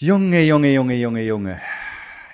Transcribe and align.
Junge, 0.00 0.46
Junge, 0.46 0.72
Junge, 0.72 0.94
Junge, 0.94 1.22
Junge. 1.22 1.60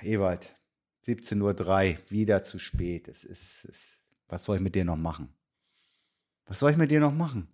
Ewald, 0.03 0.55
17.03 1.03 1.41
Uhr, 1.41 2.11
wieder 2.11 2.43
zu 2.43 2.59
spät. 2.59 3.07
Es 3.07 3.23
ist, 3.23 3.65
es, 3.65 3.97
was 4.27 4.45
soll 4.45 4.57
ich 4.57 4.61
mit 4.61 4.75
dir 4.75 4.85
noch 4.85 4.97
machen? 4.97 5.33
Was 6.45 6.59
soll 6.59 6.69
ich 6.69 6.77
mit 6.77 6.91
dir 6.91 6.99
noch 6.99 7.11
machen? 7.11 7.47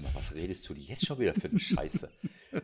Hör 0.00 0.08
mal, 0.08 0.14
was 0.14 0.34
redest 0.34 0.66
du 0.68 0.74
jetzt 0.74 1.04
schon 1.04 1.18
wieder 1.18 1.34
für 1.34 1.48
eine 1.48 1.58
Scheiße? 1.58 2.08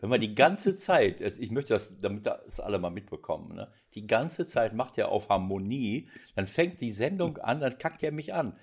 Wenn 0.00 0.08
man 0.08 0.20
die 0.20 0.34
ganze 0.34 0.74
Zeit, 0.74 1.20
ich 1.20 1.50
möchte 1.50 1.74
das, 1.74 1.92
damit 2.00 2.26
das 2.26 2.60
alle 2.60 2.78
mal 2.78 2.90
mitbekommen, 2.90 3.54
ne? 3.54 3.68
die 3.94 4.06
ganze 4.06 4.46
Zeit 4.46 4.74
macht 4.74 4.96
er 4.96 5.10
auf 5.10 5.28
Harmonie, 5.28 6.08
dann 6.34 6.46
fängt 6.46 6.80
die 6.80 6.92
Sendung 6.92 7.38
an, 7.38 7.60
dann 7.60 7.78
kackt 7.78 8.02
er 8.02 8.10
mich 8.10 8.32
an. 8.32 8.54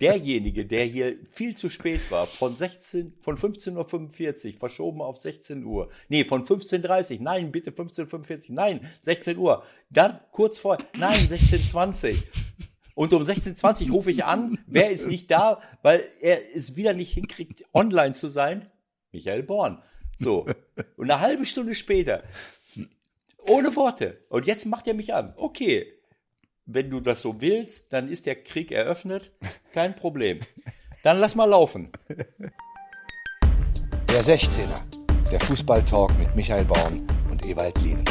Derjenige, 0.00 0.66
der 0.66 0.84
hier 0.84 1.16
viel 1.32 1.56
zu 1.56 1.68
spät 1.68 2.10
war, 2.10 2.26
von 2.26 2.54
16, 2.54 3.14
von 3.22 3.36
15.45 3.36 4.52
Uhr, 4.52 4.58
verschoben 4.58 5.00
auf 5.00 5.16
16 5.16 5.64
Uhr, 5.64 5.90
nee, 6.08 6.24
von 6.24 6.44
15.30 6.44 7.16
Uhr, 7.16 7.22
nein, 7.22 7.50
bitte 7.50 7.70
15.45 7.70 8.50
Uhr, 8.50 8.54
nein, 8.54 8.80
16 9.02 9.38
Uhr, 9.38 9.62
dann 9.90 10.20
kurz 10.32 10.58
vor, 10.58 10.78
nein, 10.98 11.28
16.20 11.28 12.12
Uhr. 12.12 12.22
Und 12.98 13.12
um 13.12 13.22
16.20 13.22 13.90
Uhr 13.90 13.92
rufe 13.92 14.10
ich 14.10 14.24
an, 14.24 14.58
wer 14.66 14.90
ist 14.90 15.06
nicht 15.06 15.30
da, 15.30 15.62
weil 15.82 16.08
er 16.20 16.52
es 16.52 16.74
wieder 16.74 16.94
nicht 16.94 17.12
hinkriegt, 17.12 17.64
online 17.72 18.12
zu 18.12 18.26
sein? 18.26 18.68
Michael 19.12 19.44
Born. 19.44 19.80
So. 20.16 20.48
Und 20.96 21.08
eine 21.08 21.20
halbe 21.20 21.46
Stunde 21.46 21.76
später, 21.76 22.24
ohne 23.46 23.76
Worte. 23.76 24.18
Und 24.30 24.48
jetzt 24.48 24.66
macht 24.66 24.88
er 24.88 24.94
mich 24.94 25.14
an. 25.14 25.32
Okay. 25.36 25.92
Wenn 26.66 26.90
du 26.90 26.98
das 26.98 27.22
so 27.22 27.40
willst, 27.40 27.92
dann 27.92 28.08
ist 28.08 28.26
der 28.26 28.42
Krieg 28.42 28.72
eröffnet. 28.72 29.30
Kein 29.72 29.94
Problem. 29.94 30.40
Dann 31.04 31.18
lass 31.18 31.36
mal 31.36 31.44
laufen. 31.44 31.92
Der 34.08 34.24
16er. 34.24 35.30
Der 35.30 35.38
Fußballtalk 35.38 36.18
mit 36.18 36.34
Michael 36.34 36.64
Born 36.64 37.06
und 37.30 37.46
Ewald 37.46 37.80
Lien. 37.80 38.04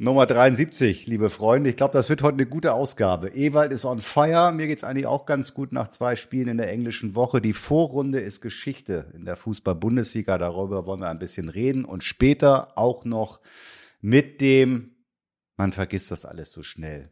Nummer 0.00 0.26
73, 0.26 1.08
liebe 1.08 1.28
Freunde. 1.28 1.70
Ich 1.70 1.76
glaube, 1.76 1.92
das 1.92 2.08
wird 2.08 2.22
heute 2.22 2.34
eine 2.34 2.46
gute 2.46 2.72
Ausgabe. 2.72 3.30
Ewald 3.30 3.72
ist 3.72 3.84
on 3.84 4.00
fire. 4.00 4.52
Mir 4.52 4.68
geht's 4.68 4.84
eigentlich 4.84 5.08
auch 5.08 5.26
ganz 5.26 5.54
gut 5.54 5.72
nach 5.72 5.88
zwei 5.88 6.14
Spielen 6.14 6.46
in 6.46 6.56
der 6.58 6.70
englischen 6.70 7.16
Woche. 7.16 7.40
Die 7.40 7.52
Vorrunde 7.52 8.20
ist 8.20 8.40
Geschichte 8.40 9.06
in 9.12 9.24
der 9.24 9.34
Fußball-Bundesliga. 9.34 10.38
Darüber 10.38 10.86
wollen 10.86 11.00
wir 11.00 11.08
ein 11.08 11.18
bisschen 11.18 11.48
reden. 11.48 11.84
Und 11.84 12.04
später 12.04 12.78
auch 12.78 13.04
noch 13.04 13.40
mit 14.00 14.40
dem, 14.40 14.94
man 15.56 15.72
vergisst 15.72 16.12
das 16.12 16.24
alles 16.24 16.52
so 16.52 16.62
schnell. 16.62 17.10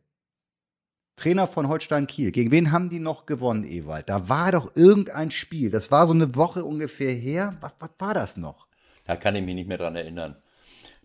Trainer 1.16 1.48
von 1.48 1.66
Holstein 1.66 2.06
Kiel. 2.06 2.30
Gegen 2.30 2.53
wen 2.53 2.70
haben 2.70 2.88
die 2.88 3.00
noch 3.00 3.27
gewonnen, 3.27 3.64
Ewald? 3.64 4.08
Da 4.08 4.28
war 4.28 4.53
doch 4.53 4.77
irgendein 4.77 5.32
Spiel. 5.32 5.70
Das 5.70 5.91
war 5.91 6.06
so 6.06 6.12
eine 6.12 6.36
Woche 6.36 6.64
ungefähr 6.64 7.12
her. 7.12 7.56
Was, 7.60 7.72
was 7.80 7.91
war 7.98 8.14
das 8.14 8.36
noch? 8.36 8.69
Da 9.03 9.16
kann 9.16 9.34
ich 9.34 9.44
mich 9.44 9.56
nicht 9.56 9.66
mehr 9.66 9.78
dran 9.78 9.97
erinnern. 9.97 10.36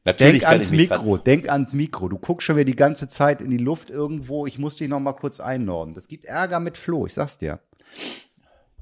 Natürlich 0.03 0.41
denk 0.41 0.52
ans 0.52 0.71
Mikro, 0.71 1.17
denk 1.17 1.49
ans 1.49 1.73
Mikro. 1.73 2.09
Du 2.09 2.17
guckst 2.17 2.45
schon 2.45 2.55
wieder 2.55 2.66
die 2.66 2.75
ganze 2.75 3.07
Zeit 3.07 3.39
in 3.39 3.52
die 3.52 3.57
Luft 3.57 3.91
irgendwo. 3.91 4.47
Ich 4.47 4.58
muss 4.58 4.75
dich 4.75 4.89
noch 4.89 4.99
mal 4.99 5.13
kurz 5.13 5.39
einnorden. 5.39 5.93
Das 5.93 6.08
gibt 6.08 6.25
Ärger 6.25 6.59
mit 6.59 6.77
Flo, 6.77 7.05
ich 7.05 7.13
sag's 7.13 7.38
dir. 7.38 7.59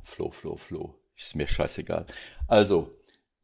Flo, 0.03 0.31
Flo, 0.31 0.55
Flo. 0.55 0.95
Ist 1.15 1.35
mir 1.35 1.47
scheißegal. 1.47 2.05
Also, 2.47 2.95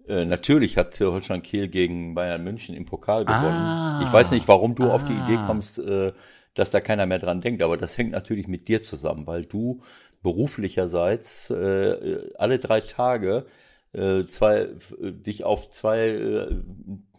äh, 0.07 0.23
natürlich 0.23 0.77
hat 0.77 0.99
Holstein 0.99 1.41
Kiel 1.41 1.67
gegen 1.67 2.15
Bayern 2.15 2.43
München 2.43 2.75
im 2.75 2.85
Pokal 2.85 3.25
gewonnen. 3.25 3.43
Ah, 3.43 4.01
ich 4.03 4.11
weiß 4.11 4.31
nicht, 4.31 4.47
warum 4.47 4.75
du 4.75 4.85
ah. 4.85 4.93
auf 4.93 5.05
die 5.05 5.13
Idee 5.13 5.37
ah. 5.37 5.45
kommst, 5.45 5.79
äh, 5.79 6.13
dass 6.53 6.71
da 6.71 6.79
keiner 6.79 7.05
mehr 7.05 7.19
dran 7.19 7.41
denkt, 7.41 7.61
aber 7.61 7.75
das 7.75 7.97
hängt 7.97 8.11
natürlich 8.11 8.47
mit 8.47 8.69
dir 8.69 8.81
zusammen, 8.81 9.27
weil 9.27 9.45
du 9.45 9.81
beruflicherseits 10.23 11.49
äh, 11.49 12.31
alle 12.37 12.59
drei 12.59 12.79
Tage 12.79 13.45
äh, 13.95 14.23
zwei, 14.23 14.57
äh, 15.01 15.11
dich 15.11 15.43
auf 15.43 15.69
zwei 15.69 16.07
äh, 16.09 16.61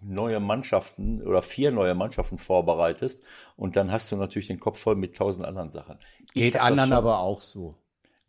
neue 0.02 0.40
Mannschaften 0.40 1.22
oder 1.22 1.42
vier 1.42 1.70
neue 1.70 1.94
Mannschaften 1.94 2.38
vorbereitest 2.38 3.22
und 3.56 3.76
dann 3.76 3.90
hast 3.90 4.12
du 4.12 4.16
natürlich 4.16 4.48
den 4.48 4.60
Kopf 4.60 4.78
voll 4.78 4.96
mit 4.96 5.16
tausend 5.16 5.46
anderen 5.46 5.70
Sachen. 5.70 5.98
Geht 6.34 6.56
anderen 6.56 6.92
aber 6.92 7.20
auch 7.20 7.42
so. 7.42 7.76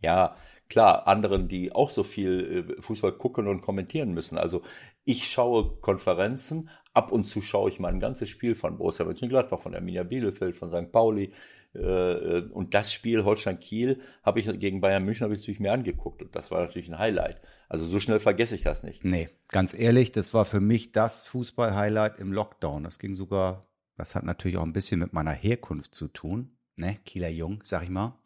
Ja, 0.02 0.36
klar, 0.70 1.08
anderen, 1.08 1.48
die 1.48 1.74
auch 1.74 1.90
so 1.90 2.04
viel 2.04 2.76
äh, 2.78 2.82
Fußball 2.82 3.14
gucken 3.14 3.48
und 3.48 3.62
kommentieren 3.62 4.14
müssen. 4.14 4.38
Also 4.38 4.62
ich 5.06 5.30
schaue 5.30 5.78
Konferenzen, 5.82 6.70
ab 6.94 7.12
und 7.12 7.26
zu 7.26 7.42
schaue 7.42 7.70
ich 7.70 7.80
mal 7.80 7.90
ein 7.90 8.00
ganzes 8.00 8.30
Spiel 8.30 8.56
von 8.56 8.78
Borussia 8.78 9.06
Mönchengladbach, 9.06 9.60
von 9.60 9.76
Arminia 9.76 10.04
Bielefeld, 10.04 10.56
von 10.56 10.72
St. 10.72 10.92
Pauli, 10.92 11.32
äh, 11.76 11.80
äh, 11.80 12.50
und 12.52 12.74
das 12.74 12.92
Spiel 12.94 13.24
Holstein-Kiel 13.24 14.02
habe 14.24 14.40
ich 14.40 14.60
gegen 14.60 14.82
Bayern 14.82 15.04
München 15.04 15.24
habe 15.24 15.34
ich 15.34 15.42
natürlich 15.42 15.60
mir 15.60 15.74
angeguckt 15.74 16.22
und 16.22 16.36
das 16.36 16.52
war 16.52 16.62
natürlich 16.62 16.88
ein 16.90 16.98
Highlight. 16.98 17.42
Also 17.70 17.86
so 17.86 18.00
schnell 18.00 18.20
vergesse 18.20 18.56
ich 18.56 18.64
das 18.64 18.84
nicht. 18.84 19.04
Nee, 19.04 19.30
ganz 19.50 19.74
ehrlich, 19.74 20.12
das 20.12 20.34
war 20.34 20.46
für 20.46 20.62
mich 20.62 20.92
das 20.92 21.24
Fußball-Highlight 21.24 22.20
im 22.20 22.32
Lockdown. 22.32 22.84
Das 22.84 23.00
ging 23.00 23.14
sogar, 23.14 23.68
das 23.96 24.16
hat 24.16 24.24
natürlich 24.24 24.58
auch 24.58 24.64
ein 24.64 24.74
bisschen 24.74 25.00
mit 25.00 25.14
meiner 25.14 25.34
Herkunft 25.34 25.94
zu 25.94 26.08
tun, 26.08 26.58
ne, 26.78 26.98
Kieler 27.06 27.30
Jung, 27.30 27.62
sag 27.64 27.84
ich 27.84 27.90
mal. 27.90 28.18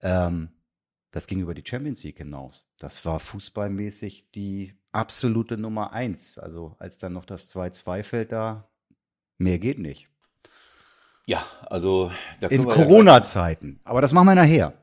Ähm, 0.00 0.50
das 1.10 1.26
ging 1.26 1.40
über 1.40 1.54
die 1.54 1.64
Champions 1.66 2.02
League 2.04 2.18
hinaus. 2.18 2.66
Das 2.78 3.04
war 3.04 3.20
fußballmäßig 3.20 4.30
die 4.30 4.74
absolute 4.92 5.56
Nummer 5.56 5.92
eins. 5.92 6.38
Also 6.38 6.76
als 6.78 6.98
dann 6.98 7.14
noch 7.14 7.24
das 7.24 7.54
2-2 7.54 8.02
fällt 8.02 8.32
da, 8.32 8.70
mehr 9.38 9.58
geht 9.58 9.78
nicht. 9.78 10.08
Ja, 11.26 11.44
also 11.70 12.10
in 12.48 12.66
Corona-Zeiten. 12.66 13.80
Aber 13.84 14.00
das 14.00 14.12
machen 14.12 14.26
wir 14.26 14.34
nachher. 14.34 14.74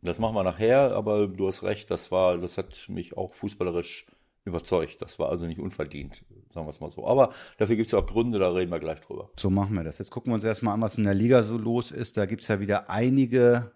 Das 0.00 0.18
machen 0.18 0.34
wir 0.34 0.42
nachher, 0.42 0.92
aber 0.92 1.28
du 1.28 1.46
hast 1.46 1.62
recht, 1.62 1.90
das 1.90 2.10
war, 2.10 2.38
das 2.38 2.58
hat 2.58 2.86
mich 2.88 3.16
auch 3.16 3.34
fußballerisch 3.34 4.06
überzeugt. 4.44 5.00
Das 5.00 5.18
war 5.18 5.28
also 5.28 5.46
nicht 5.46 5.60
unverdient, 5.60 6.24
sagen 6.52 6.66
wir 6.66 6.70
es 6.70 6.80
mal 6.80 6.90
so. 6.90 7.06
Aber 7.06 7.32
dafür 7.58 7.76
gibt 7.76 7.88
es 7.88 7.94
auch 7.94 8.06
Gründe, 8.06 8.38
da 8.38 8.50
reden 8.50 8.72
wir 8.72 8.80
gleich 8.80 9.00
drüber. 9.00 9.30
So 9.38 9.50
machen 9.50 9.74
wir 9.74 9.84
das. 9.84 9.98
Jetzt 9.98 10.10
gucken 10.10 10.32
wir 10.32 10.34
uns 10.34 10.44
erstmal 10.44 10.74
an, 10.74 10.82
was 10.82 10.98
in 10.98 11.04
der 11.04 11.14
Liga 11.14 11.42
so 11.42 11.56
los 11.56 11.92
ist. 11.92 12.16
Da 12.16 12.26
gibt 12.26 12.42
es 12.42 12.48
ja 12.48 12.58
wieder 12.58 12.90
einige, 12.90 13.70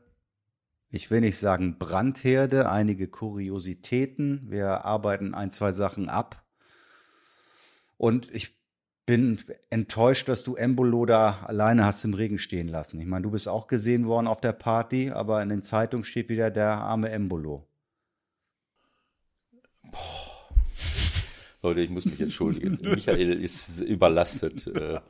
ich 0.91 1.11
will 1.11 1.21
nicht 1.21 1.39
sagen 1.39 1.79
Brandherde, 1.79 2.69
einige 2.69 3.07
Kuriositäten. 3.07 4.47
Wir 4.51 4.85
arbeiten 4.85 5.35
ein, 5.35 5.51
zwei 5.51 5.73
Sachen 5.73 6.09
ab. 6.09 6.43
Und 7.99 8.35
ich 8.35 8.57
bin 9.07 9.39
enttäuscht, 9.71 10.29
dass 10.29 10.43
du 10.43 10.57
Embolo 10.57 11.07
da 11.07 11.45
alleine 11.47 11.85
hast 11.85 12.05
im 12.05 12.15
Regen 12.15 12.39
stehen 12.39 12.69
lassen. 12.69 13.01
Ich 13.01 13.07
meine, 13.07 13.23
du 13.23 13.31
bist 13.31 13.49
auch 13.49 13.69
gesehen 13.69 14.07
worden 14.07 14.27
auf 14.27 14.41
der 14.41 14.53
Party, 14.53 15.11
aber 15.11 15.43
in 15.43 15.49
den 15.49 15.63
Zeitungen 15.63 16.05
steht 16.05 16.29
wieder 16.29 16.51
der 16.51 16.73
arme 16.73 17.11
Embolo. 17.11 17.67
Boah. 19.83 20.27
Leute, 21.67 21.81
ich 21.81 21.91
muss 21.91 22.05
mich 22.05 22.21
entschuldigen. 22.21 22.79
Michael 22.83 23.43
ist 23.43 23.81
überlastet. 23.81 24.67
Äh, 24.69 25.01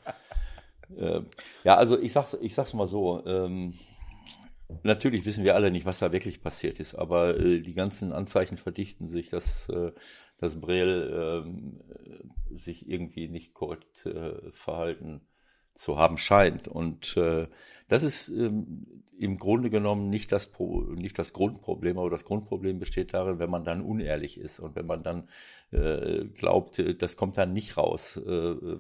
äh, 0.97 1.23
ja, 1.65 1.77
also 1.77 2.01
ich 2.01 2.13
sag's, 2.13 2.37
ich 2.41 2.55
sag's 2.55 2.73
mal 2.73 2.87
so. 2.87 3.23
Ähm, 3.27 3.75
natürlich 4.83 5.27
wissen 5.27 5.45
wir 5.45 5.55
alle 5.55 5.71
nicht, 5.71 5.85
was 5.85 5.99
da 5.99 6.13
wirklich 6.13 6.41
passiert 6.41 6.81
ist, 6.81 6.95
aber 6.95 7.39
äh, 7.39 7.61
die 7.61 7.75
ganzen 7.75 8.13
Anzeichen 8.13 8.57
verdichten 8.57 9.07
sich, 9.07 9.29
dass 9.29 9.69
äh, 9.69 9.93
dass 10.39 10.61
Brel 10.61 11.45
ähm, 11.45 11.81
sich 12.51 12.89
irgendwie 12.89 13.29
nicht 13.29 13.55
korrekt 13.55 14.07
äh, 14.07 14.51
verhalten 14.51 15.21
zu 15.77 15.99
haben 15.99 16.19
scheint. 16.19 16.69
Und 16.69 17.17
äh, 17.17 17.49
das 17.89 18.03
ist 18.03 18.29
ähm, 18.29 19.03
im 19.19 19.39
Grunde 19.39 19.71
genommen 19.71 20.11
nicht 20.11 20.33
das, 20.33 20.47
Pro 20.47 20.83
nicht 20.83 21.19
das 21.19 21.33
Grundproblem, 21.33 21.99
aber 21.99 22.11
das 22.11 22.25
Grundproblem 22.25 22.79
besteht 22.79 23.15
darin, 23.15 23.39
wenn 23.39 23.51
man 23.51 23.65
dann 23.65 23.83
unehrlich 23.83 24.39
ist 24.39 24.59
und 24.59 24.75
wenn 24.75 24.87
man 24.87 25.03
dann 25.03 25.29
äh, 25.73 26.25
glaubt, 26.27 26.79
äh, 26.79 26.95
das 26.95 27.17
kommt 27.17 27.39
dann 27.39 27.53
nicht 27.53 27.77
raus. 27.77 28.17
Äh, 28.17 28.31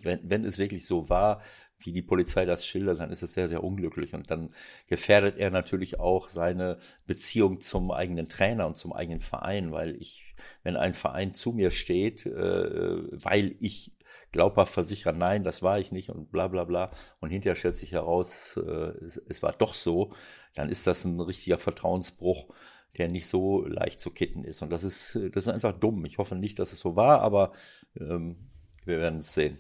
wenn, 0.05 0.21
wenn 0.29 0.45
es 0.45 0.59
wirklich 0.59 0.87
so 0.87 1.09
war, 1.09 1.43
wie 1.79 1.93
die 1.93 2.03
Polizei 2.03 2.45
das 2.45 2.67
schildert, 2.67 3.01
dann 3.01 3.11
ist 3.11 3.23
es 3.23 3.35
sehr, 3.35 3.49
sehr 3.49 3.63
unglücklich. 3.63 4.15
Und 4.15 4.31
dann 4.31 4.51
gefährdet 4.87 5.37
er 5.39 5.51
natürlich 5.51 6.01
auch 6.01 6.29
seine 6.29 6.79
Beziehung 7.07 7.61
zum 7.61 7.91
eigenen 7.91 8.29
Trainer 8.29 8.67
und 8.67 8.77
zum 8.77 8.93
eigenen 8.93 9.21
Verein, 9.21 9.73
weil 9.73 9.97
ich, 9.97 10.35
wenn 10.63 10.77
ein 10.77 10.95
Verein 10.95 11.33
zu 11.33 11.53
mir 11.53 11.71
steht, 11.71 12.27
äh, 12.27 13.03
weil 13.13 13.57
ich 13.61 13.93
glaubhaft 14.33 14.73
versichere, 14.73 15.15
nein, 15.15 15.45
das 15.45 15.63
war 15.63 15.79
ich 15.79 15.93
nicht 15.93 16.11
und 16.11 16.31
bla 16.31 16.49
bla 16.49 16.65
bla, 16.65 16.91
und 17.21 17.31
hinterher 17.31 17.57
stellt 17.57 17.77
sich 17.77 17.93
heraus, 17.93 18.57
äh, 18.57 19.05
es, 19.05 19.17
es 19.29 19.43
war 19.43 19.53
doch 19.53 19.75
so, 19.75 20.13
dann 20.55 20.69
ist 20.69 20.87
das 20.87 21.05
ein 21.05 21.21
richtiger 21.21 21.59
Vertrauensbruch 21.59 22.53
der 22.99 23.09
nicht 23.09 23.27
so 23.27 23.67
leicht 23.67 24.01
zu 24.01 24.11
kitten 24.11 24.45
ist. 24.45 24.63
Und 24.63 24.71
das 24.71 24.83
ist, 24.83 25.19
das 25.33 25.47
ist 25.47 25.49
einfach 25.49 25.79
dumm. 25.79 26.05
Ich 26.05 26.19
hoffe 26.19 26.35
nicht, 26.35 26.59
dass 26.59 26.73
es 26.73 26.81
so 26.81 26.97
war, 26.97 27.21
aber 27.21 27.53
ähm, 27.99 28.37
wir 28.85 28.99
werden 28.99 29.19
es 29.19 29.35
sehen. 29.35 29.59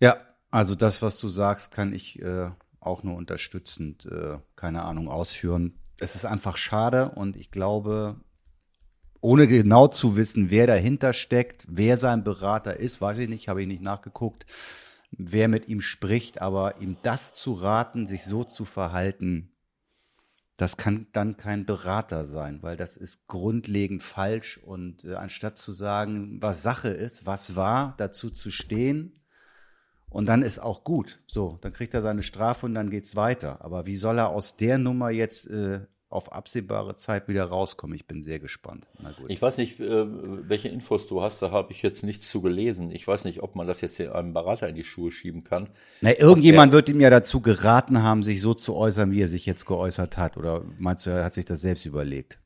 Ja, 0.00 0.18
also 0.54 0.76
das, 0.76 1.02
was 1.02 1.18
du 1.18 1.28
sagst, 1.28 1.72
kann 1.72 1.92
ich 1.92 2.22
äh, 2.22 2.48
auch 2.78 3.02
nur 3.02 3.16
unterstützend, 3.16 4.06
äh, 4.06 4.38
keine 4.54 4.84
Ahnung, 4.84 5.08
ausführen. 5.08 5.74
Es 5.98 6.14
ist 6.14 6.24
einfach 6.24 6.56
schade 6.58 7.08
und 7.08 7.34
ich 7.34 7.50
glaube, 7.50 8.20
ohne 9.20 9.48
genau 9.48 9.88
zu 9.88 10.14
wissen, 10.14 10.50
wer 10.50 10.68
dahinter 10.68 11.12
steckt, 11.12 11.66
wer 11.68 11.98
sein 11.98 12.22
Berater 12.22 12.78
ist, 12.78 13.00
weiß 13.00 13.18
ich 13.18 13.28
nicht, 13.28 13.48
habe 13.48 13.62
ich 13.62 13.66
nicht 13.66 13.82
nachgeguckt, 13.82 14.46
wer 15.10 15.48
mit 15.48 15.68
ihm 15.68 15.80
spricht, 15.80 16.40
aber 16.40 16.80
ihm 16.80 16.98
das 17.02 17.32
zu 17.32 17.54
raten, 17.54 18.06
sich 18.06 18.24
so 18.24 18.44
zu 18.44 18.64
verhalten, 18.64 19.50
das 20.56 20.76
kann 20.76 21.08
dann 21.10 21.36
kein 21.36 21.66
Berater 21.66 22.24
sein, 22.24 22.62
weil 22.62 22.76
das 22.76 22.96
ist 22.96 23.26
grundlegend 23.26 24.04
falsch 24.04 24.58
und 24.58 25.04
äh, 25.04 25.14
anstatt 25.14 25.58
zu 25.58 25.72
sagen, 25.72 26.40
was 26.40 26.62
Sache 26.62 26.90
ist, 26.90 27.26
was 27.26 27.56
war, 27.56 27.94
dazu 27.96 28.30
zu 28.30 28.52
stehen 28.52 29.14
Und 30.14 30.26
dann 30.26 30.42
ist 30.42 30.60
auch 30.60 30.84
gut. 30.84 31.18
So, 31.26 31.58
dann 31.60 31.72
kriegt 31.72 31.92
er 31.92 32.00
seine 32.00 32.22
Strafe 32.22 32.66
und 32.66 32.74
dann 32.74 32.88
geht's 32.88 33.16
weiter. 33.16 33.64
Aber 33.64 33.84
wie 33.86 33.96
soll 33.96 34.18
er 34.18 34.28
aus 34.28 34.56
der 34.56 34.78
Nummer 34.78 35.10
jetzt 35.10 35.50
äh, 35.50 35.80
auf 36.08 36.30
absehbare 36.30 36.94
Zeit 36.94 37.26
wieder 37.26 37.42
rauskommen? 37.46 37.96
Ich 37.96 38.06
bin 38.06 38.22
sehr 38.22 38.38
gespannt. 38.38 38.86
Ich 39.26 39.42
weiß 39.42 39.58
nicht, 39.58 39.80
äh, 39.80 40.06
welche 40.48 40.68
Infos 40.68 41.08
du 41.08 41.20
hast, 41.20 41.42
da 41.42 41.50
habe 41.50 41.72
ich 41.72 41.82
jetzt 41.82 42.04
nichts 42.04 42.30
zu 42.30 42.42
gelesen. 42.42 42.92
Ich 42.92 43.08
weiß 43.08 43.24
nicht, 43.24 43.42
ob 43.42 43.56
man 43.56 43.66
das 43.66 43.80
jetzt 43.80 44.00
einem 44.00 44.32
Berater 44.32 44.68
in 44.68 44.76
die 44.76 44.84
Schuhe 44.84 45.10
schieben 45.10 45.42
kann. 45.42 45.70
Na, 46.00 46.16
irgendjemand 46.16 46.70
wird 46.70 46.88
ihm 46.88 47.00
ja 47.00 47.10
dazu 47.10 47.40
geraten 47.40 48.04
haben, 48.04 48.22
sich 48.22 48.40
so 48.40 48.54
zu 48.54 48.76
äußern, 48.76 49.10
wie 49.10 49.20
er 49.20 49.28
sich 49.28 49.46
jetzt 49.46 49.66
geäußert 49.66 50.16
hat. 50.16 50.36
Oder 50.36 50.62
meinst 50.78 51.06
du, 51.06 51.10
er 51.10 51.24
hat 51.24 51.34
sich 51.34 51.44
das 51.44 51.60
selbst 51.60 51.86
überlegt? 51.86 52.38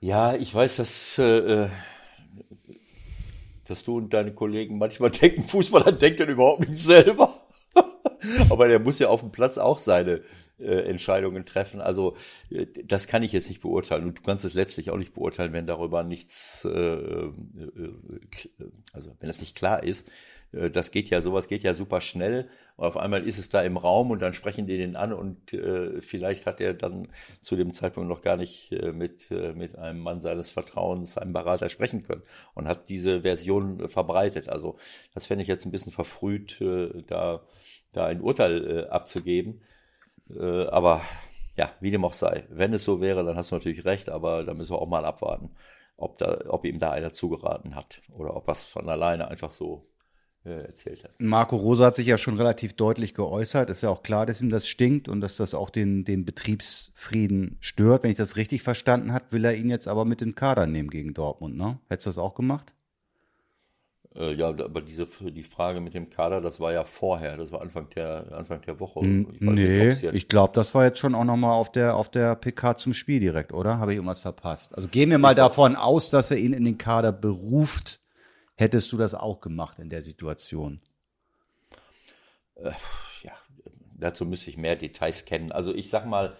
Ja, 0.00 0.34
ich 0.34 0.54
weiß, 0.54 0.76
dass, 0.76 1.16
äh, 1.16 1.64
äh 1.64 1.68
dass 3.68 3.84
du 3.84 3.96
und 3.96 4.12
deine 4.12 4.32
Kollegen 4.32 4.78
manchmal 4.78 5.10
denken, 5.22 5.42
Fußballer 5.42 5.92
denken 5.92 6.28
überhaupt 6.28 6.68
nicht 6.68 6.78
selber. 6.78 7.46
Aber 8.50 8.68
der 8.68 8.78
muss 8.78 8.98
ja 8.98 9.08
auf 9.08 9.20
dem 9.20 9.30
Platz 9.30 9.58
auch 9.58 9.78
seine 9.78 10.22
äh, 10.58 10.88
Entscheidungen 10.88 11.44
treffen. 11.44 11.80
Also 11.80 12.16
äh, 12.50 12.66
das 12.84 13.06
kann 13.06 13.22
ich 13.22 13.32
jetzt 13.32 13.48
nicht 13.48 13.60
beurteilen 13.60 14.04
und 14.04 14.18
du 14.18 14.22
kannst 14.22 14.44
es 14.44 14.54
letztlich 14.54 14.90
auch 14.90 14.96
nicht 14.96 15.14
beurteilen, 15.14 15.52
wenn 15.52 15.66
darüber 15.66 16.02
nichts, 16.02 16.64
äh, 16.64 16.70
äh, 16.70 17.32
also 18.92 19.14
wenn 19.20 19.28
es 19.28 19.40
nicht 19.40 19.56
klar 19.56 19.82
ist. 19.82 20.08
Äh, 20.56 20.70
das 20.70 20.90
geht 20.90 21.10
ja, 21.10 21.22
sowas 21.22 21.48
geht 21.48 21.62
ja 21.62 21.74
super 21.74 22.00
schnell 22.00 22.48
und 22.76 22.86
auf 22.86 22.96
einmal 22.96 23.26
ist 23.26 23.38
es 23.38 23.48
da 23.48 23.62
im 23.62 23.76
Raum 23.76 24.10
und 24.10 24.20
dann 24.20 24.34
sprechen 24.34 24.66
die 24.66 24.76
den 24.76 24.96
an 24.96 25.12
und 25.12 25.52
äh, 25.52 26.00
vielleicht 26.00 26.46
hat 26.46 26.60
er 26.60 26.74
dann 26.74 27.08
zu 27.42 27.56
dem 27.56 27.74
Zeitpunkt 27.74 28.08
noch 28.08 28.22
gar 28.22 28.36
nicht 28.36 28.72
äh, 28.72 28.92
mit, 28.92 29.30
äh, 29.30 29.52
mit 29.52 29.76
einem 29.76 30.00
Mann 30.00 30.20
seines 30.20 30.50
Vertrauens, 30.50 31.18
einem 31.18 31.32
Berater 31.32 31.68
sprechen 31.68 32.02
können 32.02 32.22
und 32.54 32.68
hat 32.68 32.88
diese 32.88 33.22
Version 33.22 33.88
verbreitet. 33.88 34.48
Also 34.48 34.76
das 35.14 35.26
fände 35.26 35.42
ich 35.42 35.48
jetzt 35.48 35.64
ein 35.66 35.72
bisschen 35.72 35.92
verfrüht, 35.92 36.60
äh, 36.60 37.02
da, 37.06 37.42
da 37.92 38.06
ein 38.06 38.20
Urteil 38.20 38.66
äh, 38.66 38.88
abzugeben. 38.88 39.62
Aber 40.28 41.02
ja, 41.56 41.70
wie 41.78 41.92
dem 41.92 42.04
auch 42.04 42.12
sei. 42.12 42.44
Wenn 42.50 42.74
es 42.74 42.84
so 42.84 43.00
wäre, 43.00 43.24
dann 43.24 43.36
hast 43.36 43.52
du 43.52 43.54
natürlich 43.54 43.84
recht, 43.84 44.08
aber 44.08 44.42
da 44.42 44.54
müssen 44.54 44.72
wir 44.72 44.82
auch 44.82 44.88
mal 44.88 45.04
abwarten, 45.04 45.50
ob, 45.96 46.18
da, 46.18 46.38
ob 46.48 46.64
ihm 46.64 46.80
da 46.80 46.90
einer 46.90 47.12
zugeraten 47.12 47.76
hat 47.76 48.00
oder 48.12 48.34
ob 48.36 48.48
es 48.48 48.64
von 48.64 48.88
alleine 48.88 49.28
einfach 49.28 49.52
so 49.52 49.86
erzählt 50.50 51.04
hat. 51.04 51.10
Marco 51.18 51.56
Rosa 51.56 51.86
hat 51.86 51.94
sich 51.94 52.06
ja 52.06 52.18
schon 52.18 52.36
relativ 52.36 52.74
deutlich 52.74 53.14
geäußert. 53.14 53.70
Ist 53.70 53.82
ja 53.82 53.90
auch 53.90 54.02
klar, 54.02 54.26
dass 54.26 54.40
ihm 54.40 54.50
das 54.50 54.66
stinkt 54.66 55.08
und 55.08 55.20
dass 55.20 55.36
das 55.36 55.54
auch 55.54 55.70
den, 55.70 56.04
den 56.04 56.24
Betriebsfrieden 56.24 57.56
stört. 57.60 58.02
Wenn 58.02 58.10
ich 58.10 58.16
das 58.16 58.36
richtig 58.36 58.62
verstanden 58.62 59.12
habe, 59.12 59.26
will 59.30 59.44
er 59.44 59.54
ihn 59.54 59.70
jetzt 59.70 59.88
aber 59.88 60.04
mit 60.04 60.22
in 60.22 60.30
den 60.30 60.34
Kader 60.34 60.66
nehmen 60.66 60.90
gegen 60.90 61.14
Dortmund, 61.14 61.56
ne? 61.56 61.78
Hättest 61.88 62.06
du 62.06 62.10
das 62.10 62.18
auch 62.18 62.34
gemacht? 62.34 62.74
Äh, 64.18 64.34
ja, 64.34 64.48
aber 64.48 64.80
diese 64.80 65.06
die 65.30 65.42
Frage 65.42 65.80
mit 65.80 65.94
dem 65.94 66.08
Kader, 66.08 66.40
das 66.40 66.58
war 66.58 66.72
ja 66.72 66.84
vorher, 66.84 67.36
das 67.36 67.52
war 67.52 67.60
Anfang 67.60 67.88
der 67.94 68.32
Anfang 68.32 68.60
der 68.62 68.80
Woche. 68.80 69.00
Ich 69.00 69.40
nee, 69.40 69.88
nicht, 69.88 70.02
ich 70.04 70.28
glaube, 70.28 70.52
das 70.54 70.74
war 70.74 70.84
jetzt 70.84 70.98
schon 70.98 71.14
auch 71.14 71.24
nochmal 71.24 71.52
auf 71.52 71.70
der 71.70 71.96
auf 71.96 72.08
der 72.08 72.34
PK 72.34 72.76
zum 72.76 72.94
Spiel 72.94 73.20
direkt, 73.20 73.52
oder? 73.52 73.78
Habe 73.78 73.92
ich 73.92 73.96
irgendwas 73.96 74.20
verpasst? 74.20 74.74
Also 74.74 74.88
gehen 74.88 75.10
wir 75.10 75.18
mal 75.18 75.34
davon 75.34 75.76
aus, 75.76 76.10
dass 76.10 76.30
er 76.30 76.38
ihn 76.38 76.54
in 76.54 76.64
den 76.64 76.78
Kader 76.78 77.12
beruft. 77.12 78.00
Hättest 78.56 78.90
du 78.92 78.96
das 78.96 79.14
auch 79.14 79.40
gemacht 79.40 79.78
in 79.78 79.90
der 79.90 80.02
Situation? 80.02 80.80
Äh, 82.56 82.72
ja, 83.22 83.32
dazu 83.98 84.24
müsste 84.24 84.50
ich 84.50 84.56
mehr 84.56 84.76
Details 84.76 85.24
kennen. 85.26 85.52
Also 85.52 85.74
ich 85.74 85.90
sag 85.90 86.06
mal, 86.06 86.36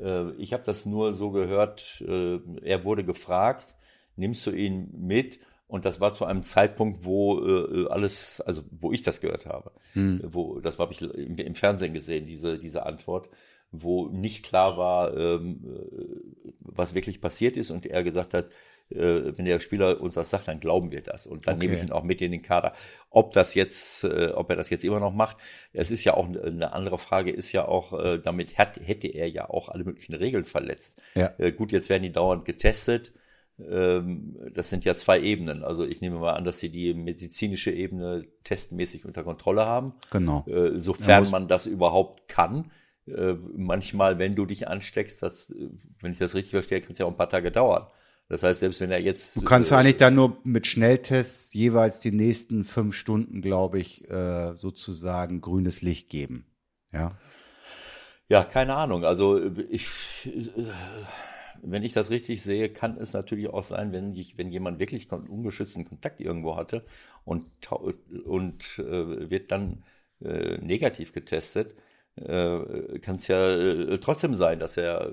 äh, 0.00 0.32
ich 0.32 0.52
habe 0.52 0.64
das 0.64 0.84
nur 0.84 1.14
so 1.14 1.30
gehört, 1.30 2.02
äh, 2.06 2.40
er 2.62 2.84
wurde 2.84 3.04
gefragt, 3.04 3.76
nimmst 4.16 4.46
du 4.46 4.50
ihn 4.50 4.90
mit? 4.92 5.40
Und 5.68 5.84
das 5.84 6.00
war 6.00 6.12
zu 6.14 6.24
einem 6.24 6.42
Zeitpunkt, 6.42 7.04
wo 7.04 7.46
äh, 7.46 7.86
alles, 7.88 8.40
also 8.40 8.64
wo 8.72 8.90
ich 8.90 9.04
das 9.04 9.20
gehört 9.20 9.46
habe. 9.46 9.70
Hm. 9.92 10.20
Wo, 10.24 10.58
das 10.58 10.80
habe 10.80 10.92
ich 10.92 11.02
im, 11.02 11.36
im, 11.36 11.54
Fernsehen 11.54 11.94
gesehen, 11.94 12.26
diese, 12.26 12.58
diese 12.58 12.86
Antwort, 12.86 13.28
wo 13.70 14.08
nicht 14.08 14.44
klar 14.44 14.76
war, 14.76 15.16
ähm, 15.16 15.64
äh, 15.64 16.50
was 16.58 16.94
wirklich 16.94 17.20
passiert 17.20 17.56
ist. 17.56 17.70
Und 17.70 17.86
er 17.86 18.02
gesagt 18.02 18.34
hat, 18.34 18.50
äh, 18.90 19.36
wenn 19.36 19.44
der 19.44 19.60
Spieler 19.60 20.00
uns 20.00 20.14
das 20.14 20.30
sagt, 20.30 20.48
dann 20.48 20.60
glauben 20.60 20.90
wir 20.90 21.02
das. 21.02 21.26
Und 21.26 21.46
dann 21.46 21.56
okay. 21.56 21.66
nehme 21.66 21.76
ich 21.76 21.82
ihn 21.82 21.92
auch 21.92 22.02
mit 22.02 22.20
in 22.20 22.32
den 22.32 22.42
Kader. 22.42 22.74
Ob 23.10 23.32
das 23.32 23.54
jetzt, 23.54 24.04
äh, 24.04 24.32
ob 24.34 24.50
er 24.50 24.56
das 24.56 24.70
jetzt 24.70 24.84
immer 24.84 25.00
noch 25.00 25.12
macht, 25.12 25.38
es 25.72 25.90
ist 25.90 26.04
ja 26.04 26.14
auch 26.14 26.28
eine 26.28 26.72
andere 26.72 26.98
Frage, 26.98 27.30
ist 27.30 27.52
ja 27.52 27.66
auch, 27.66 27.92
äh, 27.92 28.18
damit 28.18 28.58
hat, 28.58 28.80
hätte 28.82 29.08
er 29.08 29.28
ja 29.28 29.48
auch 29.48 29.68
alle 29.68 29.84
möglichen 29.84 30.14
Regeln 30.14 30.44
verletzt. 30.44 31.00
Ja. 31.14 31.32
Äh, 31.38 31.52
gut, 31.52 31.72
jetzt 31.72 31.88
werden 31.88 32.02
die 32.02 32.12
dauernd 32.12 32.44
getestet 32.44 33.12
ähm, 33.68 34.36
das 34.54 34.70
sind 34.70 34.84
ja 34.84 34.94
zwei 34.94 35.20
Ebenen. 35.20 35.64
Also 35.64 35.84
ich 35.84 36.00
nehme 36.00 36.18
mal 36.18 36.34
an, 36.34 36.44
dass 36.44 36.58
sie 36.58 36.70
die 36.70 36.94
medizinische 36.94 37.70
Ebene 37.70 38.26
testmäßig 38.44 39.04
unter 39.04 39.22
Kontrolle 39.22 39.66
haben. 39.66 39.94
Genau. 40.10 40.44
Äh, 40.46 40.78
sofern 40.80 41.28
man 41.30 41.48
das 41.48 41.66
überhaupt 41.66 42.28
kann. 42.28 42.70
Äh, 43.06 43.34
manchmal, 43.56 44.18
wenn 44.18 44.34
du 44.34 44.46
dich 44.46 44.68
ansteckst, 44.68 45.22
das, 45.22 45.54
wenn 46.00 46.12
ich 46.12 46.18
das 46.18 46.34
richtig 46.34 46.52
verstehe, 46.52 46.80
kann 46.80 46.92
es 46.92 46.98
ja 46.98 47.06
auch 47.06 47.10
ein 47.10 47.16
paar 47.16 47.28
Tage 47.28 47.50
dauern. 47.50 47.86
Das 48.30 48.44
heißt, 48.44 48.60
selbst 48.60 48.80
wenn 48.80 48.92
er 48.92 49.00
jetzt. 49.00 49.36
Du 49.36 49.42
kannst 49.42 49.72
äh, 49.72 49.74
eigentlich 49.74 49.96
dann 49.96 50.14
nur 50.14 50.38
mit 50.44 50.66
Schnelltests 50.68 51.52
jeweils 51.52 52.00
die 52.00 52.12
nächsten 52.12 52.62
fünf 52.62 52.94
Stunden, 52.94 53.42
glaube 53.42 53.80
ich, 53.80 54.08
äh, 54.08 54.54
sozusagen 54.54 55.40
grünes 55.40 55.82
Licht 55.82 56.08
geben. 56.08 56.46
Ja. 56.92 57.18
Ja, 58.28 58.44
keine 58.44 58.76
Ahnung. 58.76 59.04
Also 59.04 59.38
ich. 59.68 59.88
Äh, 60.26 60.62
wenn 61.62 61.82
ich 61.82 61.92
das 61.92 62.08
richtig 62.08 62.42
sehe, 62.42 62.70
kann 62.70 62.96
es 62.96 63.12
natürlich 63.12 63.48
auch 63.48 63.64
sein, 63.64 63.92
wenn, 63.92 64.14
ich, 64.14 64.38
wenn 64.38 64.50
jemand 64.50 64.78
wirklich 64.78 65.12
ungeschützten 65.12 65.84
Kontakt 65.84 66.20
irgendwo 66.20 66.56
hatte 66.56 66.86
und, 67.24 67.44
und 68.24 68.78
äh, 68.78 69.28
wird 69.28 69.50
dann 69.50 69.82
äh, 70.24 70.56
negativ 70.56 71.12
getestet, 71.12 71.74
äh, 72.14 72.98
kann 73.00 73.16
es 73.16 73.28
ja 73.28 73.50
äh, 73.50 73.98
trotzdem 73.98 74.34
sein, 74.34 74.58
dass 74.58 74.78
er, 74.78 75.12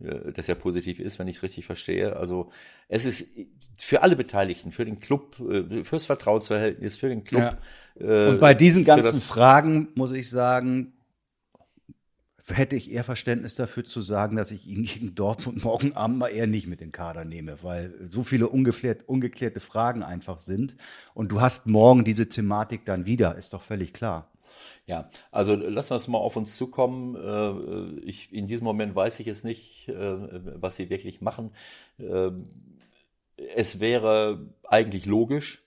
äh, 0.00 0.32
dass 0.32 0.48
er 0.48 0.54
positiv 0.54 1.00
ist, 1.00 1.18
wenn 1.18 1.28
ich 1.28 1.36
es 1.36 1.42
richtig 1.42 1.66
verstehe. 1.66 2.16
Also 2.16 2.50
es 2.88 3.04
ist 3.04 3.28
für 3.76 4.02
alle 4.02 4.16
Beteiligten, 4.16 4.72
für 4.72 4.84
den 4.84 5.00
Club, 5.00 5.40
äh, 5.40 5.84
fürs 5.84 6.06
Vertrauensverhältnis, 6.06 6.96
für 6.96 7.08
den 7.08 7.24
Club. 7.24 7.58
Ja. 8.00 8.28
Und 8.30 8.40
bei 8.40 8.54
diesen 8.54 8.84
ganzen 8.84 9.20
Fragen 9.20 9.88
muss 9.94 10.10
ich 10.10 10.28
sagen, 10.28 10.94
hätte 12.52 12.76
ich 12.76 12.92
eher 12.92 13.04
Verständnis 13.04 13.54
dafür 13.54 13.84
zu 13.84 14.00
sagen, 14.00 14.36
dass 14.36 14.50
ich 14.50 14.66
ihn 14.66 14.82
gegen 14.84 15.14
Dortmund 15.14 15.64
morgen 15.64 15.94
Abend 15.94 16.18
mal 16.18 16.28
eher 16.28 16.46
nicht 16.46 16.66
mit 16.66 16.80
in 16.80 16.88
den 16.88 16.92
Kader 16.92 17.24
nehme, 17.24 17.62
weil 17.62 17.94
so 18.10 18.22
viele 18.22 18.48
ungeklärt, 18.48 19.08
ungeklärte 19.08 19.60
Fragen 19.60 20.02
einfach 20.02 20.38
sind. 20.38 20.76
Und 21.14 21.32
du 21.32 21.40
hast 21.40 21.66
morgen 21.66 22.04
diese 22.04 22.28
Thematik 22.28 22.84
dann 22.84 23.06
wieder, 23.06 23.36
ist 23.36 23.54
doch 23.54 23.62
völlig 23.62 23.92
klar. 23.92 24.30
Ja, 24.86 25.08
also 25.30 25.54
lassen 25.54 25.90
wir 25.90 25.96
es 25.96 26.08
mal 26.08 26.18
auf 26.18 26.36
uns 26.36 26.56
zukommen. 26.56 27.16
Äh, 27.16 28.00
ich, 28.06 28.32
in 28.32 28.46
diesem 28.46 28.64
Moment 28.64 28.94
weiß 28.94 29.18
ich 29.20 29.28
es 29.28 29.42
nicht, 29.42 29.88
äh, 29.88 30.16
was 30.60 30.76
sie 30.76 30.90
wirklich 30.90 31.22
machen. 31.22 31.52
Äh, 31.98 32.30
es 33.56 33.80
wäre 33.80 34.46
eigentlich 34.64 35.06
logisch, 35.06 35.64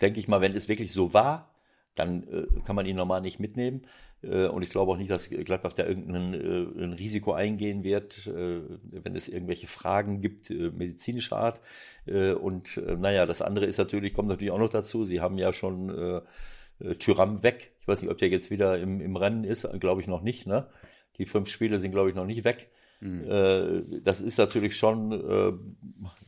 denke 0.00 0.20
ich 0.20 0.28
mal, 0.28 0.40
wenn 0.40 0.54
es 0.54 0.68
wirklich 0.68 0.92
so 0.92 1.14
war, 1.14 1.54
dann 1.94 2.46
kann 2.64 2.76
man 2.76 2.86
ihn 2.86 2.96
normal 2.96 3.20
nicht 3.20 3.40
mitnehmen. 3.40 3.82
Und 4.22 4.62
ich 4.62 4.70
glaube 4.70 4.92
auch 4.92 4.96
nicht, 4.96 5.10
dass 5.10 5.28
Gladbach 5.28 5.72
da 5.72 5.84
irgendein 5.84 6.34
ein 6.34 6.92
Risiko 6.92 7.32
eingehen 7.32 7.82
wird, 7.82 8.26
wenn 8.26 9.16
es 9.16 9.28
irgendwelche 9.28 9.66
Fragen 9.66 10.20
gibt, 10.20 10.48
medizinischer 10.50 11.36
Art. 11.36 11.60
Und 12.06 12.80
naja, 12.98 13.26
das 13.26 13.42
andere 13.42 13.66
ist 13.66 13.78
natürlich, 13.78 14.14
kommt 14.14 14.28
natürlich 14.28 14.52
auch 14.52 14.58
noch 14.58 14.70
dazu, 14.70 15.04
sie 15.04 15.20
haben 15.20 15.36
ja 15.36 15.52
schon 15.52 16.22
Tyram 16.98 17.42
weg. 17.42 17.72
Ich 17.90 17.92
weiß 17.96 18.02
nicht, 18.02 18.10
ob 18.12 18.18
der 18.18 18.28
jetzt 18.28 18.52
wieder 18.52 18.78
im, 18.78 19.00
im 19.00 19.16
Rennen 19.16 19.42
ist, 19.42 19.68
glaube 19.80 20.00
ich 20.00 20.06
noch 20.06 20.22
nicht. 20.22 20.46
Ne? 20.46 20.68
Die 21.18 21.26
fünf 21.26 21.48
Spiele 21.48 21.80
sind, 21.80 21.90
glaube 21.90 22.08
ich, 22.08 22.14
noch 22.14 22.24
nicht 22.24 22.44
weg. 22.44 22.70
Mhm. 23.00 24.02
Das 24.04 24.20
ist 24.20 24.38
natürlich 24.38 24.76
schon 24.76 25.10
äh, 25.10 25.52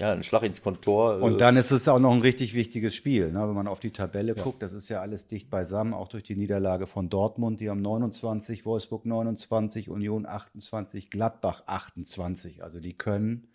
ja, 0.03 0.11
ein 0.11 0.25
Schlag 0.25 0.43
ins 0.43 0.61
Kontor. 0.61 1.23
Und 1.23 1.41
dann 1.41 1.57
ist 1.57 1.71
es 1.71 1.87
auch 1.87 2.01
noch 2.01 2.11
ein 2.11 2.21
richtig 2.21 2.55
wichtiges 2.55 2.97
Spiel, 2.97 3.31
ne? 3.31 3.47
wenn 3.47 3.55
man 3.55 3.69
auf 3.69 3.79
die 3.79 3.93
Tabelle 3.93 4.35
ja. 4.35 4.43
guckt. 4.43 4.61
Das 4.61 4.73
ist 4.73 4.89
ja 4.89 5.01
alles 5.01 5.29
dicht 5.29 5.51
beisammen, 5.51 5.95
auch 5.95 6.09
durch 6.09 6.25
die 6.25 6.35
Niederlage 6.35 6.87
von 6.87 7.09
Dortmund. 7.09 7.61
Die 7.61 7.71
haben 7.71 7.81
29, 7.81 8.67
Wolfsburg 8.67 9.07
29, 9.07 9.89
Union 9.89 10.27
28, 10.27 11.11
Gladbach 11.11 11.63
28. 11.67 12.65
Also 12.65 12.81
die 12.81 12.95
können 12.95 13.47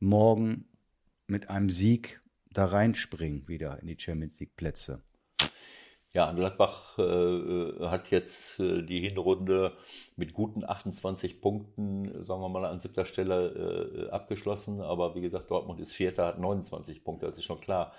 morgen 0.00 0.66
mit 1.28 1.48
einem 1.48 1.70
Sieg 1.70 2.20
da 2.52 2.66
reinspringen 2.66 3.48
wieder 3.48 3.80
in 3.80 3.86
die 3.86 3.96
Champions 3.98 4.38
League 4.38 4.54
Plätze. 4.54 5.00
Ja, 6.14 6.32
Gladbach 6.32 6.98
äh, 6.98 7.02
äh, 7.02 7.86
hat 7.88 8.10
jetzt 8.10 8.58
äh, 8.60 8.82
die 8.82 9.00
Hinrunde 9.00 9.76
mit 10.16 10.32
guten 10.32 10.64
28 10.64 11.40
Punkten, 11.40 12.24
sagen 12.24 12.40
wir 12.40 12.48
mal, 12.48 12.64
an 12.64 12.80
siebter 12.80 13.04
Stelle 13.04 14.06
äh, 14.08 14.10
abgeschlossen. 14.10 14.80
Aber 14.80 15.14
wie 15.14 15.20
gesagt, 15.20 15.50
Dortmund 15.50 15.80
ist 15.80 15.92
Vierter, 15.92 16.26
hat 16.26 16.38
29 16.38 17.04
Punkte, 17.04 17.26
das 17.26 17.36
ist 17.36 17.44
schon 17.44 17.60
klar. 17.60 17.92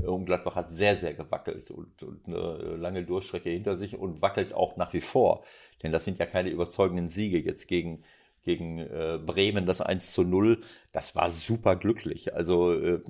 Äh, 0.00 0.06
und 0.06 0.26
Gladbach 0.26 0.54
hat 0.54 0.70
sehr, 0.70 0.96
sehr 0.96 1.14
gewackelt 1.14 1.72
und, 1.72 2.02
und 2.04 2.26
eine 2.28 2.76
lange 2.76 3.04
Durchstrecke 3.04 3.50
hinter 3.50 3.76
sich 3.76 3.98
und 3.98 4.22
wackelt 4.22 4.54
auch 4.54 4.76
nach 4.76 4.92
wie 4.92 5.00
vor. 5.00 5.42
Denn 5.82 5.90
das 5.90 6.04
sind 6.04 6.18
ja 6.18 6.26
keine 6.26 6.50
überzeugenden 6.50 7.08
Siege 7.08 7.38
jetzt 7.38 7.66
gegen 7.66 8.04
gegen 8.46 8.78
äh, 8.78 9.18
Bremen 9.24 9.66
das 9.66 9.80
1 9.80 10.12
zu 10.12 10.22
0. 10.22 10.62
Das 10.92 11.14
war 11.16 11.28
super 11.28 11.74
glücklich. 11.76 12.34
Also 12.34 12.72
äh, 12.72 13.00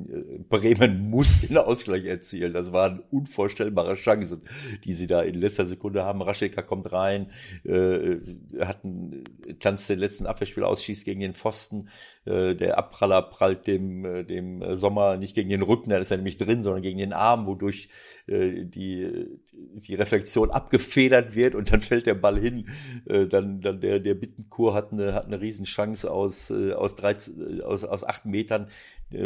Bremen 0.48 1.10
muss 1.10 1.42
den 1.42 1.58
Ausgleich 1.58 2.06
erzielen. 2.06 2.54
Das 2.54 2.72
waren 2.72 3.02
unvorstellbare 3.10 3.94
Chancen, 3.94 4.40
die 4.84 4.94
sie 4.94 5.06
da 5.06 5.22
in 5.22 5.34
letzter 5.34 5.66
Sekunde 5.66 6.04
haben. 6.04 6.22
Rascheka 6.22 6.62
kommt 6.62 6.90
rein, 6.90 7.30
äh, 7.64 8.16
hat 8.60 8.82
einen 8.82 9.24
Chance 9.60 9.92
den 9.92 10.00
letzten 10.00 10.26
Abwehrspiel 10.26 10.64
ausschießt 10.64 11.04
gegen 11.04 11.20
den 11.20 11.34
Pfosten. 11.34 11.90
Äh, 12.24 12.56
der 12.56 12.78
Abpraller 12.78 13.22
prallt 13.22 13.66
dem, 13.66 14.04
äh, 14.04 14.24
dem 14.24 14.74
Sommer 14.74 15.16
nicht 15.16 15.34
gegen 15.34 15.50
den 15.50 15.62
Rücken, 15.62 15.90
da 15.90 15.98
ist 15.98 16.10
er 16.10 16.16
nämlich 16.16 16.38
drin, 16.38 16.62
sondern 16.62 16.82
gegen 16.82 16.98
den 16.98 17.12
Arm, 17.12 17.46
wodurch 17.46 17.88
äh, 18.26 18.64
die, 18.64 19.28
die 19.52 19.94
Reflexion 19.94 20.50
abgefedert 20.50 21.36
wird 21.36 21.54
und 21.54 21.72
dann 21.72 21.82
fällt 21.82 22.06
der 22.06 22.14
Ball 22.14 22.38
hin. 22.38 22.68
Äh, 23.06 23.26
dann, 23.26 23.60
dann 23.60 23.80
der, 23.80 24.00
der 24.00 24.14
Bittenkur 24.14 24.74
hat 24.74 24.92
eine, 24.92 25.14
hat 25.14 25.25
eine 25.26 25.40
Riesenchance 25.40 26.10
aus, 26.10 26.50
äh, 26.50 26.72
aus, 26.72 26.96
13, 26.96 27.62
aus, 27.62 27.84
aus 27.84 28.04
acht 28.04 28.26
Metern, 28.26 28.68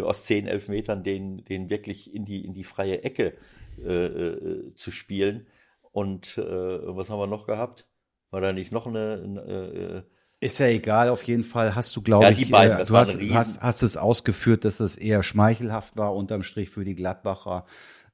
aus 0.03 0.25
zehn, 0.25 0.47
elf 0.47 0.69
Metern, 0.69 1.03
den, 1.03 1.45
den 1.45 1.71
wirklich 1.71 2.15
in 2.15 2.25
die, 2.25 2.45
in 2.45 2.53
die 2.53 2.65
freie 2.65 3.03
Ecke 3.03 3.35
äh, 3.79 4.75
zu 4.75 4.91
spielen. 4.91 5.47
Und 5.93 6.39
äh, 6.39 6.43
was 6.43 7.11
haben 7.11 7.19
wir 7.19 7.27
noch 7.27 7.47
gehabt? 7.47 7.87
War 8.31 8.41
da 8.41 8.53
nicht 8.53 8.73
noch 8.73 8.87
eine, 8.87 10.05
äh, 10.07 10.11
ist 10.43 10.59
ja 10.59 10.67
egal, 10.67 11.11
auf 11.11 11.23
jeden 11.25 11.45
Fall 11.45 11.75
hast 11.75 11.95
du, 11.95 12.01
glaube 12.01 12.25
ja, 12.25 12.31
ich, 12.31 12.51
beiden, 12.51 12.79
äh, 12.79 12.85
du 12.87 12.97
hast, 12.97 13.21
hast, 13.21 13.61
hast 13.61 13.83
es 13.83 13.99
ausgeführt, 13.99 14.65
dass 14.65 14.79
das 14.79 14.97
eher 14.97 15.23
schmeichelhaft 15.23 15.99
war, 15.99 16.15
unterm 16.15 16.43
Strich 16.43 16.71
für 16.71 16.83
die 16.83 16.95
Gladbacher. 16.95 17.67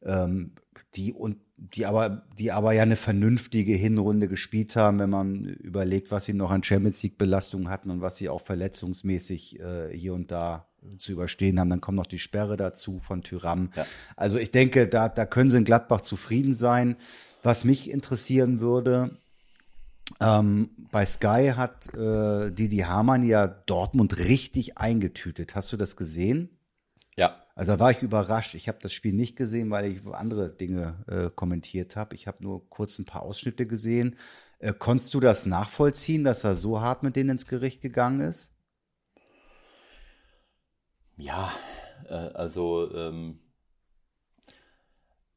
Ähm, 0.03 0.53
die 0.97 1.13
und 1.13 1.37
die 1.57 1.87
aber, 1.87 2.23
die 2.39 2.53
aber 2.53 2.73
ja 2.73 2.83
eine 2.83 2.97
vernünftige 2.97 3.75
Hinrunde 3.75 4.29
gespielt 4.29 4.77
haben, 4.77 4.99
wenn 4.99 5.11
man 5.11 5.45
überlegt, 5.45 6.11
was 6.11 6.27
sie 6.27 6.35
noch 6.35 6.51
an 6.51 6.63
Champions 6.63 7.03
League 7.03 7.19
Belastungen 7.19 7.69
hatten 7.69 7.91
und 7.91 8.03
was 8.03 8.17
sie 8.17 8.29
auch 8.29 8.41
verletzungsmäßig 8.41 9.61
äh, 9.61 9.97
hier 9.97 10.15
und 10.15 10.31
da 10.31 10.67
zu 10.99 11.13
überstehen 11.13 11.59
haben. 11.59 11.71
Dann 11.71 11.81
kommt 11.81 11.97
noch 11.97 12.07
die 12.07 12.19
Sperre 12.19 12.57
dazu 12.57 13.01
von 13.01 13.23
Tyram. 13.23 13.71
Ja. 13.75 13.87
Also 14.17 14.39
ich 14.39 14.51
denke, 14.51 14.87
da, 14.87 15.09
da 15.09 15.27
können 15.27 15.51
sie 15.51 15.57
in 15.57 15.65
Gladbach 15.65 16.03
zufrieden 16.03 16.55
sein. 16.55 16.97
Was 17.43 17.65
mich 17.65 17.91
interessieren 17.91 18.61
würde, 18.61 19.17
ähm, 20.21 20.71
bei 20.93 21.05
Sky 21.05 21.53
hat 21.57 21.93
äh, 21.95 22.51
Didi 22.51 22.79
Hamann 22.79 23.25
ja 23.25 23.47
Dortmund 23.47 24.19
richtig 24.19 24.79
eingetütet. 24.79 25.55
Hast 25.55 25.73
du 25.73 25.77
das 25.77 25.97
gesehen? 25.97 26.51
Ja. 27.19 27.43
Also 27.55 27.73
da 27.73 27.81
war 27.81 27.91
ich 27.91 28.03
überrascht. 28.03 28.55
Ich 28.55 28.69
habe 28.69 28.79
das 28.83 28.93
Spiel 28.93 29.15
nicht 29.15 29.37
gesehen, 29.37 29.71
weil 29.71 29.91
ich 29.91 30.07
andere 30.07 30.51
Dinge 30.51 31.05
äh, 31.09 31.31
kommentiert 31.35 31.97
habe. 31.97 32.15
Ich 32.15 32.27
habe 32.27 32.43
nur 32.43 32.69
kurz 32.69 32.99
ein 32.99 33.07
paar 33.07 33.23
Ausschnitte 33.23 33.67
gesehen. 33.67 34.17
Äh, 34.59 34.75
konntest 34.75 35.15
du 35.15 35.21
das 35.21 35.47
nachvollziehen, 35.47 36.25
dass 36.25 36.45
er 36.45 36.55
so 36.55 36.81
hart 36.81 37.03
mit 37.03 37.17
denen 37.17 37.31
ins 37.31 37.47
Gericht 37.47 37.81
gegangen 37.81 38.21
ist? 38.21 38.53
Ja, 41.17 41.51
äh, 42.09 42.15
also 42.15 42.93
ähm, 42.95 43.41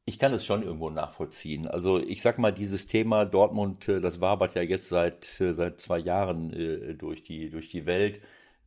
ich 0.04 0.18
kann 0.18 0.32
es 0.34 0.44
schon 0.44 0.62
irgendwo 0.62 0.90
nachvollziehen. 0.90 1.66
Also 1.66 1.98
ich 1.98 2.20
sag 2.20 2.38
mal, 2.38 2.52
dieses 2.52 2.86
Thema 2.86 3.24
Dortmund, 3.24 3.88
äh, 3.88 4.00
das 4.00 4.20
wabert 4.20 4.54
ja 4.56 4.62
jetzt 4.62 4.88
seit, 4.88 5.40
äh, 5.40 5.54
seit 5.54 5.80
zwei 5.80 5.98
Jahren 5.98 6.52
äh, 6.52 6.94
durch, 6.94 7.22
die, 7.22 7.48
durch 7.50 7.68
die 7.68 7.86
Welt. 7.86 8.20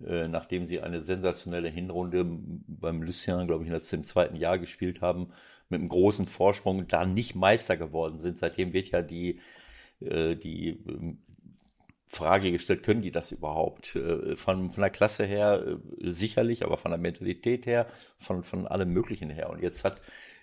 Äh, 0.06 0.28
nachdem 0.28 0.66
sie 0.66 0.82
eine 0.82 1.02
sensationelle 1.02 1.70
Hinrunde 1.70 2.26
beim 2.26 3.02
Lucien, 3.02 3.48
glaube 3.48 3.64
ich, 3.64 3.70
in 3.70 4.00
im 4.00 4.04
zweiten 4.04 4.36
Jahr 4.36 4.58
gespielt 4.58 5.02
haben, 5.02 5.32
mit 5.70 5.80
einem 5.80 5.90
großen 5.90 6.26
Vorsprung 6.26 6.88
da 6.88 7.06
nicht 7.06 7.36
Meister 7.36 7.78
geworden 7.78 8.20
sind. 8.20 8.38
Seitdem 8.38 8.74
wird 8.74 8.90
ja 8.90 9.02
die, 9.02 9.40
äh, 10.02 10.36
die 10.36 10.70
ähm, 10.88 11.20
Frage 12.08 12.52
gestellt, 12.52 12.84
können 12.84 13.02
die 13.02 13.12
das 13.12 13.32
überhaupt? 13.32 13.96
Äh, 13.96 14.36
von, 14.36 14.72
von 14.72 14.82
der 14.82 14.90
Klasse 14.90 15.26
her 15.26 15.80
sicherlich, 16.00 16.66
aber 16.66 16.78
von 16.78 16.92
der 16.92 17.00
Mentalität 17.00 17.66
her, 17.66 17.88
von, 18.20 18.44
von 18.44 18.68
allem 18.68 18.90
Möglichen 18.90 19.30
her. 19.30 19.50
Und 19.50 19.62
jetzt 19.62 19.84
hat, 19.84 20.02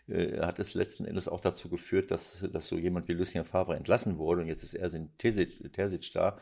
hat 0.09 0.59
es 0.59 0.75
letzten 0.75 1.05
Endes 1.05 1.29
auch 1.29 1.41
dazu 1.41 1.69
geführt, 1.69 2.11
dass, 2.11 2.45
dass 2.53 2.67
so 2.67 2.77
jemand 2.77 3.07
wie 3.09 3.13
Lucien 3.13 3.45
Favre 3.45 3.77
entlassen 3.77 4.19
wurde 4.19 4.41
und 4.43 4.49
jetzt 4.49 4.65
ist 4.65 4.75
er 4.75 4.91
Terzic, 5.19 5.73
Terzic 5.73 6.11
da. 6.13 6.37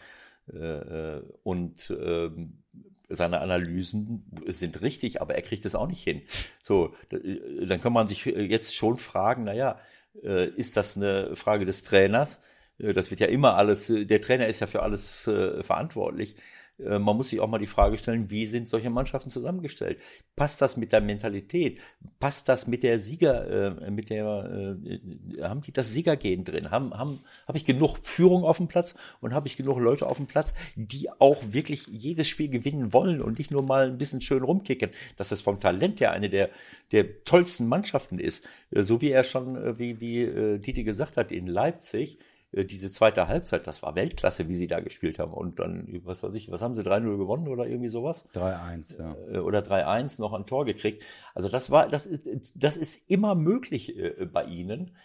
Und 1.43 1.91
ähm, 1.91 2.63
seine 3.09 3.41
Analysen 3.41 4.25
sind 4.47 4.83
richtig, 4.83 5.21
aber 5.21 5.35
er 5.35 5.43
kriegt 5.43 5.65
es 5.65 5.75
auch 5.75 5.87
nicht 5.87 6.03
hin. 6.03 6.23
So, 6.63 6.95
dann 7.11 7.81
kann 7.81 7.93
man 7.93 8.07
sich 8.07 8.25
jetzt 8.25 8.75
schon 8.75 8.97
fragen, 8.99 9.45
naja, 9.45 9.79
äh, 10.23 10.49
ist 10.51 10.77
das 10.77 10.97
eine 10.97 11.37
Frage 11.37 11.65
des 11.65 11.85
Trainers? 11.85 12.41
Äh, 12.79 12.93
das 12.93 13.11
wird 13.11 13.21
ja 13.21 13.27
immer 13.27 13.55
alles, 13.57 13.91
äh, 13.91 14.05
der 14.05 14.21
Trainer 14.21 14.47
ist 14.47 14.61
ja 14.61 14.67
für 14.67 14.83
alles 14.83 15.23
verantwortlich. 15.23 16.37
Äh, 16.79 16.99
man 16.99 17.17
muss 17.17 17.31
sich 17.31 17.41
auch 17.41 17.49
mal 17.49 17.59
die 17.59 17.67
Frage 17.67 17.99
stellen, 17.99 18.31
wie 18.31 18.47
sind 18.47 18.69
solche 18.69 18.91
Mannschaften 18.91 19.31
zusammengestellt? 19.31 20.01
Passt 20.37 20.61
das 20.63 20.77
mit 20.77 20.93
der 20.93 21.01
Mentalität? 21.01 21.81
Passt 22.21 22.49
das 22.49 22.67
mit 22.67 22.83
der 22.83 22.99
Sieger, 22.99 23.77
äh, 23.79 23.91
mit 23.91 24.11
der, 24.11 24.77
äh, 24.85 25.43
haben 25.43 25.63
die 25.63 25.73
das 25.73 25.93
Siegergehen 25.93 26.45
drin? 26.45 26.71
Haben, 26.71 26.95
haben, 26.95 27.21
habe 27.47 27.59
ich 27.59 27.65
genug 27.65 27.99
Führung 27.99 28.45
auf 28.45 28.59
dem 28.59 28.69
Platz 28.69 28.95
und 29.21 29.35
habe 29.35 29.49
ich 29.49 29.57
genug 29.57 29.79
Leute 29.79 30.07
auf 30.07 30.17
dem 30.17 30.27
Platz, 30.27 30.55
die 30.77 31.11
auch 31.19 31.39
wirklich 31.51 31.87
jedes 31.89 32.29
Spiel 32.29 32.49
gewinnen 32.49 32.93
wollen 32.93 33.21
und 33.21 33.39
nicht 33.39 33.51
nur 33.51 33.63
mal 33.63 33.89
ein 33.89 33.99
bisschen 33.99 34.21
schön 34.21 34.43
rumkicken? 34.43 34.91
Dass 35.17 35.31
das 35.31 35.41
vom 35.41 35.61
Talent 35.61 36.01
her 36.01 36.13
eine 36.13 36.31
der, 36.31 36.51
der 36.93 37.25
tollsten 37.25 37.67
Mannschaften 37.67 38.19
ist. 38.19 38.47
Äh, 38.71 38.83
so 38.83 39.01
wie 39.01 39.11
er 39.11 39.25
schon, 39.25 39.57
äh, 39.57 39.79
wie, 39.79 40.01
wie 40.01 40.59
Didi 40.59 40.85
gesagt 40.85 41.17
hat, 41.17 41.33
in 41.33 41.47
Leipzig, 41.47 42.19
diese 42.53 42.91
zweite 42.91 43.29
Halbzeit, 43.29 43.67
das 43.67 43.83
war 43.83 43.95
Weltklasse, 43.95 44.49
wie 44.49 44.57
sie 44.57 44.69
da 44.69 44.81
gespielt 44.81 45.19
haben. 45.19 45.33
Und 45.33 45.59
dann, 45.59 45.87
was 46.05 46.23
weiß 46.23 46.35
ich, 46.35 46.51
was 46.51 46.63
haben 46.63 46.75
sie, 46.75 46.83
3-0 46.83 47.19
gewonnen 47.19 47.47
oder 47.47 47.67
irgendwie 47.67 47.91
sowas? 47.91 48.27
3-1, 48.33 48.99
ja. 48.99 49.17
Äh, 49.31 49.39
oder 49.39 49.61
3-1 49.61 50.19
noch 50.21 50.33
ein 50.33 50.47
Tor 50.47 50.65
gekriegt. 50.65 51.03
Also 51.35 51.51
das 51.51 51.71
war, 51.71 51.89
das 51.89 52.07
ist, 52.07 52.55
das 52.55 52.77
ist 52.77 53.03
immer 53.11 53.35
möglich 53.35 53.99
äh, 53.99 54.25
bei 54.25 54.45
ihnen. 54.45 54.97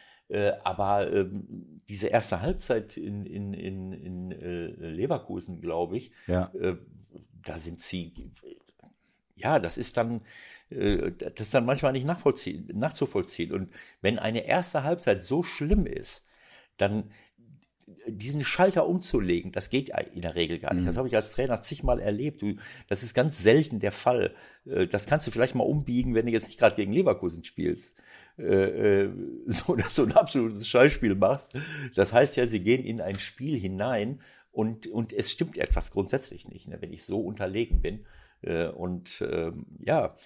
aber 0.63 1.11
ähm, 1.11 1.81
diese 1.89 2.07
erste 2.07 2.41
Halbzeit 2.41 2.95
in, 2.95 3.25
in, 3.25 3.53
in, 3.53 3.91
in 3.91 4.29
Leverkusen, 4.79 5.59
glaube 5.59 5.97
ich, 5.97 6.11
ja. 6.27 6.49
da 7.45 7.59
sind 7.59 7.81
sie, 7.81 8.31
ja, 9.35 9.59
das 9.59 9.77
ist 9.77 9.97
dann, 9.97 10.21
das 10.69 11.33
ist 11.37 11.53
dann 11.53 11.65
manchmal 11.65 11.91
nicht 11.91 12.07
nachzuvollziehen. 12.07 13.51
Und 13.51 13.73
wenn 14.01 14.17
eine 14.17 14.47
erste 14.47 14.83
Halbzeit 14.83 15.25
so 15.25 15.43
schlimm 15.43 15.85
ist, 15.85 16.25
dann 16.77 17.09
diesen 18.07 18.43
Schalter 18.43 18.87
umzulegen, 18.87 19.51
das 19.51 19.69
geht 19.69 19.91
in 20.13 20.21
der 20.21 20.35
Regel 20.35 20.59
gar 20.59 20.73
nicht. 20.73 20.87
Das 20.87 20.95
mhm. 20.95 20.99
habe 20.99 21.07
ich 21.07 21.15
als 21.15 21.31
Trainer 21.31 21.61
zigmal 21.61 21.99
erlebt. 21.99 22.41
Du, 22.41 22.55
das 22.87 23.03
ist 23.03 23.13
ganz 23.13 23.41
selten 23.41 23.79
der 23.79 23.91
Fall. 23.91 24.33
Äh, 24.65 24.87
das 24.87 25.05
kannst 25.05 25.27
du 25.27 25.31
vielleicht 25.31 25.55
mal 25.55 25.63
umbiegen, 25.63 26.15
wenn 26.15 26.25
du 26.25 26.31
jetzt 26.31 26.47
nicht 26.47 26.59
gerade 26.59 26.75
gegen 26.75 26.93
Leverkusen 26.93 27.43
spielst. 27.43 27.97
Äh, 28.37 29.03
äh, 29.03 29.09
so, 29.45 29.75
dass 29.75 29.95
du 29.95 30.03
ein 30.03 30.11
absolutes 30.13 30.67
Schallspiel 30.67 31.15
machst. 31.15 31.53
Das 31.95 32.13
heißt 32.13 32.35
ja, 32.37 32.47
sie 32.47 32.61
gehen 32.61 32.83
in 32.83 33.01
ein 33.01 33.19
Spiel 33.19 33.57
hinein 33.57 34.19
und, 34.51 34.87
und 34.87 35.13
es 35.13 35.31
stimmt 35.31 35.57
etwas 35.57 35.91
grundsätzlich 35.91 36.47
nicht, 36.47 36.67
ne, 36.67 36.77
wenn 36.79 36.93
ich 36.93 37.05
so 37.05 37.19
unterlegen 37.19 37.81
bin. 37.81 38.05
Und 38.75 39.25
ähm, 39.25 39.65
ja. 39.79 40.17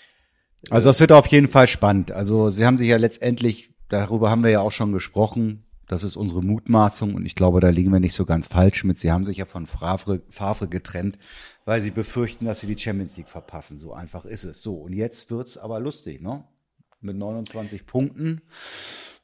Also 0.71 0.89
das 0.89 0.99
wird 0.99 1.11
auf 1.11 1.27
jeden 1.27 1.47
Fall 1.47 1.67
spannend. 1.67 2.09
Also 2.09 2.49
sie 2.49 2.65
haben 2.65 2.79
sich 2.79 2.87
ja 2.87 2.97
letztendlich, 2.97 3.69
darüber 3.89 4.31
haben 4.31 4.43
wir 4.43 4.49
ja 4.49 4.61
auch 4.61 4.71
schon 4.71 4.91
gesprochen, 4.91 5.66
das 5.87 6.03
ist 6.03 6.17
unsere 6.17 6.43
Mutmaßung 6.43 7.15
und 7.15 7.25
ich 7.25 7.35
glaube, 7.35 7.61
da 7.61 7.69
liegen 7.69 7.91
wir 7.91 7.99
nicht 7.99 8.13
so 8.13 8.25
ganz 8.25 8.47
falsch 8.47 8.83
mit. 8.83 8.99
Sie 8.99 9.11
haben 9.11 9.25
sich 9.25 9.37
ja 9.37 9.45
von 9.45 9.65
Favre, 9.65 10.21
Favre 10.29 10.67
getrennt, 10.67 11.17
weil 11.65 11.81
sie 11.81 11.91
befürchten, 11.91 12.45
dass 12.45 12.59
sie 12.59 12.67
die 12.67 12.77
Champions 12.77 13.15
League 13.15 13.29
verpassen. 13.29 13.77
So 13.77 13.93
einfach 13.93 14.25
ist 14.25 14.43
es. 14.43 14.61
So, 14.61 14.75
und 14.75 14.93
jetzt 14.93 15.31
wird's 15.31 15.57
aber 15.57 15.79
lustig, 15.79 16.21
ne? 16.21 16.43
Mit 16.99 17.15
29 17.15 17.85
Punkten. 17.85 18.41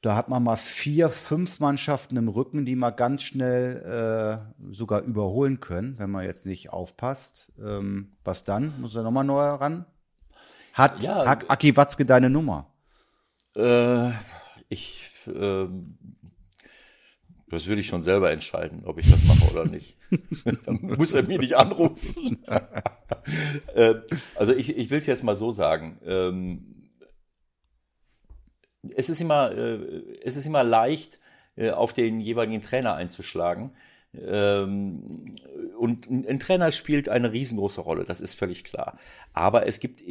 Da 0.02 0.16
hat 0.16 0.30
man 0.30 0.44
mal 0.44 0.58
vier, 0.58 1.10
fünf 1.10 1.60
Mannschaften 1.60 2.18
im 2.18 2.28
Rücken, 2.28 2.66
die 2.66 2.76
mal 2.76 2.92
ganz 2.92 3.24
schnell 3.24 4.44
äh, 4.60 4.74
sogar 4.74 5.02
überholen 5.02 5.60
können, 5.60 5.98
wenn 5.98 6.12
man 6.12 6.26
jetzt 6.26 6.46
nicht 6.46 6.72
aufpasst. 6.72 7.52
Ähm, 7.58 8.12
was 8.24 8.44
dann? 8.44 8.74
Muss 8.80 8.96
er 8.96 9.04
nochmal 9.04 9.24
neu 9.24 9.42
ran? 9.42 9.86
Hat 10.74 11.02
ja, 11.04 11.24
Aki 11.24 11.78
Watzke 11.78 12.06
deine 12.06 12.30
Nummer? 12.30 12.68
Äh, 13.56 14.12
ich 14.70 15.10
äh, 15.28 15.68
das 17.54 17.68
würde 17.68 17.82
ich 17.82 17.88
schon 17.88 18.04
selber 18.04 18.32
entscheiden, 18.32 18.84
ob 18.86 19.00
ich 19.00 19.10
das 19.10 19.24
mache 19.24 19.52
oder 19.52 19.66
nicht. 19.66 19.98
Dann 20.66 20.80
muss 20.98 21.14
er 21.14 21.24
mir 21.24 21.40
nicht 21.40 21.56
anrufen. 21.56 22.44
äh, 23.76 23.96
also 24.36 24.54
ich, 24.54 24.78
ich 24.78 24.90
will 24.90 25.00
es 25.00 25.08
jetzt 25.08 25.24
mal 25.24 25.36
so 25.36 25.52
sagen. 25.52 26.00
Ähm, 26.06 26.90
es, 28.96 29.10
ist 29.10 29.22
immer, 29.22 29.52
äh, 29.52 30.04
es 30.24 30.36
ist 30.36 30.46
immer 30.46 30.64
leicht, 30.64 31.20
äh, 31.56 31.72
auf 31.72 31.94
den 31.94 32.20
jeweiligen 32.20 32.62
Trainer 32.62 32.96
einzuschlagen. 32.96 33.72
Ähm, 34.16 35.36
und 35.78 36.10
ein 36.10 36.40
Trainer 36.40 36.72
spielt 36.72 37.10
eine 37.10 37.32
riesengroße 37.32 37.82
Rolle, 37.82 38.06
das 38.06 38.22
ist 38.22 38.34
völlig 38.36 38.64
klar. 38.64 38.98
Aber 39.34 39.68
es 39.68 39.80
gibt 39.80 40.02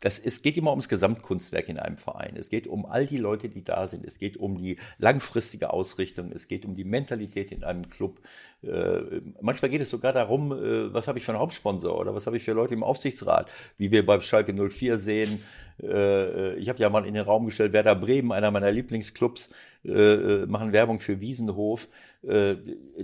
das, 0.00 0.18
es 0.18 0.40
geht 0.40 0.56
immer 0.56 0.70
ums 0.70 0.88
Gesamtkunstwerk 0.88 1.68
in 1.68 1.78
einem 1.78 1.98
Verein. 1.98 2.34
Es 2.36 2.48
geht 2.48 2.66
um 2.66 2.86
all 2.86 3.06
die 3.06 3.18
Leute, 3.18 3.50
die 3.50 3.62
da 3.62 3.86
sind. 3.86 4.04
Es 4.04 4.18
geht 4.18 4.38
um 4.38 4.56
die 4.56 4.78
langfristige 4.98 5.72
Ausrichtung. 5.72 6.32
Es 6.32 6.48
geht 6.48 6.64
um 6.64 6.74
die 6.74 6.84
Mentalität 6.84 7.52
in 7.52 7.64
einem 7.64 7.88
Club. 7.90 8.20
Äh, 8.62 9.20
manchmal 9.42 9.70
geht 9.70 9.82
es 9.82 9.90
sogar 9.90 10.14
darum, 10.14 10.52
äh, 10.52 10.92
was 10.92 11.06
habe 11.06 11.18
ich 11.18 11.24
für 11.24 11.32
einen 11.32 11.40
Hauptsponsor 11.40 11.98
oder 11.98 12.14
was 12.14 12.26
habe 12.26 12.38
ich 12.38 12.42
für 12.42 12.52
Leute 12.52 12.72
im 12.72 12.82
Aufsichtsrat, 12.82 13.50
wie 13.76 13.90
wir 13.90 14.04
beim 14.06 14.22
Schalke 14.22 14.54
04 14.54 14.98
sehen. 14.98 15.42
Äh, 15.82 16.54
ich 16.54 16.70
habe 16.70 16.78
ja 16.78 16.88
mal 16.88 17.04
in 17.04 17.14
den 17.14 17.22
Raum 17.22 17.44
gestellt, 17.44 17.74
Werder 17.74 17.94
Bremen, 17.94 18.32
einer 18.32 18.50
meiner 18.50 18.72
Lieblingsclubs, 18.72 19.50
äh, 19.84 19.90
äh, 19.90 20.46
machen 20.46 20.72
Werbung 20.72 21.00
für 21.00 21.20
Wiesenhof. 21.20 21.88
Äh, 22.22 22.56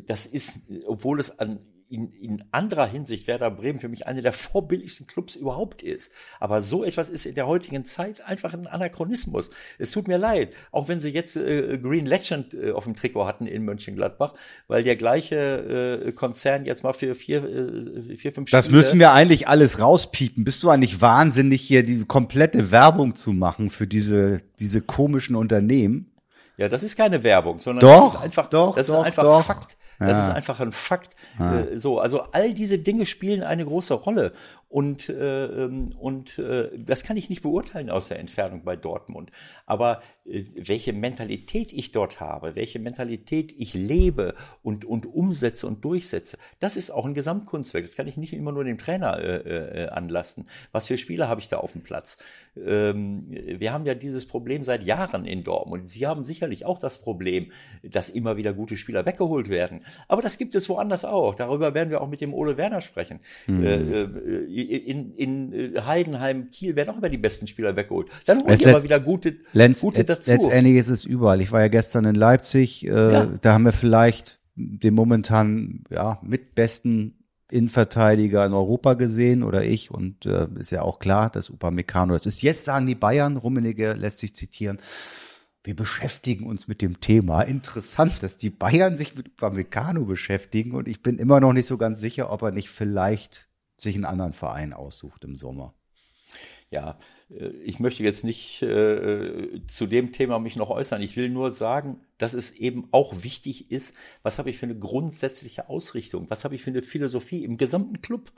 das 0.07 0.27
ist, 0.27 0.61
obwohl 0.87 1.21
es 1.21 1.39
an 1.39 1.61
in, 1.89 2.13
in 2.13 2.45
anderer 2.51 2.87
Hinsicht 2.87 3.29
Werder 3.29 3.51
Bremen 3.51 3.79
für 3.79 3.89
mich 3.89 4.07
einer 4.07 4.23
der 4.23 4.33
vorbildlichsten 4.35 5.07
Clubs 5.07 5.37
überhaupt 5.37 5.83
ist. 5.83 6.11
Aber 6.41 6.61
so 6.61 6.85
etwas 6.85 7.09
ist 7.09 7.27
in 7.27 7.35
der 7.35 7.47
heutigen 7.47 7.85
Zeit 7.85 8.21
einfach 8.27 8.55
ein 8.55 8.67
Anachronismus. 8.67 9.51
Es 9.79 9.91
tut 9.91 10.09
mir 10.09 10.19
leid, 10.19 10.53
auch 10.73 10.89
wenn 10.89 11.01
sie 11.01 11.11
jetzt 11.11 11.37
äh, 11.37 11.79
Green 11.79 12.07
Legend 12.07 12.55
äh, 12.55 12.73
auf 12.73 12.85
dem 12.85 12.97
Trikot 12.97 13.27
hatten 13.27 13.47
in 13.47 13.65
Mönchengladbach, 13.65 14.35
weil 14.69 14.83
der 14.83 14.97
gleiche 14.97 16.05
äh, 16.07 16.13
Konzern 16.13 16.65
jetzt 16.65 16.83
mal 16.83 16.93
für 16.93 17.15
vier, 17.15 17.45
äh, 17.45 18.17
vier 18.17 18.33
fünf 18.33 18.49
Spiele... 18.49 18.59
Das 18.59 18.71
müssen 18.71 18.99
wir 18.99 19.13
eigentlich 19.13 19.49
alles 19.49 19.81
rauspiepen. 19.81 20.45
Bist 20.45 20.63
du 20.63 20.71
eigentlich 20.71 21.01
wahnsinnig, 21.01 21.63
hier 21.63 21.85
die 21.85 22.05
komplette 22.05 22.71
Werbung 22.71 23.15
zu 23.15 23.33
machen 23.33 23.71
für 23.71 23.87
diese, 23.87 24.43
diese 24.59 24.81
komischen 24.81 25.37
Unternehmen? 25.37 26.13
Ja, 26.57 26.69
das 26.69 26.83
ist 26.83 26.97
keine 26.97 27.23
Werbung, 27.23 27.59
sondern 27.59 27.81
doch, 27.81 28.13
das 28.13 28.15
ist 28.15 28.25
einfach, 28.25 28.49
doch, 28.49 28.75
das 28.75 28.87
doch, 28.87 29.01
ist 29.01 29.07
einfach 29.07 29.23
doch. 29.23 29.45
Fakt. 29.45 29.77
Das 29.99 30.19
ja. 30.19 30.29
ist 30.29 30.35
einfach 30.35 30.61
ein 30.61 30.73
Fakt. 30.73 31.17
Ja. 31.39 31.61
Äh, 31.61 31.79
so, 31.79 32.01
also 32.01 32.23
all 32.33 32.53
diese 32.53 32.79
Dinge 32.79 33.07
spielen 33.07 33.43
eine 33.43 33.65
große 33.65 33.95
Rolle. 33.95 34.33
Und, 34.69 35.09
äh, 35.09 35.45
ähm, 35.47 35.93
und 35.97 36.39
äh, 36.39 36.71
das 36.77 37.05
kann 37.05 37.17
ich 37.17 37.29
nicht 37.29 37.43
beurteilen 37.43 37.89
aus 37.89 38.09
der 38.09 38.19
Entfernung 38.19 38.65
bei 38.65 38.75
Dortmund. 38.75 39.31
Aber 39.65 40.03
äh, 40.25 40.45
welche 40.57 40.93
Mentalität 40.93 41.73
ich 41.73 41.93
dort 41.93 42.19
habe, 42.19 42.57
welche 42.57 42.81
Mentalität 42.81 43.55
ich 43.57 43.75
lebe 43.75 44.35
und, 44.63 44.85
und 44.85 45.07
umsetze 45.07 45.69
und 45.69 45.85
durchsetze, 45.85 46.37
das 46.59 46.77
ist 46.77 46.91
auch 46.91 47.07
ein 47.07 47.15
Gesamtkunstwerk. 47.15 47.85
Das 47.85 47.95
kann 47.95 48.09
ich 48.09 48.17
nicht 48.17 48.33
immer 48.33 48.51
nur 48.51 48.65
dem 48.65 48.77
Trainer 48.77 49.19
äh, 49.19 49.85
äh, 49.85 49.89
anlassen. 49.89 50.49
Was 50.73 50.87
für 50.87 50.99
Spieler 50.99 51.29
habe 51.29 51.41
ich 51.41 51.49
da 51.49 51.59
auf 51.59 51.73
dem 51.73 51.83
Platz? 51.83 52.19
Ähm, 52.57 53.27
wir 53.31 53.73
haben 53.73 53.87
ja 53.87 53.95
dieses 53.95 54.27
Problem 54.27 54.65
seit 54.65 54.83
Jahren 54.83 55.27
in 55.27 55.45
Dortmund. 55.45 55.89
Sie 55.89 56.07
haben 56.09 56.25
sicherlich 56.25 56.65
auch 56.65 56.81
das 56.81 57.01
Problem, 57.01 57.53
dass 57.83 58.11
immer 58.11 58.37
wieder 58.37 58.53
gute 58.53 58.77
Spieler 58.77 59.07
weggeholt 59.07 59.49
werden. 59.49 59.83
Aber 60.09 60.23
das 60.23 60.39
gibt 60.39 60.57
es 60.57 60.69
woanders 60.69 61.05
auch. 61.05 61.37
Darüber 61.37 61.73
werden 61.75 61.91
wir 61.91 62.01
auch 62.01 62.09
mit 62.09 62.21
dem 62.21 62.35
Ole 62.35 62.57
Werner 62.57 62.81
sprechen. 62.81 63.21
Mhm. 63.47 63.65
Äh, 63.65 64.56
in, 64.63 65.15
in 65.15 65.53
äh, 65.53 65.81
Heidenheim, 65.83 66.51
Kiel 66.51 66.77
werden 66.77 66.91
auch 66.91 66.99
immer 66.99 67.09
die 67.09 67.19
besten 67.19 67.47
Spieler 67.47 67.77
weggeholt. 67.77 68.09
Dann 68.25 68.45
holen 68.45 68.59
die 68.59 68.67
aber 68.67 68.83
wieder 68.83 69.01
gute, 69.01 69.37
Lenz, 69.53 69.81
gute 69.81 70.05
dazu. 70.05 70.31
Letztendlich 70.31 70.77
ist 70.77 70.89
es 70.89 71.05
überall. 71.05 71.41
Ich 71.41 71.53
war 71.53 71.61
ja 71.61 71.69
gestern 71.69 72.05
in 72.05 72.15
Leipzig, 72.15 72.87
äh, 72.87 72.91
ja. 72.91 73.27
da 73.41 73.53
haben 73.53 73.65
wir 73.65 73.73
vielleicht 73.73 74.41
den 74.55 74.95
momentan 74.95 75.85
ja, 75.91 76.19
mit 76.23 76.55
besten 76.55 77.27
Innenverteidiger 77.51 78.45
in 78.45 78.55
Europa 78.55 78.95
gesehen 78.95 79.43
oder 79.43 79.65
ich 79.65 79.91
und 79.91 80.27
äh, 80.27 80.49
ist 80.59 80.71
ja 80.71 80.83
auch 80.83 80.99
klar, 80.99 81.31
dass 81.31 81.51
Upamecano 81.51 82.15
das 82.15 82.27
ist. 82.27 82.43
Jetzt 82.43 82.65
sagen 82.65 82.87
die 82.87 82.95
Bayern, 82.95 83.37
Rummenigge 83.37 83.93
lässt 83.93 84.19
sich 84.19 84.35
zitieren, 84.35 84.79
wir 85.63 85.77
beschäftigen 85.77 86.47
uns 86.47 86.69
mit 86.69 86.81
dem 86.81 87.01
Thema. 87.01 87.43
Interessant, 87.43 88.23
dass 88.23 88.37
die 88.37 88.51
Bayern 88.51 88.97
sich 88.97 89.17
mit 89.17 89.29
Upamecano 89.29 90.05
beschäftigen 90.05 90.73
und 90.73 90.89
ich 90.89 91.03
bin 91.03 91.19
immer 91.19 91.41
noch 91.41 91.53
nicht 91.53 91.67
so 91.67 91.77
ganz 91.77 92.01
sicher, 92.01 92.31
ob 92.31 92.43
er 92.43 92.53
nicht 92.53 92.71
vielleicht 92.71 93.49
sich 93.77 93.95
einen 93.95 94.05
anderen 94.05 94.33
Verein 94.33 94.73
aussucht 94.73 95.25
im 95.25 95.37
Sommer. 95.37 95.75
Ja, 96.71 96.99
äh, 97.31 97.49
ich 97.65 97.79
möchte 97.79 98.03
jetzt 98.03 98.25
nicht 98.25 98.63
äh, 98.63 99.61
zu 99.67 99.87
dem 99.87 100.13
Thema 100.13 100.39
mich 100.39 100.57
noch 100.57 100.71
äußern. 100.71 101.03
Ich 101.03 101.17
will 101.17 101.29
nur 101.29 101.53
sagen, 101.53 102.01
dass 102.19 102.35
es 102.35 102.51
eben 102.53 102.89
auch 102.91 103.23
wichtig 103.23 103.71
ist, 103.71 103.95
was 104.23 104.39
habe 104.39 104.51
ich 104.51 104.59
für 104.59 104.67
eine 104.67 104.79
grundsätzliche 104.79 105.69
Ausrichtung, 105.69 106.29
was 106.29 106.45
habe 106.45 106.55
ich 106.55 106.63
für 106.63 106.71
eine 106.71 106.83
Philosophie 106.83 107.45
im 107.45 107.57
gesamten 107.57 108.01
Club. 108.03 108.33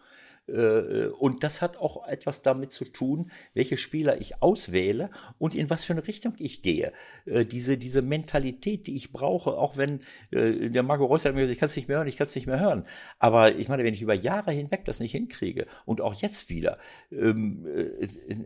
Äh, 0.49 1.09
und 1.19 1.45
das 1.45 1.62
hat 1.62 1.76
auch 1.76 2.07
etwas 2.07 2.43
damit 2.43 2.73
zu 2.73 2.85
tun, 2.85 3.31
welche 3.55 3.76
Spieler 3.76 4.21
ich 4.21 4.43
auswähle 4.43 5.11
und 5.38 5.55
in 5.55 5.71
was 5.71 5.85
für 5.85 5.93
eine 5.93 6.07
Richtung 6.07 6.35
ich 6.38 6.62
gehe. 6.62 6.93
Äh, 7.26 7.45
diese, 7.45 7.78
diese 7.78 8.02
Mentalität, 8.02 8.87
die 8.87 8.97
ich 8.97 9.12
brauche, 9.12 9.50
auch 9.52 9.76
wenn 9.76 10.00
äh, 10.31 10.71
der 10.71 10.83
Marco 10.83 11.05
Reus 11.05 11.23
sagt 11.23 11.35
mir, 11.35 11.49
ich 11.49 11.59
kann 11.59 11.69
es 11.69 11.76
nicht 11.76 11.88
mehr 11.88 11.99
hören, 11.99 12.09
ich 12.09 12.17
kann 12.17 12.26
es 12.26 12.35
nicht 12.35 12.47
mehr 12.47 12.61
hören. 12.61 12.85
Aber 13.18 13.55
ich 13.55 13.68
meine, 13.68 13.85
wenn 13.85 13.94
ich 13.94 14.03
über 14.03 14.14
Jahre 14.14 14.53
hinweg 14.53 14.85
das 14.85 15.01
nicht 15.01 15.12
hinkriege 15.12 15.66
und 15.85 16.01
auch 16.01 16.14
jetzt 16.14 16.49
wieder, 16.49 16.79
ähm, 17.12 17.66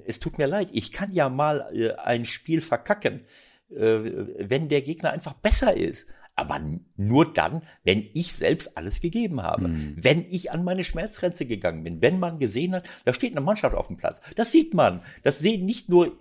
es 0.06 0.20
tut 0.20 0.38
mir 0.38 0.46
leid, 0.46 0.68
ich 0.72 0.92
kann 0.92 1.12
ja 1.12 1.28
mal 1.28 1.96
ein 1.98 2.24
Spiel 2.24 2.60
verkacken, 2.60 3.24
wenn 3.68 4.68
der 4.68 4.82
Gegner 4.82 5.10
einfach 5.10 5.32
besser 5.32 5.76
ist 5.76 6.06
aber 6.42 6.60
nur 6.96 7.32
dann, 7.32 7.62
wenn 7.84 8.04
ich 8.12 8.34
selbst 8.34 8.76
alles 8.76 9.00
gegeben 9.00 9.42
habe. 9.42 9.68
Mhm. 9.68 9.96
Wenn 9.96 10.26
ich 10.30 10.52
an 10.52 10.64
meine 10.64 10.84
Schmerzgrenze 10.84 11.46
gegangen 11.46 11.84
bin, 11.84 12.02
wenn 12.02 12.18
man 12.18 12.38
gesehen 12.38 12.74
hat, 12.74 12.88
da 13.04 13.14
steht 13.14 13.32
eine 13.32 13.40
Mannschaft 13.40 13.74
auf 13.74 13.86
dem 13.86 13.96
Platz. 13.96 14.20
Das 14.36 14.52
sieht 14.52 14.74
man. 14.74 15.02
Das 15.22 15.38
sehen 15.38 15.64
nicht 15.64 15.88
nur 15.88 16.18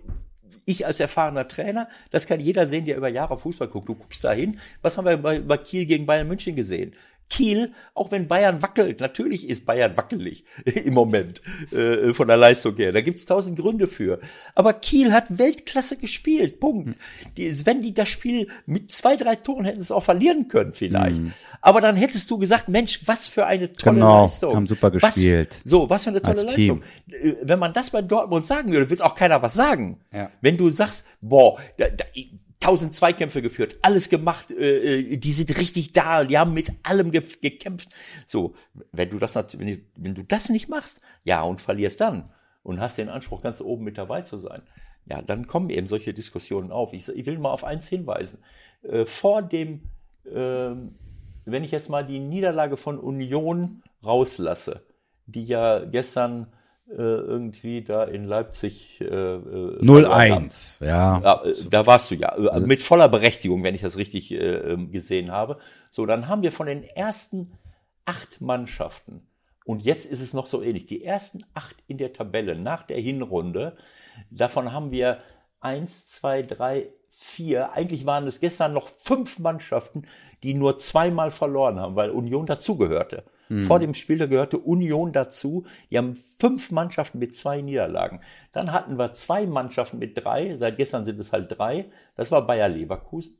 ich 0.64 0.86
als 0.86 1.00
erfahrener 1.00 1.48
Trainer, 1.48 1.88
das 2.10 2.26
kann 2.26 2.40
jeder 2.40 2.66
sehen, 2.66 2.84
der 2.84 2.96
über 2.96 3.08
Jahre 3.08 3.36
Fußball 3.36 3.68
guckt. 3.68 3.88
Du 3.88 3.94
guckst 3.94 4.22
da 4.22 4.32
hin. 4.32 4.60
Was 4.80 4.96
haben 4.96 5.06
wir 5.06 5.16
bei, 5.16 5.40
bei 5.40 5.56
Kiel 5.56 5.86
gegen 5.86 6.06
Bayern 6.06 6.28
München 6.28 6.54
gesehen? 6.54 6.94
Kiel, 7.28 7.72
auch 7.94 8.10
wenn 8.10 8.28
Bayern 8.28 8.60
wackelt, 8.60 9.00
natürlich 9.00 9.48
ist 9.48 9.64
Bayern 9.64 9.96
wackelig 9.96 10.44
im 10.64 10.92
Moment 10.92 11.40
äh, 11.72 12.12
von 12.12 12.28
der 12.28 12.36
Leistung 12.36 12.76
her. 12.76 12.92
Da 12.92 13.00
gibt's 13.00 13.24
tausend 13.24 13.58
Gründe 13.58 13.88
für. 13.88 14.20
Aber 14.54 14.74
Kiel 14.74 15.12
hat 15.12 15.38
Weltklasse 15.38 15.96
gespielt. 15.96 16.60
Punkt. 16.60 16.98
Die, 17.36 17.66
wenn 17.66 17.80
die 17.80 17.94
das 17.94 18.10
Spiel 18.10 18.48
mit 18.66 18.92
zwei, 18.92 19.16
drei 19.16 19.36
Toren 19.36 19.64
hätten 19.64 19.80
es 19.80 19.90
auch 19.90 20.04
verlieren 20.04 20.48
können, 20.48 20.74
vielleicht. 20.74 21.20
Mhm. 21.20 21.32
Aber 21.62 21.80
dann 21.80 21.96
hättest 21.96 22.30
du 22.30 22.38
gesagt, 22.38 22.68
Mensch, 22.68 23.00
was 23.06 23.28
für 23.28 23.46
eine 23.46 23.72
tolle 23.72 23.96
genau, 23.96 24.22
Leistung. 24.22 24.54
Haben 24.54 24.66
super 24.66 24.90
gespielt. 24.90 25.60
Was, 25.62 25.70
so, 25.70 25.88
was 25.88 26.04
für 26.04 26.10
eine 26.10 26.20
tolle 26.20 26.42
Leistung. 26.42 26.54
Team. 26.54 26.82
Äh, 27.10 27.34
wenn 27.42 27.58
man 27.58 27.72
das 27.72 27.90
bei 27.90 28.02
Dortmund 28.02 28.44
sagen 28.44 28.72
würde, 28.72 28.90
wird 28.90 29.00
auch 29.00 29.14
keiner 29.14 29.40
was 29.40 29.54
sagen. 29.54 30.00
Ja. 30.12 30.30
Wenn 30.42 30.56
du 30.58 30.68
sagst, 30.68 31.06
boah, 31.20 31.58
da, 31.78 31.88
da, 31.88 32.04
tausend 32.62 32.94
Zweikämpfe 32.94 33.42
geführt, 33.42 33.76
alles 33.82 34.08
gemacht, 34.08 34.50
äh, 34.50 35.00
äh, 35.00 35.16
die 35.16 35.32
sind 35.32 35.56
richtig 35.58 35.92
da, 35.92 36.24
die 36.24 36.38
haben 36.38 36.54
mit 36.54 36.72
allem 36.82 37.10
ge 37.10 37.22
gekämpft. 37.40 37.90
So, 38.26 38.54
wenn 38.92 39.10
du 39.10 39.18
das 39.18 39.34
wenn 39.34 39.66
du, 39.66 39.78
wenn 39.96 40.14
du 40.14 40.22
das 40.22 40.48
nicht 40.48 40.68
machst, 40.68 41.00
ja, 41.24 41.42
und 41.42 41.60
verlierst 41.60 42.00
dann 42.00 42.30
und 42.62 42.80
hast 42.80 42.98
den 42.98 43.08
Anspruch, 43.08 43.42
ganz 43.42 43.60
oben 43.60 43.84
mit 43.84 43.98
dabei 43.98 44.22
zu 44.22 44.38
sein, 44.38 44.62
ja, 45.06 45.20
dann 45.20 45.46
kommen 45.46 45.70
eben 45.70 45.88
solche 45.88 46.14
Diskussionen 46.14 46.70
auf. 46.70 46.92
Ich, 46.92 47.08
ich 47.08 47.26
will 47.26 47.38
mal 47.38 47.50
auf 47.50 47.64
eins 47.64 47.88
hinweisen. 47.88 48.38
Äh, 48.82 49.04
vor 49.04 49.42
dem, 49.42 49.82
äh, 50.24 50.70
wenn 51.44 51.64
ich 51.64 51.72
jetzt 51.72 51.90
mal 51.90 52.06
die 52.06 52.20
Niederlage 52.20 52.76
von 52.76 52.98
Union 52.98 53.82
rauslasse, 54.04 54.82
die 55.26 55.44
ja 55.44 55.80
gestern 55.80 56.46
irgendwie 56.86 57.82
da 57.82 58.04
in 58.04 58.24
Leipzig 58.24 59.00
äh, 59.00 59.04
0-1, 59.04 60.82
äh, 60.82 60.88
ja. 60.88 61.20
ja. 61.20 61.44
Äh, 61.44 61.54
da 61.70 61.86
warst 61.86 62.10
du 62.10 62.16
ja, 62.16 62.36
mit 62.60 62.82
voller 62.82 63.08
Berechtigung, 63.08 63.62
wenn 63.62 63.74
ich 63.74 63.82
das 63.82 63.96
richtig 63.96 64.32
äh, 64.32 64.36
ähm, 64.36 64.90
gesehen 64.90 65.30
habe. 65.30 65.58
So, 65.90 66.06
dann 66.06 66.28
haben 66.28 66.42
wir 66.42 66.52
von 66.52 66.66
den 66.66 66.84
ersten 66.84 67.52
acht 68.04 68.40
Mannschaften, 68.40 69.26
und 69.64 69.84
jetzt 69.84 70.06
ist 70.06 70.20
es 70.20 70.34
noch 70.34 70.46
so 70.46 70.62
ähnlich, 70.62 70.86
die 70.86 71.04
ersten 71.04 71.44
acht 71.54 71.76
in 71.86 71.98
der 71.98 72.12
Tabelle 72.12 72.56
nach 72.56 72.82
der 72.82 72.98
Hinrunde, 72.98 73.76
davon 74.30 74.72
haben 74.72 74.90
wir 74.90 75.18
eins, 75.60 76.08
zwei, 76.08 76.42
drei, 76.42 76.88
vier, 77.22 77.72
eigentlich 77.72 78.04
waren 78.04 78.26
es 78.26 78.40
gestern 78.40 78.72
noch 78.72 78.88
fünf 78.88 79.38
Mannschaften, 79.38 80.06
die 80.42 80.54
nur 80.54 80.78
zweimal 80.78 81.30
verloren 81.30 81.78
haben, 81.78 81.94
weil 81.94 82.10
Union 82.10 82.46
dazugehörte. 82.46 83.24
Mhm. 83.48 83.64
Vor 83.64 83.78
dem 83.78 83.94
Spiel 83.94 84.26
gehörte 84.28 84.58
Union 84.58 85.12
dazu. 85.12 85.64
Die 85.90 85.98
haben 85.98 86.16
fünf 86.16 86.70
Mannschaften 86.70 87.18
mit 87.18 87.36
zwei 87.36 87.60
Niederlagen. 87.60 88.20
Dann 88.50 88.72
hatten 88.72 88.98
wir 88.98 89.14
zwei 89.14 89.46
Mannschaften 89.46 89.98
mit 89.98 90.22
drei. 90.22 90.56
Seit 90.56 90.76
gestern 90.76 91.04
sind 91.04 91.20
es 91.20 91.32
halt 91.32 91.56
drei. 91.56 91.90
Das 92.16 92.30
war 92.32 92.46
Bayer 92.46 92.68
Leverkusen. 92.68 93.38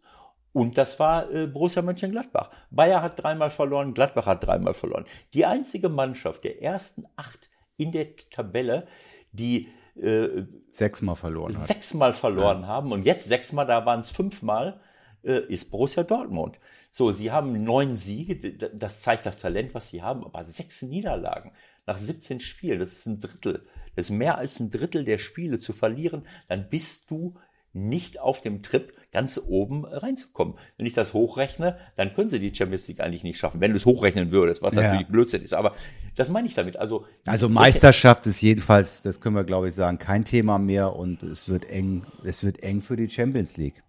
Und 0.53 0.79
das 0.79 1.01
war 1.01 1.31
äh, 1.33 1.47
Borussia 1.47 1.83
Mönchengladbach. 1.83 2.51
Bayer 2.71 3.03
hat 3.03 3.23
dreimal 3.23 3.51
verloren, 3.51 3.95
Gladbach 3.95 4.27
hat 4.27 4.45
dreimal 4.47 4.75
verloren. 4.75 5.07
Die 5.35 5.47
einzige 5.47 5.89
Mannschaft 5.89 6.45
der 6.45 6.63
ersten 6.63 7.07
acht 7.17 7.51
in 7.79 7.91
der 7.91 8.15
Tabelle, 8.17 8.87
die 9.33 9.69
äh, 10.01 10.45
sechsmal 10.71 11.17
verloren 11.17 11.57
hat. 11.57 11.67
Sechsmal 11.67 12.13
verloren 12.13 12.63
ja. 12.63 12.67
haben 12.69 12.93
und 12.93 13.05
jetzt 13.05 13.29
sechsmal, 13.29 13.67
da 13.67 13.85
waren 13.85 14.01
es 14.01 14.11
fünfmal, 14.11 14.81
äh, 15.23 15.41
ist 15.49 15.71
Borussia 15.71 16.03
Dortmund. 16.03 16.59
So, 16.91 17.13
sie 17.13 17.31
haben 17.31 17.65
neun 17.65 17.97
Siege, 17.97 18.53
das 18.53 19.01
zeigt 19.01 19.25
das 19.25 19.39
Talent, 19.39 19.75
was 19.75 19.91
sie 19.91 20.03
haben, 20.03 20.25
aber 20.25 20.45
sechs 20.45 20.83
Niederlagen 20.83 21.53
nach 21.87 21.99
17 21.99 22.41
Spielen, 22.41 22.79
das 22.79 22.93
ist 22.93 23.07
ein 23.07 23.21
Drittel. 23.21 23.67
Das 23.97 24.07
ist 24.07 24.11
mehr 24.11 24.39
als 24.39 24.61
ein 24.61 24.71
Drittel 24.71 25.05
der 25.05 25.19
Spiele 25.19 25.59
zu 25.59 25.73
verlieren, 25.73 26.27
dann 26.49 26.69
bist 26.69 27.11
du 27.11 27.39
nicht 27.75 28.21
auf 28.21 28.41
dem 28.41 28.63
Trip 28.63 28.93
ganz 29.13 29.41
oben 29.47 29.85
reinzukommen. 29.85 30.55
Wenn 30.77 30.87
ich 30.87 30.95
das 30.95 31.13
hochrechne, 31.15 31.79
dann 31.97 32.13
können 32.15 32.29
sie 32.31 32.39
die 32.39 32.55
Champions 32.55 32.87
League 32.89 33.01
eigentlich 33.01 33.23
nicht 33.23 33.39
schaffen, 33.39 33.61
wenn 33.61 33.71
du 33.73 33.77
es 33.77 33.87
hochrechnen 33.87 34.31
würdest, 34.31 34.63
was 34.63 34.75
Ja. 34.75 34.83
natürlich 34.83 35.07
Blödsinn 35.09 35.43
ist. 35.43 35.55
Aber 35.55 35.75
das 36.17 36.29
meine 36.29 36.47
ich 36.47 36.55
damit. 36.55 36.77
Also, 36.77 37.07
Also 37.27 37.49
Meisterschaft 37.49 38.27
ist 38.27 38.41
jedenfalls, 38.43 39.03
das 39.03 39.21
können 39.21 39.37
wir 39.37 39.45
glaube 39.45 39.69
ich 39.69 39.75
sagen, 39.75 39.99
kein 39.99 40.25
Thema 40.25 40.59
mehr 40.59 40.95
und 40.97 41.23
es 41.23 41.49
wird 41.49 41.65
eng, 41.67 42.05
es 42.25 42.43
wird 42.45 42.63
eng 42.63 42.83
für 42.83 42.97
die 42.97 43.09
Champions 43.09 43.57
League. 43.57 43.83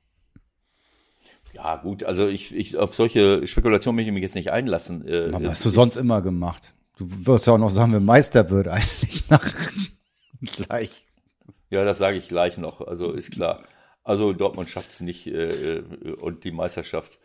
Ja, 1.53 1.75
gut, 1.75 2.03
also 2.03 2.27
ich, 2.27 2.53
ich 2.55 2.77
auf 2.77 2.95
solche 2.95 3.45
Spekulationen 3.45 3.95
möchte 3.97 4.09
ich 4.09 4.13
mich 4.13 4.23
jetzt 4.23 4.35
nicht 4.35 4.51
einlassen. 4.51 5.07
Äh, 5.07 5.29
Aber 5.33 5.45
äh, 5.45 5.49
hast 5.49 5.63
du 5.63 5.69
sonst 5.69 5.97
immer 5.97 6.21
gemacht? 6.21 6.73
Du 6.97 7.05
wirst 7.25 7.47
ja 7.47 7.53
auch 7.53 7.57
noch 7.57 7.69
sagen, 7.69 7.91
wer 7.91 7.99
Meister 7.99 8.49
wird 8.49 8.67
eigentlich 8.67 9.23
nach 9.29 9.53
gleich. 10.41 11.07
Ja, 11.73 11.83
das 11.83 11.97
sage 11.97 12.17
ich 12.17 12.27
gleich 12.27 12.57
noch. 12.57 12.81
Also 12.81 13.11
ist 13.11 13.31
klar. 13.31 13.63
Also 14.03 14.31
Dortmund 14.31 14.69
schafft 14.69 14.91
es 14.91 15.01
nicht 15.01 15.25
äh, 15.27 15.77
äh, 15.77 15.83
und 16.21 16.43
die 16.43 16.51
Meisterschaft. 16.51 17.19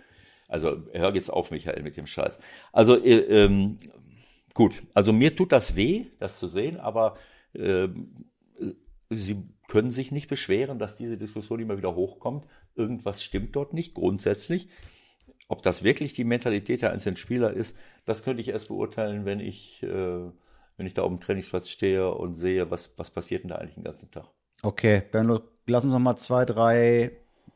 Also 0.48 0.82
hör 0.92 1.14
jetzt 1.14 1.30
auf, 1.30 1.50
Michael, 1.50 1.82
mit 1.82 1.98
dem 1.98 2.06
Scheiß. 2.06 2.38
Also 2.72 2.96
äh, 2.96 3.18
ähm, 3.18 3.78
gut. 4.54 4.82
Also 4.94 5.12
mir 5.12 5.36
tut 5.36 5.52
das 5.52 5.76
weh, 5.76 6.06
das 6.18 6.38
zu 6.38 6.48
sehen, 6.48 6.78
aber 6.78 7.16
äh, 7.52 7.88
Sie 9.10 9.42
können 9.68 9.90
sich 9.90 10.12
nicht 10.12 10.28
beschweren, 10.28 10.78
dass 10.78 10.96
diese 10.96 11.16
Diskussion 11.16 11.60
immer 11.60 11.78
wieder 11.78 11.94
hochkommt. 11.94 12.46
Irgendwas 12.74 13.22
stimmt 13.22 13.56
dort 13.56 13.72
nicht 13.72 13.94
grundsätzlich. 13.94 14.68
Ob 15.48 15.62
das 15.62 15.82
wirklich 15.82 16.12
die 16.12 16.24
Mentalität 16.24 16.82
der 16.82 16.92
einzelnen 16.92 17.16
Spieler 17.16 17.52
ist, 17.52 17.76
das 18.04 18.22
könnte 18.22 18.40
ich 18.42 18.48
erst 18.48 18.68
beurteilen, 18.68 19.24
wenn 19.24 19.40
ich, 19.40 19.82
äh, 19.82 20.30
wenn 20.76 20.86
ich 20.86 20.94
da 20.94 21.02
auf 21.02 21.08
dem 21.08 21.20
Trainingsplatz 21.20 21.68
stehe 21.68 22.10
und 22.10 22.34
sehe, 22.34 22.70
was, 22.70 22.92
was 22.96 23.10
passiert 23.10 23.44
denn 23.44 23.50
da 23.50 23.56
eigentlich 23.56 23.76
den 23.76 23.84
ganzen 23.84 24.10
Tag. 24.10 24.28
Okay, 24.62 25.02
Benno, 25.12 25.40
lass 25.66 25.84
uns 25.84 25.92
noch 25.92 26.00
mal 26.00 26.16
zwei, 26.16 26.44
drei 26.44 27.12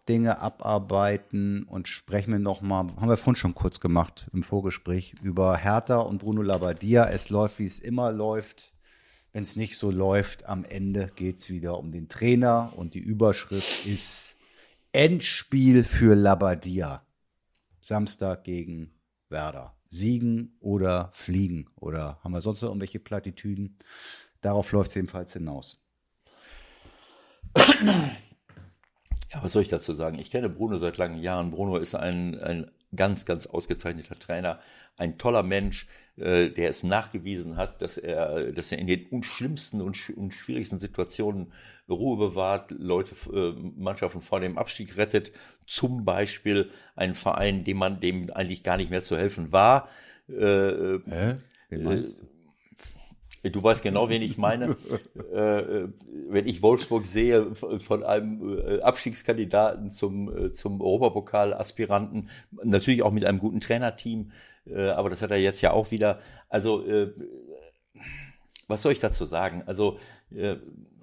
Dinge 0.08 0.40
abarbeiten 0.40 1.64
und 1.64 1.88
sprechen 1.88 2.32
wir 2.32 2.38
noch 2.38 2.60
mal, 2.60 2.86
haben 2.96 3.08
wir 3.08 3.16
vorhin 3.16 3.36
schon 3.36 3.54
kurz 3.54 3.80
gemacht 3.80 4.28
im 4.32 4.42
Vorgespräch, 4.42 5.14
über 5.22 5.56
Hertha 5.56 5.98
und 5.98 6.18
Bruno 6.18 6.42
Labbadia. 6.42 7.08
Es 7.08 7.28
läuft, 7.30 7.58
wie 7.58 7.64
es 7.64 7.80
immer 7.80 8.12
läuft. 8.12 8.72
Wenn 9.32 9.44
es 9.44 9.56
nicht 9.56 9.78
so 9.78 9.90
läuft, 9.90 10.44
am 10.44 10.64
Ende 10.64 11.08
geht 11.16 11.38
es 11.38 11.48
wieder 11.48 11.78
um 11.78 11.90
den 11.90 12.08
Trainer 12.08 12.72
und 12.76 12.94
die 12.94 13.00
Überschrift 13.00 13.86
ist 13.86 14.36
Endspiel 14.92 15.84
für 15.84 16.14
Labbadia. 16.14 17.04
Samstag 17.80 18.44
gegen 18.44 18.92
Werder. 19.28 19.74
Siegen 19.88 20.56
oder 20.60 21.10
fliegen? 21.14 21.68
Oder 21.76 22.18
haben 22.22 22.32
wir 22.32 22.42
sonst 22.42 22.62
noch 22.62 22.68
irgendwelche 22.68 23.00
Plattitüden? 23.00 23.78
Darauf 24.40 24.70
läuft 24.72 24.90
es 24.90 24.94
jedenfalls 24.94 25.32
hinaus. 25.32 25.81
Ja, 27.56 29.42
was 29.42 29.52
soll 29.52 29.62
ich 29.62 29.68
dazu 29.68 29.94
sagen? 29.94 30.18
Ich 30.18 30.30
kenne 30.30 30.48
Bruno 30.48 30.78
seit 30.78 30.98
langen 30.98 31.18
Jahren. 31.18 31.50
Bruno 31.50 31.78
ist 31.78 31.94
ein, 31.94 32.38
ein 32.40 32.70
ganz, 32.94 33.24
ganz 33.24 33.46
ausgezeichneter 33.46 34.18
Trainer, 34.18 34.60
ein 34.96 35.16
toller 35.16 35.42
Mensch, 35.42 35.86
äh, 36.16 36.50
der 36.50 36.68
es 36.68 36.82
nachgewiesen 36.82 37.56
hat, 37.56 37.80
dass 37.80 37.96
er, 37.96 38.52
dass 38.52 38.70
er 38.72 38.78
in 38.78 38.86
den 38.86 39.06
unschlimmsten 39.06 39.80
und, 39.80 39.96
sch 39.96 40.10
und 40.10 40.34
schwierigsten 40.34 40.78
Situationen 40.78 41.52
Ruhe 41.88 42.18
bewahrt, 42.18 42.70
Leute, 42.70 43.14
äh, 43.32 43.52
Mannschaften 43.76 44.20
vor 44.20 44.40
dem 44.40 44.58
Abstieg 44.58 44.96
rettet. 44.96 45.32
Zum 45.66 46.04
Beispiel 46.04 46.70
einen 46.94 47.14
Verein, 47.14 47.64
dem 47.64 47.78
man 47.78 48.00
dem 48.00 48.30
eigentlich 48.30 48.62
gar 48.62 48.76
nicht 48.76 48.90
mehr 48.90 49.02
zu 49.02 49.16
helfen 49.16 49.52
war. 49.52 49.88
Äh, 50.28 50.98
Hä? 51.06 51.34
Wen 51.70 51.82
meinst 51.82 52.20
du? 52.20 52.31
Du 53.50 53.62
weißt 53.62 53.82
genau, 53.82 54.08
wen 54.08 54.22
ich 54.22 54.38
meine. 54.38 54.76
äh, 55.34 55.60
äh, 55.60 55.88
wenn 56.28 56.46
ich 56.46 56.62
Wolfsburg 56.62 57.06
sehe, 57.06 57.54
von 57.54 58.04
einem 58.04 58.58
äh, 58.58 58.80
Abstiegskandidaten 58.80 59.90
zum, 59.90 60.36
äh, 60.36 60.52
zum 60.52 60.80
Europapokal-Aspiranten, 60.80 62.28
natürlich 62.62 63.02
auch 63.02 63.10
mit 63.10 63.24
einem 63.24 63.40
guten 63.40 63.60
Trainerteam, 63.60 64.30
äh, 64.66 64.88
aber 64.90 65.10
das 65.10 65.22
hat 65.22 65.32
er 65.32 65.38
jetzt 65.38 65.60
ja 65.60 65.72
auch 65.72 65.90
wieder. 65.90 66.20
Also, 66.48 66.86
äh, 66.86 67.12
was 68.68 68.82
soll 68.82 68.92
ich 68.92 69.00
dazu 69.00 69.24
sagen? 69.24 69.64
Also, 69.66 69.98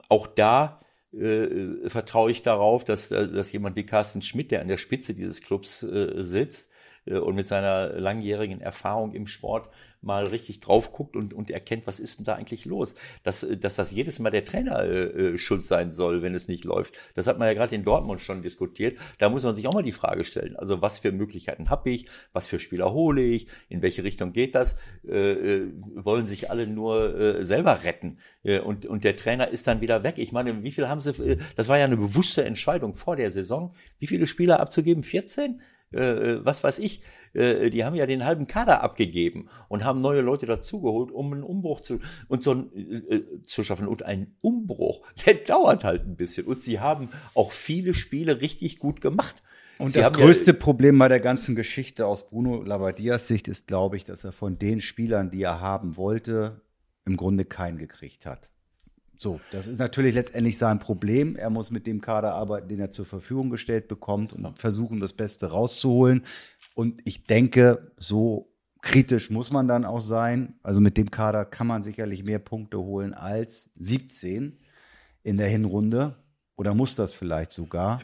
auch 0.07 0.25
da 0.25 0.81
vertraue 1.11 2.31
ich 2.31 2.41
darauf, 2.41 2.83
dass, 2.83 3.09
dass 3.09 3.51
jemand 3.51 3.75
wie 3.75 3.85
Carsten 3.85 4.23
Schmidt, 4.23 4.49
der 4.49 4.61
an 4.61 4.67
der 4.67 4.77
Spitze 4.77 5.13
dieses 5.13 5.41
Clubs 5.41 5.81
sitzt, 5.81 6.71
und 7.05 7.35
mit 7.35 7.47
seiner 7.47 7.99
langjährigen 7.99 8.61
Erfahrung 8.61 9.13
im 9.13 9.27
Sport 9.27 9.69
mal 10.01 10.25
richtig 10.25 10.59
drauf 10.59 10.93
guckt 10.93 11.15
und, 11.15 11.33
und 11.33 11.51
erkennt, 11.51 11.85
was 11.85 11.99
ist 11.99 12.19
denn 12.19 12.25
da 12.25 12.35
eigentlich 12.35 12.65
los? 12.65 12.95
Dass, 13.23 13.43
äh, 13.43 13.57
dass 13.57 13.75
das 13.75 13.91
jedes 13.91 14.19
Mal 14.19 14.29
der 14.29 14.45
Trainer 14.45 14.83
äh, 14.83 15.33
äh, 15.33 15.37
schuld 15.37 15.65
sein 15.65 15.91
soll, 15.91 16.21
wenn 16.21 16.35
es 16.35 16.47
nicht 16.47 16.63
läuft. 16.63 16.93
Das 17.15 17.27
hat 17.27 17.37
man 17.37 17.47
ja 17.47 17.53
gerade 17.53 17.75
in 17.75 17.83
Dortmund 17.83 18.21
schon 18.21 18.41
diskutiert. 18.41 18.97
Da 19.17 19.29
muss 19.29 19.43
man 19.43 19.55
sich 19.55 19.67
auch 19.67 19.73
mal 19.73 19.83
die 19.83 19.91
Frage 19.91 20.23
stellen. 20.23 20.55
Also 20.55 20.81
was 20.81 20.99
für 20.99 21.11
Möglichkeiten 21.11 21.69
habe 21.69 21.89
ich? 21.89 22.07
Was 22.33 22.47
für 22.47 22.59
Spieler 22.59 22.93
hole 22.93 23.21
ich? 23.21 23.47
In 23.67 23.81
welche 23.81 24.03
Richtung 24.03 24.31
geht 24.31 24.55
das? 24.55 24.77
Äh, 25.07 25.31
äh, 25.31 25.71
wollen 25.95 26.25
sich 26.25 26.49
alle 26.49 26.67
nur 26.67 27.19
äh, 27.19 27.43
selber 27.43 27.83
retten? 27.83 28.19
Äh, 28.43 28.59
und, 28.59 28.85
und 28.85 29.03
der 29.03 29.15
Trainer 29.15 29.49
ist 29.49 29.67
dann 29.67 29.81
wieder 29.81 30.03
weg. 30.03 30.15
Ich 30.17 30.31
meine, 30.31 30.63
wie 30.63 30.71
viel 30.71 30.87
haben 30.87 31.01
sie, 31.01 31.11
äh, 31.21 31.37
das 31.55 31.67
war 31.67 31.77
ja 31.77 31.85
eine 31.85 31.97
bewusste 31.97 32.45
Entscheidung 32.45 32.93
vor 32.93 33.15
der 33.15 33.31
Saison, 33.31 33.73
wie 33.99 34.07
viele 34.07 34.27
Spieler 34.27 34.59
abzugeben? 34.59 35.03
14? 35.03 35.61
Äh, 35.91 36.43
was 36.45 36.63
weiß 36.63 36.79
ich, 36.79 37.01
äh, 37.33 37.69
die 37.69 37.83
haben 37.83 37.95
ja 37.95 38.05
den 38.05 38.25
halben 38.25 38.47
Kader 38.47 38.81
abgegeben 38.81 39.49
und 39.67 39.83
haben 39.83 39.99
neue 39.99 40.21
Leute 40.21 40.45
dazugeholt, 40.45 41.11
um 41.11 41.33
einen 41.33 41.43
Umbruch 41.43 41.81
zu 41.81 41.99
und 42.27 42.43
so 42.43 42.51
ein, 42.53 42.71
äh, 42.75 43.41
zu 43.43 43.63
schaffen. 43.63 43.87
Und 43.87 44.03
ein 44.03 44.35
Umbruch, 44.41 45.01
der 45.25 45.35
dauert 45.35 45.83
halt 45.83 46.05
ein 46.05 46.15
bisschen. 46.15 46.45
Und 46.45 46.63
sie 46.63 46.79
haben 46.79 47.09
auch 47.33 47.51
viele 47.51 47.93
Spiele 47.93 48.41
richtig 48.41 48.79
gut 48.79 49.01
gemacht. 49.01 49.41
Und 49.77 49.93
Sie 49.93 49.99
das 49.99 50.09
ja- 50.09 50.15
größte 50.15 50.53
Problem 50.53 50.97
bei 50.99 51.07
der 51.07 51.21
ganzen 51.21 51.55
Geschichte 51.55 52.05
aus 52.05 52.27
Bruno 52.29 52.63
Labbadias 52.63 53.27
Sicht 53.27 53.47
ist, 53.47 53.67
glaube 53.67 53.95
ich, 53.95 54.03
dass 54.03 54.25
er 54.25 54.33
von 54.33 54.59
den 54.59 54.81
Spielern, 54.81 55.31
die 55.31 55.41
er 55.41 55.61
haben 55.61 55.95
wollte, 55.95 56.61
im 57.05 57.15
Grunde 57.15 57.45
keinen 57.45 57.77
gekriegt 57.77 58.25
hat. 58.25 58.49
So, 59.21 59.41
das 59.51 59.67
ist 59.67 59.79
natürlich 59.79 60.15
letztendlich 60.15 60.57
sein 60.57 60.79
Problem. 60.79 61.35
Er 61.35 61.49
muss 61.49 61.71
mit 61.71 61.85
dem 61.85 61.99
Kader 61.99 62.35
arbeiten, 62.35 62.69
den 62.69 62.79
er 62.79 62.89
zur 62.89 63.05
Verfügung 63.05 63.49
gestellt 63.49 63.89
bekommt 63.89 64.31
und 64.31 64.57
versuchen, 64.57 65.01
das 65.01 65.11
Beste 65.11 65.47
rauszuholen. 65.47 66.23
Und 66.73 67.01
ich 67.03 67.25
denke, 67.25 67.91
so 67.97 68.55
kritisch 68.81 69.29
muss 69.29 69.51
man 69.51 69.67
dann 69.67 69.83
auch 69.83 69.99
sein. 69.99 70.57
Also 70.63 70.79
mit 70.79 70.95
dem 70.95 71.11
Kader 71.11 71.43
kann 71.43 71.67
man 71.67 71.83
sicherlich 71.83 72.23
mehr 72.23 72.39
Punkte 72.39 72.79
holen 72.79 73.13
als 73.13 73.69
17 73.75 74.57
in 75.23 75.37
der 75.37 75.49
Hinrunde. 75.49 76.15
Oder 76.55 76.73
muss 76.73 76.95
das 76.95 77.11
vielleicht 77.11 77.51
sogar. 77.51 78.01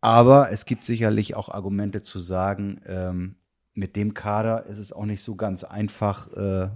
Aber 0.00 0.50
es 0.52 0.64
gibt 0.64 0.86
sicherlich 0.86 1.36
auch 1.36 1.50
Argumente 1.50 2.00
zu 2.00 2.18
sagen, 2.18 2.80
ähm, 2.86 3.36
mit 3.74 3.94
dem 3.94 4.14
Kader 4.14 4.64
ist 4.64 4.78
es 4.78 4.90
auch 4.90 5.04
nicht 5.04 5.22
so 5.22 5.34
ganz 5.34 5.64
einfach, 5.64 6.32
äh, 6.32 6.70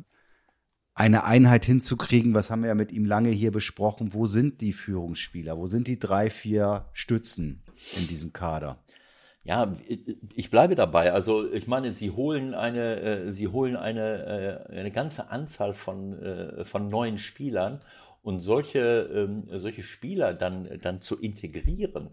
eine 1.00 1.24
Einheit 1.24 1.64
hinzukriegen. 1.64 2.34
Was 2.34 2.50
haben 2.50 2.60
wir 2.60 2.68
ja 2.68 2.74
mit 2.74 2.92
ihm 2.92 3.06
lange 3.06 3.30
hier 3.30 3.52
besprochen? 3.52 4.12
Wo 4.12 4.26
sind 4.26 4.60
die 4.60 4.74
Führungsspieler? 4.74 5.56
Wo 5.56 5.66
sind 5.66 5.86
die 5.86 5.98
drei, 5.98 6.28
vier 6.28 6.84
Stützen 6.92 7.62
in 7.96 8.06
diesem 8.06 8.34
Kader? 8.34 8.76
Ja, 9.42 9.74
ich 10.34 10.50
bleibe 10.50 10.74
dabei. 10.74 11.14
Also 11.14 11.50
ich 11.50 11.66
meine, 11.66 11.94
sie 11.94 12.10
holen 12.10 12.52
eine, 12.52 13.00
äh, 13.00 13.32
sie 13.32 13.48
holen 13.48 13.76
eine, 13.76 14.66
äh, 14.68 14.78
eine 14.78 14.90
ganze 14.90 15.30
Anzahl 15.30 15.72
von, 15.72 16.20
äh, 16.20 16.66
von 16.66 16.88
neuen 16.88 17.18
Spielern 17.18 17.80
und 18.22 18.40
solche, 18.40 19.08
ähm, 19.10 19.44
solche 19.58 19.82
Spieler 19.82 20.34
dann, 20.34 20.68
dann 20.82 21.00
zu 21.00 21.18
integrieren, 21.18 22.10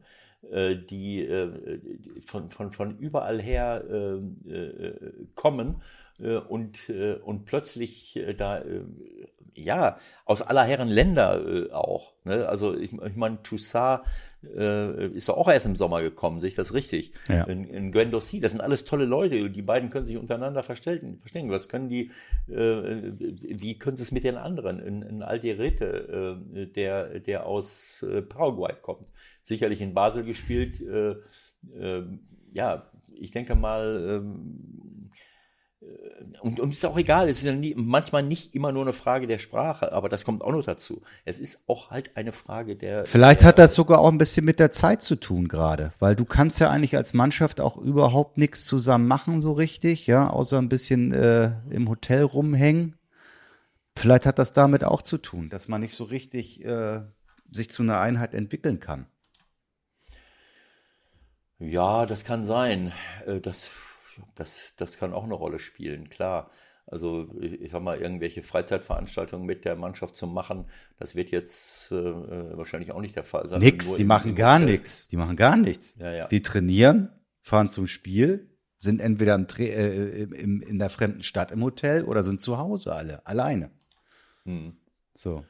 äh, 0.50 0.78
die 0.78 1.26
äh, 1.26 1.82
von, 2.26 2.50
von, 2.50 2.72
von 2.72 2.98
überall 3.00 3.42
her 3.42 3.84
äh, 3.90 4.94
kommen 5.36 5.82
und, 6.20 6.90
äh, 6.90 7.16
und 7.16 7.46
plötzlich 7.46 8.16
äh, 8.16 8.34
da, 8.34 8.60
äh, 8.60 8.82
ja, 9.56 9.98
aus 10.26 10.42
aller 10.42 10.64
Herren 10.64 10.88
Länder 10.88 11.46
äh, 11.46 11.72
auch. 11.72 12.14
Ne? 12.24 12.48
Also 12.48 12.76
ich, 12.76 12.94
ich 12.94 13.16
meine, 13.16 13.42
Toussaint 13.44 14.02
äh, 14.56 15.08
ist 15.08 15.30
doch 15.30 15.38
auch 15.38 15.50
erst 15.50 15.66
im 15.66 15.76
Sommer 15.76 16.02
gekommen, 16.02 16.40
sehe 16.40 16.50
ich 16.50 16.56
das 16.56 16.74
richtig? 16.74 17.12
Ja. 17.28 17.44
In, 17.46 17.66
in 17.66 17.92
Gwendossi, 17.92 18.40
das 18.40 18.52
sind 18.52 18.62
alles 18.62 18.86
tolle 18.86 19.06
Leute. 19.06 19.50
Die 19.50 19.62
beiden 19.62 19.90
können 19.90 20.06
sich 20.06 20.18
untereinander 20.18 20.64
verstehen. 20.64 21.18
verstehen. 21.18 21.50
Was 21.50 21.70
können 21.70 21.90
die, 21.90 22.12
äh, 22.48 23.14
wie 23.20 23.78
können 23.80 23.98
sie 23.98 24.04
es 24.04 24.12
mit 24.12 24.24
den 24.24 24.38
anderen? 24.38 24.80
In, 24.80 25.02
in 25.02 25.24
Alderete, 25.24 26.38
äh, 26.56 26.66
der, 26.68 27.20
der 27.20 27.46
aus 27.46 28.04
äh, 28.04 28.22
Paraguay 28.22 28.74
kommt. 28.82 29.12
Sicherlich 29.42 29.82
in 29.82 29.94
Basel 29.94 30.24
gespielt. 30.24 30.82
Äh, 30.82 31.16
äh, 31.80 32.04
ja, 32.54 32.90
ich 33.20 33.32
denke 33.32 33.56
mal, 33.56 34.22
ähm, 34.24 34.87
und, 36.42 36.60
und 36.60 36.72
ist 36.72 36.86
auch 36.86 36.98
egal, 36.98 37.30
es 37.30 37.40
ist 37.40 37.46
ja 37.46 37.54
nie, 37.54 37.74
manchmal 37.76 38.24
nicht 38.24 38.54
immer 38.56 38.72
nur 38.72 38.84
eine 38.84 38.94
Frage 38.94 39.28
der 39.28 39.38
Sprache, 39.38 39.92
aber 39.92 40.10
das 40.10 40.26
kommt 40.26 40.44
auch 40.44 40.52
noch 40.52 40.64
dazu. 40.64 41.02
Es 41.26 41.40
ist 41.40 41.62
auch 41.68 41.90
halt 41.90 42.16
eine 42.16 42.32
Frage 42.32 42.76
der. 42.76 43.06
Vielleicht 43.06 43.42
der, 43.42 43.48
hat 43.50 43.60
das 43.60 43.74
sogar 43.74 44.00
auch 44.00 44.12
ein 44.12 44.18
bisschen 44.18 44.46
mit 44.46 44.60
der 44.60 44.72
Zeit 44.72 45.02
zu 45.02 45.16
tun 45.16 45.48
gerade, 45.48 45.94
weil 46.00 46.16
du 46.16 46.26
kannst 46.26 46.60
ja 46.60 46.70
eigentlich 46.70 46.96
als 46.96 47.14
Mannschaft 47.14 47.62
auch 47.62 47.78
überhaupt 47.78 48.38
nichts 48.38 48.66
zusammen 48.66 49.08
machen 49.08 49.40
so 49.40 49.54
richtig, 49.54 50.08
ja, 50.08 50.30
außer 50.30 50.58
ein 50.58 50.70
bisschen 50.70 51.14
äh, 51.14 51.52
im 51.70 51.90
Hotel 51.90 52.24
rumhängen. 52.24 52.96
Vielleicht 53.98 54.26
hat 54.26 54.40
das 54.40 54.54
damit 54.54 54.84
auch 54.84 55.02
zu 55.02 55.18
tun, 55.18 55.50
dass 55.50 55.68
man 55.68 55.82
nicht 55.82 55.96
so 55.96 56.04
richtig 56.04 56.64
äh, 56.64 57.02
sich 57.52 57.72
zu 57.72 57.84
einer 57.84 58.00
Einheit 58.00 58.34
entwickeln 58.34 58.80
kann. 58.80 59.08
Ja, 61.60 62.06
das 62.06 62.24
kann 62.24 62.46
sein. 62.46 62.92
Äh, 63.26 63.40
das, 63.40 63.72
das, 64.36 64.74
das 64.78 64.98
kann 64.98 65.14
auch 65.14 65.24
eine 65.24 65.34
Rolle 65.34 65.60
spielen, 65.60 66.10
klar. 66.10 66.50
Also 66.86 67.28
ich, 67.42 67.62
ich 67.62 67.72
sag 67.72 67.82
mal, 67.82 68.00
irgendwelche 68.00 68.44
Freizeitveranstaltungen 68.44 69.46
mit 69.46 69.66
der 69.66 69.76
Mannschaft 69.76 70.16
zu 70.16 70.26
machen, 70.26 70.66
das 70.98 71.16
wird 71.16 71.32
jetzt 71.32 71.92
äh, 71.92 72.58
wahrscheinlich 72.58 72.92
auch 72.94 73.02
nicht 73.02 73.16
der 73.16 73.26
Fall 73.26 73.50
sein. 73.50 73.60
Nix, 73.60 73.96
die 73.96 74.06
machen 74.06 74.36
gar 74.36 74.58
nichts. 74.58 75.08
Die 75.10 75.18
machen 75.18 75.36
gar 75.36 75.58
nichts. 75.58 75.98
Ja, 76.00 76.12
ja. 76.14 76.28
Die 76.28 76.42
trainieren, 76.42 77.10
fahren 77.42 77.72
zum 77.72 77.88
Spiel, 77.88 78.50
sind 78.80 79.02
entweder 79.02 79.36
im, 79.36 79.48
äh, 79.58 80.24
im, 80.24 80.62
in 80.62 80.80
der 80.80 80.90
fremden 80.90 81.24
Stadt 81.24 81.52
im 81.52 81.64
Hotel 81.64 82.06
oder 82.06 82.24
sind 82.24 82.40
zu 82.40 82.58
Hause 82.58 82.94
alle, 82.94 83.26
alleine. 83.26 83.72
Hm. 84.46 84.78
So. 85.14 85.44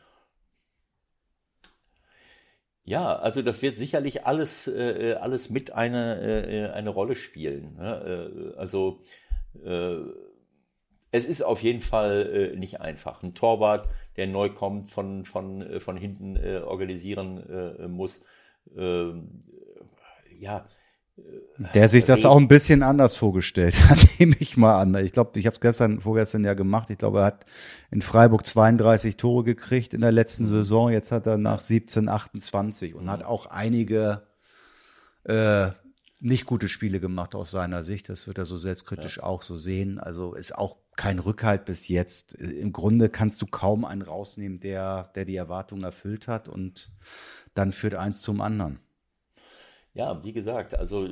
Ja, 2.88 3.18
also 3.18 3.42
das 3.42 3.62
wird 3.62 3.78
sicherlich 3.78 4.26
alles, 4.26 4.66
äh, 4.70 5.18
alles 5.20 5.50
mit 5.50 5.74
eine, 5.74 6.22
äh, 6.22 6.70
eine 6.72 6.90
Rolle 6.90 7.16
spielen. 7.16 7.76
Ne? 7.76 8.54
Äh, 8.56 8.58
also 8.58 9.02
äh, 9.62 9.98
es 11.12 11.26
ist 11.26 11.42
auf 11.42 11.62
jeden 11.62 11.82
Fall 11.82 12.54
äh, 12.54 12.56
nicht 12.56 12.80
einfach. 12.80 13.22
Ein 13.24 13.34
Torwart, 13.34 13.90
der 14.16 14.28
neu 14.28 14.52
kommt, 14.52 14.90
von, 14.90 15.26
von, 15.26 15.62
äh, 15.64 15.80
von 15.82 15.98
hinten 15.98 16.38
äh, 16.38 16.60
organisieren 16.60 17.44
äh, 17.50 17.90
muss. 17.90 18.24
Ähm, 18.78 19.44
ja, 20.40 20.66
der 21.74 21.90
sich 21.90 22.06
das 22.06 22.26
auch 22.26 22.38
ein 22.38 22.48
bisschen 22.48 22.84
anders 22.84 23.16
vorgestellt 23.16 23.76
hat, 23.90 23.98
nehme 24.20 24.36
ich 24.40 24.58
mal 24.58 24.80
an. 24.80 24.96
Ich 24.96 25.12
glaube, 25.12 25.40
ich 25.40 25.46
habe 25.46 25.56
es 25.56 25.60
gestern, 25.60 26.02
vorgestern 26.02 26.44
ja 26.44 26.54
gemacht. 26.54 26.90
Ich 26.90 26.98
glaube, 26.98 27.20
er 27.20 27.26
hat 27.26 27.46
in 27.90 28.02
Freiburg 28.02 28.46
32 28.46 29.18
Tore 29.18 29.44
gekriegt 29.44 29.94
in 29.94 30.02
der 30.02 30.12
letzten 30.12 30.44
mhm. 30.44 30.50
Saison. 30.50 30.92
Jetzt 30.92 31.12
hat 31.12 31.26
er 31.26 31.38
nach 31.38 31.62
17 31.62 32.10
28 32.10 32.94
und 32.94 33.10
hat 33.10 33.24
auch 33.24 33.48
einige 33.48 34.24
äh, 35.24 35.72
nicht 36.20 36.46
gute 36.46 36.68
Spiele 36.68 37.00
gemacht 37.00 37.36
aus 37.36 37.52
seiner 37.52 37.84
Sicht. 37.84 38.10
Das 38.10 38.28
wird 38.28 38.38
er 38.38 38.46
so 38.46 38.58
selbstkritisch 38.58 39.18
ja. 39.18 39.24
auch 39.24 39.42
so 39.42 39.56
sehen. 39.56 40.00
Also 40.00 40.34
ist 40.34 40.56
auch 40.56 40.78
kein 40.96 41.20
Rückhalt 41.20 41.66
bis 41.66 41.88
jetzt. 41.88 42.34
Im 42.34 42.72
Grunde 42.72 43.10
kannst 43.10 43.42
du 43.42 43.46
kaum 43.46 43.86
einen 43.86 44.02
rausnehmen, 44.02 44.60
der, 44.60 45.12
der 45.16 45.26
die 45.26 45.36
Erwartungen 45.36 45.84
erfüllt 45.84 46.28
hat 46.28 46.50
und 46.50 46.92
dann 47.54 47.72
führt 47.72 47.96
eins 47.96 48.22
zum 48.22 48.42
anderen. 48.42 48.80
Ja, 49.98 50.24
wie 50.24 50.32
gesagt, 50.32 50.76
also 50.78 51.10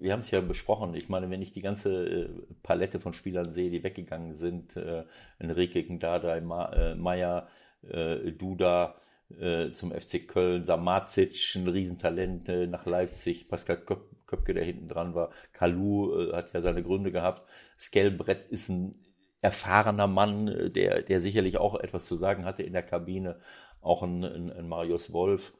wir 0.00 0.12
haben 0.12 0.20
es 0.20 0.30
ja 0.30 0.40
besprochen. 0.40 0.94
Ich 0.94 1.10
meine, 1.10 1.28
wenn 1.28 1.42
ich 1.42 1.52
die 1.52 1.60
ganze 1.60 2.06
äh, 2.08 2.28
Palette 2.62 2.98
von 2.98 3.12
Spielern 3.12 3.52
sehe, 3.52 3.70
die 3.70 3.84
weggegangen 3.84 4.32
sind, 4.32 4.74
äh, 4.76 5.04
Enrique 5.38 5.82
Gendada, 5.82 6.40
Ma, 6.40 6.72
äh, 6.72 6.94
Meier, 6.94 7.46
äh, 7.86 8.32
Duda 8.32 8.94
äh, 9.38 9.70
zum 9.72 9.92
FC 9.92 10.26
Köln, 10.26 10.64
Samacic, 10.64 11.56
ein 11.56 11.68
Riesentalent 11.68 12.48
äh, 12.48 12.66
nach 12.66 12.86
Leipzig, 12.86 13.48
Pascal 13.48 13.76
Köp 13.76 14.00
Köpke, 14.26 14.54
der 14.54 14.64
hinten 14.64 14.88
dran 14.88 15.14
war, 15.14 15.28
Kalu 15.52 16.32
hat 16.32 16.54
ja 16.54 16.62
seine 16.62 16.82
Gründe 16.82 17.12
gehabt, 17.12 17.46
Skelbrett 17.78 18.44
ist 18.44 18.70
ein 18.70 18.94
erfahrener 19.42 20.06
Mann, 20.06 20.72
der, 20.74 21.02
der 21.02 21.20
sicherlich 21.20 21.58
auch 21.58 21.78
etwas 21.78 22.06
zu 22.06 22.16
sagen 22.16 22.46
hatte 22.46 22.62
in 22.62 22.72
der 22.72 22.82
Kabine, 22.82 23.36
auch 23.82 24.02
ein, 24.02 24.24
ein, 24.24 24.50
ein 24.50 24.66
Marius 24.66 25.12
Wolf 25.12 25.52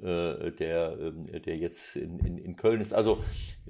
der, 0.00 0.96
ähm, 0.98 1.24
der 1.42 1.56
jetzt 1.56 1.96
in, 1.96 2.18
in, 2.20 2.38
in 2.38 2.56
Köln 2.56 2.80
ist. 2.80 2.94
Also, 2.94 3.22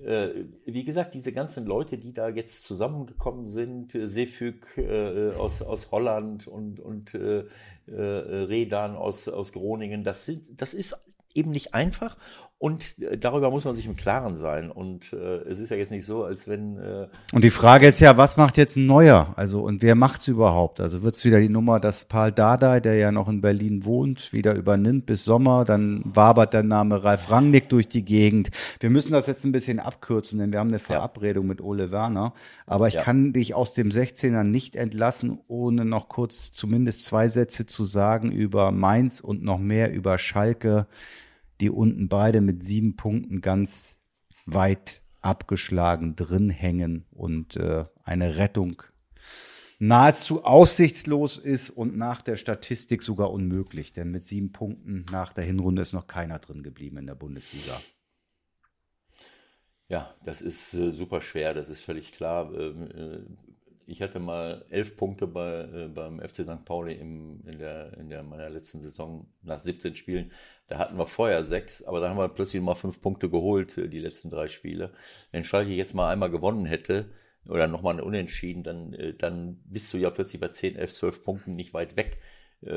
äh, 0.04 0.28
wie 0.64 0.84
gesagt, 0.84 1.14
diese 1.14 1.32
ganzen 1.32 1.66
Leute, 1.66 1.98
die 1.98 2.12
da 2.12 2.28
jetzt 2.28 2.62
zusammengekommen 2.62 3.48
sind, 3.48 3.94
äh, 3.94 4.06
Sefüg 4.06 4.78
äh, 4.78 5.32
aus, 5.32 5.62
aus 5.62 5.90
Holland 5.90 6.46
und, 6.46 6.78
und 6.78 7.14
äh, 7.14 7.44
äh, 7.86 7.92
Redan 7.92 8.96
aus, 8.96 9.28
aus 9.28 9.52
Groningen, 9.52 10.04
das, 10.04 10.26
sind, 10.26 10.60
das 10.60 10.74
ist 10.74 10.96
eben 11.34 11.50
nicht 11.50 11.74
einfach 11.74 12.16
und 12.60 12.96
äh, 13.00 13.16
darüber 13.16 13.50
muss 13.50 13.64
man 13.64 13.74
sich 13.74 13.86
im 13.86 13.96
Klaren 13.96 14.36
sein. 14.36 14.70
Und 14.70 15.14
äh, 15.14 15.38
es 15.48 15.58
ist 15.58 15.70
ja 15.70 15.78
jetzt 15.78 15.90
nicht 15.90 16.04
so, 16.04 16.24
als 16.24 16.46
wenn. 16.46 16.76
Äh 16.76 17.06
und 17.32 17.42
die 17.42 17.48
Frage 17.48 17.86
ist 17.86 18.00
ja, 18.00 18.18
was 18.18 18.36
macht 18.36 18.58
jetzt 18.58 18.76
ein 18.76 18.84
neuer? 18.84 19.32
Also 19.36 19.62
und 19.62 19.80
wer 19.80 19.94
macht's 19.94 20.28
überhaupt? 20.28 20.78
Also 20.78 21.02
wird's 21.02 21.24
wieder 21.24 21.40
die 21.40 21.48
Nummer, 21.48 21.80
dass 21.80 22.04
Paul 22.04 22.32
Dardai, 22.32 22.80
der 22.80 22.96
ja 22.96 23.12
noch 23.12 23.28
in 23.28 23.40
Berlin 23.40 23.86
wohnt, 23.86 24.34
wieder 24.34 24.54
übernimmt 24.54 25.06
bis 25.06 25.24
Sommer? 25.24 25.64
Dann 25.64 26.02
wabert 26.04 26.52
der 26.52 26.62
Name 26.62 27.02
Ralf 27.02 27.30
Rangnick 27.30 27.70
durch 27.70 27.88
die 27.88 28.04
Gegend. 28.04 28.50
Wir 28.78 28.90
müssen 28.90 29.12
das 29.12 29.26
jetzt 29.26 29.46
ein 29.46 29.52
bisschen 29.52 29.80
abkürzen, 29.80 30.38
denn 30.38 30.52
wir 30.52 30.60
haben 30.60 30.68
eine 30.68 30.80
Verabredung 30.80 31.46
ja. 31.46 31.48
mit 31.48 31.62
Ole 31.62 31.90
Werner. 31.90 32.34
Aber 32.66 32.88
ich 32.88 32.94
ja. 32.94 33.02
kann 33.02 33.32
dich 33.32 33.54
aus 33.54 33.72
dem 33.72 33.88
16er 33.88 34.42
nicht 34.42 34.76
entlassen, 34.76 35.38
ohne 35.48 35.86
noch 35.86 36.10
kurz 36.10 36.52
zumindest 36.52 37.06
zwei 37.06 37.26
Sätze 37.28 37.64
zu 37.64 37.84
sagen 37.84 38.30
über 38.30 38.70
Mainz 38.70 39.20
und 39.20 39.42
noch 39.42 39.58
mehr 39.58 39.90
über 39.94 40.18
Schalke 40.18 40.86
die 41.60 41.70
unten 41.70 42.08
beide 42.08 42.40
mit 42.40 42.64
sieben 42.64 42.96
Punkten 42.96 43.40
ganz 43.40 44.00
weit 44.46 45.02
abgeschlagen 45.20 46.16
drin 46.16 46.50
hängen 46.50 47.06
und 47.10 47.56
äh, 47.56 47.84
eine 48.02 48.36
Rettung 48.36 48.82
nahezu 49.78 50.44
aussichtslos 50.44 51.38
ist 51.38 51.70
und 51.70 51.96
nach 51.96 52.20
der 52.20 52.36
Statistik 52.36 53.02
sogar 53.02 53.30
unmöglich. 53.30 53.92
Denn 53.92 54.10
mit 54.10 54.26
sieben 54.26 54.52
Punkten 54.52 55.06
nach 55.10 55.32
der 55.32 55.44
Hinrunde 55.44 55.82
ist 55.82 55.92
noch 55.92 56.06
keiner 56.06 56.38
drin 56.38 56.62
geblieben 56.62 56.98
in 56.98 57.06
der 57.06 57.14
Bundesliga. 57.14 57.80
Ja, 59.88 60.14
das 60.24 60.40
ist 60.40 60.72
äh, 60.74 60.92
super 60.92 61.20
schwer, 61.20 61.52
das 61.52 61.68
ist 61.68 61.80
völlig 61.80 62.12
klar. 62.12 62.54
Ähm, 62.54 62.90
äh, 62.92 63.18
ich 63.90 64.02
hatte 64.02 64.20
mal 64.20 64.64
elf 64.70 64.96
Punkte 64.96 65.26
bei, 65.26 65.62
äh, 65.62 65.88
beim 65.88 66.20
FC 66.20 66.42
St. 66.44 66.64
Pauli 66.64 66.94
im, 66.94 67.42
in, 67.44 67.58
der, 67.58 67.96
in 67.98 68.08
der 68.08 68.22
meiner 68.22 68.48
letzten 68.48 68.80
Saison 68.80 69.26
nach 69.42 69.58
17 69.58 69.96
Spielen. 69.96 70.30
Da 70.68 70.78
hatten 70.78 70.96
wir 70.96 71.06
vorher 71.06 71.42
sechs, 71.42 71.82
aber 71.82 72.00
dann 72.00 72.10
haben 72.10 72.18
wir 72.18 72.28
plötzlich 72.28 72.62
mal 72.62 72.76
fünf 72.76 73.02
Punkte 73.02 73.28
geholt, 73.28 73.76
äh, 73.76 73.88
die 73.88 73.98
letzten 73.98 74.30
drei 74.30 74.46
Spiele. 74.46 74.92
Wenn 75.32 75.44
Schalke 75.44 75.72
jetzt 75.72 75.94
mal 75.94 76.10
einmal 76.10 76.30
gewonnen 76.30 76.66
hätte 76.66 77.10
oder 77.48 77.66
nochmal 77.66 78.00
Unentschieden, 78.00 78.62
dann, 78.62 78.92
äh, 78.92 79.14
dann 79.14 79.60
bist 79.64 79.92
du 79.92 79.98
ja 79.98 80.10
plötzlich 80.10 80.40
bei 80.40 80.48
10, 80.48 80.76
11, 80.76 80.94
12 80.94 81.24
Punkten 81.24 81.56
nicht 81.56 81.74
weit 81.74 81.96
weg 81.96 82.20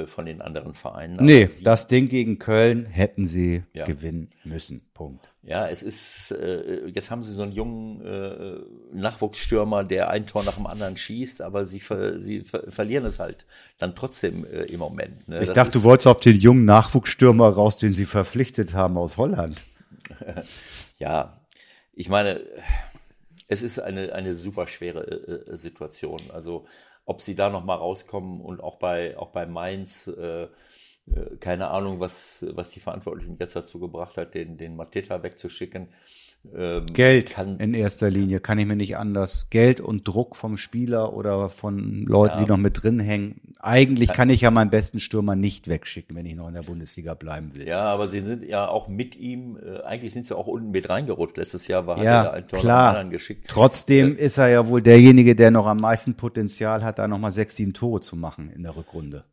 von 0.05 0.25
den 0.25 0.41
anderen 0.41 0.73
Vereinen. 0.73 1.17
Nee, 1.21 1.49
das 1.61 1.87
Ding 1.87 2.07
gegen 2.07 2.39
Köln 2.39 2.85
hätten 2.85 3.27
sie 3.27 3.63
ja. 3.73 3.83
gewinnen 3.83 4.29
müssen. 4.45 4.81
Punkt. 4.93 5.33
Ja, 5.45 5.67
es 5.67 5.83
ist, 5.83 6.31
äh, 6.31 6.87
jetzt 6.87 7.11
haben 7.11 7.21
sie 7.21 7.33
so 7.33 7.43
einen 7.43 7.51
jungen 7.51 8.01
äh, 8.05 8.59
Nachwuchsstürmer, 8.93 9.83
der 9.83 10.09
ein 10.09 10.25
Tor 10.25 10.45
nach 10.45 10.55
dem 10.55 10.67
anderen 10.67 10.95
schießt, 10.95 11.41
aber 11.41 11.65
sie, 11.65 11.81
ver, 11.81 12.21
sie 12.21 12.41
ver 12.41 12.71
verlieren 12.71 13.03
es 13.03 13.19
halt 13.19 13.45
dann 13.77 13.93
trotzdem 13.93 14.45
äh, 14.45 14.63
im 14.63 14.79
Moment. 14.79 15.27
Ne? 15.27 15.41
Ich 15.41 15.47
das 15.47 15.55
dachte, 15.55 15.73
du 15.73 15.83
wolltest 15.83 16.07
auf 16.07 16.21
den 16.21 16.39
jungen 16.39 16.63
Nachwuchsstürmer 16.63 17.49
raus, 17.49 17.77
den 17.77 17.91
sie 17.91 18.05
verpflichtet 18.05 18.73
haben 18.73 18.97
aus 18.97 19.17
Holland. 19.17 19.65
ja, 20.97 21.41
ich 21.91 22.07
meine, 22.07 22.39
es 23.49 23.63
ist 23.63 23.79
eine, 23.79 24.13
eine 24.13 24.35
super 24.35 24.67
schwere 24.67 25.47
äh, 25.51 25.57
Situation. 25.57 26.21
Also 26.31 26.65
ob 27.05 27.21
sie 27.21 27.35
da 27.35 27.49
noch 27.49 27.63
mal 27.63 27.75
rauskommen 27.75 28.41
und 28.41 28.61
auch 28.61 28.77
bei 28.77 29.17
auch 29.17 29.29
bei 29.29 29.45
Mainz 29.45 30.07
äh, 30.07 30.47
äh, 31.07 31.37
keine 31.39 31.69
Ahnung, 31.69 31.99
was, 31.99 32.45
was 32.51 32.69
die 32.71 32.79
Verantwortlichen 32.79 33.37
jetzt 33.39 33.55
dazu 33.55 33.79
gebracht 33.79 34.17
hat, 34.17 34.33
den, 34.33 34.57
den 34.57 34.75
Mateta 34.75 35.21
wegzuschicken. 35.23 35.89
Ähm, 36.55 36.85
Geld 36.87 37.31
kann, 37.31 37.57
in 37.59 37.73
erster 37.73 38.09
Linie, 38.09 38.41
kann 38.41 38.59
ich 38.59 38.65
mir 38.65 38.75
nicht 38.75 38.97
anders. 38.97 39.47
Geld 39.49 39.79
und 39.79 40.05
Druck 40.05 40.35
vom 40.35 40.57
Spieler 40.57 41.13
oder 41.13 41.49
von 41.49 42.03
Leuten, 42.05 42.39
ja, 42.39 42.43
die 42.43 42.49
noch 42.49 42.57
mit 42.57 42.83
drin 42.83 42.99
hängen. 42.99 43.39
Eigentlich 43.59 44.11
kann 44.11 44.29
ich 44.29 44.41
ja 44.41 44.51
meinen 44.51 44.69
besten 44.69 44.99
Stürmer 44.99 45.37
nicht 45.37 45.69
wegschicken, 45.69 46.17
wenn 46.17 46.25
ich 46.25 46.35
noch 46.35 46.49
in 46.49 46.53
der 46.53 46.63
Bundesliga 46.63 47.13
bleiben 47.13 47.55
will. 47.55 47.65
Ja, 47.65 47.83
aber 47.83 48.09
sie 48.09 48.19
sind 48.19 48.43
ja 48.43 48.67
auch 48.67 48.89
mit 48.89 49.15
ihm, 49.15 49.57
äh, 49.57 49.83
eigentlich 49.83 50.11
sind 50.11 50.27
sie 50.27 50.35
auch 50.35 50.47
unten 50.47 50.71
mit 50.71 50.89
reingerutscht. 50.89 51.37
Letztes 51.37 51.67
Jahr 51.67 51.87
war 51.87 51.97
ja, 52.03 52.23
er 52.23 52.33
ein 52.33 52.47
Tor 52.47 52.59
klar. 52.59 53.05
geschickt. 53.05 53.45
Trotzdem 53.47 54.17
äh, 54.17 54.25
ist 54.25 54.37
er 54.37 54.49
ja 54.49 54.67
wohl 54.67 54.81
derjenige, 54.81 55.35
der 55.35 55.49
noch 55.49 55.65
am 55.65 55.77
meisten 55.77 56.15
Potenzial 56.15 56.83
hat, 56.83 56.99
da 56.99 57.07
nochmal 57.07 57.31
sechs, 57.31 57.55
sieben 57.55 57.73
Tore 57.73 58.01
zu 58.01 58.17
machen 58.17 58.51
in 58.53 58.63
der 58.63 58.75
Rückrunde. 58.75 59.23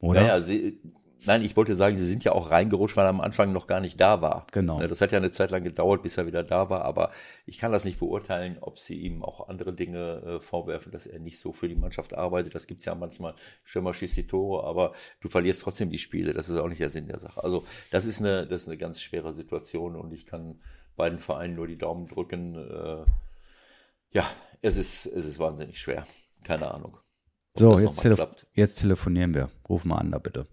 Oder? 0.00 0.22
Naja, 0.22 0.40
sie, 0.40 0.80
Nein, 1.26 1.42
ich 1.42 1.56
wollte 1.56 1.74
sagen, 1.74 1.96
sie 1.96 2.06
sind 2.06 2.24
ja 2.24 2.32
auch 2.32 2.50
reingerutscht, 2.50 2.96
weil 2.96 3.06
er 3.06 3.10
am 3.10 3.20
Anfang 3.20 3.52
noch 3.52 3.66
gar 3.66 3.80
nicht 3.80 4.00
da 4.00 4.20
war. 4.20 4.46
Genau. 4.52 4.80
Das 4.80 5.00
hat 5.00 5.12
ja 5.12 5.18
eine 5.18 5.30
Zeit 5.30 5.50
lang 5.50 5.64
gedauert, 5.64 6.02
bis 6.02 6.16
er 6.16 6.26
wieder 6.26 6.42
da 6.42 6.70
war, 6.70 6.82
aber 6.82 7.10
ich 7.46 7.58
kann 7.58 7.72
das 7.72 7.84
nicht 7.84 7.98
beurteilen, 7.98 8.58
ob 8.60 8.78
sie 8.78 8.96
ihm 9.00 9.22
auch 9.22 9.48
andere 9.48 9.72
Dinge 9.72 10.22
äh, 10.26 10.40
vorwerfen, 10.40 10.92
dass 10.92 11.06
er 11.06 11.18
nicht 11.18 11.38
so 11.38 11.52
für 11.52 11.68
die 11.68 11.74
Mannschaft 11.74 12.14
arbeitet. 12.14 12.54
Das 12.54 12.66
gibt's 12.66 12.84
ja 12.84 12.94
manchmal. 12.94 13.34
Stürmer 13.62 13.94
schießt 13.94 14.16
die 14.16 14.26
Tore, 14.26 14.64
aber 14.64 14.92
du 15.20 15.28
verlierst 15.28 15.62
trotzdem 15.62 15.90
die 15.90 15.98
Spiele. 15.98 16.32
Das 16.32 16.48
ist 16.48 16.58
auch 16.58 16.68
nicht 16.68 16.80
der 16.80 16.90
Sinn 16.90 17.08
der 17.08 17.20
Sache. 17.20 17.42
Also 17.42 17.64
das 17.90 18.04
ist 18.04 18.20
eine, 18.20 18.46
das 18.46 18.62
ist 18.62 18.68
eine 18.68 18.76
ganz 18.76 19.00
schwere 19.00 19.34
Situation 19.34 19.96
und 19.96 20.12
ich 20.12 20.26
kann 20.26 20.60
beiden 20.96 21.18
Vereinen 21.18 21.54
nur 21.54 21.66
die 21.66 21.78
Daumen 21.78 22.06
drücken. 22.06 22.54
Äh, 22.54 23.04
ja, 24.10 24.24
es 24.62 24.76
ist, 24.76 25.06
es 25.06 25.26
ist 25.26 25.38
wahnsinnig 25.38 25.80
schwer. 25.80 26.06
Keine 26.44 26.72
Ahnung. 26.72 26.98
So, 27.56 27.78
jetzt, 27.78 28.00
telef 28.00 28.26
jetzt 28.52 28.80
telefonieren 28.80 29.34
wir. 29.34 29.48
Ruf 29.68 29.84
mal 29.84 29.98
an 29.98 30.10
da 30.10 30.18
bitte. 30.18 30.46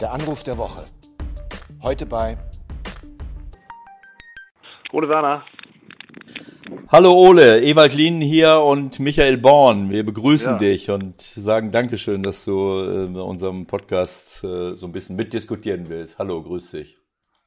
Der 0.00 0.12
Anruf 0.12 0.42
der 0.42 0.56
Woche. 0.56 0.86
Heute 1.82 2.06
bei 2.06 2.38
Ole 4.92 5.10
Werner. 5.10 5.44
Hallo 6.88 7.12
Ole, 7.12 7.60
Ewald 7.60 7.94
Lien 7.94 8.22
hier 8.22 8.60
und 8.60 8.98
Michael 8.98 9.36
Born. 9.36 9.90
Wir 9.90 10.02
begrüßen 10.06 10.52
ja. 10.52 10.58
dich 10.58 10.88
und 10.90 11.20
sagen 11.20 11.70
Dankeschön, 11.70 12.22
dass 12.22 12.46
du 12.46 12.80
äh, 12.80 13.04
in 13.04 13.16
unserem 13.16 13.66
Podcast 13.66 14.42
äh, 14.42 14.74
so 14.74 14.86
ein 14.86 14.92
bisschen 14.92 15.16
mitdiskutieren 15.16 15.90
willst. 15.90 16.18
Hallo, 16.18 16.42
grüß 16.42 16.70
dich. 16.70 16.96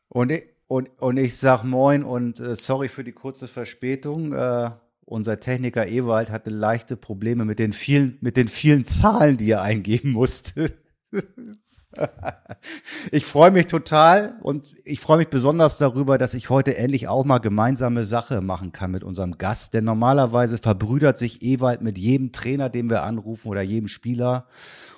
Und 0.10 0.32
und, 0.68 0.92
und 1.00 1.18
ich 1.18 1.38
sag 1.38 1.64
moin 1.64 2.04
und 2.04 2.40
äh, 2.40 2.56
sorry 2.56 2.88
für 2.88 3.04
die 3.04 3.14
kurze 3.14 3.48
Verspätung. 3.48 4.32
Äh, 4.34 4.70
unser 5.06 5.40
Techniker 5.40 5.88
Ewald 5.88 6.30
hatte 6.30 6.52
leichte 6.52 6.98
Probleme 6.98 7.46
mit 7.46 7.58
den 7.58 7.74
vielen, 7.74 8.20
mit 8.22 8.38
den 8.38 8.48
vielen 8.48 8.86
Zahlen, 8.86 9.38
die 9.38 9.50
er 9.50 9.64
eingeben 9.64 10.12
musste. 10.12 10.72
ich 13.12 13.26
freue 13.26 13.52
mich 13.52 13.68
total 13.68 14.36
und 14.42 14.66
ich 14.84 15.00
freue 15.00 15.18
mich 15.18 15.30
besonders 15.30 15.78
darüber, 15.78 16.18
dass 16.18 16.34
ich 16.34 16.50
heute 16.50 16.78
endlich 16.78 17.08
auch 17.08 17.26
mal 17.26 17.40
gemeinsame 17.40 18.04
Sache 18.04 18.42
machen 18.42 18.72
kann 18.72 18.92
mit 18.92 19.04
unserem 19.04 19.38
Gast. 19.38 19.74
Denn 19.74 19.84
normalerweise 19.84 20.58
verbrüdert 20.58 21.18
sich 21.18 21.42
Ewald 21.42 21.82
mit 21.82 21.98
jedem 21.98 22.32
Trainer, 22.32 22.70
den 22.70 22.90
wir 22.90 23.04
anrufen 23.04 23.48
oder 23.48 23.62
jedem 23.62 23.88
Spieler 23.88 24.48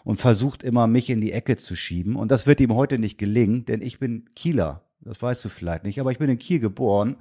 und 0.03 0.19
versucht 0.19 0.63
immer, 0.63 0.88
mich 0.88 1.10
in 1.10 1.21
die 1.21 1.31
Ecke 1.31 1.58
zu 1.58 1.75
schieben. 1.75 2.15
Und 2.15 2.31
das 2.31 2.47
wird 2.47 2.60
ihm 2.62 2.73
heute 2.73 2.99
nicht 2.99 3.17
gelingen, 3.17 3.65
denn 3.65 3.81
ich 3.81 3.99
bin 3.99 4.29
Kieler. 4.36 4.81
Das 5.01 5.21
weißt 5.21 5.45
du 5.45 5.49
vielleicht 5.49 5.84
nicht, 5.84 5.99
aber 5.99 6.12
ich 6.12 6.17
bin 6.17 6.29
in 6.29 6.39
Kiel 6.39 6.60
geboren. 6.60 7.17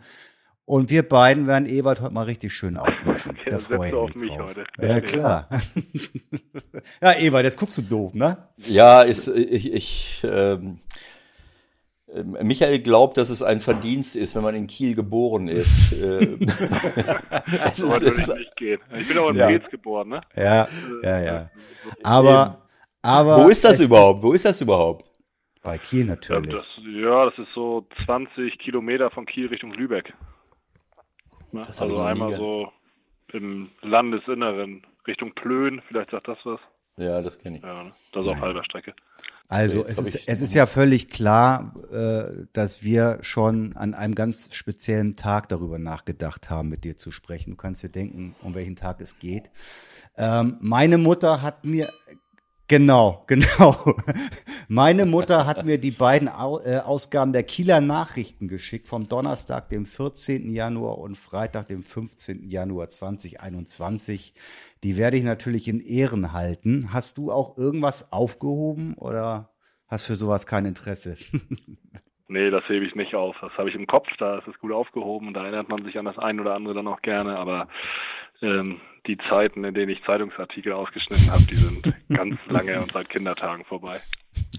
Und 0.67 0.89
wir 0.89 1.07
beiden 1.07 1.47
werden 1.47 1.67
Ewald 1.67 2.01
heute 2.01 2.15
mal 2.15 2.25
richtig 2.25 2.53
schön 2.55 2.77
aufmischen. 2.77 3.37
Ja, 3.45 3.53
da 3.53 3.59
freue 3.59 4.09
ich 4.09 4.15
mich 4.17 4.31
drauf. 4.31 4.49
heute. 4.49 4.65
Ja, 4.81 5.01
klar. 5.01 5.49
ja, 7.03 7.13
Ewald, 7.19 7.45
jetzt 7.45 7.59
guckst 7.59 7.77
du 7.77 7.83
doof, 7.83 8.15
ne? 8.15 8.49
Ja, 8.57 9.03
ist, 9.03 9.29
ich, 9.29 9.71
ich 9.71 10.23
ähm, 10.25 10.79
ähm 12.11 12.37
Michael 12.43 12.81
glaubt, 12.81 13.19
dass 13.19 13.29
es 13.29 13.43
ein 13.43 13.61
Verdienst 13.61 14.17
ist, 14.17 14.35
wenn 14.35 14.43
man 14.43 14.55
in 14.55 14.67
Kiel 14.67 14.95
geboren 14.95 15.49
ist. 15.49 15.95
Ähm, 16.05 16.39
es 16.41 17.79
ist, 17.79 18.03
würde 18.03 18.21
ich 18.21 18.27
nicht 18.27 18.57
gehen. 18.57 18.81
Ich 18.99 19.09
bin 19.09 19.19
auch 19.19 19.31
in 19.31 19.37
ja. 19.37 19.47
Brez 19.47 19.69
geboren, 19.71 20.09
ne? 20.09 20.21
Ja, 20.35 20.69
ja, 21.03 21.21
ja. 21.21 21.51
Aber, 22.03 22.67
aber. 23.03 23.45
Wo 23.45 23.49
ist 23.49 23.65
das 23.65 23.81
überhaupt? 23.81 24.23
Wo 24.23 24.33
ist 24.33 24.45
das 24.45 24.61
überhaupt? 24.61 25.09
Bei 25.63 25.79
Kiel 25.79 26.07
natürlich. 26.07 26.53
Das, 26.53 26.67
ja, 26.85 27.25
das 27.25 27.39
ist 27.39 27.53
so 27.55 27.87
20 28.05 28.59
Kilometer 28.59 29.11
von 29.11 29.25
Kiel 29.25 29.47
Richtung 29.47 29.73
Lübeck. 29.73 30.13
Ne? 31.55 31.63
Also 31.67 31.99
einmal 32.01 32.37
so 32.37 32.73
im 33.33 33.71
Landesinneren 33.83 34.83
Richtung 35.07 35.33
Plön, 35.35 35.81
vielleicht 35.89 36.11
sagt 36.11 36.29
das 36.29 36.39
was. 36.45 36.61
Ja, 36.97 37.21
das 37.21 37.39
kenne 37.39 37.59
ich. 37.59 37.63
Ja, 37.63 37.85
ne? 37.85 37.93
das 38.13 38.27
ist 38.27 38.33
auch 38.33 38.41
halber 38.41 38.65
Strecke. 38.65 38.95
Also 39.49 39.85
es 39.85 39.99
ist, 39.99 40.27
es 40.27 40.41
ist 40.41 40.55
ja 40.55 40.67
völlig 40.67 41.11
klar, 41.11 41.75
äh, 41.93 42.47
dass 42.55 42.83
wir 42.83 43.19
schon 43.21 43.77
an 43.77 43.95
einem 43.95 44.15
ganz 44.15 44.55
speziellen 44.55 45.17
Tag 45.17 45.51
darüber 45.51 45.79
nachgedacht 45.79 46.49
haben, 46.49 46.71
mit 46.71 46.85
dir 46.85 46.97
zu 46.97 47.11
sprechen. 47.11 47.51
Du 47.51 47.57
kannst 47.57 47.83
dir 47.83 47.91
denken, 47.91 48.35
um 48.43 48.55
welchen 48.55 48.75
Tag 48.75 49.01
es 49.01 49.19
geht. 49.19 49.51
Ähm, 50.17 50.57
meine 50.61 50.97
Mutter 50.97 51.43
hat 51.43 51.65
mir 51.65 51.91
Genau, 52.69 53.25
genau. 53.27 53.77
Meine 54.69 55.07
Mutter 55.07 55.47
hat 55.47 55.65
mir 55.65 55.79
die 55.79 55.91
beiden 55.91 56.29
äh, 56.29 56.79
Ausgaben 56.79 57.33
der 57.33 57.43
Kieler 57.43 57.81
Nachrichten 57.81 58.49
geschickt 58.49 58.87
vom 58.87 59.09
Donnerstag, 59.09 59.69
dem 59.69 59.87
14. 59.87 60.51
Januar 60.51 60.99
und 60.99 61.17
Freitag, 61.17 61.69
dem 61.69 61.83
15. 61.83 62.49
Januar 62.49 62.89
2021. 62.89 64.35
Die 64.83 64.97
werde 64.97 65.17
ich 65.17 65.25
natürlich 65.25 65.69
in 65.69 65.81
Ehren 65.81 66.33
halten. 66.33 66.93
Hast 66.93 67.19
du 67.19 67.31
auch 67.31 67.59
irgendwas 67.59 68.13
aufgehoben 68.13 68.95
oder 68.95 69.51
hast 69.87 70.07
für 70.07 70.17
sowas 70.17 70.47
kein 70.47 70.65
Interesse? 70.65 71.17
Nee, 72.27 72.51
das 72.51 72.67
hebe 72.69 72.87
ich 72.87 72.95
nicht 72.95 73.15
auf. 73.15 73.37
Das 73.43 73.53
habe 73.59 73.69
ich 73.69 73.75
im 73.75 73.87
Kopf, 73.87 74.09
da 74.19 74.39
ist 74.39 74.49
es 74.49 74.59
gut 74.59 74.73
aufgehoben 74.73 75.29
und 75.29 75.35
da 75.35 75.45
erinnert 75.45 75.69
man 75.69 75.85
sich 75.85 75.99
an 75.99 76.07
das 76.07 76.19
ein 76.19 76.41
oder 76.41 76.55
andere 76.55 76.75
dann 76.75 76.89
auch 76.89 77.03
gerne, 77.03 77.37
aber 77.37 77.69
ähm, 78.41 78.81
die 79.07 79.19
Zeiten, 79.29 79.65
in 79.65 79.75
denen 79.75 79.91
ich 79.91 80.03
Zeitungsartikel 80.05 80.73
ausgeschnitten 80.73 81.31
habe, 81.31 81.43
die 81.45 81.57
sind 81.57 81.95
ganz 82.09 82.37
lange 82.49 82.81
und 82.81 82.93
seit 82.93 83.09
Kindertagen 83.09 83.65
vorbei. 83.65 84.01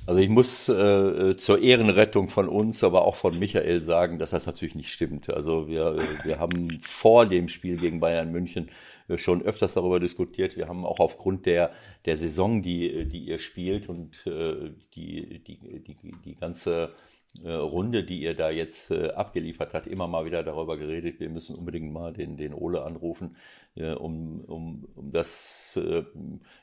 Also 0.08 0.20
ich 0.20 0.30
muss 0.30 0.70
äh, 0.70 1.36
zur 1.36 1.62
Ehrenrettung 1.62 2.30
von 2.30 2.48
uns, 2.48 2.84
aber 2.84 3.06
auch 3.06 3.16
von 3.16 3.38
Michael 3.40 3.82
sagen, 3.82 4.20
dass 4.20 4.32
das 4.32 4.46
natürlich 4.46 4.76
nicht 4.76 4.92
stimmt. 4.92 5.30
Also 5.30 5.68
wir, 5.68 6.20
wir 6.24 6.40
haben 6.40 6.80
vor 6.82 7.26
dem 7.26 7.48
Spiel 7.48 7.78
gegen 7.78 8.00
Bayern 8.00 8.32
München 8.32 8.70
äh, 9.08 9.18
schon 9.18 9.42
öfters 9.42 9.74
darüber 9.74 10.00
diskutiert. 10.00 10.58
Wir 10.58 10.68
haben 10.68 10.86
auch 10.86 11.00
aufgrund 11.00 11.46
der, 11.46 11.72
der 12.06 12.18
Saison, 12.18 12.62
die, 12.62 13.06
die 13.06 13.26
ihr 13.26 13.40
spielt 13.40 13.90
und 13.90 14.26
äh, 14.28 14.72
die, 14.96 15.44
die, 15.44 15.58
die, 15.84 16.16
die 16.24 16.36
ganze 16.36 16.84
äh, 16.84 17.15
Runde, 17.44 18.04
die 18.04 18.22
ihr 18.22 18.34
da 18.34 18.50
jetzt 18.50 18.92
äh, 18.92 19.10
abgeliefert 19.10 19.74
habt, 19.74 19.88
immer 19.88 20.08
mal 20.08 20.26
wieder 20.26 20.44
darüber 20.44 20.78
geredet. 20.78 21.20
Wir 21.20 21.30
müssen 21.30 21.56
unbedingt 21.56 21.92
mal 21.92 22.14
den, 22.14 22.38
den 22.38 22.54
Ole 22.54 22.84
anrufen, 22.84 23.36
äh, 23.76 23.94
um, 23.94 24.42
um, 24.42 24.88
um 24.96 25.12
das 25.12 25.78
äh, 25.78 26.04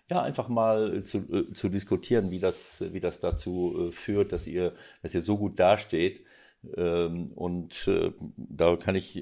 ja 0.08 0.22
einfach 0.22 0.48
mal 0.48 1.02
zu, 1.04 1.18
äh, 1.32 1.52
zu 1.52 1.68
diskutieren, 1.68 2.30
wie 2.30 2.40
das, 2.40 2.84
wie 2.92 3.00
das 3.00 3.20
dazu 3.20 3.88
äh, 3.88 3.92
führt, 3.92 4.32
dass 4.32 4.46
ihr, 4.46 4.72
dass 5.02 5.14
ihr 5.14 5.22
so 5.22 5.36
gut 5.36 5.58
dasteht. 5.58 6.24
Ähm, 6.76 7.32
und 7.34 7.90
da 8.36 8.76
kann 8.76 8.94
ich 8.94 9.20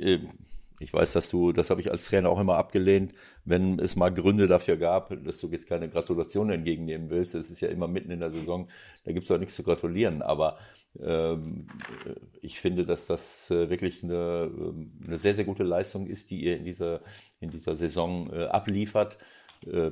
ich 0.81 0.95
weiß, 0.95 1.13
dass 1.13 1.29
du, 1.29 1.53
das 1.53 1.69
habe 1.69 1.83
ich 1.83 1.91
als 1.91 2.07
Trainer 2.07 2.31
auch 2.31 2.41
immer 2.41 2.57
abgelehnt, 2.57 3.13
wenn 3.45 3.79
es 3.79 3.97
mal 3.97 4.09
Gründe 4.09 4.49
dafür 4.49 4.79
gab, 4.79 5.13
dass 5.25 5.39
du 5.39 5.49
jetzt 5.49 5.69
keine 5.69 5.91
Gratulation 5.91 6.49
entgegennehmen 6.49 7.11
willst. 7.11 7.35
Es 7.35 7.51
ist 7.51 7.61
ja 7.61 7.69
immer 7.69 7.87
mitten 7.87 8.11
in 8.11 8.21
der 8.21 8.33
Saison, 8.33 8.67
da 9.05 9.13
gibt 9.13 9.27
es 9.27 9.31
auch 9.31 9.39
nichts 9.39 9.57
zu 9.57 9.63
gratulieren. 9.63 10.23
Aber 10.23 10.57
ähm, 10.99 11.67
ich 12.41 12.59
finde, 12.59 12.87
dass 12.87 13.07
das 13.07 13.51
äh, 13.51 13.69
wirklich 13.69 14.03
eine, 14.03 14.51
ähm, 14.53 14.93
eine 15.07 15.19
sehr, 15.19 15.35
sehr 15.35 15.45
gute 15.45 15.65
Leistung 15.65 16.07
ist, 16.07 16.31
die 16.31 16.45
ihr 16.45 16.57
in 16.57 16.65
dieser, 16.65 17.03
in 17.41 17.51
dieser 17.51 17.77
Saison 17.77 18.33
äh, 18.33 18.45
abliefert. 18.45 19.19
Äh, 19.67 19.91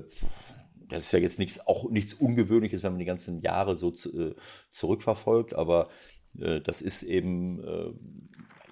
das 0.89 1.05
ist 1.05 1.13
ja 1.13 1.19
jetzt 1.19 1.39
nichts, 1.39 1.67
auch 1.67 1.91
nichts 1.91 2.15
Ungewöhnliches, 2.15 2.83
wenn 2.83 2.93
man 2.93 2.99
die 2.99 3.05
ganzen 3.05 3.43
Jahre 3.43 3.77
so 3.77 3.91
zu, 3.91 4.31
äh, 4.31 4.35
zurückverfolgt, 4.71 5.53
aber 5.53 5.91
äh, 6.41 6.63
das 6.63 6.81
ist 6.81 7.03
eben 7.03 7.63
äh, 7.63 7.93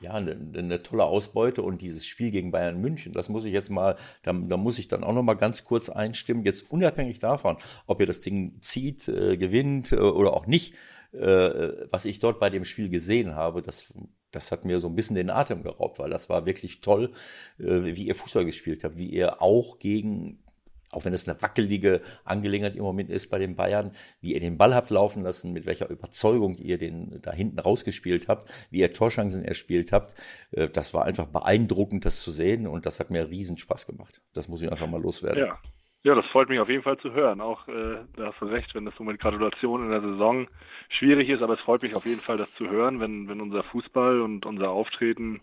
ja, 0.00 0.12
eine, 0.12 0.36
eine, 0.56 0.82
tolle 0.82 1.04
Ausbeute 1.04 1.62
und 1.62 1.80
dieses 1.82 2.06
Spiel 2.06 2.30
gegen 2.30 2.50
Bayern 2.50 2.80
München, 2.80 3.12
das 3.12 3.28
muss 3.28 3.44
ich 3.44 3.52
jetzt 3.52 3.70
mal, 3.70 3.96
da, 4.22 4.32
da 4.32 4.56
muss 4.56 4.78
ich 4.78 4.88
dann 4.88 5.04
auch 5.04 5.12
noch 5.12 5.22
mal 5.22 5.34
ganz 5.34 5.64
kurz 5.64 5.88
einstimmen, 5.88 6.44
jetzt 6.44 6.70
unabhängig 6.70 7.18
davon, 7.18 7.56
ob 7.86 8.00
ihr 8.00 8.06
das 8.06 8.20
Ding 8.20 8.60
zieht, 8.60 9.08
äh, 9.08 9.36
gewinnt 9.36 9.92
äh, 9.92 9.96
oder 9.96 10.32
auch 10.34 10.46
nicht, 10.46 10.74
äh, 11.12 11.88
was 11.90 12.04
ich 12.04 12.18
dort 12.18 12.40
bei 12.40 12.50
dem 12.50 12.64
Spiel 12.64 12.88
gesehen 12.88 13.34
habe, 13.34 13.62
das, 13.62 13.92
das 14.30 14.52
hat 14.52 14.64
mir 14.64 14.80
so 14.80 14.88
ein 14.88 14.94
bisschen 14.94 15.16
den 15.16 15.30
Atem 15.30 15.62
geraubt, 15.62 15.98
weil 15.98 16.10
das 16.10 16.28
war 16.28 16.46
wirklich 16.46 16.80
toll, 16.80 17.12
äh, 17.58 17.84
wie 17.84 18.06
ihr 18.06 18.14
Fußball 18.14 18.44
gespielt 18.44 18.84
habt, 18.84 18.98
wie 18.98 19.08
ihr 19.08 19.40
auch 19.40 19.78
gegen 19.78 20.42
auch 20.90 21.04
wenn 21.04 21.12
es 21.12 21.28
eine 21.28 21.40
wackelige 21.42 22.00
Angelegenheit 22.24 22.76
im 22.76 22.82
Moment 22.82 23.10
ist 23.10 23.28
bei 23.28 23.38
den 23.38 23.56
Bayern, 23.56 23.92
wie 24.20 24.34
ihr 24.34 24.40
den 24.40 24.58
Ball 24.58 24.74
habt 24.74 24.90
laufen 24.90 25.22
lassen, 25.22 25.52
mit 25.52 25.66
welcher 25.66 25.88
Überzeugung 25.90 26.54
ihr 26.56 26.78
den 26.78 27.20
da 27.22 27.32
hinten 27.32 27.58
rausgespielt 27.58 28.28
habt, 28.28 28.50
wie 28.70 28.80
ihr 28.80 28.92
Torschancen 28.92 29.44
erspielt 29.44 29.92
habt, 29.92 30.14
äh, 30.52 30.68
das 30.68 30.94
war 30.94 31.04
einfach 31.04 31.26
beeindruckend, 31.26 32.04
das 32.04 32.20
zu 32.20 32.30
sehen 32.30 32.66
und 32.66 32.86
das 32.86 33.00
hat 33.00 33.10
mir 33.10 33.28
riesen 33.28 33.58
Spaß 33.58 33.86
gemacht. 33.86 34.20
Das 34.34 34.48
muss 34.48 34.62
ich 34.62 34.70
einfach 34.70 34.88
mal 34.88 35.00
loswerden. 35.00 35.46
Ja. 35.46 35.58
Ja, 36.06 36.14
das 36.14 36.26
freut 36.26 36.48
mich 36.48 36.60
auf 36.60 36.68
jeden 36.68 36.84
Fall 36.84 36.98
zu 36.98 37.12
hören. 37.14 37.40
Auch 37.40 37.66
äh, 37.66 37.96
da 38.14 38.26
hast 38.26 38.40
du 38.40 38.44
recht, 38.44 38.76
wenn 38.76 38.84
das 38.84 38.94
so 38.94 39.02
mit 39.02 39.18
Gratulation 39.18 39.82
in 39.82 39.90
der 39.90 40.02
Saison 40.02 40.46
schwierig 40.88 41.28
ist, 41.28 41.42
aber 41.42 41.54
es 41.54 41.60
freut 41.60 41.82
mich 41.82 41.96
auf 41.96 42.06
jeden 42.06 42.20
Fall, 42.20 42.36
das 42.36 42.48
zu 42.56 42.70
hören, 42.70 43.00
wenn, 43.00 43.28
wenn 43.28 43.40
unser 43.40 43.64
Fußball 43.64 44.20
und 44.20 44.46
unser 44.46 44.70
Auftreten 44.70 45.40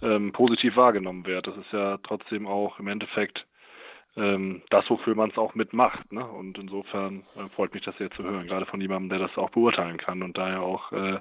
ähm, 0.00 0.32
positiv 0.32 0.76
wahrgenommen 0.76 1.26
wird. 1.26 1.46
Das 1.46 1.58
ist 1.58 1.70
ja 1.72 1.98
trotzdem 1.98 2.46
auch 2.46 2.78
im 2.78 2.88
Endeffekt 2.88 3.46
ähm, 4.18 4.62
das, 4.70 4.84
wofür 4.90 5.14
man 5.14 5.30
es 5.30 5.38
auch 5.38 5.54
mitmacht. 5.54 6.12
Ne? 6.12 6.24
Und 6.24 6.58
insofern 6.58 7.22
äh, 7.36 7.48
freut 7.54 7.72
mich 7.72 7.84
das 7.84 7.96
sehr 7.98 8.10
zu 8.10 8.22
hören, 8.22 8.46
gerade 8.46 8.66
von 8.66 8.80
jemandem, 8.80 9.10
der 9.10 9.26
das 9.26 9.36
auch 9.36 9.50
beurteilen 9.50 9.96
kann 9.98 10.22
und 10.22 10.36
daher 10.36 10.62
auch 10.62 10.92
äh, 10.92 11.20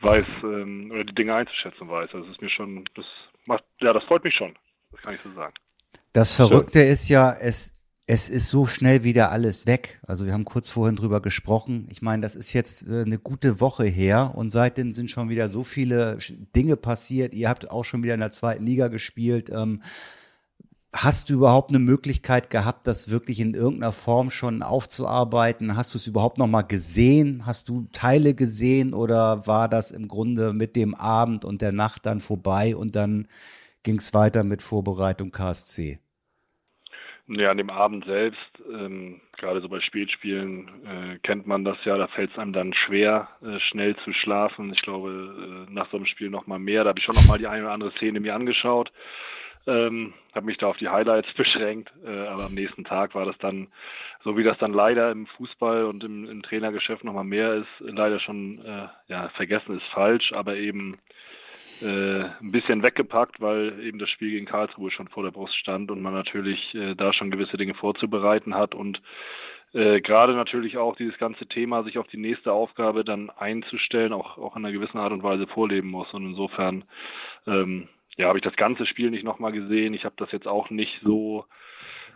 weiß, 0.00 0.26
ähm, 0.42 0.90
oder 0.92 1.04
die 1.04 1.14
Dinge 1.14 1.34
einzuschätzen 1.34 1.88
weiß. 1.88 2.10
Also 2.12 2.26
es 2.26 2.32
ist 2.32 2.42
mir 2.42 2.50
schon, 2.50 2.84
das 2.94 3.06
macht, 3.46 3.64
ja, 3.80 3.92
das 3.92 4.04
freut 4.04 4.24
mich 4.24 4.34
schon. 4.34 4.54
Das 4.90 5.02
kann 5.02 5.14
ich 5.14 5.20
so 5.20 5.30
sagen. 5.30 5.54
Das 6.12 6.34
Verrückte 6.34 6.80
Schön. 6.80 6.88
ist 6.88 7.08
ja, 7.08 7.32
es, 7.32 7.72
es 8.06 8.28
ist 8.28 8.48
so 8.48 8.66
schnell 8.66 9.04
wieder 9.04 9.30
alles 9.30 9.66
weg. 9.66 10.00
Also 10.06 10.26
wir 10.26 10.32
haben 10.32 10.44
kurz 10.44 10.70
vorhin 10.70 10.96
drüber 10.96 11.20
gesprochen. 11.20 11.86
Ich 11.90 12.02
meine, 12.02 12.22
das 12.22 12.34
ist 12.34 12.52
jetzt 12.52 12.88
äh, 12.88 13.02
eine 13.02 13.18
gute 13.18 13.60
Woche 13.60 13.84
her 13.84 14.32
und 14.34 14.50
seitdem 14.50 14.92
sind 14.92 15.10
schon 15.10 15.28
wieder 15.28 15.48
so 15.48 15.62
viele 15.62 16.18
Dinge 16.56 16.76
passiert. 16.76 17.34
Ihr 17.34 17.48
habt 17.48 17.70
auch 17.70 17.84
schon 17.84 18.02
wieder 18.02 18.14
in 18.14 18.20
der 18.20 18.30
zweiten 18.30 18.64
Liga 18.64 18.88
gespielt. 18.88 19.50
Hast 20.94 21.28
du 21.28 21.34
überhaupt 21.34 21.68
eine 21.68 21.78
Möglichkeit 21.78 22.48
gehabt, 22.48 22.86
das 22.86 23.10
wirklich 23.10 23.40
in 23.40 23.52
irgendeiner 23.52 23.92
Form 23.92 24.30
schon 24.30 24.62
aufzuarbeiten? 24.62 25.76
Hast 25.76 25.92
du 25.92 25.98
es 25.98 26.06
überhaupt 26.06 26.38
noch 26.38 26.46
mal 26.46 26.62
gesehen? 26.62 27.44
Hast 27.44 27.68
du 27.68 27.86
Teile 27.92 28.34
gesehen 28.34 28.94
oder 28.94 29.46
war 29.46 29.68
das 29.68 29.90
im 29.90 30.08
Grunde 30.08 30.54
mit 30.54 30.76
dem 30.76 30.94
Abend 30.94 31.44
und 31.44 31.60
der 31.60 31.72
Nacht 31.72 32.06
dann 32.06 32.20
vorbei 32.20 32.74
und 32.74 32.96
dann 32.96 33.28
ging 33.82 33.98
es 33.98 34.14
weiter 34.14 34.44
mit 34.44 34.62
Vorbereitung 34.62 35.30
KSC? 35.30 35.98
Ja, 37.26 37.50
an 37.50 37.58
dem 37.58 37.68
Abend 37.68 38.06
selbst, 38.06 38.62
ähm, 38.72 39.20
gerade 39.36 39.60
so 39.60 39.68
bei 39.68 39.80
Spätspielen, 39.80 40.68
äh, 40.86 41.18
kennt 41.22 41.46
man 41.46 41.62
das 41.62 41.76
ja, 41.84 41.98
da 41.98 42.06
fällt 42.06 42.30
es 42.30 42.38
einem 42.38 42.54
dann 42.54 42.72
schwer, 42.72 43.28
äh, 43.42 43.60
schnell 43.60 43.94
zu 43.96 44.14
schlafen. 44.14 44.72
Ich 44.72 44.80
glaube, 44.80 45.66
äh, 45.68 45.70
nach 45.70 45.90
so 45.90 45.98
einem 45.98 46.06
Spiel 46.06 46.30
noch 46.30 46.46
mal 46.46 46.58
mehr. 46.58 46.84
Da 46.84 46.88
habe 46.88 46.98
ich 46.98 47.04
schon 47.04 47.14
noch 47.14 47.26
mal 47.26 47.36
die 47.36 47.46
eine 47.46 47.64
oder 47.64 47.72
andere 47.72 47.92
Szene 47.92 48.20
mir 48.20 48.34
angeschaut. 48.34 48.90
Ähm, 49.68 50.14
habe 50.34 50.46
mich 50.46 50.56
da 50.56 50.66
auf 50.66 50.78
die 50.78 50.88
Highlights 50.88 51.32
beschränkt, 51.36 51.92
äh, 52.04 52.26
aber 52.26 52.46
am 52.46 52.54
nächsten 52.54 52.84
Tag 52.84 53.14
war 53.14 53.26
das 53.26 53.36
dann, 53.38 53.68
so 54.24 54.36
wie 54.36 54.42
das 54.42 54.56
dann 54.58 54.72
leider 54.72 55.10
im 55.10 55.26
Fußball 55.26 55.84
und 55.84 56.02
im, 56.04 56.28
im 56.28 56.42
Trainergeschäft 56.42 57.04
nochmal 57.04 57.24
mehr 57.24 57.54
ist, 57.54 57.68
leider 57.80 58.18
schon, 58.18 58.64
äh, 58.64 58.88
ja, 59.08 59.28
vergessen 59.30 59.76
ist 59.76 59.86
falsch, 59.92 60.32
aber 60.32 60.56
eben 60.56 60.96
äh, 61.82 62.24
ein 62.40 62.50
bisschen 62.50 62.82
weggepackt, 62.82 63.40
weil 63.40 63.78
eben 63.80 63.98
das 63.98 64.08
Spiel 64.08 64.30
gegen 64.30 64.46
Karlsruhe 64.46 64.90
schon 64.90 65.08
vor 65.08 65.22
der 65.22 65.32
Brust 65.32 65.54
stand 65.54 65.90
und 65.90 66.00
man 66.00 66.14
natürlich 66.14 66.74
äh, 66.74 66.94
da 66.94 67.12
schon 67.12 67.30
gewisse 67.30 67.58
Dinge 67.58 67.74
vorzubereiten 67.74 68.54
hat 68.54 68.74
und 68.74 69.02
äh, 69.74 70.00
gerade 70.00 70.34
natürlich 70.34 70.78
auch 70.78 70.96
dieses 70.96 71.18
ganze 71.18 71.46
Thema, 71.46 71.84
sich 71.84 71.98
auf 71.98 72.06
die 72.06 72.16
nächste 72.16 72.52
Aufgabe 72.52 73.04
dann 73.04 73.28
einzustellen, 73.30 74.14
auch, 74.14 74.38
auch 74.38 74.56
in 74.56 74.64
einer 74.64 74.72
gewissen 74.72 74.98
Art 74.98 75.12
und 75.12 75.22
Weise 75.22 75.46
vorleben 75.46 75.90
muss. 75.90 76.12
Und 76.14 76.24
insofern 76.24 76.84
ähm, 77.46 77.88
ja, 78.18 78.26
habe 78.26 78.38
ich 78.38 78.44
das 78.44 78.56
ganze 78.56 78.84
Spiel 78.84 79.10
nicht 79.10 79.24
nochmal 79.24 79.52
gesehen. 79.52 79.94
Ich 79.94 80.04
habe 80.04 80.16
das 80.18 80.32
jetzt 80.32 80.46
auch 80.46 80.70
nicht 80.70 81.00
so 81.02 81.46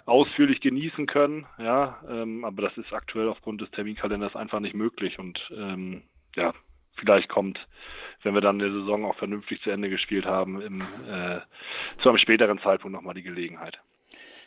ausführlich 0.05 0.61
genießen 0.61 1.07
können, 1.07 1.46
ja, 1.59 2.00
ähm, 2.11 2.44
aber 2.44 2.62
das 2.62 2.76
ist 2.76 2.92
aktuell 2.92 3.28
aufgrund 3.28 3.61
des 3.61 3.70
Terminkalenders 3.70 4.34
einfach 4.34 4.59
nicht 4.59 4.74
möglich 4.74 5.20
und 5.20 5.48
ähm, 5.57 6.03
ja, 6.34 6.53
vielleicht 6.96 7.28
kommt, 7.28 7.68
wenn 8.22 8.34
wir 8.34 8.40
dann 8.40 8.61
eine 8.61 8.72
Saison 8.72 9.05
auch 9.05 9.16
vernünftig 9.16 9.62
zu 9.62 9.70
Ende 9.70 9.88
gespielt 9.88 10.26
haben, 10.26 10.61
im, 10.61 10.80
äh, 11.09 11.38
zu 12.03 12.09
einem 12.09 12.18
späteren 12.18 12.59
Zeitpunkt 12.59 12.94
nochmal 12.94 13.14
die 13.14 13.22
Gelegenheit. 13.22 13.80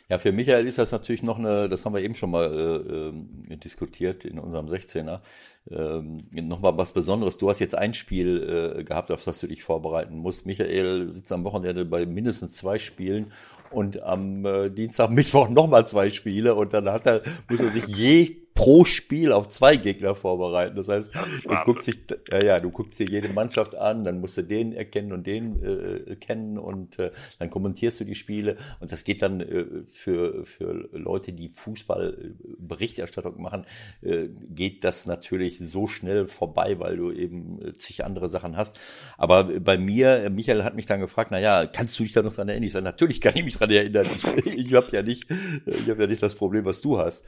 Ja, 0.08 0.20
für 0.20 0.30
Michael 0.30 0.68
ist 0.68 0.78
das 0.78 0.92
natürlich 0.92 1.24
noch 1.24 1.36
eine, 1.36 1.68
das 1.68 1.84
haben 1.84 1.94
wir 1.94 2.00
eben 2.00 2.14
schon 2.14 2.30
mal 2.30 2.44
äh, 2.46 3.52
äh, 3.52 3.56
diskutiert 3.56 4.24
in 4.24 4.38
unserem 4.38 4.66
16er, 4.66 5.20
ähm, 5.68 6.18
nochmal 6.32 6.78
was 6.78 6.92
Besonderes. 6.92 7.38
Du 7.38 7.50
hast 7.50 7.58
jetzt 7.58 7.74
ein 7.74 7.92
Spiel 7.92 8.76
äh, 8.78 8.84
gehabt, 8.84 9.10
auf 9.10 9.24
das 9.24 9.40
du 9.40 9.48
dich 9.48 9.64
vorbereiten 9.64 10.16
musst. 10.16 10.46
Michael 10.46 11.10
sitzt 11.10 11.32
am 11.32 11.42
Wochenende 11.42 11.84
bei 11.84 12.06
mindestens 12.06 12.52
zwei 12.52 12.78
Spielen 12.78 13.32
und 13.72 14.00
am 14.00 14.44
äh, 14.44 14.70
Dienstag, 14.70 15.10
Mittwoch 15.12 15.48
nochmal 15.48 15.88
zwei 15.88 16.10
Spiele 16.10 16.54
und 16.54 16.72
dann 16.72 16.88
hat 16.88 17.06
er, 17.06 17.22
muss 17.48 17.60
er 17.60 17.72
sich 17.72 17.86
je 17.88 18.45
pro 18.56 18.84
Spiel 18.84 19.32
auf 19.32 19.48
zwei 19.48 19.76
Gegner 19.76 20.16
vorbereiten. 20.16 20.74
Das 20.76 20.88
heißt, 20.88 21.14
du 21.14 21.56
guckst 21.64 21.84
sich, 21.84 21.98
ja, 22.30 22.42
ja, 22.42 22.58
du 22.58 22.70
guckst 22.70 22.98
dir 22.98 23.06
jede 23.06 23.28
Mannschaft 23.28 23.76
an, 23.76 24.04
dann 24.04 24.20
musst 24.20 24.38
du 24.38 24.42
den 24.42 24.72
erkennen 24.72 25.12
und 25.12 25.26
den 25.26 25.62
äh, 25.62 26.16
kennen 26.16 26.58
und 26.58 26.98
äh, 26.98 27.12
dann 27.38 27.50
kommentierst 27.50 28.00
du 28.00 28.04
die 28.04 28.14
Spiele 28.14 28.56
und 28.80 28.90
das 28.90 29.04
geht 29.04 29.22
dann 29.22 29.40
äh, 29.40 29.66
für, 29.86 30.44
für 30.46 30.88
Leute, 30.92 31.34
die 31.34 31.48
Fußballberichterstattung 31.50 33.40
machen, 33.40 33.66
äh, 34.02 34.28
geht 34.48 34.84
das 34.84 35.06
natürlich 35.06 35.58
so 35.58 35.86
schnell 35.86 36.26
vorbei, 36.26 36.78
weil 36.78 36.96
du 36.96 37.12
eben 37.12 37.60
äh, 37.60 37.72
zig 37.74 38.04
andere 38.04 38.30
Sachen 38.30 38.56
hast. 38.56 38.80
Aber 39.18 39.44
bei 39.44 39.76
mir, 39.76 40.30
Michael 40.30 40.64
hat 40.64 40.74
mich 40.74 40.86
dann 40.86 41.00
gefragt, 41.00 41.30
na 41.30 41.38
ja, 41.38 41.66
kannst 41.66 41.98
du 41.98 42.04
dich 42.04 42.12
da 42.12 42.22
noch 42.22 42.34
dran 42.34 42.48
erinnern? 42.48 42.64
Ich 42.64 42.72
sage, 42.72 42.84
natürlich 42.84 43.20
kann 43.20 43.36
ich 43.36 43.44
mich 43.44 43.58
dran 43.58 43.70
erinnern. 43.70 44.08
Ich, 44.14 44.24
ich 44.46 44.72
habe 44.72 44.88
ja 44.92 45.02
nicht, 45.02 45.26
ich 45.66 45.90
habe 45.90 46.02
ja 46.02 46.06
nicht 46.06 46.22
das 46.22 46.34
Problem, 46.34 46.64
was 46.64 46.80
du 46.80 46.98
hast. 46.98 47.22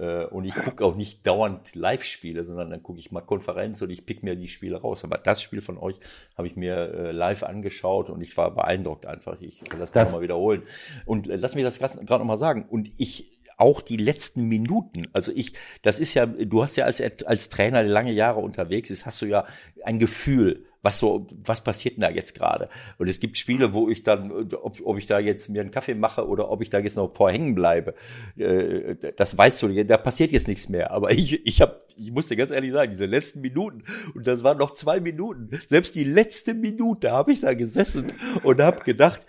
Äh, 0.00 0.24
und 0.26 0.44
ich 0.44 0.61
gucke 0.62 0.84
auch 0.84 0.94
nicht 0.94 1.26
dauernd 1.26 1.74
Live-Spiele, 1.74 2.44
sondern 2.44 2.70
dann 2.70 2.82
gucke 2.82 2.98
ich 2.98 3.12
mal 3.12 3.20
Konferenz 3.20 3.82
und 3.82 3.90
ich 3.90 4.06
pick 4.06 4.22
mir 4.22 4.36
die 4.36 4.48
Spiele 4.48 4.80
raus. 4.80 5.04
Aber 5.04 5.18
das 5.18 5.42
Spiel 5.42 5.60
von 5.60 5.78
euch 5.78 5.96
habe 6.36 6.46
ich 6.46 6.56
mir 6.56 6.76
äh, 6.76 7.10
live 7.12 7.42
angeschaut 7.42 8.08
und 8.08 8.22
ich 8.22 8.36
war 8.36 8.50
beeindruckt 8.54 9.06
einfach. 9.06 9.40
Ich 9.40 9.60
will 9.60 9.78
das, 9.78 9.92
das 9.92 10.04
nochmal 10.04 10.22
wiederholen. 10.22 10.62
Und 11.04 11.28
äh, 11.28 11.36
lass 11.36 11.54
mich 11.54 11.64
das 11.64 11.78
gerade 11.78 12.04
nochmal 12.06 12.38
sagen. 12.38 12.66
Und 12.68 12.90
ich 12.96 13.32
auch 13.58 13.80
die 13.80 13.96
letzten 13.96 14.48
Minuten. 14.48 15.06
Also 15.12 15.30
ich, 15.32 15.52
das 15.82 15.98
ist 15.98 16.14
ja, 16.14 16.26
du 16.26 16.62
hast 16.62 16.76
ja 16.76 16.84
als, 16.84 17.00
als 17.00 17.48
Trainer, 17.48 17.82
der 17.82 17.92
lange 17.92 18.12
Jahre 18.12 18.40
unterwegs 18.40 18.90
ist, 18.90 19.06
hast 19.06 19.22
du 19.22 19.26
ja 19.26 19.46
ein 19.84 19.98
Gefühl 19.98 20.66
was 20.82 20.98
so, 20.98 21.28
was 21.44 21.62
passiert 21.62 21.96
denn 21.96 22.02
da 22.02 22.10
jetzt 22.10 22.34
gerade? 22.34 22.68
Und 22.98 23.08
es 23.08 23.20
gibt 23.20 23.38
Spiele, 23.38 23.72
wo 23.72 23.88
ich 23.88 24.02
dann, 24.02 24.32
ob, 24.54 24.78
ob 24.84 24.98
ich 24.98 25.06
da 25.06 25.20
jetzt 25.20 25.48
mir 25.48 25.60
einen 25.60 25.70
Kaffee 25.70 25.94
mache 25.94 26.26
oder 26.26 26.50
ob 26.50 26.60
ich 26.60 26.70
da 26.70 26.80
jetzt 26.80 26.96
noch 26.96 27.14
vorhängen 27.14 27.54
bleibe, 27.54 27.94
äh, 28.36 28.96
das 29.16 29.38
weißt 29.38 29.62
du, 29.62 29.84
da 29.84 29.96
passiert 29.96 30.32
jetzt 30.32 30.48
nichts 30.48 30.68
mehr. 30.68 30.90
Aber 30.90 31.12
ich, 31.12 31.46
ich 31.46 31.60
habe, 31.60 31.80
ich 31.96 32.10
muss 32.10 32.26
dir 32.26 32.36
ganz 32.36 32.50
ehrlich 32.50 32.72
sagen, 32.72 32.90
diese 32.90 33.06
letzten 33.06 33.40
Minuten, 33.40 33.84
und 34.14 34.26
das 34.26 34.42
waren 34.42 34.58
noch 34.58 34.72
zwei 34.72 34.98
Minuten, 34.98 35.50
selbst 35.68 35.94
die 35.94 36.04
letzte 36.04 36.52
Minute 36.52 37.12
habe 37.12 37.32
ich 37.32 37.42
da 37.42 37.54
gesessen 37.54 38.12
und 38.42 38.60
habe 38.60 38.82
gedacht, 38.82 39.24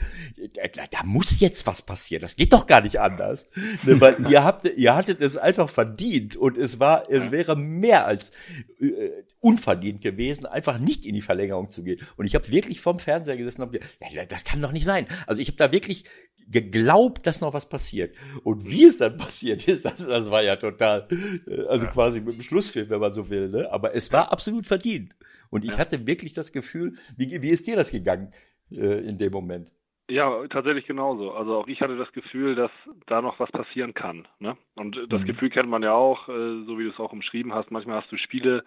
da, 0.56 0.84
da, 0.89 1.04
muss 1.04 1.39
jetzt 1.39 1.68
was 1.68 1.84
passieren. 1.84 2.22
Das 2.22 2.36
geht 2.36 2.54
doch 2.54 2.66
gar 2.66 2.82
nicht 2.82 2.99
anders. 2.99 3.47
Ne, 3.84 4.01
weil 4.01 4.26
ihr 4.30 4.43
habt, 4.43 4.68
ihr 4.76 4.95
hattet 4.95 5.22
es 5.22 5.38
einfach 5.38 5.70
verdient 5.70 6.36
und 6.36 6.58
es 6.58 6.80
war, 6.80 7.10
es 7.12 7.30
wäre 7.30 7.56
mehr 7.56 8.08
als 8.08 8.32
äh, 8.80 9.10
unverdient 9.39 10.01
gewesen, 10.01 10.45
einfach 10.45 10.80
nicht 10.80 11.06
in 11.06 11.14
die 11.14 11.22
Verlängerung 11.43 11.69
zu 11.69 11.83
gehen. 11.83 11.99
Und 12.17 12.25
ich 12.25 12.35
habe 12.35 12.49
wirklich 12.49 12.81
vorm 12.81 12.99
Fernseher 12.99 13.37
gesessen 13.37 13.61
und 13.61 13.67
hab 13.67 13.73
gedacht, 13.73 14.13
ja, 14.13 14.25
das 14.25 14.43
kann 14.43 14.61
doch 14.61 14.71
nicht 14.71 14.85
sein. 14.85 15.07
Also 15.27 15.41
ich 15.41 15.49
habe 15.49 15.57
da 15.57 15.71
wirklich 15.71 16.05
geglaubt, 16.47 17.25
dass 17.25 17.41
noch 17.41 17.53
was 17.53 17.67
passiert. 17.67 18.15
Und 18.43 18.69
wie 18.69 18.85
es 18.85 18.97
dann 18.97 19.17
passiert 19.17 19.67
ist, 19.67 19.85
das, 19.85 20.05
das 20.05 20.29
war 20.29 20.43
ja 20.43 20.55
total, 20.55 21.07
äh, 21.47 21.65
also 21.67 21.87
quasi 21.87 22.21
mit 22.21 22.35
dem 22.35 22.41
Schlussfilm, 22.41 22.89
wenn 22.89 22.99
man 22.99 23.13
so 23.13 23.29
will. 23.29 23.49
Ne? 23.49 23.71
Aber 23.71 23.95
es 23.95 24.11
war 24.11 24.31
absolut 24.31 24.67
verdient. 24.67 25.15
Und 25.49 25.65
ich 25.65 25.77
hatte 25.77 26.07
wirklich 26.07 26.33
das 26.33 26.51
Gefühl, 26.51 26.95
wie, 27.15 27.41
wie 27.41 27.49
ist 27.49 27.67
dir 27.67 27.75
das 27.75 27.91
gegangen 27.91 28.33
äh, 28.71 29.07
in 29.07 29.17
dem 29.17 29.31
Moment? 29.31 29.71
Ja, 30.14 30.47
tatsächlich 30.47 30.86
genauso. 30.86 31.32
Also 31.32 31.57
auch 31.57 31.68
ich 31.68 31.82
hatte 31.82 31.97
das 31.97 32.11
Gefühl, 32.11 32.53
dass 32.53 32.70
da 33.07 33.20
noch 33.20 33.39
was 33.39 33.51
passieren 33.51 33.95
kann. 33.95 34.28
Ne? 34.38 34.55
Und 34.76 35.11
das 35.11 35.22
mhm. 35.22 35.26
Gefühl 35.26 35.49
kennt 35.49 35.70
man 35.70 35.82
ja 35.82 35.93
auch, 35.93 36.30
äh, 36.30 36.64
so 36.68 36.78
wie 36.78 36.84
du 36.84 36.91
es 36.91 36.99
auch 36.99 37.14
umschrieben 37.14 37.51
hast. 37.51 37.72
Manchmal 37.72 37.99
hast 37.99 38.11
du 38.11 38.18
Spiele, 38.18 38.64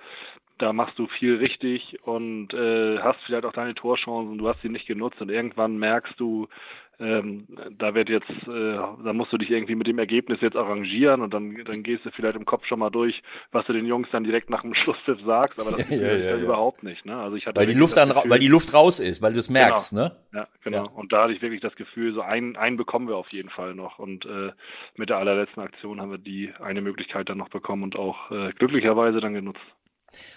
da 0.59 0.73
machst 0.73 0.99
du 0.99 1.07
viel 1.07 1.37
richtig 1.37 2.01
und 2.03 2.53
äh, 2.53 2.99
hast 2.99 3.21
vielleicht 3.25 3.45
auch 3.45 3.53
deine 3.53 3.77
Torchancen, 3.77 4.39
du 4.39 4.49
hast 4.49 4.61
sie 4.63 4.69
nicht 4.69 4.89
genutzt 4.89 5.21
und 5.21 5.31
irgendwann 5.31 5.79
merkst 5.79 6.19
du, 6.19 6.49
ähm, 6.99 7.47
da 7.77 7.95
wird 7.95 8.09
jetzt, 8.09 8.31
äh, 8.31 8.77
da 9.05 9.13
musst 9.13 9.33
du 9.33 9.37
dich 9.37 9.51
irgendwie 9.51 9.75
mit 9.75 9.87
dem 9.87 9.99
Ergebnis 9.99 10.41
jetzt 10.41 10.57
arrangieren 10.57 11.21
und 11.21 11.35
dann, 11.35 11.63
dann 11.65 11.83
gehst 11.83 12.07
du 12.07 12.11
vielleicht 12.11 12.37
im 12.37 12.47
Kopf 12.47 12.65
schon 12.65 12.79
mal 12.79 12.91
durch, 12.91 13.23
was 13.53 13.67
du 13.67 13.75
den 13.75 13.85
Jungs 13.85 14.09
dann 14.13 14.25
direkt 14.25 14.49
nach 14.49 14.63
dem 14.63 14.75
Schlusspfiff 14.75 15.21
sagst, 15.27 15.61
aber 15.61 15.73
das 15.73 15.91
ja, 15.91 15.97
ja, 15.97 16.07
ja, 16.07 16.17
ja, 16.17 16.37
überhaupt 16.37 16.83
nicht. 16.83 17.05
Ne? 17.05 17.17
Also 17.17 17.37
ich 17.37 17.47
hatte 17.47 17.61
weil 17.61 17.67
die 17.67 17.75
Luft 17.75 17.97
dann, 17.97 18.09
Gefühl, 18.09 18.31
weil 18.31 18.39
die 18.39 18.49
Luft 18.49 18.73
raus 18.73 18.99
ist, 19.01 19.21
weil 19.21 19.35
du 19.35 19.41
es 19.41 19.51
merkst, 19.51 19.91
genau. 19.91 20.03
ne? 20.05 20.17
Ja, 20.33 20.49
genau. 20.65 20.89
Und 20.95 21.13
da 21.13 21.25
hatte 21.25 21.35
ich 21.35 21.43
wirklich 21.43 21.61
das 21.61 21.77
Gefühl, 21.77 22.15
so 22.15 22.23
einen, 22.23 22.57
einen 22.57 22.79
bekommen 22.79 23.09
wir 23.09 23.17
auf 23.17 23.31
jeden 23.31 23.51
Fall 23.51 23.75
noch 23.75 23.99
und 23.99 24.25
äh, 24.25 24.53
mit 24.97 25.11
der 25.11 25.19
allerletzten 25.19 25.63
Aktion 25.63 26.01
haben 26.01 26.11
wir 26.11 26.19
die 26.19 26.53
eine 26.61 26.81
Möglichkeit 26.81 27.29
dann 27.29 27.39
noch 27.39 27.51
bekommen 27.51 27.83
und 27.83 27.97
auch 27.97 28.31
äh, 28.31 28.53
glücklicherweise 28.53 29.21
dann 29.21 29.35
genutzt. 29.35 29.61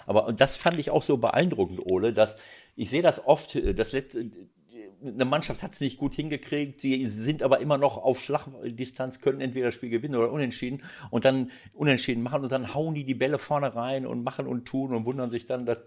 Aber 0.05 0.27
und 0.27 0.41
das 0.41 0.57
fand 0.57 0.77
ich 0.77 0.91
auch 0.91 1.03
so 1.03 1.17
beeindruckend, 1.17 1.79
Ole, 1.85 2.11
dass 2.11 2.37
ich 2.75 2.89
sehe 2.89 3.01
das 3.01 3.25
oft, 3.25 3.55
äh, 3.55 3.73
das 3.73 3.93
letzte, 3.93 4.29
eine 5.03 5.25
Mannschaft 5.25 5.63
hat 5.63 5.73
es 5.73 5.81
nicht 5.81 5.97
gut 5.97 6.15
hingekriegt, 6.15 6.81
sie 6.81 7.05
sind 7.05 7.43
aber 7.43 7.59
immer 7.59 7.77
noch 7.77 7.97
auf 7.97 8.21
Schlagdistanz, 8.21 9.21
können 9.21 9.41
entweder 9.41 9.67
das 9.67 9.75
Spiel 9.75 9.89
gewinnen 9.89 10.15
oder 10.15 10.31
unentschieden 10.31 10.83
und 11.09 11.25
dann 11.25 11.51
unentschieden 11.73 12.23
machen 12.23 12.43
und 12.43 12.51
dann 12.51 12.73
hauen 12.73 12.95
die 12.95 13.03
die 13.03 13.15
Bälle 13.15 13.37
vorne 13.37 13.75
rein 13.75 14.05
und 14.05 14.23
machen 14.23 14.47
und 14.47 14.65
tun 14.65 14.93
und 14.93 15.05
wundern 15.05 15.31
sich 15.31 15.45
dann, 15.45 15.65
dass, 15.65 15.79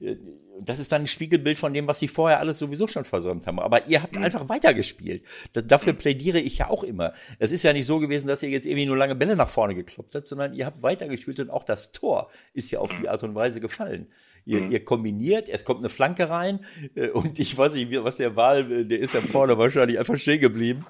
äh, 0.00 0.16
das 0.64 0.78
ist 0.78 0.92
dann 0.92 1.02
ein 1.02 1.06
Spiegelbild 1.06 1.58
von 1.58 1.72
dem, 1.72 1.86
was 1.86 1.98
sie 1.98 2.08
vorher 2.08 2.38
alles 2.38 2.58
sowieso 2.58 2.86
schon 2.86 3.04
versäumt 3.04 3.46
haben. 3.46 3.58
Aber 3.58 3.88
ihr 3.88 4.02
habt 4.02 4.16
mhm. 4.16 4.24
einfach 4.24 4.48
weitergespielt. 4.48 5.24
Das, 5.52 5.66
dafür 5.66 5.92
plädiere 5.92 6.40
ich 6.40 6.58
ja 6.58 6.70
auch 6.70 6.84
immer. 6.84 7.14
Es 7.38 7.52
ist 7.52 7.62
ja 7.62 7.72
nicht 7.72 7.86
so 7.86 7.98
gewesen, 7.98 8.28
dass 8.28 8.42
ihr 8.42 8.50
jetzt 8.50 8.66
irgendwie 8.66 8.86
nur 8.86 8.96
lange 8.96 9.14
Bälle 9.14 9.36
nach 9.36 9.48
vorne 9.48 9.74
gekloppt 9.74 10.14
habt, 10.14 10.28
sondern 10.28 10.54
ihr 10.54 10.66
habt 10.66 10.82
weitergespielt 10.82 11.40
und 11.40 11.50
auch 11.50 11.64
das 11.64 11.92
Tor 11.92 12.30
ist 12.52 12.70
ja 12.70 12.80
auf 12.80 12.90
die 13.00 13.08
Art 13.08 13.22
und 13.22 13.34
Weise 13.34 13.60
gefallen. 13.60 14.08
Ihr, 14.46 14.62
mhm. 14.62 14.70
ihr 14.70 14.84
kombiniert, 14.84 15.48
es 15.48 15.64
kommt 15.64 15.80
eine 15.80 15.90
Flanke 15.90 16.30
rein 16.30 16.60
äh, 16.94 17.08
und 17.08 17.38
ich 17.38 17.56
weiß 17.56 17.74
nicht, 17.74 17.92
was 18.02 18.16
der 18.16 18.36
Wahl, 18.36 18.70
äh, 18.72 18.84
der 18.84 18.98
ist 18.98 19.14
ja 19.14 19.20
vorne 19.22 19.58
wahrscheinlich 19.58 19.98
einfach 19.98 20.16
stehen 20.16 20.40
geblieben. 20.40 20.86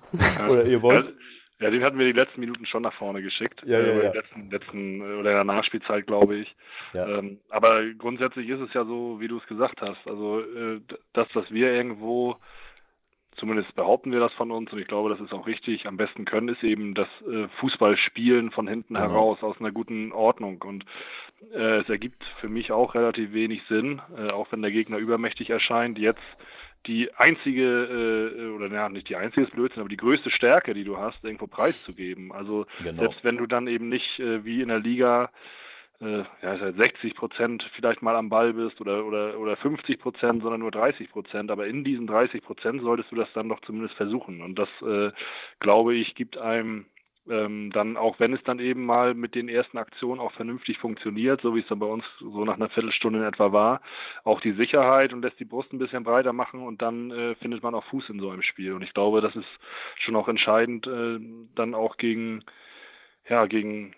Oder 0.48 0.66
ihr 0.66 0.82
wollt. 0.82 1.12
Ja, 1.60 1.70
den 1.70 1.84
hatten 1.84 1.98
wir 1.98 2.06
die 2.06 2.18
letzten 2.18 2.40
Minuten 2.40 2.64
schon 2.64 2.82
nach 2.82 2.94
vorne 2.94 3.22
geschickt. 3.22 3.62
Ja, 3.66 3.78
ja, 3.78 3.86
äh, 3.86 4.04
ja. 4.04 4.12
Letzten, 4.12 4.50
letzten, 4.50 5.02
oder 5.02 5.30
in 5.30 5.36
der 5.36 5.44
Nachspielzeit, 5.44 6.06
glaube 6.06 6.36
ich. 6.36 6.56
Ja. 6.94 7.06
Ähm, 7.06 7.38
aber 7.50 7.84
grundsätzlich 7.98 8.48
ist 8.48 8.60
es 8.60 8.72
ja 8.72 8.84
so, 8.84 9.20
wie 9.20 9.28
du 9.28 9.36
es 9.36 9.46
gesagt 9.46 9.82
hast. 9.82 10.06
Also 10.06 10.40
äh, 10.40 10.80
das, 11.12 11.28
was 11.34 11.50
wir 11.50 11.72
irgendwo 11.72 12.36
zumindest 13.36 13.74
behaupten 13.74 14.12
wir 14.12 14.20
das 14.20 14.32
von 14.34 14.50
uns 14.50 14.72
und 14.72 14.78
ich 14.78 14.86
glaube, 14.86 15.10
das 15.10 15.20
ist 15.20 15.32
auch 15.32 15.46
richtig, 15.46 15.86
am 15.86 15.96
besten 15.96 16.24
können, 16.24 16.48
ist 16.48 16.62
eben 16.62 16.94
das 16.94 17.08
äh, 17.30 17.48
Fußballspielen 17.58 18.50
von 18.50 18.68
hinten 18.68 18.94
genau. 18.94 19.08
heraus 19.08 19.42
aus 19.42 19.58
einer 19.60 19.72
guten 19.72 20.12
Ordnung. 20.12 20.62
Und 20.62 20.84
äh, 21.54 21.78
es 21.78 21.88
ergibt 21.88 22.22
für 22.40 22.48
mich 22.48 22.72
auch 22.72 22.94
relativ 22.94 23.32
wenig 23.32 23.62
Sinn, 23.68 24.02
äh, 24.16 24.30
auch 24.30 24.50
wenn 24.50 24.62
der 24.62 24.70
Gegner 24.70 24.98
übermächtig 24.98 25.50
erscheint, 25.50 25.98
jetzt 25.98 26.20
die 26.86 27.12
einzige, 27.14 28.34
äh, 28.36 28.54
oder 28.54 28.68
ja, 28.68 28.88
nicht 28.88 29.08
die 29.08 29.16
einzige 29.16 29.46
ist 29.46 29.52
Blödsinn, 29.52 29.80
aber 29.80 29.88
die 29.88 29.96
größte 29.96 30.30
Stärke, 30.30 30.74
die 30.74 30.84
du 30.84 30.96
hast, 30.96 31.22
irgendwo 31.24 31.46
preiszugeben. 31.46 32.32
Also 32.32 32.66
genau. 32.82 33.02
selbst 33.02 33.22
wenn 33.22 33.36
du 33.36 33.46
dann 33.46 33.66
eben 33.66 33.88
nicht 33.88 34.18
äh, 34.18 34.44
wie 34.44 34.62
in 34.62 34.68
der 34.68 34.78
Liga 34.78 35.30
äh, 36.00 36.24
ja, 36.42 36.72
60 36.72 37.14
Prozent 37.14 37.68
vielleicht 37.74 38.00
mal 38.00 38.16
am 38.16 38.30
Ball 38.30 38.54
bist 38.54 38.80
oder, 38.80 39.04
oder, 39.04 39.38
oder 39.38 39.56
50 39.56 39.98
Prozent, 39.98 40.42
sondern 40.42 40.60
nur 40.60 40.70
30 40.70 41.10
Prozent. 41.10 41.50
Aber 41.50 41.66
in 41.66 41.84
diesen 41.84 42.06
30 42.06 42.42
Prozent 42.42 42.80
solltest 42.82 43.12
du 43.12 43.16
das 43.16 43.28
dann 43.34 43.48
doch 43.48 43.60
zumindest 43.60 43.94
versuchen. 43.96 44.40
Und 44.40 44.58
das, 44.58 44.68
äh, 44.82 45.12
glaube 45.60 45.94
ich, 45.94 46.14
gibt 46.14 46.38
einem 46.38 46.86
ähm, 47.28 47.70
dann, 47.72 47.96
auch 47.96 48.18
wenn 48.18 48.32
es 48.32 48.42
dann 48.44 48.58
eben 48.58 48.84
mal 48.86 49.14
mit 49.14 49.34
den 49.34 49.48
ersten 49.48 49.78
Aktionen 49.78 50.20
auch 50.20 50.32
vernünftig 50.32 50.78
funktioniert, 50.78 51.40
so 51.42 51.54
wie 51.54 51.60
es 51.60 51.66
dann 51.68 51.78
bei 51.78 51.86
uns 51.86 52.04
so 52.18 52.44
nach 52.44 52.54
einer 52.54 52.70
Viertelstunde 52.70 53.20
in 53.20 53.24
etwa 53.24 53.52
war, 53.52 53.82
auch 54.24 54.40
die 54.40 54.52
Sicherheit 54.52 55.12
und 55.12 55.22
lässt 55.22 55.38
die 55.38 55.44
Brust 55.44 55.72
ein 55.72 55.78
bisschen 55.78 56.04
breiter 56.04 56.32
machen 56.32 56.60
und 56.60 56.82
dann 56.82 57.10
äh, 57.10 57.34
findet 57.36 57.62
man 57.62 57.74
auch 57.74 57.84
Fuß 57.84 58.08
in 58.08 58.20
so 58.20 58.30
einem 58.30 58.42
Spiel. 58.42 58.72
Und 58.72 58.82
ich 58.82 58.94
glaube, 58.94 59.20
das 59.20 59.36
ist 59.36 59.48
schon 59.98 60.16
auch 60.16 60.28
entscheidend, 60.28 60.86
äh, 60.86 61.18
dann 61.54 61.74
auch 61.74 61.96
gegen, 61.96 62.44
ja, 63.28 63.46
gegen 63.46 63.94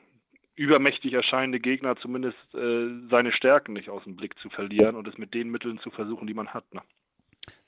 übermächtig 0.54 1.12
erscheinende 1.14 1.60
Gegner 1.60 1.96
zumindest 1.96 2.54
äh, 2.54 2.88
seine 3.08 3.32
Stärken 3.32 3.72
nicht 3.72 3.88
aus 3.88 4.04
dem 4.04 4.16
Blick 4.16 4.38
zu 4.38 4.50
verlieren 4.50 4.96
und 4.96 5.08
es 5.08 5.16
mit 5.16 5.32
den 5.34 5.50
Mitteln 5.50 5.78
zu 5.78 5.90
versuchen, 5.90 6.26
die 6.26 6.34
man 6.34 6.52
hat. 6.52 6.72
Ne? 6.74 6.82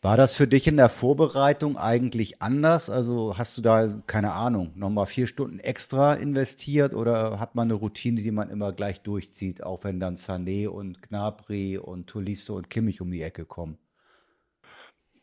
War 0.05 0.19
das 0.19 0.35
für 0.35 0.47
dich 0.47 0.67
in 0.67 0.77
der 0.77 0.91
Vorbereitung 0.91 1.79
eigentlich 1.79 2.43
anders? 2.43 2.91
Also 2.91 3.39
hast 3.39 3.57
du 3.57 3.63
da, 3.63 4.03
keine 4.07 4.35
Ahnung, 4.35 4.73
nochmal 4.77 5.07
vier 5.07 5.27
Stunden 5.27 5.61
extra 5.61 6.13
investiert 6.13 6.95
oder 6.95 7.41
hat 7.41 7.55
man 7.55 7.69
eine 7.69 7.75
Routine, 7.75 8.21
die 8.21 8.31
man 8.31 8.51
immer 8.51 8.73
gleich 8.73 9.01
durchzieht, 9.01 9.63
auch 9.63 9.83
wenn 9.83 10.01
dann 10.01 10.17
Sané 10.17 10.69
und 10.69 11.01
Gnabry 11.01 11.79
und 11.79 12.07
Tolisso 12.07 12.55
und 12.55 12.69
Kimmich 12.69 13.01
um 13.01 13.11
die 13.11 13.23
Ecke 13.23 13.47
kommen? 13.47 13.79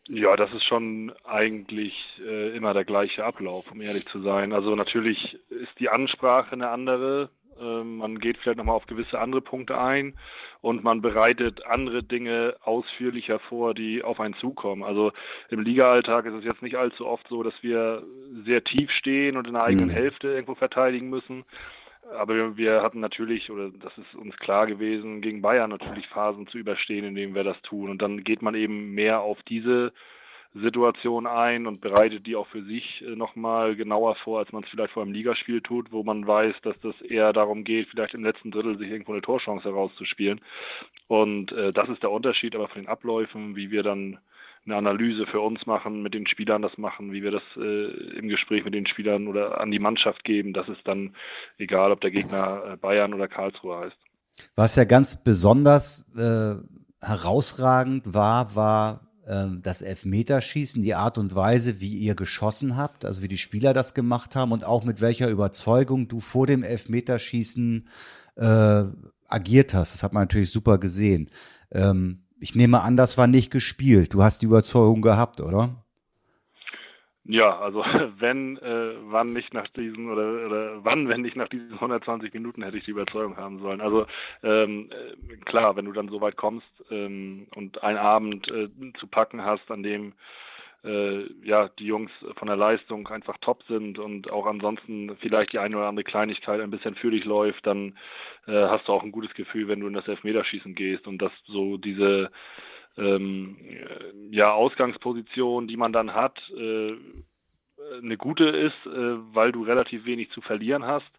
Ja, 0.07 0.35
das 0.35 0.51
ist 0.51 0.65
schon 0.65 1.13
eigentlich 1.25 1.93
äh, 2.25 2.55
immer 2.55 2.73
der 2.73 2.83
gleiche 2.83 3.23
Ablauf, 3.23 3.71
um 3.71 3.81
ehrlich 3.81 4.07
zu 4.07 4.21
sein. 4.21 4.51
Also 4.51 4.75
natürlich 4.75 5.37
ist 5.49 5.79
die 5.79 5.89
Ansprache 5.89 6.53
eine 6.53 6.69
andere. 6.69 7.29
Äh, 7.59 7.83
man 7.83 8.19
geht 8.19 8.37
vielleicht 8.37 8.57
nochmal 8.57 8.75
auf 8.75 8.87
gewisse 8.87 9.19
andere 9.19 9.41
Punkte 9.41 9.77
ein 9.79 10.15
und 10.61 10.83
man 10.83 11.01
bereitet 11.01 11.65
andere 11.65 12.03
Dinge 12.03 12.55
ausführlicher 12.63 13.39
vor, 13.39 13.73
die 13.73 14.03
auf 14.03 14.19
einen 14.19 14.35
zukommen. 14.35 14.83
Also 14.83 15.11
im 15.49 15.61
Liga-Alltag 15.61 16.25
ist 16.25 16.33
es 16.33 16.45
jetzt 16.45 16.61
nicht 16.61 16.75
allzu 16.75 17.07
oft 17.07 17.27
so, 17.27 17.43
dass 17.43 17.53
wir 17.61 18.03
sehr 18.45 18.63
tief 18.63 18.91
stehen 18.91 19.37
und 19.37 19.47
in 19.47 19.53
der 19.53 19.63
eigenen 19.63 19.89
mhm. 19.89 19.93
Hälfte 19.93 20.29
irgendwo 20.29 20.55
verteidigen 20.55 21.09
müssen. 21.09 21.43
Aber 22.17 22.57
wir 22.57 22.81
hatten 22.81 22.99
natürlich, 22.99 23.51
oder 23.51 23.69
das 23.69 23.97
ist 23.97 24.15
uns 24.15 24.35
klar 24.37 24.67
gewesen, 24.67 25.21
gegen 25.21 25.41
Bayern 25.41 25.69
natürlich 25.69 26.07
Phasen 26.07 26.47
zu 26.47 26.57
überstehen, 26.57 27.05
in 27.05 27.15
denen 27.15 27.35
wir 27.35 27.43
das 27.43 27.61
tun. 27.61 27.89
Und 27.89 28.01
dann 28.01 28.23
geht 28.23 28.41
man 28.41 28.55
eben 28.55 28.91
mehr 28.93 29.21
auf 29.21 29.41
diese 29.43 29.93
Situation 30.53 31.27
ein 31.27 31.65
und 31.65 31.79
bereitet 31.79 32.27
die 32.27 32.35
auch 32.35 32.47
für 32.47 32.63
sich 32.63 33.01
äh, 33.01 33.15
nochmal 33.15 33.75
genauer 33.75 34.15
vor, 34.15 34.39
als 34.39 34.51
man 34.51 34.63
es 34.63 34.69
vielleicht 34.69 34.91
vor 34.91 35.03
einem 35.03 35.13
Ligaspiel 35.13 35.61
tut, 35.61 35.91
wo 35.91 36.03
man 36.03 36.27
weiß, 36.27 36.55
dass 36.63 36.75
das 36.81 36.99
eher 37.01 37.31
darum 37.31 37.63
geht, 37.63 37.87
vielleicht 37.87 38.13
im 38.13 38.23
letzten 38.23 38.51
Drittel 38.51 38.77
sich 38.77 38.89
irgendwo 38.89 39.13
eine 39.13 39.21
Torchance 39.21 39.63
herauszuspielen. 39.63 40.41
Und 41.07 41.53
äh, 41.53 41.71
das 41.71 41.89
ist 41.89 42.03
der 42.03 42.11
Unterschied 42.11 42.55
aber 42.55 42.67
von 42.67 42.81
den 42.81 42.89
Abläufen, 42.89 43.55
wie 43.55 43.71
wir 43.71 43.83
dann 43.83 44.19
eine 44.65 44.75
Analyse 44.75 45.25
für 45.25 45.39
uns 45.39 45.65
machen, 45.65 46.03
mit 46.03 46.13
den 46.13 46.27
Spielern 46.27 46.61
das 46.61 46.77
machen, 46.77 47.11
wie 47.13 47.23
wir 47.23 47.31
das 47.31 47.43
äh, 47.57 48.17
im 48.17 48.27
Gespräch 48.27 48.63
mit 48.63 48.73
den 48.73 48.85
Spielern 48.85 49.27
oder 49.27 49.59
an 49.59 49.71
die 49.71 49.79
Mannschaft 49.79 50.23
geben. 50.23 50.53
Das 50.53 50.67
ist 50.69 50.85
dann 50.85 51.15
egal, 51.57 51.91
ob 51.91 52.01
der 52.01 52.11
Gegner 52.11 52.73
äh, 52.73 52.77
Bayern 52.77 53.13
oder 53.13 53.27
Karlsruhe 53.27 53.79
heißt. 53.85 53.97
Was 54.55 54.75
ja 54.75 54.83
ganz 54.83 55.23
besonders 55.23 56.05
äh, 56.15 56.55
herausragend 57.03 58.13
war, 58.13 58.55
war 58.55 59.10
das 59.61 59.81
Elfmeterschießen, 59.81 60.81
die 60.81 60.95
Art 60.95 61.17
und 61.17 61.35
Weise, 61.35 61.79
wie 61.79 61.97
ihr 61.97 62.15
geschossen 62.15 62.75
habt, 62.75 63.05
also 63.05 63.21
wie 63.21 63.27
die 63.27 63.37
Spieler 63.37 63.73
das 63.73 63.93
gemacht 63.93 64.35
haben 64.35 64.51
und 64.51 64.63
auch 64.63 64.83
mit 64.83 65.01
welcher 65.01 65.29
Überzeugung 65.29 66.07
du 66.07 66.19
vor 66.19 66.47
dem 66.47 66.63
Elfmeterschießen 66.63 67.87
äh, 68.35 68.83
agiert 69.27 69.73
hast. 69.73 69.93
Das 69.93 70.03
hat 70.03 70.13
man 70.13 70.23
natürlich 70.23 70.51
super 70.51 70.77
gesehen. 70.77 71.29
Ähm, 71.71 72.23
ich 72.39 72.55
nehme 72.55 72.81
an, 72.81 72.97
das 72.97 73.17
war 73.17 73.27
nicht 73.27 73.51
gespielt. 73.51 74.13
Du 74.13 74.23
hast 74.23 74.41
die 74.41 74.47
Überzeugung 74.47 75.01
gehabt, 75.01 75.41
oder? 75.41 75.80
Ja, 77.23 77.59
also 77.59 77.83
wenn, 78.19 78.57
äh, 78.57 78.95
wann 79.03 79.33
nicht 79.33 79.53
nach 79.53 79.67
diesen 79.69 80.09
oder, 80.09 80.45
oder 80.47 80.83
wann, 80.83 81.07
wenn 81.07 81.21
nicht 81.21 81.35
nach 81.35 81.47
diesen 81.49 81.73
120 81.73 82.33
Minuten 82.33 82.63
hätte 82.63 82.77
ich 82.77 82.85
die 82.85 82.91
Überzeugung 82.91 83.37
haben 83.37 83.59
sollen. 83.59 83.79
Also 83.81 84.07
ähm, 84.43 84.89
äh, 84.91 85.35
klar, 85.45 85.75
wenn 85.75 85.85
du 85.85 85.91
dann 85.91 86.09
so 86.09 86.19
weit 86.21 86.35
kommst 86.35 86.67
ähm, 86.89 87.47
und 87.55 87.83
einen 87.83 87.99
Abend 87.99 88.49
äh, 88.51 88.69
zu 88.99 89.07
packen 89.07 89.45
hast, 89.45 89.69
an 89.69 89.83
dem 89.83 90.13
äh, 90.83 91.25
ja 91.43 91.69
die 91.79 91.85
Jungs 91.85 92.11
von 92.37 92.47
der 92.47 92.57
Leistung 92.57 93.07
einfach 93.07 93.37
top 93.39 93.63
sind 93.67 93.99
und 93.99 94.31
auch 94.31 94.47
ansonsten 94.47 95.15
vielleicht 95.19 95.53
die 95.53 95.59
eine 95.59 95.77
oder 95.77 95.87
andere 95.89 96.03
Kleinigkeit 96.03 96.59
ein 96.59 96.71
bisschen 96.71 96.95
für 96.95 97.11
dich 97.11 97.23
läuft, 97.25 97.67
dann 97.67 97.97
äh, 98.47 98.53
hast 98.67 98.87
du 98.87 98.93
auch 98.93 99.03
ein 99.03 99.11
gutes 99.11 99.33
Gefühl, 99.35 99.67
wenn 99.67 99.79
du 99.81 99.87
in 99.87 99.93
das 99.93 100.07
Elfmeterschießen 100.07 100.73
gehst 100.73 101.05
und 101.07 101.19
dass 101.21 101.31
so 101.45 101.77
diese 101.77 102.31
ähm, 102.97 103.57
ja, 104.31 104.51
Ausgangsposition, 104.51 105.67
die 105.67 105.77
man 105.77 105.93
dann 105.93 106.13
hat, 106.13 106.39
äh, 106.57 106.95
eine 108.01 108.17
gute 108.17 108.45
ist, 108.45 108.85
äh, 108.85 109.17
weil 109.33 109.51
du 109.51 109.63
relativ 109.63 110.05
wenig 110.05 110.29
zu 110.31 110.41
verlieren 110.41 110.85
hast. 110.85 111.11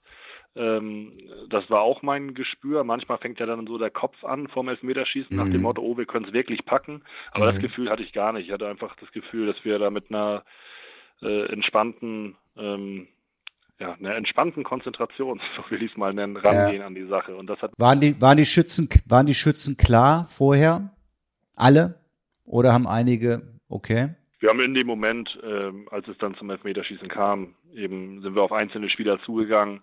Ähm, 0.55 1.13
das 1.49 1.69
war 1.71 1.81
auch 1.81 2.03
mein 2.03 2.35
Gespür. 2.35 2.85
Manchmal 2.85 3.19
fängt 3.19 3.41
ja 3.41 3.47
dann 3.47 3.67
so 3.67 3.79
der 3.79 3.91
Kopf 3.91 4.23
an 4.25 4.49
vom 4.49 4.69
Elfmeterschießen 4.69 5.35
mhm. 5.35 5.43
nach 5.43 5.51
dem 5.51 5.59
mhm. 5.59 5.63
Motto, 5.63 5.83
oh, 5.83 5.97
wir 5.97 6.07
können 6.07 6.27
es 6.27 6.33
wirklich 6.33 6.65
packen. 6.65 7.03
Aber 7.31 7.47
mhm. 7.47 7.55
das 7.55 7.63
Gefühl 7.63 7.91
hatte 7.91 8.03
ich 8.03 8.13
gar 8.13 8.33
nicht. 8.33 8.47
Ich 8.47 8.53
hatte 8.53 8.69
einfach 8.69 8.95
das 8.97 9.11
Gefühl, 9.13 9.47
dass 9.47 9.65
wir 9.65 9.79
da 9.79 9.91
mit 9.91 10.11
einer 10.11 10.45
äh, 11.23 11.47
entspannten, 11.47 12.37
ähm, 12.57 13.09
ja, 13.81 13.95
einer 13.95 14.15
entspannten 14.15 14.63
Konzentration, 14.63 15.41
so 15.57 15.71
will 15.71 15.83
ich 15.83 15.93
es 15.93 15.97
mal 15.97 16.13
nennen, 16.13 16.37
rangehen 16.37 16.83
ja. 16.83 16.87
an 16.87 16.95
die 16.95 17.07
Sache. 17.07 17.35
Und 17.35 17.47
das 17.47 17.61
hat 17.63 17.73
waren 17.79 18.01
die, 18.01 18.21
waren 18.21 18.37
die 18.37 18.47
Schützen, 18.47 18.89
waren 19.07 19.27
die 19.27 19.35
Schützen 19.35 19.77
klar 19.77 20.27
vorher? 20.29 20.91
Alle? 21.57 21.99
Oder 22.45 22.73
haben 22.73 22.87
einige, 22.87 23.43
okay? 23.69 24.11
Wir 24.41 24.49
haben 24.49 24.61
in 24.61 24.75
dem 24.75 24.87
Moment, 24.87 25.39
äh, 25.43 25.71
als 25.91 26.09
es 26.09 26.19
dann 26.19 26.35
zum 26.35 26.51
Elfmeterschießen 26.51 27.09
kam, 27.09 27.55
eben 27.75 28.21
sind 28.23 28.35
wir 28.35 28.43
auf 28.43 28.53
einzelne 28.53 28.91
Spieler 28.91 29.21
zugegangen, 29.23 29.81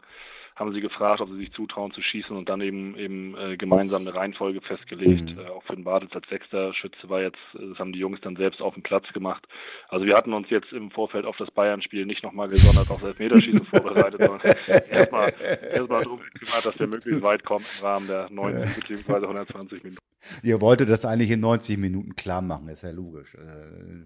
haben 0.60 0.74
sie 0.74 0.82
gefragt, 0.82 1.22
ob 1.22 1.30
sie 1.30 1.38
sich 1.38 1.54
zutrauen 1.54 1.92
zu 1.94 2.02
schießen 2.02 2.36
und 2.36 2.50
dann 2.50 2.60
eben 2.60 2.98
eben 2.98 3.36
äh, 3.38 3.56
gemeinsam 3.56 4.02
eine 4.02 4.14
Reihenfolge 4.14 4.60
festgelegt. 4.62 5.36
Mhm. 5.36 5.40
Äh, 5.40 5.48
auch 5.48 5.64
für 5.64 5.76
den 5.76 5.86
Bartels 5.86 6.12
als 6.14 6.28
sechster 6.28 6.74
Schütze 6.74 7.10
war 7.10 7.22
jetzt, 7.22 7.40
das 7.54 7.80
haben 7.80 7.94
die 7.94 8.00
Jungs 8.00 8.20
dann 8.22 8.36
selbst 8.36 8.62
auf 8.62 8.74
dem 8.74 8.84
Platz 8.84 9.08
gemacht. 9.14 9.48
Also 9.88 10.06
wir 10.06 10.16
hatten 10.16 10.34
uns 10.34 10.50
jetzt 10.50 10.74
im 10.74 10.92
Vorfeld 10.92 11.26
auf 11.26 11.38
das 11.38 11.50
Bayern-Spiel 11.52 12.06
nicht 12.06 12.24
nochmal 12.24 12.50
gesondert 12.50 12.90
auf 12.92 13.02
Elfmeterschießen 13.02 13.66
vorbereitet, 13.72 14.22
sondern 14.22 14.56
erstmal 14.90 15.34
erstmal 15.74 16.04
darum 16.04 16.20
gekümmert, 16.20 16.66
dass 16.66 16.80
wir 16.80 16.88
möglichst 16.88 17.22
weit 17.22 17.46
kommen 17.46 17.66
im 17.80 17.86
Rahmen 17.86 18.08
der 18.08 18.30
90 18.30 18.88
bzw. 18.88 19.14
120 19.14 19.84
Minuten. 19.84 20.04
Ihr 20.44 20.60
wolltet 20.60 20.90
das 20.90 21.06
eigentlich 21.06 21.32
in 21.32 21.40
90 21.40 21.78
Minuten 21.78 22.16
klar 22.16 22.42
machen, 22.42 22.68
ist 22.68 22.84
ja 22.84 22.92
logisch. 22.92 23.36
Äh, 23.36 24.06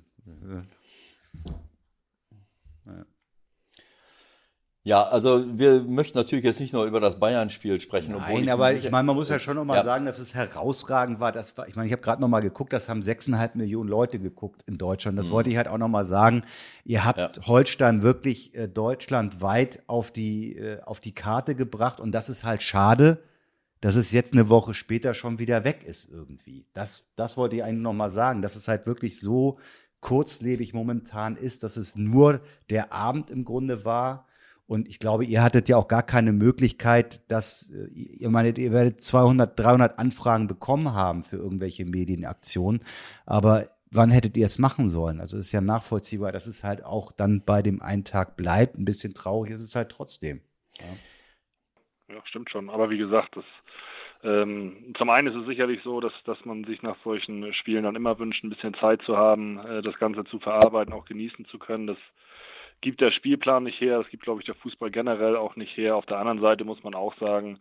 ja. 2.85 3.05
Ja, 4.85 5.03
also 5.03 5.45
wir 5.57 5.81
möchten 5.81 6.17
natürlich 6.17 6.43
jetzt 6.43 6.59
nicht 6.59 6.73
nur 6.73 6.83
über 6.83 6.99
das 6.99 7.17
Bayern-Spiel 7.17 7.79
sprechen. 7.79 8.11
Nein, 8.11 8.49
aber 8.49 8.73
ich 8.73 8.91
meine, 8.91 9.05
man 9.05 9.15
muss 9.15 9.29
ja 9.29 9.39
schon 9.39 9.55
nochmal 9.55 9.77
ja. 9.77 9.83
sagen, 9.85 10.05
dass 10.05 10.19
es 10.19 10.35
herausragend 10.35 11.21
war. 11.21 11.31
Das 11.31 11.57
war 11.57 11.69
ich 11.69 11.77
meine, 11.77 11.87
ich 11.87 11.93
habe 11.93 12.01
gerade 12.01 12.21
nochmal 12.21 12.41
geguckt, 12.41 12.73
das 12.73 12.89
haben 12.89 13.01
sechseinhalb 13.01 13.55
Millionen 13.55 13.89
Leute 13.89 14.19
geguckt 14.19 14.63
in 14.67 14.77
Deutschland. 14.77 15.17
Das 15.17 15.27
mhm. 15.27 15.31
wollte 15.31 15.49
ich 15.51 15.55
halt 15.55 15.69
auch 15.69 15.77
nochmal 15.77 16.03
sagen. 16.03 16.43
Ihr 16.83 17.05
habt 17.05 17.37
ja. 17.37 17.47
Holstein 17.47 18.01
wirklich 18.01 18.53
äh, 18.55 18.67
deutschlandweit 18.67 19.83
auf 19.87 20.11
die, 20.11 20.57
äh, 20.57 20.81
auf 20.81 20.99
die 20.99 21.15
Karte 21.15 21.55
gebracht 21.55 22.01
und 22.01 22.11
das 22.11 22.27
ist 22.27 22.43
halt 22.43 22.61
schade, 22.61 23.23
dass 23.79 23.95
es 23.95 24.11
jetzt 24.11 24.33
eine 24.33 24.49
Woche 24.49 24.73
später 24.73 25.13
schon 25.13 25.39
wieder 25.39 25.63
weg 25.63 25.85
ist 25.85 26.11
irgendwie. 26.11 26.65
Das, 26.73 27.05
das 27.15 27.37
wollte 27.37 27.55
ich 27.55 27.63
eigentlich 27.63 27.83
nochmal 27.83 28.09
sagen, 28.09 28.41
dass 28.41 28.57
es 28.57 28.67
halt 28.67 28.85
wirklich 28.85 29.21
so 29.21 29.59
kurzlebig 30.01 30.73
momentan 30.73 31.37
ist, 31.37 31.63
dass 31.63 31.77
es 31.77 31.95
nur 31.95 32.41
der 32.69 32.91
Abend 32.91 33.31
im 33.31 33.45
Grunde 33.45 33.85
war 33.85 34.27
und 34.65 34.87
ich 34.87 34.99
glaube, 34.99 35.25
ihr 35.25 35.43
hattet 35.43 35.67
ja 35.67 35.77
auch 35.77 35.87
gar 35.87 36.03
keine 36.03 36.31
Möglichkeit, 36.31 37.29
dass 37.29 37.71
äh, 37.71 37.87
ihr 37.93 38.29
meinet, 38.29 38.57
ihr 38.57 38.71
werdet 38.71 39.03
200, 39.03 39.59
300 39.59 39.99
Anfragen 39.99 40.47
bekommen 40.47 40.93
haben 40.93 41.23
für 41.23 41.37
irgendwelche 41.37 41.85
Medienaktionen. 41.85 42.81
Aber 43.25 43.67
wann 43.91 44.09
hättet 44.09 44.37
ihr 44.37 44.45
es 44.45 44.59
machen 44.59 44.89
sollen? 44.89 45.19
Also 45.19 45.37
es 45.37 45.47
ist 45.47 45.51
ja 45.51 45.61
nachvollziehbar, 45.61 46.31
dass 46.31 46.47
es 46.47 46.63
halt 46.63 46.83
auch 46.83 47.11
dann 47.11 47.43
bei 47.45 47.61
dem 47.61 47.81
einen 47.81 48.05
Tag 48.05 48.37
bleibt. 48.37 48.77
Ein 48.77 48.85
bisschen 48.85 49.13
traurig 49.13 49.51
ist 49.51 49.63
es 49.63 49.75
halt 49.75 49.89
trotzdem. 49.89 50.41
Ja, 50.79 52.15
ja 52.15 52.21
stimmt 52.25 52.49
schon. 52.49 52.69
Aber 52.69 52.89
wie 52.89 52.97
gesagt, 52.97 53.35
das, 53.35 53.45
ähm, 54.23 54.93
zum 54.97 55.09
einen 55.09 55.27
ist 55.27 55.35
es 55.35 55.45
sicherlich 55.45 55.81
so, 55.83 55.99
dass, 55.99 56.13
dass 56.23 56.43
man 56.45 56.63
sich 56.63 56.81
nach 56.81 56.97
solchen 57.03 57.53
Spielen 57.53 57.83
dann 57.83 57.95
immer 57.95 58.17
wünscht, 58.17 58.43
ein 58.43 58.49
bisschen 58.49 58.73
Zeit 58.75 59.01
zu 59.03 59.17
haben, 59.17 59.59
äh, 59.59 59.81
das 59.81 59.97
Ganze 59.99 60.23
zu 60.23 60.39
verarbeiten, 60.39 60.93
auch 60.93 61.05
genießen 61.05 61.45
zu 61.45 61.59
können. 61.59 61.87
Das 61.87 61.97
gibt 62.83 63.01
der 63.01 63.11
Spielplan 63.11 63.63
nicht 63.63 63.81
her, 63.81 63.97
das 63.97 64.09
gibt, 64.09 64.23
glaube 64.23 64.41
ich, 64.41 64.45
der 64.45 64.55
Fußball 64.55 64.91
generell 64.91 65.35
auch 65.35 65.55
nicht 65.55 65.75
her. 65.75 65.95
Auf 65.95 66.05
der 66.05 66.19
anderen 66.19 66.41
Seite 66.41 66.65
muss 66.65 66.83
man 66.83 66.93
auch 66.93 67.17
sagen, 67.17 67.59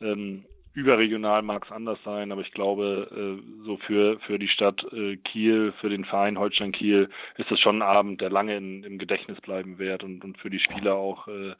ähm, 0.00 0.44
überregional 0.74 1.42
mag 1.42 1.64
es 1.64 1.72
anders 1.72 1.98
sein, 2.04 2.32
aber 2.32 2.42
ich 2.42 2.50
glaube, 2.50 3.08
äh, 3.40 3.64
so 3.64 3.76
für, 3.76 4.18
für 4.18 4.38
die 4.38 4.48
Stadt 4.48 4.84
äh, 4.92 5.16
Kiel, 5.16 5.72
für 5.80 5.88
den 5.88 6.04
Verein 6.04 6.38
Holstein 6.38 6.72
Kiel 6.72 7.08
ist 7.36 7.52
es 7.52 7.60
schon 7.60 7.78
ein 7.78 7.82
Abend, 7.82 8.20
der 8.20 8.30
lange 8.30 8.56
in, 8.56 8.82
im 8.82 8.98
Gedächtnis 8.98 9.40
bleiben 9.40 9.78
wird 9.78 10.02
und, 10.02 10.24
und 10.24 10.38
für 10.38 10.50
die 10.50 10.58
Spieler 10.58 10.96
auch 10.96 11.28
äh, 11.28 11.50
äh 11.50 11.54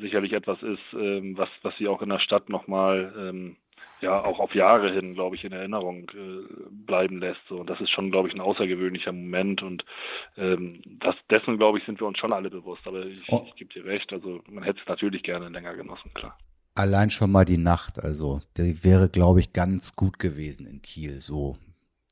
sicherlich 0.00 0.32
etwas 0.32 0.60
ist, 0.62 0.82
ähm, 0.94 1.38
was, 1.38 1.48
was 1.62 1.76
sie 1.78 1.86
auch 1.86 2.02
in 2.02 2.08
der 2.08 2.18
Stadt 2.18 2.48
nochmal 2.48 3.14
ähm, 3.16 3.56
ja 4.00 4.24
auch 4.24 4.38
auf 4.38 4.54
Jahre 4.54 4.92
hin, 4.92 5.14
glaube 5.14 5.36
ich, 5.36 5.44
in 5.44 5.52
Erinnerung 5.52 6.10
äh, 6.10 6.46
bleiben 6.70 7.18
lässt. 7.18 7.40
So. 7.48 7.56
Und 7.60 7.68
das 7.68 7.80
ist 7.80 7.90
schon, 7.90 8.10
glaube 8.10 8.28
ich, 8.28 8.34
ein 8.34 8.40
außergewöhnlicher 8.40 9.12
Moment. 9.12 9.62
Und 9.62 9.84
ähm, 10.36 10.80
das, 11.00 11.16
dessen, 11.30 11.58
glaube 11.58 11.78
ich, 11.78 11.84
sind 11.84 12.00
wir 12.00 12.06
uns 12.06 12.18
schon 12.18 12.32
alle 12.32 12.50
bewusst. 12.50 12.86
Aber 12.86 13.04
ich, 13.06 13.22
oh. 13.28 13.44
ich 13.48 13.56
gebe 13.56 13.72
dir 13.72 13.84
recht, 13.84 14.12
also 14.12 14.40
man 14.48 14.64
hätte 14.64 14.80
es 14.80 14.88
natürlich 14.88 15.22
gerne 15.22 15.48
länger 15.48 15.74
genossen, 15.74 16.12
klar. 16.14 16.38
Allein 16.74 17.10
schon 17.10 17.32
mal 17.32 17.44
die 17.44 17.58
Nacht, 17.58 17.98
also 17.98 18.40
die 18.56 18.84
wäre, 18.84 19.08
glaube 19.08 19.40
ich, 19.40 19.52
ganz 19.52 19.96
gut 19.96 20.20
gewesen 20.20 20.66
in 20.66 20.80
Kiel. 20.80 21.20
So 21.20 21.56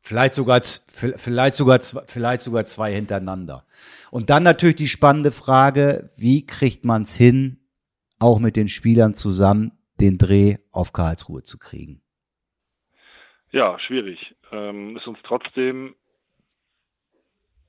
Vielleicht 0.07 0.35
sogar, 0.35 0.63
vielleicht 0.63 1.55
sogar, 1.55 1.81
vielleicht 1.81 2.43
sogar 2.43 2.65
zwei 2.65 2.95
hintereinander. 2.95 3.65
Und 4.13 4.31
dann 4.31 4.45
natürlich 4.45 4.77
die 4.77 4.87
spannende 4.87 5.33
Frage, 5.33 6.11
wie 6.15 6.47
kriegt 6.47 6.85
man 6.85 7.03
es 7.03 7.17
hin, 7.17 7.59
auch 8.21 8.39
mit 8.39 8.55
den 8.55 8.69
Spielern 8.69 9.15
zusammen, 9.15 9.73
den 10.01 10.19
Dreh 10.19 10.57
auf 10.73 10.93
Karlsruhe 10.93 11.43
zu 11.43 11.59
kriegen? 11.59 12.03
Ja, 13.51 13.79
schwierig. 13.79 14.35
Ähm, 14.53 14.97
ist 14.97 15.07
uns 15.07 15.19
trotzdem 15.23 15.95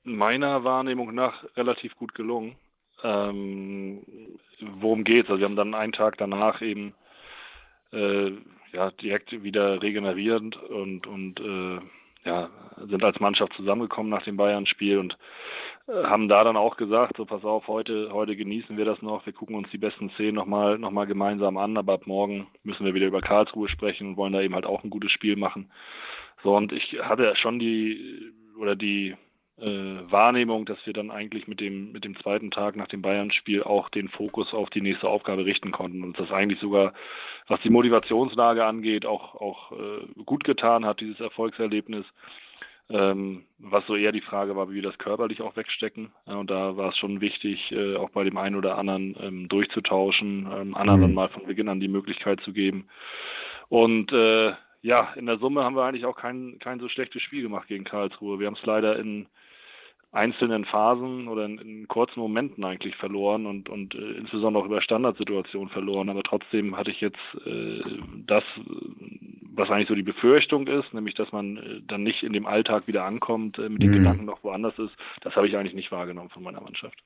meiner 0.04 0.64
Wahrnehmung 0.64 1.14
nach 1.14 1.44
relativ 1.56 1.96
gut 1.96 2.14
gelungen. 2.14 2.56
Ähm, 3.02 4.02
worum 4.60 5.04
geht's? 5.04 5.28
Also 5.28 5.40
wir 5.40 5.44
haben 5.44 5.56
dann 5.56 5.74
einen 5.74 5.92
Tag 5.92 6.18
danach 6.18 6.62
eben 6.62 6.94
äh, 7.92 8.32
ja 8.72 8.90
direkt 8.90 9.42
wieder 9.42 9.82
regenerierend 9.82 10.56
und 10.56 11.06
und 11.06 11.40
äh, 11.40 11.80
ja 12.24 12.50
sind 12.88 13.02
als 13.04 13.20
Mannschaft 13.20 13.52
zusammengekommen 13.54 14.10
nach 14.10 14.24
dem 14.24 14.36
Bayern-Spiel 14.36 14.98
und 14.98 15.16
haben 15.88 16.28
da 16.28 16.44
dann 16.44 16.56
auch 16.56 16.76
gesagt, 16.76 17.16
so 17.16 17.24
pass 17.24 17.44
auf, 17.44 17.66
heute 17.66 18.10
heute 18.12 18.36
genießen 18.36 18.76
wir 18.76 18.84
das 18.84 19.00
noch, 19.00 19.24
wir 19.24 19.32
gucken 19.32 19.56
uns 19.56 19.70
die 19.70 19.78
besten 19.78 20.10
Szenen 20.10 20.34
nochmal 20.34 20.78
noch 20.78 20.90
mal 20.90 21.06
gemeinsam 21.06 21.56
an, 21.56 21.76
aber 21.76 21.94
ab 21.94 22.06
morgen 22.06 22.46
müssen 22.62 22.84
wir 22.84 22.94
wieder 22.94 23.06
über 23.06 23.22
Karlsruhe 23.22 23.68
sprechen 23.68 24.08
und 24.08 24.16
wollen 24.16 24.32
da 24.32 24.40
eben 24.40 24.54
halt 24.54 24.66
auch 24.66 24.84
ein 24.84 24.90
gutes 24.90 25.10
Spiel 25.10 25.36
machen. 25.36 25.70
So 26.42 26.54
und 26.56 26.72
ich 26.72 26.98
hatte 27.00 27.34
schon 27.36 27.58
die 27.58 28.32
oder 28.58 28.76
die 28.76 29.16
äh, 29.60 30.10
Wahrnehmung, 30.10 30.66
dass 30.66 30.84
wir 30.86 30.92
dann 30.92 31.10
eigentlich 31.10 31.48
mit 31.48 31.60
dem, 31.60 31.90
mit 31.92 32.04
dem 32.04 32.16
zweiten 32.16 32.50
Tag 32.50 32.76
nach 32.76 32.86
dem 32.88 33.02
Bayern-Spiel 33.02 33.62
auch 33.62 33.88
den 33.88 34.08
Fokus 34.08 34.54
auf 34.54 34.70
die 34.70 34.80
nächste 34.80 35.08
Aufgabe 35.08 35.44
richten 35.46 35.72
konnten 35.72 36.04
und 36.04 36.18
das 36.18 36.30
eigentlich 36.30 36.60
sogar, 36.60 36.92
was 37.48 37.60
die 37.62 37.70
Motivationslage 37.70 38.64
angeht, 38.64 39.06
auch, 39.06 39.34
auch 39.34 39.72
äh, 39.72 40.22
gut 40.24 40.44
getan 40.44 40.84
hat, 40.84 41.00
dieses 41.00 41.18
Erfolgserlebnis. 41.18 42.04
Ähm, 42.90 43.44
was 43.58 43.86
so 43.86 43.96
eher 43.96 44.12
die 44.12 44.22
Frage 44.22 44.56
war, 44.56 44.70
wie 44.70 44.76
wir 44.76 44.82
das 44.82 44.96
körperlich 44.96 45.42
auch 45.42 45.56
wegstecken. 45.56 46.10
Ja, 46.26 46.36
und 46.36 46.50
da 46.50 46.76
war 46.76 46.90
es 46.90 46.98
schon 46.98 47.20
wichtig, 47.20 47.70
äh, 47.70 47.96
auch 47.96 48.08
bei 48.10 48.24
dem 48.24 48.38
einen 48.38 48.56
oder 48.56 48.78
anderen 48.78 49.14
ähm, 49.20 49.48
durchzutauschen, 49.48 50.48
ähm, 50.50 50.74
anderen 50.74 51.08
mhm. 51.08 51.14
mal 51.14 51.28
von 51.28 51.46
Beginn 51.46 51.68
an 51.68 51.80
die 51.80 51.88
Möglichkeit 51.88 52.40
zu 52.40 52.52
geben. 52.52 52.88
Und 53.68 54.12
äh, 54.12 54.52
ja, 54.80 55.12
in 55.16 55.26
der 55.26 55.38
Summe 55.38 55.64
haben 55.64 55.76
wir 55.76 55.84
eigentlich 55.84 56.06
auch 56.06 56.16
kein, 56.16 56.58
kein 56.60 56.80
so 56.80 56.88
schlechtes 56.88 57.20
Spiel 57.20 57.42
gemacht 57.42 57.68
gegen 57.68 57.84
Karlsruhe. 57.84 58.38
Wir 58.38 58.46
haben 58.46 58.56
es 58.58 58.64
leider 58.64 58.98
in, 58.98 59.26
einzelnen 60.10 60.64
Phasen 60.64 61.28
oder 61.28 61.44
in, 61.44 61.58
in, 61.58 61.88
kurzen 61.88 62.20
Momenten 62.20 62.64
eigentlich 62.64 62.96
verloren 62.96 63.46
und, 63.46 63.68
und 63.68 63.94
äh, 63.94 64.12
insbesondere 64.12 64.62
auch 64.62 64.66
über 64.66 64.80
Standardsituationen 64.80 65.68
verloren. 65.68 66.08
Aber 66.08 66.22
trotzdem 66.22 66.76
hatte 66.76 66.90
ich 66.90 67.00
jetzt 67.00 67.18
äh, 67.44 67.80
das, 68.26 68.42
was 69.54 69.70
eigentlich 69.70 69.88
so 69.88 69.94
die 69.94 70.02
Befürchtung 70.02 70.66
ist, 70.66 70.94
nämlich 70.94 71.14
dass 71.14 71.30
man 71.30 71.58
äh, 71.58 71.80
dann 71.86 72.02
nicht 72.02 72.22
in 72.22 72.32
dem 72.32 72.46
Alltag 72.46 72.86
wieder 72.86 73.04
ankommt, 73.04 73.58
äh, 73.58 73.68
mit 73.68 73.82
den 73.82 73.90
mhm. 73.90 73.96
Gedanken 73.96 74.24
noch 74.24 74.42
woanders 74.42 74.78
ist. 74.78 74.94
Das 75.20 75.36
habe 75.36 75.46
ich 75.46 75.56
eigentlich 75.56 75.74
nicht 75.74 75.92
wahrgenommen 75.92 76.30
von 76.30 76.42
meiner 76.42 76.62
Mannschaft. 76.62 76.98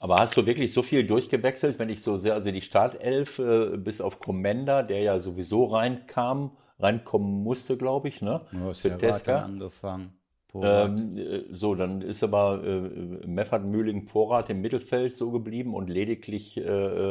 Aber 0.00 0.18
hast 0.18 0.36
du 0.36 0.46
wirklich 0.46 0.72
so 0.72 0.82
viel 0.82 1.06
durchgewechselt, 1.06 1.78
wenn 1.78 1.90
ich 1.90 2.02
so 2.02 2.16
sehr, 2.16 2.34
also 2.34 2.50
die 2.50 2.62
Startelf 2.62 3.38
äh, 3.38 3.76
bis 3.76 4.00
auf 4.00 4.18
Commander, 4.18 4.82
der 4.82 5.02
ja 5.02 5.18
sowieso 5.20 5.66
reinkam, 5.66 6.56
reinkommen 6.78 7.42
musste, 7.42 7.76
glaube 7.76 8.08
ich, 8.08 8.22
ne? 8.22 8.40
Ja, 8.50 8.72
Für 8.72 8.96
Teska 8.96 9.40
angefangen. 9.40 10.19
Ähm, 10.54 11.16
äh, 11.16 11.44
so, 11.52 11.74
dann 11.74 12.02
ist 12.02 12.22
aber 12.22 12.62
äh, 12.64 13.26
Meffert 13.26 13.64
Mühling 13.64 14.06
Vorrat 14.06 14.50
im 14.50 14.60
Mittelfeld 14.60 15.16
so 15.16 15.30
geblieben 15.30 15.74
und 15.74 15.90
lediglich, 15.90 16.56
äh, 16.56 16.62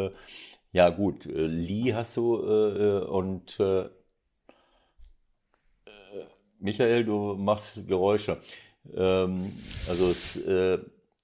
äh 0.06 0.12
ja 0.72 0.90
gut, 0.90 1.26
äh, 1.26 1.48
Lee 1.48 1.94
hast 1.94 2.16
du 2.18 2.36
äh, 2.44 3.00
und 3.06 3.60
Michael, 6.62 7.06
du 7.06 7.36
machst 7.36 7.88
Geräusche. 7.88 8.38
Ähm, 8.94 9.54
also 9.88 10.14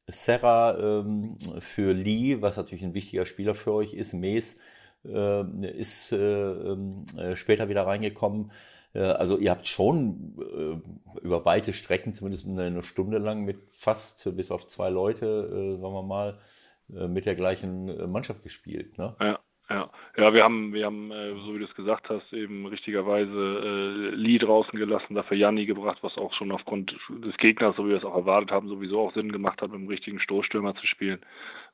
Serra 0.07 0.77
ähm, 0.77 1.37
für 1.59 1.93
Lee, 1.93 2.41
was 2.41 2.55
natürlich 2.55 2.85
ein 2.85 2.93
wichtiger 2.93 3.25
Spieler 3.25 3.53
für 3.53 3.73
euch 3.73 3.93
ist, 3.93 4.13
Mees 4.13 4.57
ist 5.03 6.11
ähm, 6.13 7.05
später 7.35 7.69
wieder 7.69 7.85
reingekommen. 7.85 8.51
Äh, 8.95 9.01
also 9.01 9.37
ihr 9.37 9.51
habt 9.51 9.67
schon 9.67 10.35
äh, 10.39 11.19
über 11.21 11.45
weite 11.45 11.73
Strecken, 11.73 12.13
zumindest 12.13 12.47
eine 12.47 12.83
Stunde 12.83 13.17
lang, 13.17 13.43
mit 13.43 13.57
fast 13.71 14.35
bis 14.35 14.51
auf 14.51 14.65
zwei 14.67 14.89
Leute, 14.89 15.25
äh, 15.25 15.81
sagen 15.81 15.93
wir 15.93 16.03
mal, 16.03 16.39
mit 16.87 17.25
der 17.25 17.33
gleichen 17.33 18.11
Mannschaft 18.11 18.43
gespielt. 18.43 18.99
Ne? 18.99 19.15
Ja. 19.19 19.39
Ja, 19.67 19.89
ja, 20.15 20.31
wir 20.31 20.43
haben, 20.43 20.73
wir 20.73 20.85
haben, 20.85 21.11
so 21.43 21.55
wie 21.55 21.57
du 21.57 21.65
es 21.65 21.73
gesagt 21.73 22.07
hast, 22.09 22.31
eben 22.33 22.67
richtigerweise 22.67 23.31
äh, 23.31 24.15
Lee 24.15 24.37
draußen 24.37 24.77
gelassen, 24.77 25.15
dafür 25.15 25.37
Janni 25.37 25.65
gebracht, 25.65 25.97
was 26.01 26.19
auch 26.19 26.33
schon 26.35 26.51
aufgrund 26.51 26.95
des 27.09 27.35
Gegners, 27.37 27.75
so 27.75 27.85
wie 27.85 27.89
wir 27.89 27.97
es 27.97 28.05
auch 28.05 28.15
erwartet 28.15 28.51
haben, 28.51 28.67
sowieso 28.67 28.99
auch 28.99 29.13
Sinn 29.15 29.31
gemacht 29.31 29.63
hat, 29.63 29.71
mit 29.71 29.79
dem 29.79 29.87
richtigen 29.87 30.19
Stoßstürmer 30.19 30.75
zu 30.75 30.85
spielen. 30.85 31.19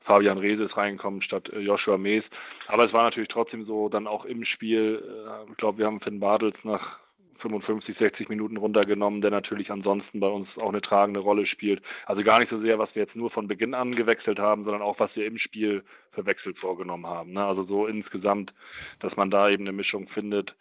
Fabian 0.00 0.38
Rehse 0.38 0.62
ist 0.62 0.76
reingekommen 0.78 1.20
statt 1.20 1.50
äh, 1.50 1.58
Joshua 1.58 1.98
Mees. 1.98 2.24
Aber 2.66 2.86
es 2.86 2.94
war 2.94 3.02
natürlich 3.02 3.28
trotzdem 3.28 3.66
so, 3.66 3.90
dann 3.90 4.06
auch 4.06 4.24
im 4.24 4.46
Spiel, 4.46 5.02
äh, 5.06 5.50
ich 5.50 5.58
glaube, 5.58 5.76
wir 5.76 5.84
haben 5.84 6.00
Finn 6.00 6.18
Bartels 6.18 6.56
nach 6.62 6.98
55, 7.42 7.96
60 7.98 8.28
Minuten 8.28 8.56
runtergenommen, 8.56 9.20
der 9.20 9.30
natürlich 9.30 9.70
ansonsten 9.70 10.20
bei 10.20 10.28
uns 10.28 10.48
auch 10.56 10.70
eine 10.70 10.80
tragende 10.80 11.20
Rolle 11.20 11.46
spielt. 11.46 11.82
Also 12.06 12.22
gar 12.22 12.38
nicht 12.38 12.50
so 12.50 12.60
sehr, 12.60 12.78
was 12.78 12.94
wir 12.94 13.02
jetzt 13.02 13.16
nur 13.16 13.30
von 13.30 13.48
Beginn 13.48 13.74
an 13.74 13.94
gewechselt 13.94 14.38
haben, 14.38 14.64
sondern 14.64 14.82
auch, 14.82 14.98
was 14.98 15.14
wir 15.14 15.26
im 15.26 15.38
Spiel 15.38 15.84
verwechselt 16.12 16.58
vorgenommen 16.58 17.06
haben. 17.06 17.32
Ne? 17.32 17.44
Also 17.44 17.64
so 17.64 17.86
insgesamt, 17.86 18.54
dass 19.00 19.16
man 19.16 19.30
da 19.30 19.50
eben 19.50 19.64
eine 19.64 19.72
Mischung 19.72 20.08
findet, 20.08 20.54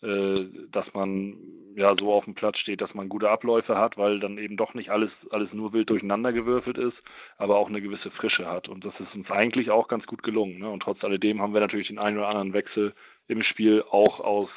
äh, 0.00 0.44
dass 0.70 0.86
man 0.94 1.36
ja 1.74 1.94
so 1.98 2.12
auf 2.12 2.24
dem 2.24 2.34
Platz 2.34 2.58
steht, 2.58 2.80
dass 2.80 2.94
man 2.94 3.08
gute 3.08 3.30
Abläufe 3.30 3.76
hat, 3.76 3.98
weil 3.98 4.20
dann 4.20 4.38
eben 4.38 4.56
doch 4.56 4.74
nicht 4.74 4.90
alles, 4.90 5.10
alles 5.30 5.52
nur 5.52 5.72
wild 5.72 5.90
durcheinander 5.90 6.32
gewürfelt 6.32 6.78
ist, 6.78 6.96
aber 7.36 7.56
auch 7.56 7.68
eine 7.68 7.80
gewisse 7.80 8.10
Frische 8.12 8.46
hat. 8.46 8.68
Und 8.68 8.84
das 8.84 8.94
ist 9.00 9.14
uns 9.14 9.30
eigentlich 9.30 9.70
auch 9.70 9.88
ganz 9.88 10.06
gut 10.06 10.22
gelungen. 10.22 10.58
Ne? 10.60 10.70
Und 10.70 10.84
trotz 10.84 11.02
alledem 11.02 11.42
haben 11.42 11.52
wir 11.52 11.60
natürlich 11.60 11.88
den 11.88 11.98
einen 11.98 12.18
oder 12.18 12.28
anderen 12.28 12.52
Wechsel 12.52 12.94
im 13.26 13.42
Spiel 13.42 13.82
auch 13.90 14.20
aus 14.20 14.50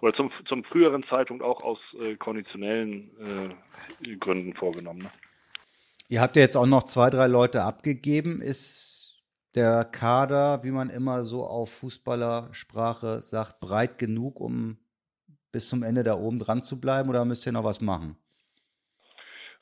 oder 0.00 0.14
zum, 0.14 0.30
zum 0.46 0.64
früheren 0.64 1.04
Zeitpunkt 1.04 1.42
auch 1.42 1.62
aus 1.62 1.78
äh, 2.00 2.16
konditionellen 2.16 3.56
äh, 4.02 4.16
Gründen 4.16 4.54
vorgenommen. 4.54 5.00
Ne? 5.00 5.10
Ihr 6.08 6.20
habt 6.20 6.36
ja 6.36 6.42
jetzt 6.42 6.56
auch 6.56 6.66
noch 6.66 6.84
zwei, 6.84 7.10
drei 7.10 7.26
Leute 7.26 7.62
abgegeben. 7.62 8.40
Ist 8.40 9.22
der 9.54 9.84
Kader, 9.84 10.62
wie 10.64 10.70
man 10.70 10.90
immer 10.90 11.24
so 11.24 11.44
auf 11.44 11.70
Fußballersprache 11.72 13.22
sagt, 13.22 13.60
breit 13.60 13.98
genug, 13.98 14.40
um 14.40 14.78
bis 15.52 15.68
zum 15.68 15.82
Ende 15.82 16.04
da 16.04 16.14
oben 16.14 16.38
dran 16.38 16.62
zu 16.62 16.80
bleiben 16.80 17.08
oder 17.08 17.24
müsst 17.24 17.46
ihr 17.46 17.52
noch 17.52 17.64
was 17.64 17.80
machen? 17.80 18.16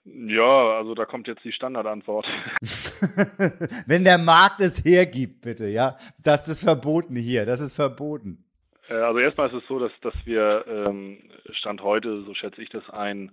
Ja, 0.05 0.77
also 0.77 0.95
da 0.95 1.05
kommt 1.05 1.27
jetzt 1.27 1.45
die 1.45 1.53
Standardantwort. 1.53 2.27
Wenn 3.87 4.05
der 4.05 4.17
Markt 4.17 4.61
es 4.61 4.85
hergibt, 4.85 5.43
bitte, 5.43 5.67
ja. 5.67 5.97
Das 6.23 6.49
ist 6.49 6.65
verboten 6.65 7.17
hier, 7.17 7.45
das 7.45 7.61
ist 7.61 7.75
verboten. 7.75 8.48
Äh, 8.89 8.95
also 8.95 9.21
erstmal 9.21 9.49
ist 9.49 9.55
es 9.55 9.67
so, 9.67 9.79
dass, 9.79 9.93
dass 10.01 10.15
wir 10.25 10.65
ähm, 10.69 11.19
Stand 11.51 11.83
heute, 11.83 12.23
so 12.23 12.35
schätze 12.35 12.63
ich 12.63 12.71
das 12.71 12.89
ein, 12.91 13.33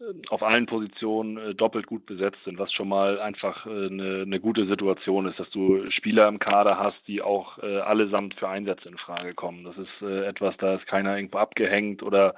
äh, 0.00 0.04
auf 0.28 0.42
allen 0.42 0.66
Positionen 0.66 1.36
äh, 1.36 1.54
doppelt 1.54 1.86
gut 1.86 2.06
besetzt 2.06 2.38
sind, 2.44 2.58
was 2.58 2.72
schon 2.72 2.88
mal 2.88 3.20
einfach 3.20 3.66
eine, 3.66 4.22
eine, 4.22 4.40
gute 4.40 4.66
Situation 4.66 5.26
ist, 5.26 5.38
dass 5.38 5.50
du 5.50 5.90
Spieler 5.90 6.28
im 6.28 6.38
Kader 6.38 6.78
hast, 6.78 6.98
die 7.06 7.22
auch 7.22 7.58
allesamt 7.58 8.34
für 8.34 8.48
Einsätze 8.48 8.88
in 8.88 8.96
Frage 8.96 9.34
kommen. 9.34 9.64
Das 9.64 9.76
ist 9.76 10.02
etwas, 10.02 10.56
da 10.58 10.74
ist 10.74 10.86
keiner 10.86 11.16
irgendwo 11.16 11.38
abgehängt 11.38 12.02
oder 12.02 12.34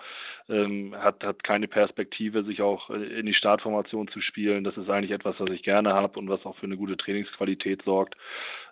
ähm, 0.49 0.95
hat, 0.99 1.25
hat 1.25 1.45
keine 1.45 1.69
Perspektive, 1.69 2.45
sich 2.45 2.61
auch 2.63 2.91
in 2.91 3.27
die 3.27 3.35
Startformation 3.35 4.09
zu 4.09 4.21
spielen. 4.21 4.65
Das 4.65 4.77
ist 4.77 4.91
eigentlich 4.91 5.13
etwas, 5.13 5.39
was 5.39 5.51
ich 5.51 5.63
gerne 5.63 5.93
habe 5.95 6.19
und 6.19 6.29
was 6.29 6.45
auch 6.45 6.57
für 6.57 6.67
eine 6.67 6.77
gute 6.77 6.97
Trainingsqualität 6.97 7.83
sorgt. 7.85 8.17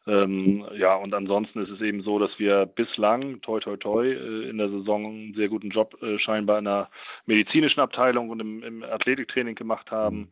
Ähm, 0.07 0.65
ja, 0.77 0.95
und 0.95 1.15
ansonsten 1.15 1.63
ist 1.63 1.71
es 1.71 1.81
eben 1.81 2.03
so, 2.03 2.19
dass 2.19 2.39
wir 2.39 2.67
bislang, 2.67 3.41
toi, 3.43 3.61
toi, 3.61 3.77
toi, 3.77 4.07
äh, 4.07 4.49
in 4.49 4.59
der 4.59 4.71
Saison 4.71 5.05
einen 5.05 5.35
sehr 5.35 5.49
guten 5.49 5.71
Job 5.71 6.01
äh, 6.03 6.19
scheinbar 6.19 6.59
in 6.59 6.65
der 6.65 6.89
medizinischen 7.27 7.81
Abteilung 7.81 8.31
und 8.31 8.41
im, 8.41 8.63
im 8.63 8.83
Athletiktraining 8.83 9.55
gemacht 9.55 9.91
haben, 9.91 10.31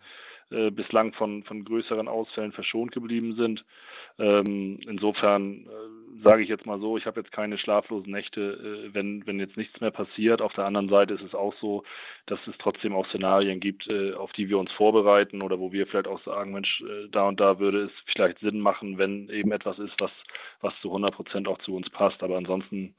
äh, 0.51 0.71
bislang 0.71 1.13
von, 1.13 1.43
von 1.45 1.65
größeren 1.65 2.09
Ausfällen 2.09 2.53
verschont 2.53 2.93
geblieben 2.93 3.35
sind. 3.37 3.65
Ähm, 4.19 4.81
insofern 4.89 5.67
äh, 5.67 6.23
sage 6.25 6.43
ich 6.43 6.49
jetzt 6.49 6.67
mal 6.67 6.81
so, 6.81 6.97
ich 6.97 7.07
habe 7.07 7.21
jetzt 7.21 7.31
keine 7.33 7.59
schlaflosen 7.59 8.11
Nächte, 8.11 8.41
äh, 8.41 8.95
wenn, 8.95 9.27
wenn 9.27 9.39
jetzt 9.39 9.57
nichts 9.57 9.81
mehr 9.81 9.93
passiert. 9.93 10.43
Auf 10.43 10.55
der 10.55 10.65
anderen 10.65 10.89
Seite 10.89 11.15
ist 11.15 11.23
es 11.23 11.35
auch 11.35 11.55
so, 11.61 11.85
dass 12.27 12.41
es 12.47 12.55
trotzdem 12.59 12.95
auch 12.95 13.07
Szenarien 13.09 13.61
gibt, 13.61 13.89
äh, 13.89 14.15
auf 14.15 14.33
die 14.33 14.49
wir 14.49 14.59
uns 14.59 14.73
vorbereiten 14.73 15.43
oder 15.43 15.61
wo 15.61 15.73
wir 15.73 15.87
vielleicht 15.87 16.09
auch 16.09 16.23
sagen, 16.25 16.53
Mensch, 16.53 16.81
äh, 16.81 17.09
da 17.11 17.29
und 17.29 17.39
da 17.39 17.61
würde 17.61 17.85
es 17.85 17.93
vielleicht 18.07 18.41
Sinn 18.41 18.61
machen, 18.61 18.99
wenn 18.99 19.29
eben 19.29 19.53
etwas 19.53 19.79
ist, 19.79 19.95
was, 20.01 20.13
was 20.61 20.75
zu 20.81 20.89
100 20.89 21.15
Prozent 21.15 21.47
auch 21.47 21.59
zu 21.59 21.77
uns 21.77 21.89
passt. 21.91 22.23
Aber 22.23 22.37
ansonsten 22.37 22.95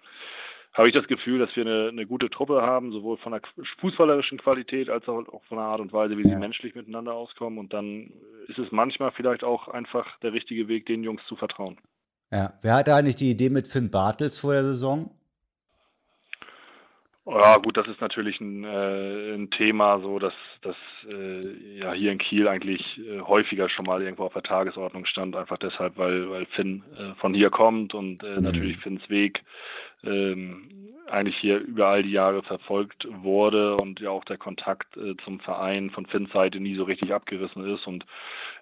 habe 0.73 0.87
ich 0.87 0.93
das 0.93 1.07
Gefühl, 1.07 1.39
dass 1.39 1.55
wir 1.55 1.65
eine, 1.65 1.89
eine, 1.89 2.05
gute 2.05 2.29
Truppe 2.29 2.61
haben, 2.61 2.91
sowohl 2.91 3.17
von 3.17 3.31
der 3.31 3.41
fußballerischen 3.79 4.37
Qualität 4.37 4.89
als 4.89 5.07
auch, 5.07 5.25
von 5.47 5.57
der 5.57 5.65
Art 5.65 5.81
und 5.81 5.91
Weise, 5.91 6.17
wie 6.17 6.23
sie 6.23 6.35
menschlich 6.35 6.75
miteinander 6.75 7.13
auskommen. 7.13 7.57
Und 7.59 7.73
dann 7.73 8.11
ist 8.47 8.59
es 8.59 8.71
manchmal 8.71 9.11
vielleicht 9.11 9.43
auch 9.43 9.67
einfach 9.67 10.17
der 10.19 10.33
richtige 10.33 10.67
Weg, 10.67 10.85
den 10.85 11.03
Jungs 11.03 11.25
zu 11.25 11.35
vertrauen. 11.35 11.77
Ja, 12.31 12.53
wer 12.61 12.75
hatte 12.75 12.93
eigentlich 12.93 13.15
die 13.15 13.31
Idee 13.31 13.49
mit 13.49 13.67
Finn 13.67 13.89
Bartels 13.89 14.37
vor 14.37 14.53
der 14.53 14.63
Saison? 14.63 15.09
Ja, 17.25 17.57
gut, 17.57 17.77
das 17.77 17.87
ist 17.87 18.01
natürlich 18.01 18.39
ein, 18.41 18.63
äh, 18.63 19.35
ein 19.35 19.51
Thema, 19.51 19.99
so 19.99 20.17
dass 20.17 20.33
das 20.61 20.75
äh, 21.07 21.77
ja 21.77 21.93
hier 21.93 22.11
in 22.11 22.17
Kiel 22.17 22.47
eigentlich 22.47 22.99
äh, 22.99 23.19
häufiger 23.21 23.69
schon 23.69 23.85
mal 23.85 24.01
irgendwo 24.01 24.23
auf 24.23 24.33
der 24.33 24.41
Tagesordnung 24.41 25.05
stand, 25.05 25.35
einfach 25.35 25.57
deshalb, 25.57 25.97
weil, 25.97 26.29
weil 26.31 26.47
Finn 26.47 26.83
äh, 26.97 27.13
von 27.19 27.35
hier 27.35 27.51
kommt 27.51 27.93
und 27.93 28.23
äh, 28.23 28.37
mhm. 28.37 28.43
natürlich 28.43 28.77
Finns 28.77 29.07
Weg 29.09 29.43
ähm, 30.03 30.89
eigentlich 31.09 31.37
hier 31.37 31.57
über 31.59 31.87
all 31.87 32.03
die 32.03 32.11
Jahre 32.11 32.43
verfolgt 32.43 33.07
wurde 33.09 33.75
und 33.77 33.99
ja 33.99 34.11
auch 34.11 34.23
der 34.25 34.37
Kontakt 34.37 34.95
äh, 34.97 35.15
zum 35.23 35.39
Verein 35.39 35.89
von 35.89 36.05
Finns 36.05 36.31
Seite 36.31 36.59
nie 36.59 36.75
so 36.75 36.83
richtig 36.83 37.13
abgerissen 37.13 37.65
ist. 37.73 37.87
Und 37.87 38.05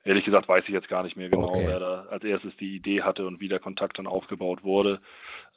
ehrlich 0.04 0.26
gesagt 0.26 0.48
weiß 0.48 0.64
ich 0.68 0.74
jetzt 0.74 0.88
gar 0.88 1.04
nicht 1.04 1.18
mehr 1.18 1.30
genau, 1.30 1.50
okay. 1.50 1.66
wer 1.68 1.80
da 1.80 2.06
als 2.10 2.24
erstes 2.24 2.56
die 2.58 2.76
Idee 2.76 3.04
hatte 3.04 3.28
und 3.28 3.40
wie 3.40 3.50
der 3.50 3.60
Kontakt 3.60 4.00
dann 4.00 4.08
aufgebaut 4.08 4.64
wurde. 4.64 5.00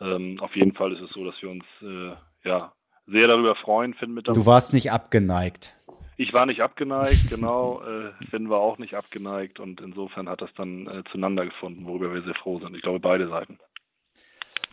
Ähm, 0.00 0.38
auf 0.40 0.54
jeden 0.56 0.74
Fall 0.74 0.92
ist 0.92 1.00
es 1.00 1.10
so, 1.10 1.24
dass 1.24 1.40
wir 1.40 1.50
uns 1.50 1.64
äh, 1.82 2.48
ja 2.48 2.72
sehr 3.06 3.28
darüber 3.28 3.54
freuen, 3.54 3.94
Finn 3.94 4.14
mit 4.14 4.28
Du 4.28 4.46
warst 4.46 4.72
nicht 4.72 4.90
abgeneigt. 4.92 5.76
Ich 6.16 6.32
war 6.32 6.46
nicht 6.46 6.60
abgeneigt, 6.60 7.28
genau. 7.30 7.82
äh, 7.82 8.12
Finn 8.30 8.50
war 8.50 8.60
auch 8.60 8.78
nicht 8.78 8.94
abgeneigt 8.94 9.58
und 9.58 9.80
insofern 9.80 10.28
hat 10.28 10.42
das 10.42 10.50
dann 10.54 10.86
äh, 10.86 11.02
zueinander 11.10 11.46
gefunden, 11.46 11.86
worüber 11.86 12.12
wir 12.12 12.22
sehr 12.22 12.34
froh 12.34 12.58
sind. 12.58 12.76
Ich 12.76 12.82
glaube, 12.82 13.00
beide 13.00 13.28
Seiten. 13.28 13.58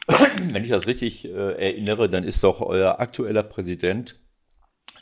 Wenn 0.52 0.64
ich 0.64 0.70
das 0.70 0.88
richtig 0.88 1.26
äh, 1.26 1.30
erinnere, 1.30 2.10
dann 2.10 2.24
ist 2.24 2.44
doch 2.44 2.62
euer 2.62 3.00
aktueller 3.00 3.44
Präsident 3.44 4.20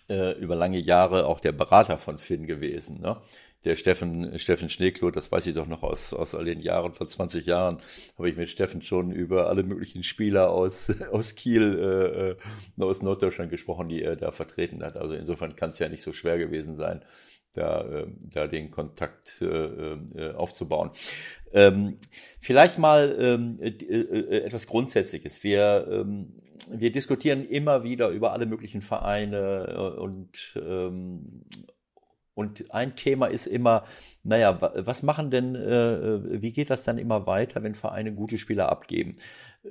äh, 0.10 0.38
über 0.40 0.56
lange 0.56 0.80
Jahre 0.80 1.26
auch 1.26 1.40
der 1.40 1.52
Berater 1.52 1.98
von 1.98 2.18
Finn 2.18 2.48
gewesen. 2.48 3.02
Ne? 3.02 3.22
der 3.66 3.76
Steffen, 3.76 4.38
Steffen 4.38 4.70
Schneekloth, 4.70 5.16
das 5.16 5.32
weiß 5.32 5.48
ich 5.48 5.56
doch 5.56 5.68
noch 5.68 5.84
aus, 5.84 6.14
aus 6.14 6.36
all 6.36 6.46
den 6.46 6.62
Jahren, 6.62 6.94
vor 6.94 7.08
20 7.08 7.46
Jahren, 7.46 7.80
habe 8.18 8.30
ich 8.30 8.38
mit 8.38 8.50
Steffen 8.50 8.82
schon 8.82 9.12
über 9.12 9.50
alle 9.50 9.64
möglichen 9.64 10.04
Spieler 10.04 10.52
aus, 10.52 10.94
aus 11.12 11.36
Kiel, 11.36 12.38
äh, 12.80 12.82
äh, 12.82 12.84
aus 12.84 13.02
Norddeutschland 13.02 13.50
gesprochen, 13.50 13.90
die 13.90 14.04
er 14.04 14.16
da 14.16 14.32
vertreten 14.32 14.84
hat. 14.84 14.96
Also 14.96 15.16
insofern 15.16 15.56
kann 15.56 15.72
es 15.72 15.80
ja 15.80 15.90
nicht 15.90 16.04
so 16.04 16.14
schwer 16.14 16.38
gewesen 16.38 16.78
sein, 16.78 17.02
da, 17.56 17.82
äh, 17.82 18.08
da 18.22 18.48
den 18.48 18.72
Kontakt 18.72 19.42
äh, 19.42 19.46
äh, 19.46 20.34
aufzubauen. 20.34 20.92
Ähm, 21.54 21.98
vielleicht 22.40 22.78
mal 22.78 23.16
ähm, 23.20 23.60
äh, 23.62 23.70
äh, 23.70 24.44
etwas 24.44 24.68
Grundsätzliches. 24.68 25.44
Wir, 25.44 25.88
ähm, 25.90 26.42
wir 26.70 26.92
diskutieren 26.92 27.48
immer 27.48 27.84
wieder 27.84 28.10
über 28.10 28.34
alle 28.34 28.46
möglichen 28.46 28.82
Vereine 28.82 29.98
und, 30.00 30.58
und 32.34 32.74
ein 32.74 32.96
Thema 32.96 33.28
ist 33.28 33.46
immer, 33.46 33.84
naja, 34.26 34.60
was 34.76 35.04
machen 35.04 35.30
denn, 35.30 35.56
äh, 35.56 36.42
wie 36.42 36.52
geht 36.52 36.72
das 36.72 36.84
dann 36.84 36.98
immer 36.98 37.28
weiter, 37.28 37.62
wenn 37.62 37.76
Vereine 37.76 38.12
gute 38.12 38.38
Spieler 38.40 38.70
abgeben? 38.70 39.16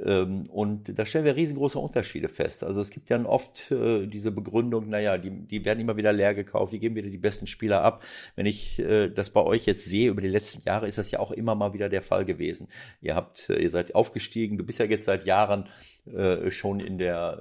Ähm, 0.03 0.47
und 0.51 0.99
da 0.99 1.07
stellen 1.07 1.25
wir 1.25 1.37
riesengroße 1.37 1.79
Unterschiede 1.79 2.29
fest. 2.29 2.65
Also 2.65 2.81
es 2.81 2.91
gibt 2.91 3.11
ja 3.11 3.25
oft 3.25 3.71
äh, 3.71 4.07
diese 4.07 4.33
Begründung, 4.33 4.89
naja, 4.89 5.19
die, 5.19 5.31
die 5.31 5.65
werden 5.65 5.81
immer 5.81 5.97
wieder 5.97 6.13
leer 6.13 6.35
gekauft, 6.35 6.73
die 6.73 6.81
geben 6.81 6.97
wieder 6.97 7.11
die 7.11 7.19
besten 7.19 7.47
Spieler 7.47 7.83
ab. 7.83 8.03
Wenn 8.35 8.47
ich 8.47 8.79
äh, 8.81 9.09
das 9.09 9.31
bei 9.31 9.41
euch 9.41 9.67
jetzt 9.67 9.85
sehe 9.85 10.11
über 10.11 10.21
die 10.21 10.29
letzten 10.29 10.63
Jahre, 10.67 10.89
ist 10.89 10.99
das 10.99 11.11
ja 11.11 11.21
auch 11.21 11.31
immer 11.31 11.55
mal 11.55 11.75
wieder 11.75 11.89
der 11.89 12.03
Fall 12.03 12.25
gewesen. 12.25 12.69
Ihr 13.01 13.15
habt, 13.15 13.51
äh, 13.51 13.61
ihr 13.61 13.71
seid 13.71 13.95
aufgestiegen, 13.95 14.59
du 14.59 14.65
bist 14.65 14.81
ja 14.81 14.87
jetzt 14.87 15.05
seit 15.05 15.27
Jahren 15.27 15.69
äh, 16.13 16.51
schon 16.51 16.81
in 16.81 16.99
der, 16.99 17.39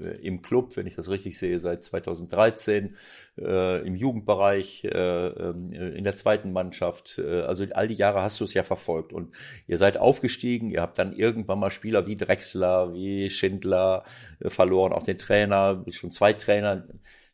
äh, 0.00 0.06
äh 0.06 0.26
im 0.26 0.42
Club, 0.42 0.76
wenn 0.76 0.86
ich 0.86 0.96
das 0.96 1.08
richtig 1.08 1.38
sehe, 1.38 1.60
seit 1.60 1.84
2013, 1.84 2.96
äh, 3.38 3.86
im 3.86 3.94
Jugendbereich, 3.94 4.84
äh, 4.84 4.88
ähm, 4.88 5.72
in 5.72 6.04
der 6.04 6.16
zweiten 6.16 6.35
Mannschaft. 6.44 7.18
Äh, 7.18 7.42
also 7.42 7.64
all 7.72 7.88
die 7.88 7.94
Jahre 7.94 8.22
hast 8.22 8.40
du 8.40 8.44
es 8.44 8.54
ja 8.54 8.62
verfolgt 8.62 9.12
und 9.12 9.34
ihr 9.66 9.78
seid 9.78 9.96
aufgestiegen, 9.96 10.70
ihr 10.70 10.82
habt 10.82 10.98
dann 10.98 11.12
irgendwann 11.12 11.58
mal 11.58 11.70
Spieler 11.70 12.06
wie 12.06 12.16
Drexler, 12.16 12.92
wie 12.92 13.30
Schindler 13.30 14.04
äh, 14.40 14.50
verloren, 14.50 14.92
auch 14.92 15.02
den 15.02 15.18
Trainer, 15.18 15.84
schon 15.90 16.10
zwei 16.10 16.32
Trainer, 16.32 16.84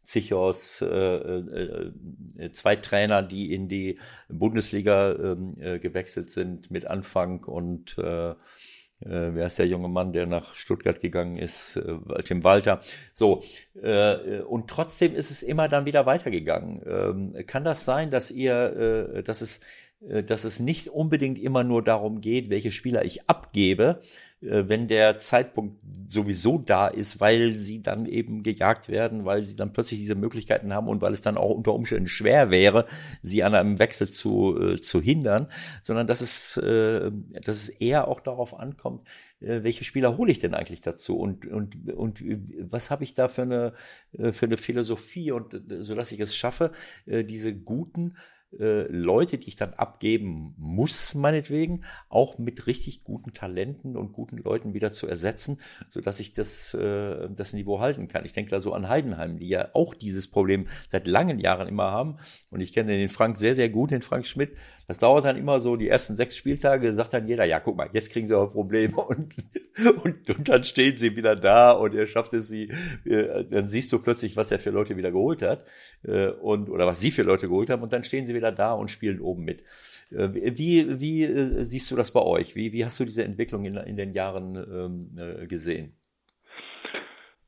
Zichos, 0.05 0.81
äh, 0.81 0.87
äh, 0.87 1.93
äh, 2.39 2.51
zwei 2.53 2.77
Trainer, 2.77 3.23
die 3.23 3.55
in 3.55 3.69
die 3.69 3.99
Bundesliga 4.29 5.13
ähm, 5.13 5.55
äh, 5.61 5.79
gewechselt 5.79 6.31
sind 6.31 6.71
mit 6.71 6.87
Anfang 6.87 7.45
und 7.45 7.97
äh, 7.99 8.35
äh, 9.05 9.35
wer 9.35 9.47
ist 9.47 9.59
der 9.59 9.67
junge 9.67 9.89
Mann, 9.89 10.13
der 10.13 10.27
nach 10.27 10.55
Stuttgart 10.55 11.01
gegangen 11.01 11.37
ist, 11.37 11.77
äh, 11.77 12.23
Tim 12.25 12.45
Walter. 12.45 12.81
So, 13.13 13.43
äh, 13.83 14.41
und 14.41 14.69
trotzdem 14.69 15.15
ist 15.15 15.31
es 15.31 15.43
immer 15.43 15.69
dann 15.69 15.85
wieder 15.85 16.07
weitergegangen. 16.07 16.83
Ähm, 16.87 17.47
kann 17.47 17.65
das 17.65 17.85
sein, 17.85 18.11
dass 18.11 18.31
ihr, 18.31 19.15
äh, 19.15 19.23
dass 19.23 19.41
es, 19.41 19.61
dass 20.27 20.45
es 20.45 20.59
nicht 20.59 20.89
unbedingt 20.89 21.39
immer 21.39 21.63
nur 21.63 21.83
darum 21.83 22.21
geht, 22.21 22.51
welche 22.51 22.73
Spieler 22.73 23.05
ich 23.05 23.29
abgebe, 23.29 24.01
äh, 24.43 24.69
wenn 24.69 24.89
der 24.89 25.19
Zeitpunkt 25.21 25.77
sowieso 26.09 26.59
da 26.59 26.89
ist, 26.89 27.21
weil 27.21 27.59
sie 27.59 27.83
dann 27.83 28.07
eben 28.07 28.43
gejagt 28.43 28.89
werden, 28.89 29.25
weil 29.25 29.43
sie 29.43 29.57
dann 29.57 29.73
plötzlich 29.73 30.01
diese 30.01 30.15
Möglichkeiten 30.15 30.75
haben 30.75 30.89
und 30.89 31.01
weil 31.01 31.15
es 31.15 31.21
dann 31.21 31.37
auch 31.37 31.51
unter 31.51 31.73
Umständen 31.73 32.09
schwer 32.09 32.51
wäre, 32.51 32.87
sie 33.23 33.43
an 33.45 33.55
einem 33.55 33.79
Wechsel 33.79 34.11
zu, 34.11 34.59
äh, 34.61 34.81
zu 34.81 35.01
hindern, 35.01 35.47
sondern 35.81 36.07
dass 36.07 36.21
es, 36.21 36.57
äh, 36.57 37.11
dass 37.43 37.57
es 37.57 37.69
eher 37.69 38.09
auch 38.09 38.21
darauf 38.21 38.59
ankommt, 38.59 39.07
äh, 39.41 39.63
welche 39.63 39.85
Spieler 39.85 40.17
hole 40.17 40.33
ich 40.33 40.39
denn 40.39 40.55
eigentlich 40.55 40.81
dazu 40.81 41.19
und, 41.19 41.47
und, 41.47 41.91
und 41.93 42.23
was 42.71 42.91
habe 42.91 43.05
ich 43.05 43.15
da 43.15 43.29
für 43.29 43.43
eine, 43.43 43.73
äh, 44.13 44.33
für 44.33 44.47
eine 44.47 44.57
Philosophie 44.57 45.31
und 45.31 45.55
äh, 45.55 45.83
so 45.83 45.95
dass 45.95 46.13
ich 46.13 46.21
es 46.21 46.35
schaffe, 46.35 46.73
diese 47.07 47.55
guten 47.55 48.15
äh, 48.59 48.87
Leute, 48.89 49.39
die 49.39 49.49
ich 49.49 49.57
dann 49.57 49.75
abgeben 49.75 50.55
muss, 50.59 51.15
meinetwegen, 51.15 51.85
auch 52.09 52.39
mit 52.39 52.67
richtig 52.67 53.05
guten 53.05 53.33
Talenten 53.33 53.97
und 53.97 54.13
guten 54.13 54.39
Leuten 54.39 54.75
wieder 54.75 54.93
zu 54.93 55.07
ersetzen, 55.07 55.59
so 55.91 56.01
dass 56.01 56.21
ich 56.21 56.33
das, 56.33 56.75
äh, 56.75 57.29
das 57.31 57.53
Niveau 57.53 57.81
halten 57.81 58.09
kann. 58.09 58.25
Ich 58.25 58.33
denke 58.33 58.51
da 58.51 58.61
so 58.61 58.73
an 58.73 58.89
Heidenheim, 58.89 59.39
die 59.39 59.49
ja 59.49 59.69
auch 59.75 59.95
dieses 59.95 60.29
Problem 60.29 60.69
seit 60.91 61.07
langen 61.07 61.39
Jahren 61.39 61.69
immer 61.69 61.91
haben. 61.91 62.17
Und 62.51 62.61
ich 62.61 62.73
kenne 62.73 62.93
den 62.93 63.09
Frank 63.09 63.39
sehr, 63.39 63.55
sehr 63.55 63.69
gut, 63.69 63.91
den 63.91 64.03
Frank 64.03 64.27
Schmidt. 64.27 64.57
Das 64.93 64.99
dauert 64.99 65.25
dann 65.25 65.39
immer 65.39 65.59
so 65.63 65.77
die 65.77 65.89
ersten 65.89 66.17
sechs 66.17 66.37
Spieltage, 66.37 66.93
sagt 66.93 67.15
dann 67.15 67.27
jeder, 67.27 67.47
ja, 67.47 67.61
guck 67.61 67.79
mal, 67.79 67.89
jetzt 67.95 68.13
kriegen 68.13 68.27
sie 68.27 68.37
aber 68.37 68.51
Probleme 68.51 68.95
und, 69.01 69.35
und, 70.05 70.29
und 70.29 70.49
dann 70.51 70.65
stehen 70.65 70.99
sie 70.99 71.17
wieder 71.17 71.35
da 71.35 71.71
und 71.71 71.95
er 71.95 72.07
schafft 72.07 72.35
es 72.35 72.49
sie, 72.49 72.71
äh, 73.07 73.43
dann 73.47 73.71
siehst 73.71 73.91
du 73.91 74.01
plötzlich, 74.01 74.37
was 74.37 74.51
er 74.51 74.59
für 74.59 74.69
Leute 74.69 74.99
wieder 74.99 75.11
geholt 75.11 75.41
hat, 75.41 75.65
äh, 76.03 76.27
und, 76.27 76.69
oder 76.69 76.87
was 76.87 77.01
sie 77.01 77.11
für 77.11 77.23
Leute 77.23 77.49
geholt 77.49 77.71
haben 77.71 77.83
und 77.83 77.95
dann 77.95 78.05
stehen 78.05 78.27
sie 78.27 78.35
wieder 78.35 78.53
da 78.53 78.75
und 78.75 78.91
spielen 78.91 79.23
oben 79.23 79.45
mit. 79.45 79.63
Äh, 80.11 80.59
wie, 80.59 81.01
wie 81.01 81.65
siehst 81.65 81.91
du 81.91 81.97
das 81.97 82.11
bei 82.11 82.21
euch? 82.21 82.55
Wie, 82.55 82.75
wie 82.75 82.85
hast 82.85 83.01
du 83.01 83.07
diese 83.07 83.25
Entwicklung 83.25 83.65
in, 83.65 83.79
in 83.79 83.97
den 83.97 84.13
Jahren 84.13 84.57
ähm, 84.57 85.17
äh, 85.17 85.47
gesehen? 85.47 85.97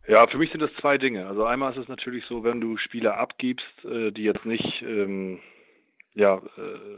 Ja, 0.08 0.26
für 0.28 0.38
mich 0.38 0.50
sind 0.50 0.62
das 0.62 0.72
zwei 0.80 0.96
Dinge. 0.96 1.26
Also 1.26 1.44
einmal 1.44 1.72
ist 1.72 1.78
es 1.82 1.88
natürlich 1.88 2.24
so, 2.24 2.42
wenn 2.42 2.62
du 2.62 2.78
Spieler 2.78 3.18
abgibst, 3.18 3.66
die 3.84 4.22
jetzt 4.22 4.46
nicht 4.46 4.82
ähm, 4.82 5.40
ja, 6.14 6.40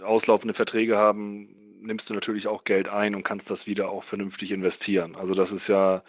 auslaufende 0.05 0.55
Verträge 0.55 0.97
haben, 0.97 1.67
nimmst 1.87 2.09
du 2.09 2.15
natürlich 2.15 2.47
auch 2.47 2.65
Geld 2.65 2.89
ein 2.89 3.15
und 3.15 3.23
kannst 3.23 3.49
das 3.49 3.65
wieder 3.67 3.91
auch 3.91 4.05
vernünftig 4.05 4.51
investieren. 4.51 5.15
Also 5.17 5.35
das 5.35 5.51
ist 5.51 5.67
ja 5.69 6.03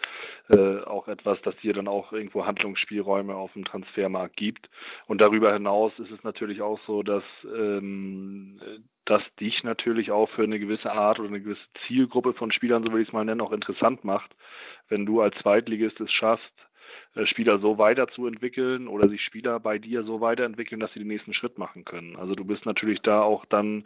äh, 0.48 0.80
auch 0.82 1.08
etwas, 1.08 1.40
das 1.42 1.56
dir 1.56 1.72
dann 1.72 1.88
auch 1.88 2.12
irgendwo 2.12 2.44
Handlungsspielräume 2.44 3.34
auf 3.34 3.52
dem 3.52 3.64
Transfermarkt 3.64 4.36
gibt. 4.36 4.68
Und 5.06 5.20
darüber 5.20 5.52
hinaus 5.52 5.92
ist 5.98 6.10
es 6.10 6.22
natürlich 6.24 6.60
auch 6.60 6.80
so, 6.86 7.02
dass 7.02 7.24
ähm, 7.44 8.60
das 9.04 9.22
dich 9.40 9.64
natürlich 9.64 10.10
auch 10.10 10.28
für 10.30 10.42
eine 10.42 10.58
gewisse 10.58 10.92
Art 10.92 11.18
oder 11.18 11.28
eine 11.28 11.40
gewisse 11.40 11.66
Zielgruppe 11.86 12.34
von 12.34 12.52
Spielern, 12.52 12.84
so 12.84 12.92
will 12.92 13.02
ich 13.02 13.08
es 13.08 13.14
mal 13.14 13.24
nennen, 13.24 13.40
auch 13.40 13.52
interessant 13.52 14.04
macht, 14.04 14.34
wenn 14.88 15.06
du 15.06 15.20
als 15.20 15.36
Zweitligist 15.38 16.00
es 16.00 16.12
schaffst, 16.12 16.52
äh, 16.58 16.67
Spieler 17.24 17.58
so 17.58 17.78
weiterzuentwickeln 17.78 18.88
oder 18.88 19.08
sich 19.08 19.22
Spieler 19.22 19.58
bei 19.60 19.78
dir 19.78 20.04
so 20.04 20.20
weiterentwickeln, 20.20 20.80
dass 20.80 20.92
sie 20.92 21.00
den 21.00 21.08
nächsten 21.08 21.34
Schritt 21.34 21.58
machen 21.58 21.84
können. 21.84 22.16
Also 22.16 22.34
du 22.34 22.44
bist 22.44 22.66
natürlich 22.66 23.00
da 23.00 23.22
auch 23.22 23.44
dann, 23.46 23.84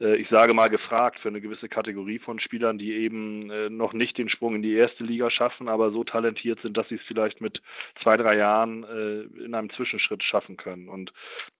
äh, 0.00 0.16
ich 0.16 0.28
sage 0.28 0.52
mal, 0.54 0.68
gefragt 0.68 1.20
für 1.20 1.28
eine 1.28 1.40
gewisse 1.40 1.68
Kategorie 1.68 2.18
von 2.18 2.38
Spielern, 2.40 2.78
die 2.78 2.92
eben 2.92 3.50
äh, 3.50 3.70
noch 3.70 3.92
nicht 3.92 4.18
den 4.18 4.28
Sprung 4.28 4.56
in 4.56 4.62
die 4.62 4.74
erste 4.74 5.04
Liga 5.04 5.30
schaffen, 5.30 5.68
aber 5.68 5.90
so 5.90 6.04
talentiert 6.04 6.60
sind, 6.60 6.76
dass 6.76 6.88
sie 6.88 6.96
es 6.96 7.02
vielleicht 7.06 7.40
mit 7.40 7.62
zwei, 8.02 8.16
drei 8.16 8.36
Jahren 8.36 8.84
in 8.84 9.54
einem 9.54 9.70
Zwischenschritt 9.70 10.22
schaffen 10.22 10.56
können. 10.56 10.88
Und 10.88 11.12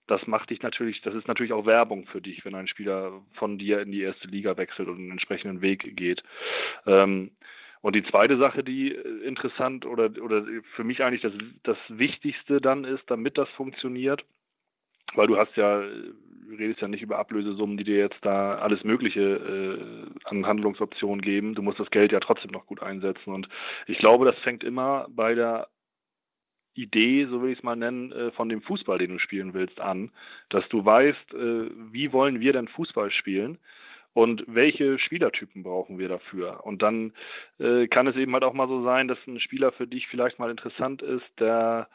das 0.07 0.27
macht 0.27 0.51
dich 0.51 0.63
natürlich, 0.63 1.03
das 1.03 1.15
ist 1.15 1.29
natürlich 1.29 1.53
auch 1.53 1.67
Werbung 1.67 2.07
für 2.07 2.21
dich, 2.21 2.45
wenn 2.45 2.55
ein 2.55 2.69
Spieler 2.69 3.23
von 3.35 3.59
dir 3.59 3.81
in 3.81 3.93
die 3.93 4.03
erste 4.03 4.29
Liga 4.29 4.57
wechselt 4.57 4.89
und 4.89 4.99
einen 4.99 5.13
entsprechenden 5.13 5.63
Weg 5.63 5.97
geht. 5.97 6.23
Ähm, 6.87 7.33
und 7.87 7.95
die 7.95 8.03
zweite 8.03 8.37
Sache, 8.37 8.65
die 8.65 8.93
äh, 8.93 9.25
interessant 9.25 9.87
oder, 9.87 10.11
oder 10.21 10.45
für 10.75 10.83
mich 10.83 11.05
eigentlich 11.05 11.23
das, 11.23 11.33
das 11.63 11.77
Wichtigste 11.87 12.61
dann 12.61 12.83
ist, 12.83 13.05
damit 13.07 13.39
das 13.39 13.49
funktioniert, 13.51 14.25
weil 15.15 15.29
du 15.29 15.37
hast 15.37 15.55
ja, 15.55 15.83
du 15.83 16.57
redest 16.59 16.81
ja 16.81 16.89
nicht 16.89 17.03
über 17.03 17.21
Ablösesummen, 17.21 17.77
die 17.77 17.85
dir 17.85 17.99
jetzt 17.99 18.19
da 18.23 18.57
alles 18.57 18.83
Mögliche 18.83 19.21
äh, 19.21 20.29
an 20.29 20.47
Handlungsoptionen 20.47 21.23
geben. 21.23 21.55
Du 21.55 21.63
musst 21.63 21.79
das 21.79 21.93
Geld 21.93 22.11
ja 22.11 22.19
trotzdem 22.19 22.51
noch 22.51 22.67
gut 22.67 22.83
einsetzen. 22.83 23.33
Und 23.33 23.49
ich 23.87 23.99
glaube, 23.99 24.25
das 24.25 24.37
fängt 24.41 24.65
immer 24.65 25.07
bei 25.09 25.37
der 25.37 25.69
Idee, 26.75 27.27
so 27.27 27.41
will 27.41 27.53
ich 27.53 27.59
es 27.59 27.65
mal 27.65 27.77
nennen, 27.77 28.11
äh, 28.11 28.33
von 28.33 28.49
dem 28.49 28.63
Fußball, 28.63 28.99
den 28.99 29.13
du 29.13 29.21
spielen 29.21 29.55
willst, 29.55 29.79
an, 29.79 30.11
dass 30.49 30.69
du 30.71 30.85
weißt, 30.85 31.35
äh, 31.35 31.71
wie 31.93 32.13
wollen 32.13 32.41
wir 32.41 32.53
denn 32.53 32.67
Fußball 32.67 33.13
spielen? 33.13 33.59
Und 34.17 34.45
welche 34.47 34.99
Spielertypen 34.99 35.63
brauchen 35.63 35.99
wir 35.99 36.09
dafür. 36.09 36.65
Und 36.65 36.81
dann 36.81 37.13
äh, 37.59 37.87
kann 37.87 38.07
es 38.07 38.17
eben 38.17 38.33
halt 38.33 38.45
auch 38.45 38.55
mal 38.55 38.67
so 38.67 38.83
sein, 38.83 39.09
dass 39.09 39.19
ein 39.27 39.41
Spieler 39.41 39.73
für 39.73 39.87
dich 39.87 40.09
vielleicht 40.09 40.39
mal 40.39 40.51
interessant 40.51 41.03
ist, 41.03 41.27
der 41.39 41.87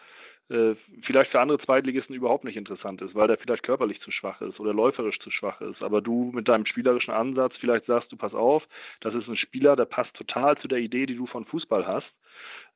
äh, 0.50 0.76
vielleicht 1.02 1.32
für 1.32 1.40
andere 1.40 1.58
Zweitligisten 1.58 2.14
überhaupt 2.14 2.44
nicht 2.44 2.58
interessant 2.58 3.02
ist, 3.02 3.16
weil 3.16 3.28
der 3.28 3.40
vielleicht 3.40 3.64
körperlich 3.64 4.02
zu 4.02 4.12
schwach 4.12 4.40
ist 4.42 4.60
oder 4.60 4.72
läuferisch 4.72 5.18
zu 5.18 5.32
schwach 5.32 5.62
ist. 5.62 5.82
Aber 5.82 6.00
du 6.00 6.32
mit 6.32 6.48
deinem 6.48 6.68
spielerischen 6.68 7.12
Ansatz 7.12 7.56
vielleicht 7.60 7.88
sagst 7.88 8.12
du, 8.12 8.18
pass 8.18 8.36
auf, 8.36 8.68
das 9.00 9.16
ist 9.16 9.28
ein 9.28 9.36
Spieler, 9.36 9.76
der 9.76 9.86
passt 9.86 10.14
total 10.14 10.56
zu 10.60 10.68
der 10.68 10.78
Idee, 10.78 11.08
die 11.08 11.16
du 11.16 11.26
von 11.26 11.46
Fußball 11.46 11.88
hast 11.88 12.14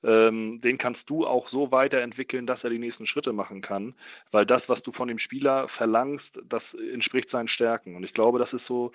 ähm, 0.03 0.61
den 0.61 0.77
kannst 0.77 1.01
du 1.09 1.25
auch 1.25 1.49
so 1.49 1.71
weiterentwickeln, 1.71 2.45
dass 2.45 2.63
er 2.63 2.69
die 2.69 2.79
nächsten 2.79 3.07
Schritte 3.07 3.33
machen 3.33 3.61
kann, 3.61 3.95
weil 4.31 4.45
das, 4.45 4.61
was 4.67 4.81
du 4.83 4.91
von 4.91 5.07
dem 5.07 5.17
Spieler 5.19 5.67
verlangst, 5.69 6.29
das 6.47 6.61
entspricht 6.93 7.29
seinen 7.31 7.47
Stärken. 7.47 7.95
Und 7.95 8.03
ich 8.03 8.13
glaube, 8.13 8.37
das 8.37 8.53
ist 8.53 8.65
so 8.67 8.91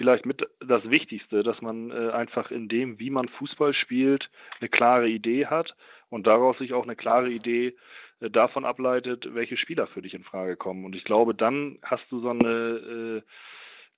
vielleicht 0.00 0.24
mit 0.24 0.48
das 0.66 0.88
Wichtigste, 0.88 1.42
dass 1.42 1.60
man 1.60 1.90
äh, 1.90 2.10
einfach 2.12 2.50
in 2.50 2.68
dem, 2.68 2.98
wie 2.98 3.10
man 3.10 3.28
Fußball 3.28 3.74
spielt, 3.74 4.30
eine 4.58 4.70
klare 4.70 5.06
Idee 5.06 5.44
hat 5.44 5.76
und 6.08 6.26
daraus 6.26 6.56
sich 6.56 6.72
auch 6.72 6.84
eine 6.84 6.96
klare 6.96 7.28
Idee 7.28 7.76
äh, 8.20 8.30
davon 8.30 8.64
ableitet, 8.64 9.34
welche 9.34 9.58
Spieler 9.58 9.86
für 9.86 10.00
dich 10.00 10.14
in 10.14 10.24
Frage 10.24 10.56
kommen. 10.56 10.86
Und 10.86 10.96
ich 10.96 11.04
glaube, 11.04 11.34
dann 11.34 11.78
hast 11.82 12.04
du 12.08 12.20
so 12.20 12.30
eine 12.30 12.48
äh, 12.48 13.22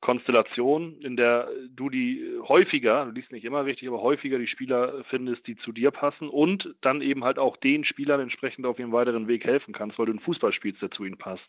Konstellation, 0.03 1.01
in 1.01 1.17
der 1.17 1.49
du 1.75 1.89
die 1.89 2.23
häufiger, 2.47 3.07
du 3.07 3.13
liest 3.13 3.33
nicht 3.33 3.45
immer 3.45 3.65
richtig, 3.65 3.89
aber 3.89 4.03
häufiger 4.03 4.39
die 4.39 4.49
Spieler 4.49 5.05
findest, 5.09 5.47
die 5.47 5.57
zu 5.57 5.73
dir 5.73 5.93
passen 5.93 6.29
und 6.29 6.75
dann 6.83 7.01
eben 7.01 7.25
halt 7.25 7.39
auch 7.39 7.57
den 7.57 7.85
Spielern 7.85 8.21
entsprechend 8.21 8.67
auf 8.67 8.79
ihrem 8.79 8.93
weiteren 8.93 9.29
Weg 9.29 9.45
helfen 9.45 9.73
kannst, 9.73 9.99
weil 9.99 10.07
du 10.07 10.13
einen 10.13 10.21
Fußball 10.21 10.53
spielst, 10.53 10.83
der 10.83 10.91
zu 10.91 11.05
ihnen 11.05 11.17
passt. 11.17 11.45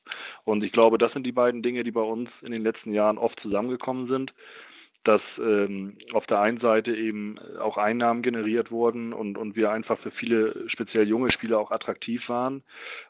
Und 0.45 0.63
ich 0.63 0.71
glaube, 0.71 0.97
das 0.97 1.11
sind 1.13 1.25
die 1.25 1.31
beiden 1.31 1.63
Dinge, 1.63 1.83
die 1.83 1.91
bei 1.91 2.01
uns 2.01 2.29
in 2.41 2.51
den 2.51 2.61
letzten 2.61 2.93
Jahren 2.93 3.17
oft 3.17 3.39
zusammengekommen 3.41 4.07
sind 4.07 4.31
dass 5.03 5.21
ähm, 5.37 5.97
auf 6.13 6.25
der 6.27 6.39
einen 6.39 6.59
Seite 6.59 6.95
eben 6.95 7.37
auch 7.59 7.77
Einnahmen 7.77 8.21
generiert 8.21 8.71
wurden 8.71 9.13
und, 9.13 9.37
und 9.37 9.55
wir 9.55 9.71
einfach 9.71 9.99
für 9.99 10.11
viele 10.11 10.69
speziell 10.69 11.07
junge 11.07 11.31
Spieler 11.31 11.59
auch 11.59 11.71
attraktiv 11.71 12.27
waren 12.29 12.63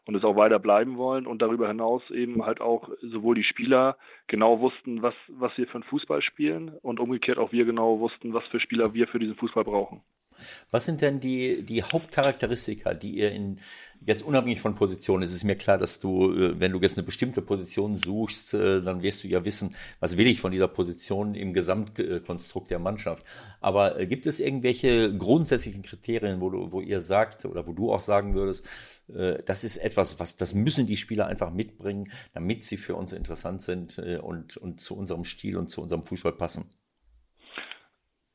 und 0.06 0.16
es 0.16 0.24
auch 0.24 0.36
weiter 0.36 0.60
bleiben 0.60 0.98
wollen 0.98 1.28
und 1.28 1.42
darüber 1.42 1.68
hinaus 1.68 2.02
eben 2.10 2.46
halt 2.46 2.62
auch 2.62 2.90
sowohl 3.02 3.36
die 3.36 3.44
Spieler 3.44 3.98
genau 4.28 4.60
wussten, 4.60 5.02
was, 5.02 5.16
was 5.28 5.56
wir 5.58 5.68
für 5.68 5.76
einen 5.76 5.84
Fußball 5.84 6.22
spielen 6.22 6.70
und 6.82 7.00
umgekehrt 7.00 7.38
auch 7.38 7.52
wir 7.52 7.66
genau 7.66 8.00
wussten, 8.00 8.34
was 8.34 8.46
für 8.48 8.60
Spieler 8.60 8.94
wir 8.94 9.08
für 9.08 9.20
diesen 9.20 9.36
Fußball 9.36 9.64
brauchen. 9.64 10.02
Was 10.72 10.86
sind 10.86 11.02
denn 11.02 11.20
die, 11.20 11.64
die 11.64 11.84
Hauptcharakteristika, 11.84 12.94
die 12.94 13.18
ihr 13.18 13.32
in, 13.32 13.58
jetzt 14.06 14.24
unabhängig 14.24 14.60
von 14.60 14.76
Positionen, 14.76 15.24
es 15.24 15.34
ist 15.34 15.44
mir 15.44 15.56
klar, 15.56 15.78
dass 15.78 16.00
du, 16.00 16.34
äh, 16.34 16.60
wenn 16.60 16.72
du 16.72 16.80
jetzt 16.80 16.98
eine 16.98 17.06
bestimmte 17.06 17.42
Position 17.42 17.98
suchst, 17.98 18.54
äh, 18.54 18.82
dann 18.82 19.02
wirst 19.02 19.24
du 19.24 19.28
ja 19.28 19.44
wissen, 19.46 19.76
was 20.00 20.18
will 20.18 20.28
ich 20.28 20.40
von 20.40 20.52
dieser 20.52 20.68
Position 20.68 21.36
im 21.36 21.54
Gesamtkonstrukt 21.54 22.72
der 22.72 22.80
Mannschaft. 22.80 23.24
Aber 23.62 24.00
äh, 24.00 24.08
gibt 24.08 24.26
es 24.26 24.40
irgendwelche 24.40 25.16
grundsätzlichen 25.16 25.84
Kriterien, 25.84 26.42
wo 26.42 26.50
du, 26.50 26.72
wo 26.72 26.82
ihr 26.82 27.02
sagt, 27.02 27.46
oder 27.46 27.66
wo 27.68 27.74
du 27.74 27.92
auch 27.92 28.02
sagen 28.02 28.36
würdest, 28.36 28.66
das 29.46 29.66
ist 29.66 29.76
etwas, 29.78 30.18
was, 30.22 30.38
das 30.38 30.54
müssen 30.54 30.88
die 30.88 30.96
Spieler 30.96 31.28
einfach 31.28 31.52
mitbringen, 31.52 32.10
damit 32.34 32.64
sie 32.64 32.78
für 32.78 32.96
uns 32.96 33.12
interessant 33.12 33.62
sind 33.62 34.00
und, 34.00 34.56
und 34.56 34.80
zu 34.80 34.96
unserem 34.96 35.26
Stil 35.26 35.58
und 35.58 35.70
zu 35.70 35.82
unserem 35.82 36.04
Fußball 36.04 36.32
passen? 36.32 36.70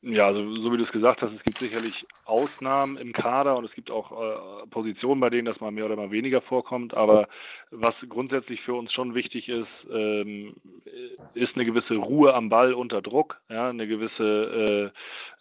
Ja, 0.01 0.27
also 0.27 0.55
so 0.55 0.71
wie 0.71 0.77
du 0.77 0.85
es 0.85 0.91
gesagt 0.93 1.21
hast, 1.21 1.33
es 1.33 1.43
gibt 1.43 1.57
sicherlich 1.57 2.05
Ausnahmen 2.23 2.95
im 2.95 3.11
Kader 3.11 3.57
und 3.57 3.65
es 3.65 3.73
gibt 3.73 3.91
auch 3.91 4.11
äh, 4.11 4.67
Positionen, 4.67 5.19
bei 5.19 5.29
denen 5.29 5.43
das 5.43 5.59
mal 5.59 5.71
mehr 5.71 5.85
oder 5.85 5.97
mal 5.97 6.09
weniger 6.09 6.39
vorkommt. 6.39 6.93
Aber 6.93 7.27
was 7.69 7.93
grundsätzlich 8.07 8.61
für 8.61 8.75
uns 8.75 8.93
schon 8.93 9.13
wichtig 9.13 9.49
ist, 9.49 9.67
ähm, 9.91 10.55
ist 11.33 11.55
eine 11.55 11.65
gewisse 11.65 11.95
Ruhe 11.95 12.33
am 12.33 12.47
Ball 12.47 12.73
unter 12.73 13.01
Druck. 13.01 13.41
Ja, 13.49 13.69
eine 13.69 13.87
gewisse 13.87 14.93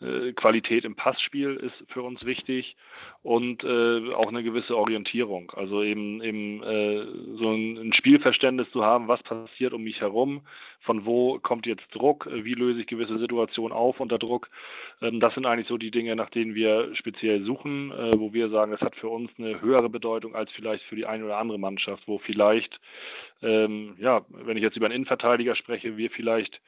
äh, 0.02 0.04
äh, 0.04 0.32
Qualität 0.32 0.84
im 0.84 0.96
Passspiel 0.96 1.54
ist 1.54 1.92
für 1.92 2.02
uns 2.02 2.24
wichtig 2.24 2.76
und 3.22 3.62
äh, 3.62 4.12
auch 4.12 4.28
eine 4.28 4.42
gewisse 4.42 4.76
Orientierung. 4.76 5.52
Also 5.54 5.84
eben, 5.84 6.20
eben 6.20 6.64
äh, 6.64 7.06
so 7.36 7.52
ein, 7.52 7.76
ein 7.76 7.92
Spielverständnis 7.92 8.70
zu 8.72 8.84
haben, 8.84 9.06
was 9.06 9.22
passiert 9.22 9.72
um 9.72 9.84
mich 9.84 10.00
herum, 10.00 10.42
von 10.88 11.04
wo 11.04 11.38
kommt 11.38 11.66
jetzt 11.66 11.84
Druck, 11.94 12.26
wie 12.32 12.54
löse 12.54 12.80
ich 12.80 12.86
gewisse 12.86 13.18
Situationen 13.18 13.76
auf 13.76 14.00
unter 14.00 14.16
Druck. 14.16 14.48
Ähm, 15.02 15.20
das 15.20 15.34
sind 15.34 15.44
eigentlich 15.44 15.68
so 15.68 15.76
die 15.76 15.90
Dinge, 15.90 16.16
nach 16.16 16.30
denen 16.30 16.54
wir 16.54 16.94
speziell 16.94 17.44
suchen, 17.44 17.92
äh, 17.92 18.18
wo 18.18 18.32
wir 18.32 18.48
sagen, 18.48 18.72
es 18.72 18.80
hat 18.80 18.96
für 18.96 19.10
uns 19.10 19.30
eine 19.36 19.60
höhere 19.60 19.90
Bedeutung 19.90 20.34
als 20.34 20.50
vielleicht 20.52 20.82
für 20.84 20.96
die 20.96 21.04
eine 21.04 21.26
oder 21.26 21.36
andere 21.36 21.58
Mannschaft, 21.58 22.04
wo 22.06 22.16
vielleicht, 22.16 22.80
ähm, 23.42 23.96
ja, 24.00 24.22
wenn 24.30 24.56
ich 24.56 24.62
jetzt 24.62 24.78
über 24.78 24.86
einen 24.86 24.94
Innenverteidiger 24.94 25.56
spreche, 25.56 25.98
wir 25.98 26.08
vielleicht 26.08 26.54
äh, 26.54 26.58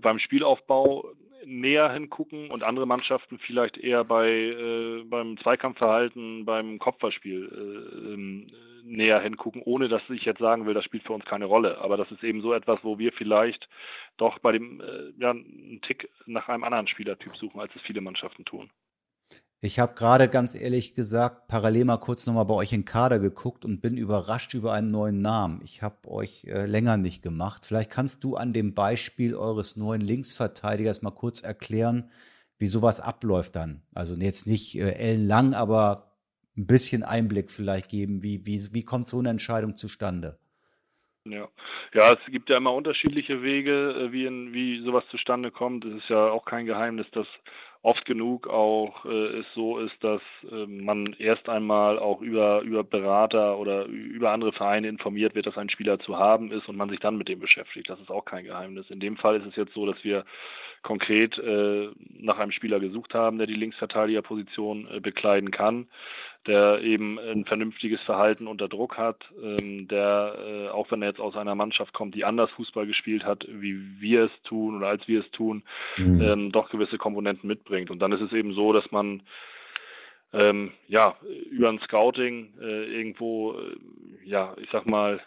beim 0.00 0.18
Spielaufbau 0.18 1.12
näher 1.44 1.90
hingucken 1.92 2.50
und 2.50 2.62
andere 2.62 2.86
Mannschaften 2.86 3.38
vielleicht 3.38 3.78
eher 3.78 4.04
bei 4.04 4.28
äh, 4.28 5.04
beim 5.04 5.38
Zweikampfverhalten, 5.38 6.44
beim 6.44 6.78
Kopfballspiel 6.78 7.48
äh, 7.50 8.12
ähm, 8.12 8.50
näher 8.84 9.20
hingucken, 9.20 9.62
ohne 9.64 9.88
dass 9.88 10.02
ich 10.08 10.24
jetzt 10.24 10.40
sagen 10.40 10.66
will, 10.66 10.74
das 10.74 10.84
spielt 10.84 11.04
für 11.04 11.12
uns 11.12 11.24
keine 11.24 11.44
Rolle. 11.44 11.78
Aber 11.78 11.96
das 11.96 12.10
ist 12.10 12.22
eben 12.24 12.40
so 12.40 12.52
etwas, 12.52 12.82
wo 12.82 12.98
wir 12.98 13.12
vielleicht 13.12 13.68
doch 14.16 14.38
bei 14.38 14.52
dem 14.52 14.80
äh, 14.80 15.12
ja, 15.18 15.30
einen 15.30 15.80
Tick 15.82 16.08
nach 16.26 16.48
einem 16.48 16.64
anderen 16.64 16.88
Spielertyp 16.88 17.36
suchen, 17.36 17.60
als 17.60 17.74
es 17.76 17.82
viele 17.82 18.00
Mannschaften 18.00 18.44
tun. 18.44 18.70
Ich 19.60 19.80
habe 19.80 19.94
gerade 19.94 20.28
ganz 20.28 20.54
ehrlich 20.54 20.94
gesagt 20.94 21.48
parallel 21.48 21.84
mal 21.84 21.96
kurz 21.96 22.26
nochmal 22.26 22.44
bei 22.44 22.54
euch 22.54 22.72
in 22.72 22.84
Kader 22.84 23.18
geguckt 23.18 23.64
und 23.64 23.80
bin 23.80 23.96
überrascht 23.96 24.54
über 24.54 24.72
einen 24.72 24.92
neuen 24.92 25.20
Namen. 25.20 25.60
Ich 25.64 25.82
habe 25.82 26.08
euch 26.08 26.44
äh, 26.44 26.66
länger 26.66 26.96
nicht 26.96 27.24
gemacht. 27.24 27.66
Vielleicht 27.66 27.90
kannst 27.90 28.22
du 28.22 28.36
an 28.36 28.52
dem 28.52 28.74
Beispiel 28.74 29.34
eures 29.34 29.74
neuen 29.74 30.00
Linksverteidigers 30.00 31.02
mal 31.02 31.10
kurz 31.10 31.42
erklären, 31.42 32.08
wie 32.58 32.68
sowas 32.68 33.00
abläuft 33.00 33.56
dann. 33.56 33.82
Also 33.92 34.14
jetzt 34.14 34.46
nicht 34.46 34.78
äh, 34.78 34.92
ellenlang, 34.92 35.54
aber 35.54 36.12
ein 36.56 36.68
bisschen 36.68 37.02
Einblick 37.02 37.50
vielleicht 37.50 37.88
geben. 37.90 38.22
Wie, 38.22 38.46
wie, 38.46 38.72
wie 38.72 38.84
kommt 38.84 39.08
so 39.08 39.18
eine 39.18 39.30
Entscheidung 39.30 39.74
zustande? 39.74 40.38
Ja. 41.24 41.48
ja, 41.94 42.12
es 42.12 42.20
gibt 42.30 42.48
ja 42.48 42.56
immer 42.56 42.72
unterschiedliche 42.72 43.42
Wege, 43.42 43.90
äh, 43.90 44.12
wie, 44.12 44.24
in, 44.24 44.52
wie 44.52 44.84
sowas 44.84 45.04
zustande 45.10 45.50
kommt. 45.50 45.84
Es 45.84 45.96
ist 45.96 46.08
ja 46.08 46.30
auch 46.30 46.44
kein 46.44 46.66
Geheimnis, 46.66 47.06
dass 47.10 47.26
oft 47.82 48.04
genug 48.04 48.48
auch 48.48 49.04
äh, 49.04 49.38
es 49.38 49.46
so 49.54 49.78
ist, 49.78 49.94
dass 50.02 50.20
äh, 50.50 50.66
man 50.66 51.14
erst 51.18 51.48
einmal 51.48 51.98
auch 51.98 52.20
über, 52.20 52.60
über 52.62 52.82
Berater 52.82 53.58
oder 53.58 53.84
über 53.86 54.30
andere 54.30 54.52
Vereine 54.52 54.88
informiert 54.88 55.34
wird, 55.34 55.46
dass 55.46 55.56
ein 55.56 55.70
Spieler 55.70 55.98
zu 56.00 56.18
haben 56.18 56.50
ist 56.50 56.68
und 56.68 56.76
man 56.76 56.90
sich 56.90 57.00
dann 57.00 57.16
mit 57.16 57.28
dem 57.28 57.38
beschäftigt. 57.38 57.88
Das 57.88 58.00
ist 58.00 58.10
auch 58.10 58.24
kein 58.24 58.44
Geheimnis. 58.44 58.90
In 58.90 59.00
dem 59.00 59.16
Fall 59.16 59.36
ist 59.36 59.46
es 59.46 59.56
jetzt 59.56 59.74
so, 59.74 59.86
dass 59.86 60.02
wir 60.02 60.24
konkret 60.82 61.38
äh, 61.38 61.88
nach 62.18 62.38
einem 62.38 62.52
Spieler 62.52 62.80
gesucht 62.80 63.14
haben, 63.14 63.38
der 63.38 63.46
die 63.46 63.54
Linksverteidigerposition 63.54 64.88
äh, 64.90 65.00
bekleiden 65.00 65.50
kann, 65.50 65.88
der 66.46 66.80
eben 66.82 67.18
ein 67.18 67.44
vernünftiges 67.44 68.00
Verhalten 68.02 68.46
unter 68.46 68.68
Druck 68.68 68.96
hat, 68.96 69.24
ähm, 69.42 69.88
der, 69.88 70.34
äh, 70.38 70.68
auch 70.68 70.90
wenn 70.90 71.02
er 71.02 71.08
jetzt 71.08 71.20
aus 71.20 71.36
einer 71.36 71.54
Mannschaft 71.54 71.92
kommt, 71.92 72.14
die 72.14 72.24
anders 72.24 72.50
Fußball 72.52 72.86
gespielt 72.86 73.24
hat, 73.24 73.46
wie 73.48 74.00
wir 74.00 74.24
es 74.24 74.42
tun 74.44 74.76
oder 74.76 74.88
als 74.88 75.06
wir 75.08 75.20
es 75.20 75.30
tun, 75.30 75.62
mhm. 75.96 76.22
ähm, 76.22 76.52
doch 76.52 76.70
gewisse 76.70 76.96
Komponenten 76.96 77.48
mitbringt. 77.48 77.90
Und 77.90 77.98
dann 78.00 78.12
ist 78.12 78.22
es 78.22 78.32
eben 78.32 78.54
so, 78.54 78.72
dass 78.72 78.90
man 78.90 79.22
ähm, 80.32 80.72
ja, 80.88 81.16
über 81.50 81.68
ein 81.68 81.80
Scouting 81.80 82.52
äh, 82.60 82.84
irgendwo, 82.84 83.54
äh, 83.54 83.76
ja, 84.24 84.54
ich 84.60 84.68
sag 84.70 84.86
mal, 84.86 85.20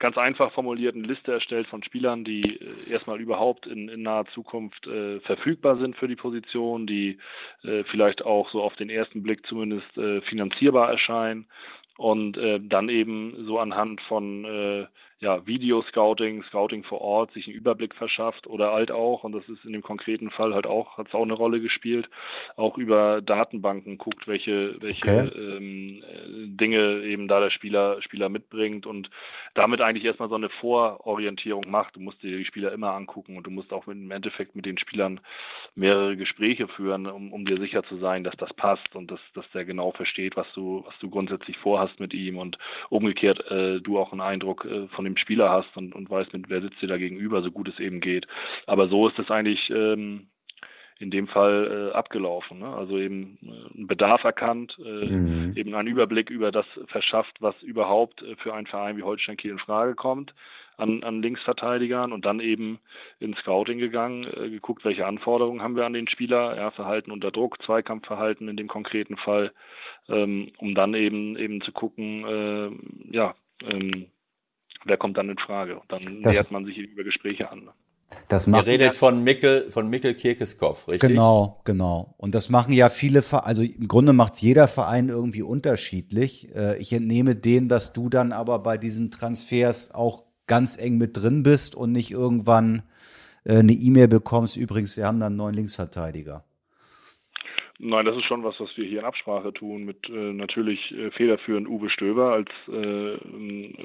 ganz 0.00 0.18
einfach 0.18 0.50
formuliert 0.52 0.96
eine 0.96 1.06
Liste 1.06 1.32
erstellt 1.32 1.68
von 1.68 1.84
Spielern, 1.84 2.24
die 2.24 2.42
äh, 2.42 2.90
erstmal 2.90 3.20
überhaupt 3.20 3.66
in, 3.66 3.88
in 3.88 4.02
naher 4.02 4.24
Zukunft 4.34 4.86
äh, 4.88 5.20
verfügbar 5.20 5.76
sind 5.76 5.94
für 5.94 6.08
die 6.08 6.16
Position, 6.16 6.86
die 6.86 7.18
äh, 7.62 7.84
vielleicht 7.84 8.24
auch 8.24 8.50
so 8.50 8.62
auf 8.62 8.74
den 8.74 8.90
ersten 8.90 9.22
Blick 9.22 9.46
zumindest 9.46 9.96
äh, 9.96 10.22
finanzierbar 10.22 10.90
erscheinen 10.90 11.46
und 11.96 12.36
äh, 12.38 12.58
dann 12.60 12.88
eben 12.88 13.44
so 13.44 13.58
anhand 13.58 14.00
von 14.02 14.44
äh, 14.44 14.86
ja, 15.20 15.46
Video-Scouting, 15.46 16.42
Scouting 16.44 16.82
vor 16.82 17.02
Ort, 17.02 17.32
sich 17.32 17.46
einen 17.46 17.56
Überblick 17.56 17.94
verschafft 17.94 18.46
oder 18.46 18.72
halt 18.72 18.90
auch, 18.90 19.22
und 19.22 19.32
das 19.32 19.46
ist 19.50 19.66
in 19.66 19.72
dem 19.74 19.82
konkreten 19.82 20.30
Fall 20.30 20.54
halt 20.54 20.66
auch, 20.66 20.96
hat 20.96 21.08
es 21.08 21.14
auch 21.14 21.22
eine 21.22 21.34
Rolle 21.34 21.60
gespielt, 21.60 22.08
auch 22.56 22.78
über 22.78 23.20
Datenbanken 23.20 23.98
guckt, 23.98 24.26
welche, 24.26 24.80
welche 24.80 25.04
okay. 25.04 25.38
ähm, 25.38 26.02
Dinge 26.56 27.02
eben 27.02 27.28
da 27.28 27.38
der 27.38 27.50
Spieler, 27.50 28.00
Spieler 28.00 28.30
mitbringt 28.30 28.86
und 28.86 29.10
damit 29.52 29.82
eigentlich 29.82 30.04
erstmal 30.04 30.30
so 30.30 30.36
eine 30.36 30.48
Vororientierung 30.48 31.70
macht. 31.70 31.96
Du 31.96 32.00
musst 32.00 32.22
dir 32.22 32.38
die 32.38 32.44
Spieler 32.46 32.72
immer 32.72 32.92
angucken 32.92 33.36
und 33.36 33.46
du 33.46 33.50
musst 33.50 33.74
auch 33.74 33.88
im 33.88 34.10
Endeffekt 34.10 34.56
mit 34.56 34.64
den 34.64 34.78
Spielern 34.78 35.20
mehrere 35.74 36.16
Gespräche 36.16 36.66
führen, 36.66 37.06
um, 37.06 37.32
um 37.32 37.44
dir 37.44 37.58
sicher 37.58 37.82
zu 37.84 37.98
sein, 37.98 38.24
dass 38.24 38.36
das 38.36 38.54
passt 38.54 38.94
und 38.96 39.10
dass, 39.10 39.20
dass 39.34 39.44
der 39.52 39.66
genau 39.66 39.92
versteht, 39.92 40.36
was 40.36 40.46
du, 40.54 40.82
was 40.86 40.98
du 40.98 41.10
grundsätzlich 41.10 41.58
vorhast 41.58 42.00
mit 42.00 42.14
ihm 42.14 42.38
und 42.38 42.58
umgekehrt 42.88 43.50
äh, 43.50 43.80
du 43.80 43.98
auch 43.98 44.12
einen 44.12 44.22
Eindruck 44.22 44.64
äh, 44.64 44.88
von 44.88 45.04
dem 45.04 45.09
dem 45.10 45.16
Spieler 45.16 45.50
hast 45.50 45.76
und, 45.76 45.94
und 45.94 46.10
weißt, 46.10 46.32
mit 46.32 46.48
wer 46.48 46.62
sitzt 46.62 46.80
dir 46.80 46.88
da 46.88 46.98
gegenüber, 46.98 47.42
so 47.42 47.50
gut 47.50 47.68
es 47.68 47.78
eben 47.78 48.00
geht. 48.00 48.26
Aber 48.66 48.88
so 48.88 49.08
ist 49.08 49.18
es 49.18 49.30
eigentlich 49.30 49.70
ähm, 49.70 50.28
in 50.98 51.10
dem 51.10 51.28
Fall 51.28 51.90
äh, 51.90 51.96
abgelaufen. 51.96 52.58
Ne? 52.58 52.68
Also 52.68 52.98
eben 52.98 53.38
äh, 53.42 53.76
einen 53.76 53.86
Bedarf 53.86 54.24
erkannt, 54.24 54.78
äh, 54.84 55.06
mhm. 55.06 55.52
eben 55.56 55.74
einen 55.74 55.88
Überblick 55.88 56.30
über 56.30 56.52
das 56.52 56.66
verschafft, 56.86 57.36
was 57.40 57.60
überhaupt 57.62 58.22
äh, 58.22 58.36
für 58.36 58.54
einen 58.54 58.66
Verein 58.66 58.96
wie 58.96 59.02
Holstein 59.02 59.36
Kiel 59.36 59.52
in 59.52 59.58
Frage 59.58 59.94
kommt 59.94 60.34
an, 60.80 61.02
an 61.02 61.22
Linksverteidigern 61.22 62.12
und 62.12 62.24
dann 62.24 62.40
eben 62.40 62.78
ins 63.20 63.38
Scouting 63.38 63.78
gegangen, 63.78 64.24
äh, 64.24 64.48
geguckt, 64.48 64.84
welche 64.84 65.06
Anforderungen 65.06 65.62
haben 65.62 65.76
wir 65.76 65.84
an 65.84 65.92
den 65.92 66.08
Spieler, 66.08 66.56
ja, 66.56 66.70
Verhalten 66.70 67.10
unter 67.10 67.30
Druck, 67.30 67.62
Zweikampfverhalten 67.62 68.48
in 68.48 68.56
dem 68.56 68.68
konkreten 68.68 69.16
Fall, 69.16 69.52
ähm, 70.08 70.52
um 70.58 70.74
dann 70.74 70.94
eben 70.94 71.36
eben 71.36 71.60
zu 71.60 71.72
gucken, 71.72 72.24
äh, 72.26 73.14
ja, 73.14 73.34
ähm, 73.70 74.06
wer 74.84 74.96
kommt 74.96 75.16
dann 75.16 75.28
in 75.28 75.38
Frage? 75.38 75.78
Und 75.78 75.90
dann 75.90 76.22
das, 76.22 76.34
nähert 76.34 76.50
man 76.50 76.64
sich 76.64 76.78
über 76.78 77.04
Gespräche 77.04 77.50
an. 77.50 77.70
Das 78.28 78.46
Ihr 78.46 78.66
redet 78.66 78.86
ja, 78.88 78.92
von 78.92 79.22
Mikkel, 79.22 79.70
von 79.70 79.88
Mikkel 79.88 80.14
Kirkeskopf, 80.14 80.88
richtig? 80.88 81.10
Genau, 81.10 81.60
genau. 81.64 82.14
Und 82.16 82.34
das 82.34 82.48
machen 82.48 82.72
ja 82.72 82.88
viele, 82.88 83.22
also 83.32 83.62
im 83.62 83.88
Grunde 83.88 84.12
macht 84.12 84.34
es 84.34 84.40
jeder 84.40 84.68
Verein 84.68 85.08
irgendwie 85.08 85.42
unterschiedlich. 85.42 86.54
Äh, 86.54 86.78
ich 86.78 86.92
entnehme 86.92 87.36
den, 87.36 87.68
dass 87.68 87.92
du 87.92 88.08
dann 88.08 88.32
aber 88.32 88.58
bei 88.60 88.78
diesen 88.78 89.10
Transfers 89.10 89.94
auch 89.94 90.24
ganz 90.46 90.76
eng 90.78 90.98
mit 90.98 91.16
drin 91.16 91.42
bist 91.42 91.76
und 91.76 91.92
nicht 91.92 92.10
irgendwann 92.10 92.82
äh, 93.44 93.58
eine 93.58 93.72
E-Mail 93.72 94.08
bekommst. 94.08 94.56
Übrigens, 94.56 94.96
wir 94.96 95.06
haben 95.06 95.20
dann 95.20 95.28
einen 95.28 95.36
neuen 95.36 95.54
Linksverteidiger. 95.54 96.44
Nein, 97.82 98.04
das 98.04 98.14
ist 98.14 98.24
schon 98.24 98.44
was, 98.44 98.60
was 98.60 98.76
wir 98.76 98.84
hier 98.84 98.98
in 98.98 99.06
Absprache 99.06 99.54
tun 99.54 99.86
mit 99.86 100.06
äh, 100.10 100.12
natürlich 100.12 100.92
äh, 100.92 101.10
federführend 101.12 101.66
Uwe 101.66 101.88
Stöber 101.88 102.32
als 102.32 102.50
äh, 102.68 103.16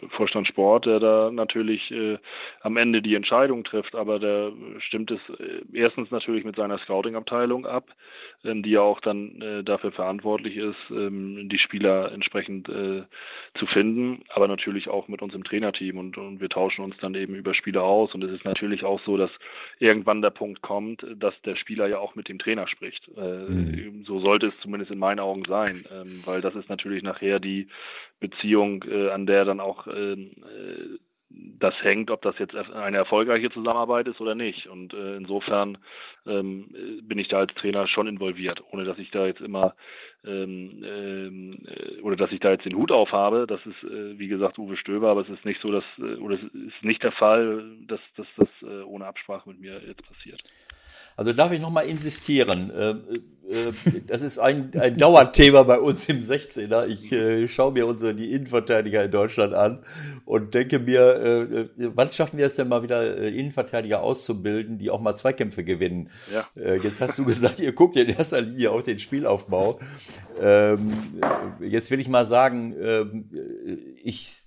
Vorstand 0.09 0.47
Sport, 0.47 0.85
der 0.85 0.99
da 0.99 1.31
natürlich 1.31 1.91
äh, 1.91 2.17
am 2.59 2.75
Ende 2.75 3.01
die 3.01 3.15
Entscheidung 3.15 3.63
trifft, 3.63 3.95
aber 3.95 4.19
der 4.19 4.51
stimmt 4.79 5.11
es 5.11 5.21
äh, 5.39 5.61
erstens 5.71 6.11
natürlich 6.11 6.43
mit 6.43 6.57
seiner 6.57 6.77
Scouting-Abteilung 6.79 7.65
ab, 7.65 7.85
die 8.45 8.71
ja 8.71 8.81
auch 8.81 8.99
dann 8.99 9.41
äh, 9.41 9.63
dafür 9.63 9.91
verantwortlich 9.91 10.57
ist, 10.57 10.77
ähm, 10.89 11.49
die 11.49 11.57
Spieler 11.57 12.11
entsprechend 12.11 12.69
äh, 12.69 13.03
zu 13.55 13.65
finden, 13.65 14.23
aber 14.29 14.47
natürlich 14.47 14.87
auch 14.87 15.07
mit 15.07 15.21
uns 15.21 15.33
im 15.33 15.43
Trainerteam 15.43 15.97
und, 15.97 16.17
und 16.17 16.39
wir 16.41 16.49
tauschen 16.49 16.83
uns 16.83 16.95
dann 17.01 17.15
eben 17.15 17.35
über 17.35 17.53
Spieler 17.53 17.83
aus 17.83 18.13
und 18.13 18.23
es 18.23 18.31
ist 18.31 18.45
natürlich 18.45 18.83
auch 18.83 19.01
so, 19.05 19.17
dass 19.17 19.31
irgendwann 19.79 20.21
der 20.21 20.29
Punkt 20.29 20.61
kommt, 20.61 21.05
dass 21.15 21.33
der 21.41 21.55
Spieler 21.55 21.87
ja 21.87 21.99
auch 21.99 22.15
mit 22.15 22.29
dem 22.29 22.39
Trainer 22.39 22.67
spricht. 22.67 23.09
Äh, 23.17 23.49
mhm. 23.49 24.03
So 24.05 24.19
sollte 24.19 24.47
es 24.47 24.53
zumindest 24.61 24.91
in 24.91 24.99
meinen 24.99 25.19
Augen 25.19 25.43
sein, 25.47 25.85
ähm, 25.91 26.21
weil 26.25 26.41
das 26.41 26.55
ist 26.55 26.69
natürlich 26.69 27.03
nachher 27.03 27.39
die 27.39 27.67
Beziehung, 28.19 28.83
äh, 28.83 29.09
an 29.09 29.25
der 29.25 29.45
dann 29.45 29.59
auch 29.59 29.87
ähm, 29.87 30.31
äh, 30.43 30.97
das 31.29 31.73
hängt, 31.81 32.11
ob 32.11 32.21
das 32.21 32.37
jetzt 32.39 32.55
eine 32.55 32.97
erfolgreiche 32.97 33.49
Zusammenarbeit 33.49 34.07
ist 34.07 34.21
oder 34.21 34.35
nicht. 34.35 34.67
Und 34.67 34.93
äh, 34.93 35.15
insofern 35.15 35.77
ähm, 36.25 36.67
bin 37.01 37.17
ich 37.17 37.27
da 37.27 37.39
als 37.39 37.53
Trainer 37.55 37.87
schon 37.87 38.07
involviert, 38.07 38.63
ohne 38.71 38.83
dass 38.85 38.97
ich 38.99 39.11
da 39.11 39.25
jetzt 39.25 39.41
immer 39.41 39.75
ähm, 40.23 40.83
ähm, 40.83 41.65
äh, 41.67 42.01
oder 42.01 42.15
dass 42.15 42.31
ich 42.31 42.39
da 42.39 42.51
jetzt 42.51 42.65
den 42.65 42.75
Hut 42.75 42.91
aufhabe. 42.91 43.45
Das 43.47 43.59
ist, 43.65 43.83
äh, 43.83 44.17
wie 44.17 44.27
gesagt, 44.27 44.59
Uwe 44.59 44.77
Stöber, 44.77 45.09
aber 45.09 45.21
es 45.21 45.29
ist 45.29 45.45
nicht 45.45 45.61
so, 45.61 45.71
dass 45.71 45.83
äh, 45.97 46.15
oder 46.15 46.35
es 46.35 46.43
ist 46.43 46.83
nicht 46.83 47.03
der 47.03 47.11
Fall, 47.11 47.63
dass, 47.87 48.01
dass 48.15 48.27
das 48.37 48.49
äh, 48.61 48.83
ohne 48.83 49.05
Absprache 49.05 49.49
mit 49.49 49.59
mir 49.59 49.81
jetzt 49.85 50.03
passiert. 50.07 50.41
Also 51.15 51.33
darf 51.33 51.51
ich 51.51 51.61
nochmal 51.61 51.85
insistieren. 51.85 52.71
Äh, 52.71 52.95
äh, 53.49 53.73
das 54.07 54.21
ist 54.21 54.39
ein, 54.39 54.71
ein 54.77 54.97
Dauerthema 54.97 55.63
bei 55.63 55.79
uns 55.79 56.09
im 56.09 56.21
16er. 56.21 56.87
Ich 56.87 57.11
äh, 57.11 57.47
schaue 57.47 57.73
mir 57.73 57.85
unsere 57.87 58.15
die 58.15 58.31
Innenverteidiger 58.31 59.03
in 59.03 59.11
Deutschland 59.11 59.53
an 59.53 59.83
und 60.25 60.53
denke 60.53 60.79
mir, 60.79 61.01
äh, 61.01 61.61
äh 61.61 61.69
wann 61.77 62.11
schaffen 62.11 62.37
wir 62.37 62.47
es 62.47 62.55
denn 62.55 62.67
mal 62.67 62.83
wieder, 62.83 63.17
äh, 63.17 63.29
Innenverteidiger 63.29 64.01
auszubilden, 64.01 64.77
die 64.77 64.89
auch 64.89 64.99
mal 64.99 65.15
Zweikämpfe 65.15 65.63
gewinnen? 65.63 66.09
Ja. 66.33 66.45
Äh, 66.61 66.79
jetzt 66.81 67.01
hast 67.01 67.17
du 67.17 67.25
gesagt, 67.25 67.59
ihr 67.59 67.73
guckt 67.73 67.97
in 67.97 68.09
erster 68.09 68.41
Linie 68.41 68.71
auf 68.71 68.83
den 68.83 68.99
Spielaufbau. 68.99 69.79
Ähm, 70.41 71.21
jetzt 71.61 71.91
will 71.91 71.99
ich 71.99 72.09
mal 72.09 72.25
sagen, 72.25 72.73
äh, 72.73 73.05
ich 74.03 74.43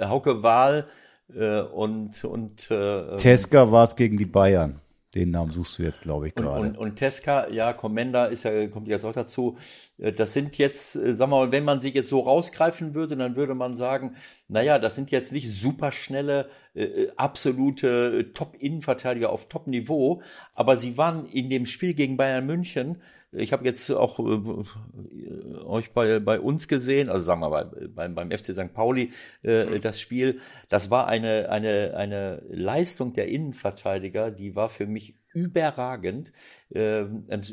Hauke 0.00 0.42
Wahl 0.42 0.88
äh, 1.34 1.60
und 1.60 2.24
und 2.24 2.70
äh, 2.70 3.16
Teska 3.16 3.70
war 3.70 3.84
es 3.84 3.96
gegen 3.96 4.16
die 4.16 4.24
Bayern. 4.24 4.80
Den 5.14 5.30
Namen 5.30 5.50
suchst 5.50 5.78
du 5.78 5.82
jetzt, 5.84 6.02
glaube 6.02 6.28
ich, 6.28 6.34
gerade. 6.34 6.60
Und, 6.60 6.68
und, 6.70 6.78
und 6.78 6.96
Tesca, 6.96 7.48
ja, 7.48 7.72
Commander 7.72 8.30
ist 8.30 8.44
ja, 8.44 8.66
kommt 8.66 8.88
jetzt 8.88 9.04
auch 9.04 9.12
dazu. 9.12 9.56
Äh, 9.98 10.12
das 10.12 10.32
sind 10.32 10.58
jetzt, 10.58 10.96
äh, 10.96 11.14
sagen 11.14 11.30
wir 11.30 11.38
mal, 11.38 11.52
wenn 11.52 11.64
man 11.64 11.80
sich 11.80 11.94
jetzt 11.94 12.08
so 12.10 12.20
rausgreifen 12.20 12.94
würde, 12.94 13.16
dann 13.16 13.36
würde 13.36 13.54
man 13.54 13.76
sagen, 13.76 14.16
naja, 14.48 14.78
das 14.78 14.96
sind 14.96 15.10
jetzt 15.10 15.32
nicht 15.32 15.50
super 15.50 15.92
schnelle, 15.92 16.48
äh, 16.74 16.84
äh 16.84 17.12
absolute 17.16 18.32
Top-Innenverteidiger 18.34 19.30
auf 19.30 19.48
Top-Niveau, 19.48 20.22
aber 20.54 20.76
sie 20.76 20.98
waren 20.98 21.26
in 21.26 21.48
dem 21.48 21.66
Spiel 21.66 21.94
gegen 21.94 22.16
Bayern 22.16 22.46
München 22.46 23.00
ich 23.36 23.52
habe 23.52 23.64
jetzt 23.64 23.90
auch 23.90 24.18
äh, 24.18 25.64
euch 25.64 25.92
bei, 25.92 26.20
bei 26.20 26.40
uns 26.40 26.68
gesehen, 26.68 27.08
also 27.08 27.24
sagen 27.24 27.40
wir 27.40 27.50
mal 27.50 27.70
beim, 27.94 28.14
beim 28.14 28.30
FC 28.30 28.52
St. 28.52 28.72
Pauli 28.72 29.12
äh, 29.42 29.78
das 29.80 30.00
Spiel. 30.00 30.40
Das 30.68 30.90
war 30.90 31.08
eine, 31.08 31.50
eine, 31.50 31.94
eine 31.96 32.42
Leistung 32.48 33.12
der 33.12 33.28
Innenverteidiger, 33.28 34.30
die 34.30 34.56
war 34.56 34.68
für 34.68 34.86
mich 34.86 35.14
überragend. 35.34 36.32
Äh, 36.70 37.04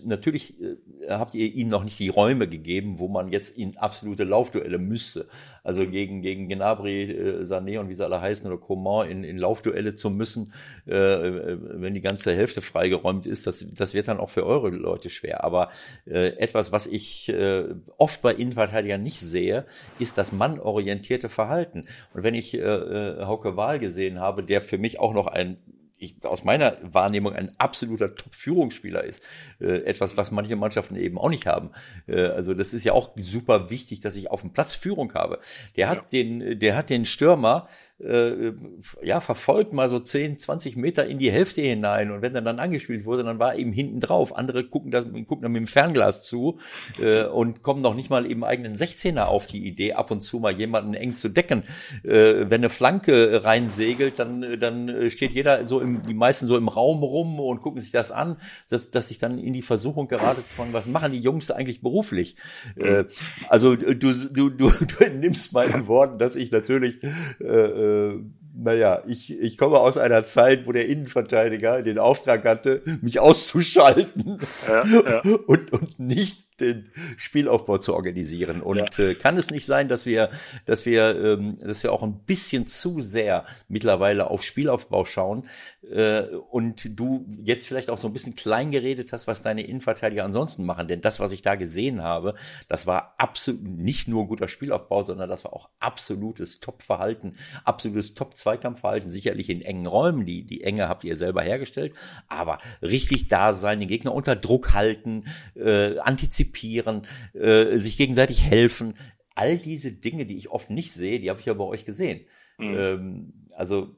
natürlich 0.05 0.59
äh, 0.61 0.77
habt 1.09 1.35
ihr 1.35 1.53
ihm 1.53 1.67
noch 1.67 1.83
nicht 1.83 1.99
die 1.99 2.09
Räume 2.09 2.47
gegeben, 2.47 2.99
wo 2.99 3.07
man 3.07 3.27
jetzt 3.27 3.57
in 3.57 3.77
absolute 3.77 4.23
Laufduelle 4.23 4.77
müsste. 4.77 5.27
Also 5.63 5.85
gegen, 5.87 6.21
gegen 6.21 6.47
Gnabry, 6.47 7.03
äh, 7.03 7.43
Sané 7.43 7.79
und 7.79 7.89
wie 7.89 7.95
sie 7.95 8.05
alle 8.05 8.21
heißen 8.21 8.47
oder 8.47 8.59
Coman 8.59 9.09
in, 9.09 9.23
in 9.23 9.37
Laufduelle 9.37 9.95
zu 9.95 10.09
müssen, 10.09 10.53
äh, 10.85 10.93
wenn 10.93 11.93
die 11.93 12.01
ganze 12.01 12.35
Hälfte 12.35 12.61
freigeräumt 12.61 13.25
ist, 13.25 13.47
das, 13.47 13.65
das 13.75 13.93
wird 13.93 14.07
dann 14.07 14.19
auch 14.19 14.29
für 14.29 14.45
eure 14.45 14.69
Leute 14.69 15.09
schwer. 15.09 15.43
Aber 15.43 15.69
äh, 16.05 16.37
etwas, 16.37 16.71
was 16.71 16.87
ich 16.87 17.29
äh, 17.29 17.65
oft 17.97 18.21
bei 18.21 18.33
Innenverteidigern 18.33 19.01
nicht 19.01 19.19
sehe, 19.19 19.65
ist 19.99 20.17
das 20.17 20.31
mannorientierte 20.31 21.29
Verhalten. 21.29 21.85
Und 22.13 22.23
wenn 22.23 22.35
ich 22.35 22.53
äh, 22.53 22.59
äh, 22.59 23.25
Hauke 23.25 23.57
Wahl 23.57 23.79
gesehen 23.79 24.19
habe, 24.19 24.43
der 24.43 24.61
für 24.61 24.77
mich 24.77 24.99
auch 24.99 25.13
noch 25.13 25.27
ein 25.27 25.57
ich, 26.01 26.15
aus 26.23 26.43
meiner 26.43 26.77
Wahrnehmung 26.81 27.33
ein 27.33 27.51
absoluter 27.59 28.15
Top-Führungsspieler 28.15 29.03
ist. 29.03 29.21
Äh, 29.59 29.83
etwas, 29.83 30.17
was 30.17 30.31
manche 30.31 30.55
Mannschaften 30.55 30.95
eben 30.95 31.17
auch 31.17 31.29
nicht 31.29 31.45
haben. 31.45 31.69
Äh, 32.07 32.23
also 32.23 32.55
das 32.55 32.73
ist 32.73 32.83
ja 32.83 32.93
auch 32.93 33.11
super 33.17 33.69
wichtig, 33.69 33.99
dass 34.01 34.15
ich 34.15 34.31
auf 34.31 34.41
dem 34.41 34.51
Platz 34.51 34.73
Führung 34.73 35.13
habe. 35.13 35.39
Der 35.77 35.89
hat 35.89 35.97
ja. 36.11 36.23
den, 36.23 36.59
der 36.59 36.75
hat 36.75 36.89
den 36.89 37.05
Stürmer 37.05 37.67
äh, 38.03 38.53
ja, 39.01 39.21
verfolgt 39.21 39.73
mal 39.73 39.89
so 39.89 39.99
10, 39.99 40.39
20 40.39 40.75
Meter 40.75 41.05
in 41.05 41.19
die 41.19 41.31
Hälfte 41.31 41.61
hinein 41.61 42.11
und 42.11 42.21
wenn 42.21 42.35
er 42.35 42.41
dann 42.41 42.59
angespielt 42.59 43.05
wurde, 43.05 43.23
dann 43.23 43.39
war 43.39 43.55
eben 43.55 43.71
hinten 43.71 43.99
drauf. 43.99 44.35
Andere 44.35 44.63
gucken, 44.63 44.91
das, 44.91 45.05
gucken 45.05 45.41
dann 45.41 45.51
mit 45.51 45.61
dem 45.61 45.67
Fernglas 45.67 46.23
zu 46.23 46.59
äh, 46.99 47.23
und 47.25 47.61
kommen 47.61 47.81
noch 47.81 47.95
nicht 47.95 48.09
mal 48.09 48.25
eben 48.25 48.43
eigenen 48.43 48.75
16er 48.75 49.25
auf 49.25 49.47
die 49.47 49.65
Idee, 49.65 49.93
ab 49.93 50.11
und 50.11 50.21
zu 50.21 50.39
mal 50.39 50.51
jemanden 50.51 50.93
eng 50.93 51.15
zu 51.15 51.29
decken. 51.29 51.63
Äh, 52.03 52.49
wenn 52.49 52.61
eine 52.61 52.69
Flanke 52.69 53.43
reinsegelt, 53.43 54.19
dann, 54.19 54.59
dann 54.59 55.09
steht 55.09 55.33
jeder 55.33 55.65
so 55.65 55.79
im, 55.79 56.03
die 56.03 56.13
meisten 56.13 56.47
so 56.47 56.57
im 56.57 56.67
Raum 56.67 57.03
rum 57.03 57.39
und 57.39 57.61
gucken 57.61 57.81
sich 57.81 57.91
das 57.91 58.11
an, 58.11 58.37
dass, 58.69 58.91
dass 58.91 59.11
ich 59.11 59.19
dann 59.19 59.37
in 59.37 59.53
die 59.53 59.61
Versuchung 59.61 60.07
gerade 60.07 60.45
zu 60.45 60.55
fragen, 60.55 60.73
was 60.73 60.87
machen 60.87 61.11
die 61.11 61.19
Jungs 61.19 61.51
eigentlich 61.51 61.81
beruflich? 61.81 62.35
Äh, 62.75 63.05
also 63.49 63.75
du, 63.75 63.95
du, 63.95 64.49
du, 64.49 64.69
du 64.99 65.09
nimmst 65.13 65.53
meinen 65.53 65.87
Worten, 65.87 66.17
dass 66.17 66.35
ich 66.35 66.51
natürlich 66.51 67.03
äh, 67.03 67.90
äh, 67.91 68.19
naja, 68.53 69.01
ich, 69.07 69.39
ich 69.39 69.57
komme 69.57 69.79
aus 69.79 69.97
einer 69.97 70.25
Zeit, 70.25 70.67
wo 70.67 70.71
der 70.71 70.87
Innenverteidiger 70.87 71.81
den 71.81 71.97
Auftrag 71.97 72.45
hatte, 72.45 72.81
mich 73.01 73.19
auszuschalten 73.19 74.39
ja, 74.67 74.83
ja. 74.85 75.21
Und, 75.47 75.71
und 75.71 75.99
nicht 75.99 76.50
den 76.61 76.91
Spielaufbau 77.17 77.77
zu 77.77 77.93
organisieren. 77.93 78.61
Und 78.61 78.97
ja. 78.97 79.05
äh, 79.05 79.15
kann 79.15 79.37
es 79.37 79.51
nicht 79.51 79.65
sein, 79.65 79.87
dass 79.87 80.05
wir, 80.05 80.29
dass 80.65 80.85
wir, 80.85 81.15
ähm, 81.23 81.57
dass 81.59 81.83
wir 81.83 81.91
auch 81.91 82.03
ein 82.03 82.19
bisschen 82.19 82.67
zu 82.67 83.01
sehr 83.01 83.45
mittlerweile 83.67 84.29
auf 84.29 84.43
Spielaufbau 84.43 85.05
schauen 85.05 85.47
äh, 85.89 86.23
und 86.51 86.97
du 86.99 87.25
jetzt 87.43 87.67
vielleicht 87.67 87.89
auch 87.89 87.97
so 87.97 88.07
ein 88.07 88.13
bisschen 88.13 88.35
klein 88.35 88.71
geredet 88.71 89.11
hast, 89.11 89.27
was 89.27 89.41
deine 89.41 89.63
Innenverteidiger 89.65 90.23
ansonsten 90.23 90.65
machen. 90.65 90.87
Denn 90.87 91.01
das, 91.01 91.19
was 91.19 91.31
ich 91.31 91.41
da 91.41 91.55
gesehen 91.55 92.01
habe, 92.03 92.35
das 92.67 92.87
war 92.87 93.15
absolut 93.17 93.63
nicht 93.63 94.07
nur 94.07 94.27
guter 94.27 94.47
Spielaufbau, 94.47 95.03
sondern 95.03 95.29
das 95.29 95.43
war 95.43 95.53
auch 95.53 95.69
absolutes 95.79 96.59
Top-Verhalten, 96.59 97.35
absolutes 97.63 98.13
Top-Zweikampfverhalten. 98.13 99.11
Sicherlich 99.11 99.49
in 99.49 99.61
engen 99.61 99.87
Räumen, 99.87 100.25
die, 100.25 100.45
die 100.45 100.63
Enge 100.63 100.87
habt 100.87 101.03
ihr 101.03 101.17
selber 101.17 101.41
hergestellt, 101.41 101.93
aber 102.27 102.59
richtig 102.81 103.27
da 103.27 103.53
sein, 103.53 103.79
den 103.79 103.89
Gegner 103.89 104.13
unter 104.13 104.35
Druck 104.35 104.73
halten, 104.73 105.25
äh, 105.55 105.97
antizipieren 105.99 106.50
antizipieren, 106.51 107.07
äh, 107.33 107.77
sich 107.77 107.97
gegenseitig 107.97 108.43
helfen. 108.43 108.95
All 109.35 109.57
diese 109.57 109.91
Dinge, 109.91 110.25
die 110.25 110.37
ich 110.37 110.49
oft 110.49 110.69
nicht 110.69 110.93
sehe, 110.93 111.19
die 111.19 111.29
habe 111.29 111.39
ich 111.39 111.45
ja 111.45 111.53
bei 111.53 111.63
euch 111.63 111.85
gesehen. 111.85 112.21
Mhm. 112.57 112.77
Ähm, 112.77 113.33
also 113.55 113.95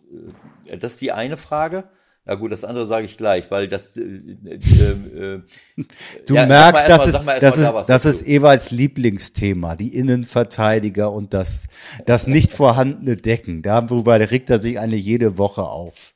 äh, 0.69 0.77
das 0.77 0.93
ist 0.93 1.01
die 1.01 1.11
eine 1.11 1.37
Frage. 1.37 1.85
Na 2.25 2.35
gut, 2.35 2.53
das 2.53 2.63
andere 2.63 2.87
sage 2.87 3.05
ich 3.05 3.17
gleich, 3.17 3.51
weil 3.51 3.67
das. 3.67 3.97
Äh, 3.97 4.01
äh, 4.01 5.35
äh 5.35 5.41
du 6.25 6.35
ja, 6.35 6.45
merkst, 6.45 6.87
das, 6.87 7.07
ist, 7.07 7.19
das, 7.41 7.57
ist, 7.57 7.73
da 7.73 7.83
das 7.83 8.05
ist 8.05 8.25
Ewalds 8.25 8.71
Lieblingsthema, 8.71 9.75
die 9.75 9.93
Innenverteidiger 9.93 11.11
und 11.11 11.33
das, 11.33 11.67
das 12.05 12.25
nicht 12.25 12.53
vorhandene 12.53 13.17
Decken. 13.17 13.61
Darüber 13.61 14.17
regt 14.31 14.49
er 14.49 14.59
sich 14.59 14.79
eine 14.79 14.95
jede 14.95 15.37
Woche 15.37 15.63
auf. 15.63 16.13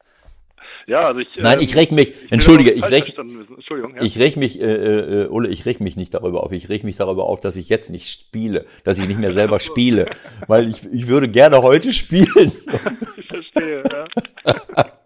Ja, 0.88 1.02
also 1.02 1.20
ich. 1.20 1.28
Nein, 1.36 1.60
ich 1.60 1.74
ähm, 1.74 1.80
reg 1.80 1.92
mich, 1.92 2.14
ich 2.26 2.32
entschuldige, 2.32 2.72
ich 2.72 2.84
reg, 2.86 3.14
ja. 3.14 4.02
ich 4.02 4.18
reg 4.18 4.38
mich, 4.38 4.60
äh, 4.60 5.24
äh, 5.24 5.28
Ole, 5.28 5.50
ich 5.50 5.66
reg 5.66 5.82
mich 5.82 5.98
nicht 5.98 6.14
darüber 6.14 6.44
auf. 6.44 6.54
Ich 6.54 6.70
reg 6.70 6.86
mich 6.86 6.96
darüber 6.96 7.26
auf, 7.26 7.42
dass 7.42 7.58
ich 7.58 7.68
jetzt 7.68 7.90
nicht 7.90 8.08
spiele, 8.08 8.66
dass 8.86 8.98
ich 8.98 9.06
nicht 9.06 9.20
mehr 9.20 9.34
selber 9.34 9.60
spiele, 9.60 10.10
weil 10.48 10.70
ich, 10.70 10.86
ich 10.94 11.08
würde 11.08 11.28
gerne 11.28 11.62
heute 11.62 11.92
spielen. 11.92 12.54
ich 13.18 13.28
verstehe, 13.28 13.84
ja. 13.84 14.06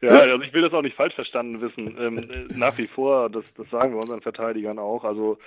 Ja, 0.00 0.10
also 0.10 0.40
ich 0.42 0.52
will 0.52 0.62
das 0.62 0.72
auch 0.72 0.82
nicht 0.82 0.94
falsch 0.94 1.16
verstanden 1.16 1.60
wissen. 1.60 1.96
Ähm, 1.98 2.46
nach 2.54 2.78
wie 2.78 2.86
vor, 2.86 3.28
das, 3.28 3.42
das 3.56 3.68
sagen 3.68 3.94
wir 3.94 4.00
unseren 4.00 4.20
Verteidigern 4.20 4.78
auch. 4.78 5.02
Also 5.02 5.38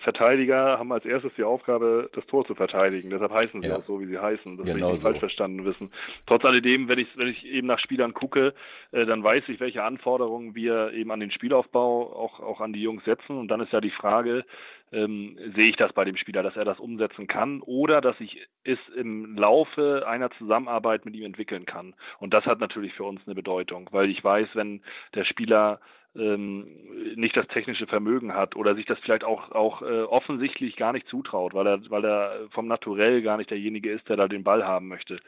Verteidiger 0.00 0.78
haben 0.78 0.92
als 0.92 1.04
erstes 1.04 1.32
die 1.36 1.42
Aufgabe, 1.44 2.10
das 2.14 2.26
Tor 2.26 2.44
zu 2.46 2.54
verteidigen. 2.54 3.10
Deshalb 3.10 3.32
heißen 3.32 3.62
sie 3.62 3.68
Ja. 3.68 3.78
auch 3.78 3.84
so, 3.84 4.00
wie 4.00 4.06
sie 4.06 4.18
heißen. 4.18 4.56
Das 4.56 4.66
Genau 4.66 4.74
will 4.74 4.82
ich 4.84 4.90
nicht 4.92 5.00
so. 5.00 5.08
falsch 5.08 5.18
verstanden 5.18 5.64
wissen. 5.64 5.90
Trotz 6.26 6.44
alledem, 6.44 6.88
wenn 6.88 6.98
ich, 6.98 7.08
wenn 7.16 7.28
ich 7.28 7.44
eben 7.44 7.66
nach 7.66 7.78
Spielern 7.78 8.14
gucke, 8.14 8.54
äh, 8.92 9.04
dann 9.06 9.22
weiß 9.22 9.48
ich, 9.48 9.60
welche 9.60 9.82
Anforderungen 9.82 10.54
wir 10.54 10.92
eben 10.92 11.10
an 11.10 11.20
den 11.20 11.30
Spielaufbau 11.30 12.12
auch, 12.14 12.40
auch 12.40 12.60
an 12.60 12.72
die 12.72 12.82
Jungs 12.82 13.04
setzen. 13.04 13.36
Und 13.38 13.48
dann 13.48 13.60
ist 13.60 13.72
ja 13.72 13.80
die 13.80 13.90
Frage, 13.90 14.44
ähm, 14.92 15.36
sehe 15.54 15.66
ich 15.70 15.76
das 15.76 15.92
bei 15.92 16.04
dem 16.04 16.16
Spieler, 16.16 16.42
dass 16.42 16.56
er 16.56 16.64
das 16.64 16.80
umsetzen 16.80 17.26
kann 17.28 17.60
oder 17.60 18.00
dass 18.00 18.18
ich 18.20 18.46
es 18.64 18.78
im 18.96 19.36
Laufe 19.36 20.04
einer 20.06 20.30
Zusammenarbeit 20.32 21.04
mit 21.04 21.14
ihm 21.14 21.24
entwickeln 21.24 21.64
kann. 21.64 21.94
Und 22.18 22.34
das 22.34 22.44
hat 22.46 22.58
natürlich 22.60 22.94
für 22.94 23.04
uns 23.04 23.20
eine 23.26 23.34
Bedeutung, 23.36 23.88
weil 23.92 24.10
ich 24.10 24.22
weiß, 24.22 24.48
wenn 24.54 24.82
der 25.14 25.24
Spieler 25.24 25.80
ähm, 26.16 26.66
nicht 27.14 27.36
das 27.36 27.46
technische 27.48 27.86
Vermögen 27.86 28.34
hat 28.34 28.56
oder 28.56 28.74
sich 28.74 28.86
das 28.86 28.98
vielleicht 29.00 29.24
auch, 29.24 29.52
auch 29.52 29.82
äh, 29.82 30.02
offensichtlich 30.02 30.76
gar 30.76 30.92
nicht 30.92 31.06
zutraut, 31.08 31.54
weil 31.54 31.66
er, 31.66 31.90
weil 31.90 32.04
er 32.04 32.48
vom 32.50 32.66
Naturell 32.66 33.22
gar 33.22 33.36
nicht 33.36 33.50
derjenige 33.50 33.92
ist, 33.92 34.08
der 34.08 34.16
da 34.16 34.26
den 34.28 34.44
Ball 34.44 34.66
haben 34.66 34.88
möchte, 34.88 35.20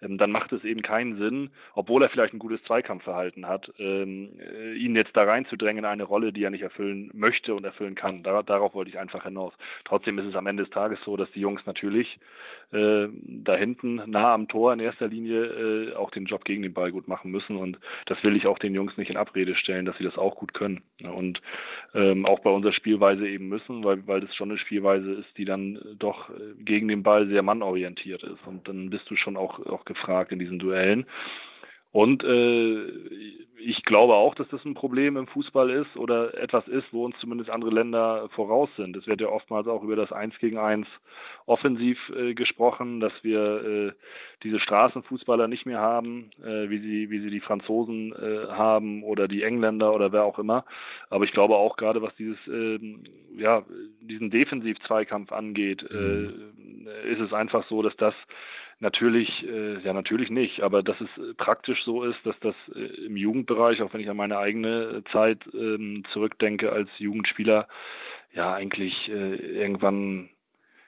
ähm, 0.00 0.18
dann 0.18 0.30
macht 0.30 0.52
es 0.52 0.64
eben 0.64 0.82
keinen 0.82 1.18
Sinn, 1.18 1.50
obwohl 1.74 2.02
er 2.02 2.08
vielleicht 2.08 2.34
ein 2.34 2.38
gutes 2.38 2.62
Zweikampfverhalten 2.64 3.46
hat, 3.46 3.72
ähm, 3.78 4.30
äh, 4.38 4.74
ihn 4.74 4.94
jetzt 4.94 5.16
da 5.16 5.24
reinzudrängen 5.24 5.84
in 5.84 5.90
eine 5.90 6.04
Rolle, 6.04 6.32
die 6.32 6.44
er 6.44 6.50
nicht 6.50 6.62
erfüllen 6.62 7.10
möchte 7.14 7.54
und 7.54 7.64
erfüllen 7.64 7.94
kann. 7.94 8.22
Dar 8.22 8.42
darauf 8.42 8.74
wollte 8.74 8.90
ich 8.90 8.98
einfach 8.98 9.24
hinaus. 9.24 9.52
Trotzdem 9.84 10.18
ist 10.18 10.26
es 10.26 10.36
am 10.36 10.46
Ende 10.46 10.64
des 10.64 10.72
Tages 10.72 10.98
so, 11.04 11.16
dass 11.16 11.30
die 11.32 11.40
Jungs 11.40 11.64
natürlich 11.66 12.18
äh, 12.72 13.08
da 13.22 13.56
hinten 13.56 14.02
nah 14.06 14.34
am 14.34 14.48
Tor 14.48 14.72
in 14.72 14.80
erster 14.80 15.08
Linie 15.08 15.44
äh, 15.44 15.94
auch 15.94 16.10
den 16.10 16.26
Job 16.26 16.44
gegen 16.44 16.62
den 16.62 16.74
Ball 16.74 16.92
gut 16.92 17.08
machen 17.08 17.30
müssen. 17.30 17.56
Und 17.56 17.78
das 18.06 18.22
will 18.24 18.36
ich 18.36 18.46
auch 18.46 18.58
den 18.58 18.74
Jungs 18.74 18.96
nicht 18.96 19.10
in 19.10 19.16
Abrede 19.16 19.54
stellen, 19.54 19.86
dass 19.86 19.96
sie 19.96 20.04
das 20.04 20.18
auch 20.18 20.36
gut 20.36 20.52
können. 20.52 20.82
Und 21.02 21.40
ähm, 21.94 22.26
auch 22.26 22.40
bei 22.40 22.50
unserer 22.50 22.72
Spielweise 22.72 23.26
eben 23.26 23.48
müssen, 23.48 23.84
weil, 23.84 24.06
weil 24.06 24.20
das 24.20 24.34
schon 24.34 24.50
eine 24.50 24.58
Spielweise 24.58 25.12
ist, 25.12 25.38
die 25.38 25.44
dann 25.44 25.78
doch 25.98 26.30
äh, 26.30 26.34
gegen 26.58 26.88
den 26.88 27.02
Ball 27.02 27.26
sehr 27.28 27.42
mannorientiert 27.42 28.22
ist. 28.22 28.46
Und 28.46 28.68
dann 28.68 28.90
bist 28.90 29.10
du 29.10 29.16
schon 29.16 29.36
auch, 29.36 29.64
auch 29.66 29.84
gefragt 29.84 30.32
in 30.32 30.38
diesen 30.38 30.58
Duellen. 30.58 31.06
Und 31.90 32.22
äh, 32.22 32.86
ich 33.60 33.82
glaube 33.84 34.14
auch, 34.14 34.34
dass 34.34 34.48
das 34.48 34.64
ein 34.64 34.74
Problem 34.74 35.16
im 35.16 35.26
Fußball 35.26 35.70
ist 35.70 35.96
oder 35.96 36.36
etwas 36.38 36.68
ist, 36.68 36.92
wo 36.92 37.04
uns 37.04 37.16
zumindest 37.18 37.50
andere 37.50 37.70
Länder 37.70 38.28
voraus 38.30 38.68
sind. 38.76 38.96
Es 38.96 39.06
wird 39.06 39.20
ja 39.20 39.28
oftmals 39.28 39.66
auch 39.66 39.82
über 39.82 39.96
das 39.96 40.12
Eins 40.12 40.38
gegen 40.38 40.58
Eins 40.58 40.86
offensiv 41.46 41.98
äh, 42.10 42.34
gesprochen, 42.34 43.00
dass 43.00 43.12
wir 43.22 43.64
äh, 43.64 43.92
diese 44.42 44.60
Straßenfußballer 44.60 45.48
nicht 45.48 45.66
mehr 45.66 45.80
haben, 45.80 46.30
äh, 46.42 46.68
wie 46.68 46.78
sie 46.78 47.10
wie 47.10 47.20
sie 47.20 47.30
die 47.30 47.40
Franzosen 47.40 48.12
äh, 48.12 48.48
haben 48.48 49.02
oder 49.02 49.26
die 49.26 49.42
Engländer 49.42 49.94
oder 49.94 50.12
wer 50.12 50.24
auch 50.24 50.38
immer. 50.38 50.64
Aber 51.10 51.24
ich 51.24 51.32
glaube 51.32 51.56
auch 51.56 51.76
gerade, 51.76 52.02
was 52.02 52.14
dieses 52.16 52.38
ähm, 52.46 53.04
ja 53.36 53.64
diesen 54.00 54.30
Defensiv-Zweikampf 54.30 55.32
angeht, 55.32 55.82
äh, 55.90 56.26
ist 57.10 57.20
es 57.20 57.32
einfach 57.32 57.66
so, 57.68 57.82
dass 57.82 57.96
das 57.96 58.14
Natürlich, 58.80 59.44
äh, 59.44 59.80
ja 59.80 59.92
natürlich 59.92 60.30
nicht, 60.30 60.60
aber 60.60 60.84
dass 60.84 61.00
es 61.00 61.08
äh, 61.18 61.34
praktisch 61.34 61.82
so 61.84 62.04
ist, 62.04 62.24
dass 62.24 62.38
das 62.40 62.54
äh, 62.74 63.06
im 63.06 63.16
Jugendbereich, 63.16 63.82
auch 63.82 63.92
wenn 63.92 64.00
ich 64.00 64.08
an 64.08 64.16
meine 64.16 64.38
eigene 64.38 65.02
Zeit 65.10 65.40
ähm, 65.52 66.04
zurückdenke 66.12 66.70
als 66.70 66.88
Jugendspieler, 66.98 67.66
ja 68.32 68.54
eigentlich 68.54 69.08
äh, 69.08 69.34
irgendwann 69.34 70.28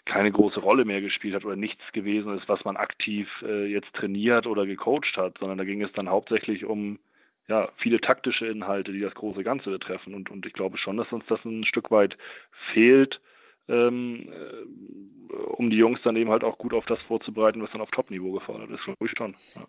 keine 0.04 0.30
große 0.30 0.60
Rolle 0.60 0.84
mehr 0.84 1.00
gespielt 1.00 1.34
hat 1.34 1.44
oder 1.44 1.56
nichts 1.56 1.82
gewesen 1.92 2.36
ist, 2.36 2.48
was 2.48 2.64
man 2.64 2.76
aktiv 2.76 3.28
äh, 3.42 3.66
jetzt 3.66 3.92
trainiert 3.94 4.46
oder 4.46 4.66
gecoacht 4.66 5.16
hat, 5.16 5.38
sondern 5.38 5.58
da 5.58 5.64
ging 5.64 5.82
es 5.82 5.92
dann 5.92 6.08
hauptsächlich 6.08 6.64
um 6.64 7.00
ja, 7.48 7.70
viele 7.76 8.00
taktische 8.00 8.46
Inhalte, 8.46 8.92
die 8.92 9.00
das 9.00 9.14
große 9.14 9.42
Ganze 9.42 9.70
betreffen. 9.70 10.14
Und, 10.14 10.30
und 10.30 10.46
ich 10.46 10.52
glaube 10.52 10.78
schon, 10.78 10.96
dass 10.96 11.12
uns 11.12 11.24
das 11.26 11.44
ein 11.44 11.64
Stück 11.64 11.90
weit 11.90 12.16
fehlt, 12.72 13.16
äh, 13.16 13.20
um 13.68 14.26
die 15.70 15.76
Jungs 15.76 16.00
dann 16.02 16.16
eben 16.16 16.30
halt 16.30 16.44
auch 16.44 16.58
gut 16.58 16.74
auf 16.74 16.86
das 16.86 17.00
vorzubereiten, 17.02 17.62
was 17.62 17.70
dann 17.70 17.80
auf 17.80 17.90
Top-Niveau 17.90 18.32
gefordert 18.32 18.70
ist, 18.70 18.84
glaube 18.84 19.06
ich 19.06 19.12
schon. 19.16 19.36
Ja. 19.54 19.66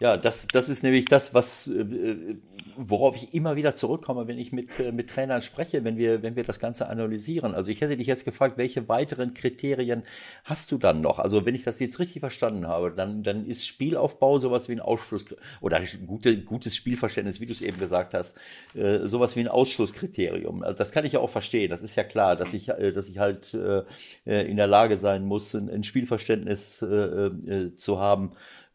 Ja, 0.00 0.16
das, 0.16 0.46
das 0.52 0.68
ist 0.68 0.84
nämlich 0.84 1.06
das, 1.06 1.34
was, 1.34 1.66
äh, 1.66 2.36
worauf 2.76 3.16
ich 3.16 3.34
immer 3.34 3.56
wieder 3.56 3.74
zurückkomme, 3.74 4.28
wenn 4.28 4.38
ich 4.38 4.52
mit, 4.52 4.78
äh, 4.78 4.92
mit 4.92 5.10
Trainern 5.10 5.42
spreche, 5.42 5.82
wenn 5.82 5.96
wir, 5.96 6.22
wenn 6.22 6.36
wir 6.36 6.44
das 6.44 6.60
Ganze 6.60 6.88
analysieren. 6.88 7.52
Also 7.52 7.72
ich 7.72 7.80
hätte 7.80 7.96
dich 7.96 8.06
jetzt 8.06 8.24
gefragt, 8.24 8.56
welche 8.58 8.88
weiteren 8.88 9.34
Kriterien 9.34 10.04
hast 10.44 10.70
du 10.70 10.78
dann 10.78 11.00
noch? 11.00 11.18
Also 11.18 11.44
wenn 11.44 11.56
ich 11.56 11.64
das 11.64 11.80
jetzt 11.80 11.98
richtig 11.98 12.20
verstanden 12.20 12.68
habe, 12.68 12.92
dann, 12.92 13.24
dann 13.24 13.44
ist 13.44 13.66
Spielaufbau 13.66 14.38
sowas 14.38 14.68
wie 14.68 14.72
ein 14.72 14.80
Ausschluss 14.80 15.24
oder 15.60 15.80
gute, 16.06 16.38
gutes 16.42 16.76
Spielverständnis, 16.76 17.40
wie 17.40 17.46
du 17.46 17.52
es 17.52 17.60
eben 17.60 17.78
gesagt 17.78 18.14
hast, 18.14 18.36
äh, 18.74 19.00
sowas 19.04 19.34
wie 19.34 19.40
ein 19.40 19.48
Ausschlusskriterium. 19.48 20.62
Also 20.62 20.78
das 20.78 20.92
kann 20.92 21.06
ich 21.06 21.14
ja 21.14 21.18
auch 21.18 21.30
verstehen. 21.30 21.70
Das 21.70 21.82
ist 21.82 21.96
ja 21.96 22.04
klar, 22.04 22.36
dass 22.36 22.54
ich, 22.54 22.68
äh, 22.68 22.92
dass 22.92 23.08
ich 23.08 23.18
halt 23.18 23.52
äh, 23.52 23.82
in 24.24 24.56
der 24.56 24.68
Lage 24.68 24.96
sein 24.96 25.24
muss, 25.24 25.54
ein, 25.54 25.82
Spielverständnis 25.82 26.82
äh, 26.82 26.86
äh, 26.86 27.74
zu 27.74 27.98
haben, 27.98 28.30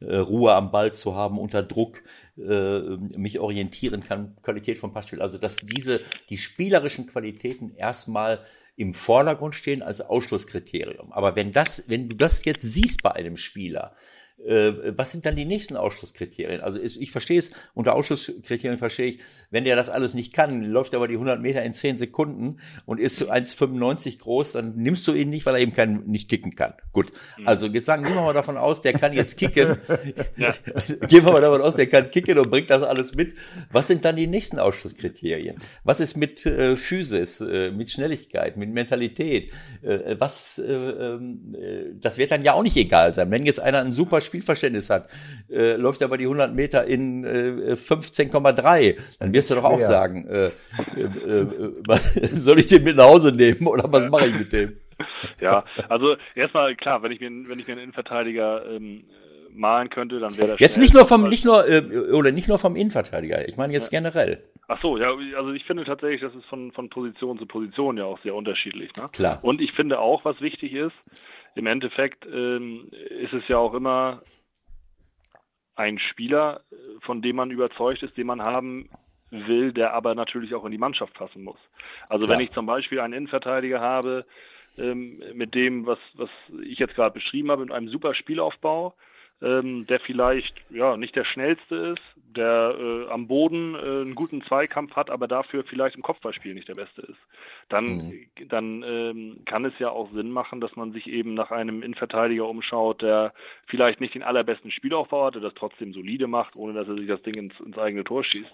äh, 0.08 0.18
Ruhe 0.18 0.54
am 0.54 0.72
Ball 0.72 0.94
zu 0.94 1.16
haben, 1.16 1.40
unter 1.40 1.64
Druck 1.64 2.04
äh, 2.38 2.80
mich 3.18 3.40
orientieren 3.40 4.04
kann, 4.04 4.36
Qualität 4.42 4.78
vom 4.78 4.94
Passspiel. 4.94 5.22
Also 5.22 5.38
dass 5.38 5.58
diese, 5.58 6.02
die 6.30 6.38
spielerischen 6.38 7.08
Qualitäten 7.08 7.74
erstmal 7.76 8.46
im 8.76 8.94
Vordergrund 8.94 9.56
stehen 9.56 9.82
als 9.82 10.02
Ausschlusskriterium. 10.02 11.14
Aber 11.14 11.36
wenn 11.36 11.52
das, 11.52 11.84
wenn 11.88 12.10
du 12.10 12.16
das 12.16 12.44
jetzt 12.46 12.64
siehst 12.64 13.04
bei 13.04 13.12
einem 13.12 13.38
Spieler, 13.38 13.96
was 14.46 15.12
sind 15.12 15.26
dann 15.26 15.36
die 15.38 15.46
nächsten 15.46 15.78
Ausschlusskriterien? 15.78 16.60
Also 16.60 16.80
ich 16.82 17.12
verstehe 17.12 17.40
es, 17.40 17.52
unter 17.74 17.96
Ausschlusskriterien 17.96 18.78
verstehe 18.78 19.08
ich, 19.08 19.20
wenn 19.52 19.64
der 19.64 19.76
das 19.76 19.90
alles 19.90 20.16
nicht 20.16 20.34
kann, 20.34 20.64
läuft 20.64 20.94
aber 20.96 21.08
die 21.08 21.14
100 21.14 21.40
Meter 21.40 21.64
in 21.64 21.74
10 21.74 21.98
Sekunden 21.98 22.60
und 22.86 23.00
ist 23.00 23.18
so 23.18 23.30
1,95 23.30 24.20
groß, 24.20 24.54
dann 24.54 24.76
nimmst 24.76 25.08
du 25.08 25.14
ihn 25.14 25.30
nicht, 25.30 25.46
weil 25.46 25.56
er 25.56 25.62
eben 25.62 25.74
kein, 25.74 26.04
nicht 26.08 26.30
kicken 26.30 26.56
kann. 26.56 26.74
Gut, 26.92 27.12
also 27.46 27.68
jetzt 27.68 27.86
sagen, 27.86 28.04
gehen 28.04 28.16
wir 28.16 28.22
mal 28.22 28.34
davon 28.34 28.58
aus, 28.58 28.82
der 28.82 28.94
kann 28.94 29.14
jetzt 29.14 29.38
kicken. 29.38 29.78
Ja. 30.36 30.54
Gehen 31.08 31.26
wir 31.26 31.32
mal 31.32 31.42
davon 31.42 31.62
aus, 31.62 31.76
der 31.76 31.88
kann 31.88 32.10
kicken 32.10 32.38
und 32.40 32.50
bringt 32.50 32.70
das 32.70 32.82
alles 32.82 33.14
mit. 33.16 33.36
Was 33.72 33.88
sind 33.88 34.04
dann 34.06 34.16
die 34.16 34.28
nächsten 34.28 34.60
Ausschlusskriterien? 34.60 35.58
Was 35.84 36.00
ist 36.00 36.18
mit 36.18 36.46
äh, 36.46 36.76
Physis, 36.76 37.40
äh, 37.42 37.72
mit 37.72 37.92
Schnelligkeit, 37.92 38.58
mit 38.58 38.70
Mentalität? 38.70 39.52
Äh, 39.82 40.16
was, 40.18 40.58
äh, 40.58 40.74
äh, 40.74 41.20
das 42.00 42.18
wird 42.18 42.32
dann 42.32 42.44
ja 42.44 42.54
auch 42.54 42.64
nicht 42.64 42.78
egal 42.78 43.14
sein. 43.14 43.30
Wenn 43.32 43.46
jetzt 43.46 43.60
einer 43.60 43.80
ein 43.80 43.92
super 43.92 44.22
Spielverständnis 44.26 44.90
hat, 44.90 45.10
äh, 45.52 45.76
läuft 45.76 46.02
aber 46.04 46.18
die 46.18 46.26
100 46.26 46.54
Meter 46.54 46.86
in 46.86 47.24
äh, 47.24 47.76
15,3, 47.76 48.98
dann 49.20 49.34
wirst 49.34 49.50
du 49.50 49.56
doch 49.56 49.64
auch 49.64 49.80
Ja. 49.80 49.88
sagen, 49.88 50.28
äh, 50.28 50.46
äh, 50.46 50.50
äh, 51.02 51.48
was, 51.88 52.14
soll 52.14 52.60
ich 52.60 52.68
den 52.68 52.84
mit 52.84 52.98
nach 52.98 53.06
Hause 53.06 53.32
nehmen 53.32 53.68
oder 53.68 53.92
was 53.92 54.10
mache 54.10 54.28
ich 54.28 54.36
mit 54.36 54.54
dem? 54.54 54.78
Ja, 55.42 55.64
also 55.90 56.16
erstmal 56.36 56.76
klar, 56.76 57.02
wenn 57.04 57.12
ich 57.12 57.20
mir, 57.20 57.30
wenn 57.48 57.60
ich 57.60 57.68
mir 57.68 57.74
einen 57.74 57.84
Innenverteidiger 57.84 58.66
ähm, 58.70 59.04
äh, 59.10 59.50
malen 59.54 59.90
könnte, 59.90 60.20
dann 60.20 60.38
wäre 60.38 60.50
das 60.50 60.60
Jetzt 60.60 60.78
nicht 60.78 60.94
nur 60.94 61.06
vom, 61.06 61.28
nicht 61.30 61.46
nur, 61.46 61.68
äh, 61.68 61.82
oder 62.12 62.32
nicht 62.32 62.48
nur 62.48 62.60
vom 62.60 62.76
Innenverteidiger, 62.76 63.48
ich 63.48 63.58
meine 63.58 63.74
jetzt 63.74 63.90
generell. 63.90 64.44
Ach 64.68 64.82
so, 64.82 64.98
ja, 64.98 65.10
also 65.38 65.52
ich 65.52 65.66
finde 65.66 65.84
tatsächlich, 65.84 66.22
das 66.22 66.34
ist 66.36 66.46
von, 66.46 66.72
von 66.72 66.90
Position 66.90 67.38
zu 67.38 67.46
Position 67.46 67.98
ja 67.98 68.06
auch 68.06 68.20
sehr 68.24 68.34
unterschiedlich. 68.34 68.92
Ne? 68.98 69.06
Klar. 69.12 69.40
Und 69.42 69.62
ich 69.62 69.74
finde 69.74 70.00
auch, 70.00 70.24
was 70.26 70.40
wichtig 70.42 70.74
ist, 70.74 70.94
im 71.56 71.68
Endeffekt 71.68 72.26
ähm, 72.26 72.90
ist 72.92 73.34
es 73.34 73.48
ja 73.48 73.58
auch 73.58 73.74
immer 73.74 74.22
ein 75.76 76.00
Spieler, 76.00 76.62
von 77.02 77.22
dem 77.22 77.36
man 77.36 77.52
überzeugt 77.52 78.04
ist, 78.04 78.18
den 78.18 78.28
man 78.28 78.42
haben 78.42 78.90
will, 79.32 79.74
der 79.74 79.94
aber 79.94 80.14
natürlich 80.14 80.54
auch 80.54 80.66
in 80.66 80.72
die 80.72 80.78
Mannschaft 80.78 81.14
passen 81.16 81.44
muss. 81.44 81.60
Also 82.10 82.26
Klar. 82.26 82.38
wenn 82.38 82.46
ich 82.46 82.52
zum 82.52 82.66
Beispiel 82.66 83.00
einen 83.00 83.14
Innenverteidiger 83.14 83.82
habe, 83.82 84.26
ähm, 84.78 85.22
mit 85.34 85.56
dem, 85.56 85.86
was, 85.86 86.00
was 86.14 86.30
ich 86.64 86.80
jetzt 86.80 86.96
gerade 86.96 87.14
beschrieben 87.14 87.52
habe, 87.52 87.64
mit 87.64 87.74
einem 87.74 87.90
super 87.90 88.14
Spielaufbau, 88.14 88.94
ähm, 89.44 89.86
der 89.88 90.00
vielleicht 90.00 90.56
ja 90.70 90.96
nicht 90.98 91.16
der 91.16 91.26
schnellste 91.26 91.76
ist, 91.76 92.02
der 92.36 92.76
äh, 92.80 93.12
am 93.12 93.28
Boden 93.28 93.76
äh, 93.76 93.78
einen 93.78 94.14
guten 94.14 94.42
Zweikampf 94.44 94.96
hat, 94.96 95.10
aber 95.10 95.28
dafür 95.28 95.64
vielleicht 95.64 95.96
im 95.96 96.02
Kopfballspiel 96.02 96.54
nicht 96.54 96.70
der 96.70 96.76
Beste 96.76 97.02
ist, 97.02 97.20
dann, 97.70 98.14
dann 98.48 98.84
ähm, 98.84 99.38
kann 99.46 99.66
es 99.66 99.74
ja 99.80 99.90
auch 99.90 100.12
Sinn 100.14 100.32
machen, 100.32 100.62
dass 100.62 100.76
man 100.76 100.94
sich 100.94 101.08
eben 101.08 101.34
nach 101.34 101.52
einem 101.52 101.84
Innenverteidiger 101.84 102.48
umschaut, 102.48 103.02
der 103.02 103.34
vielleicht 103.68 104.02
nicht 104.02 104.16
den 104.16 104.24
allerbesten 104.24 104.72
Spielaufbau 104.72 105.26
hat, 105.26 105.36
der 105.36 105.42
das 105.42 105.54
trotzdem 105.54 105.94
solide 105.94 106.28
macht, 106.28 106.56
ohne 106.56 106.74
dass 106.74 106.88
er 106.88 106.96
sich 106.96 107.08
das 107.08 107.22
Ding 107.22 107.36
ins, 107.36 107.60
ins 107.60 107.78
eigene 107.78 108.04
Tor 108.04 108.24
schießt, 108.24 108.54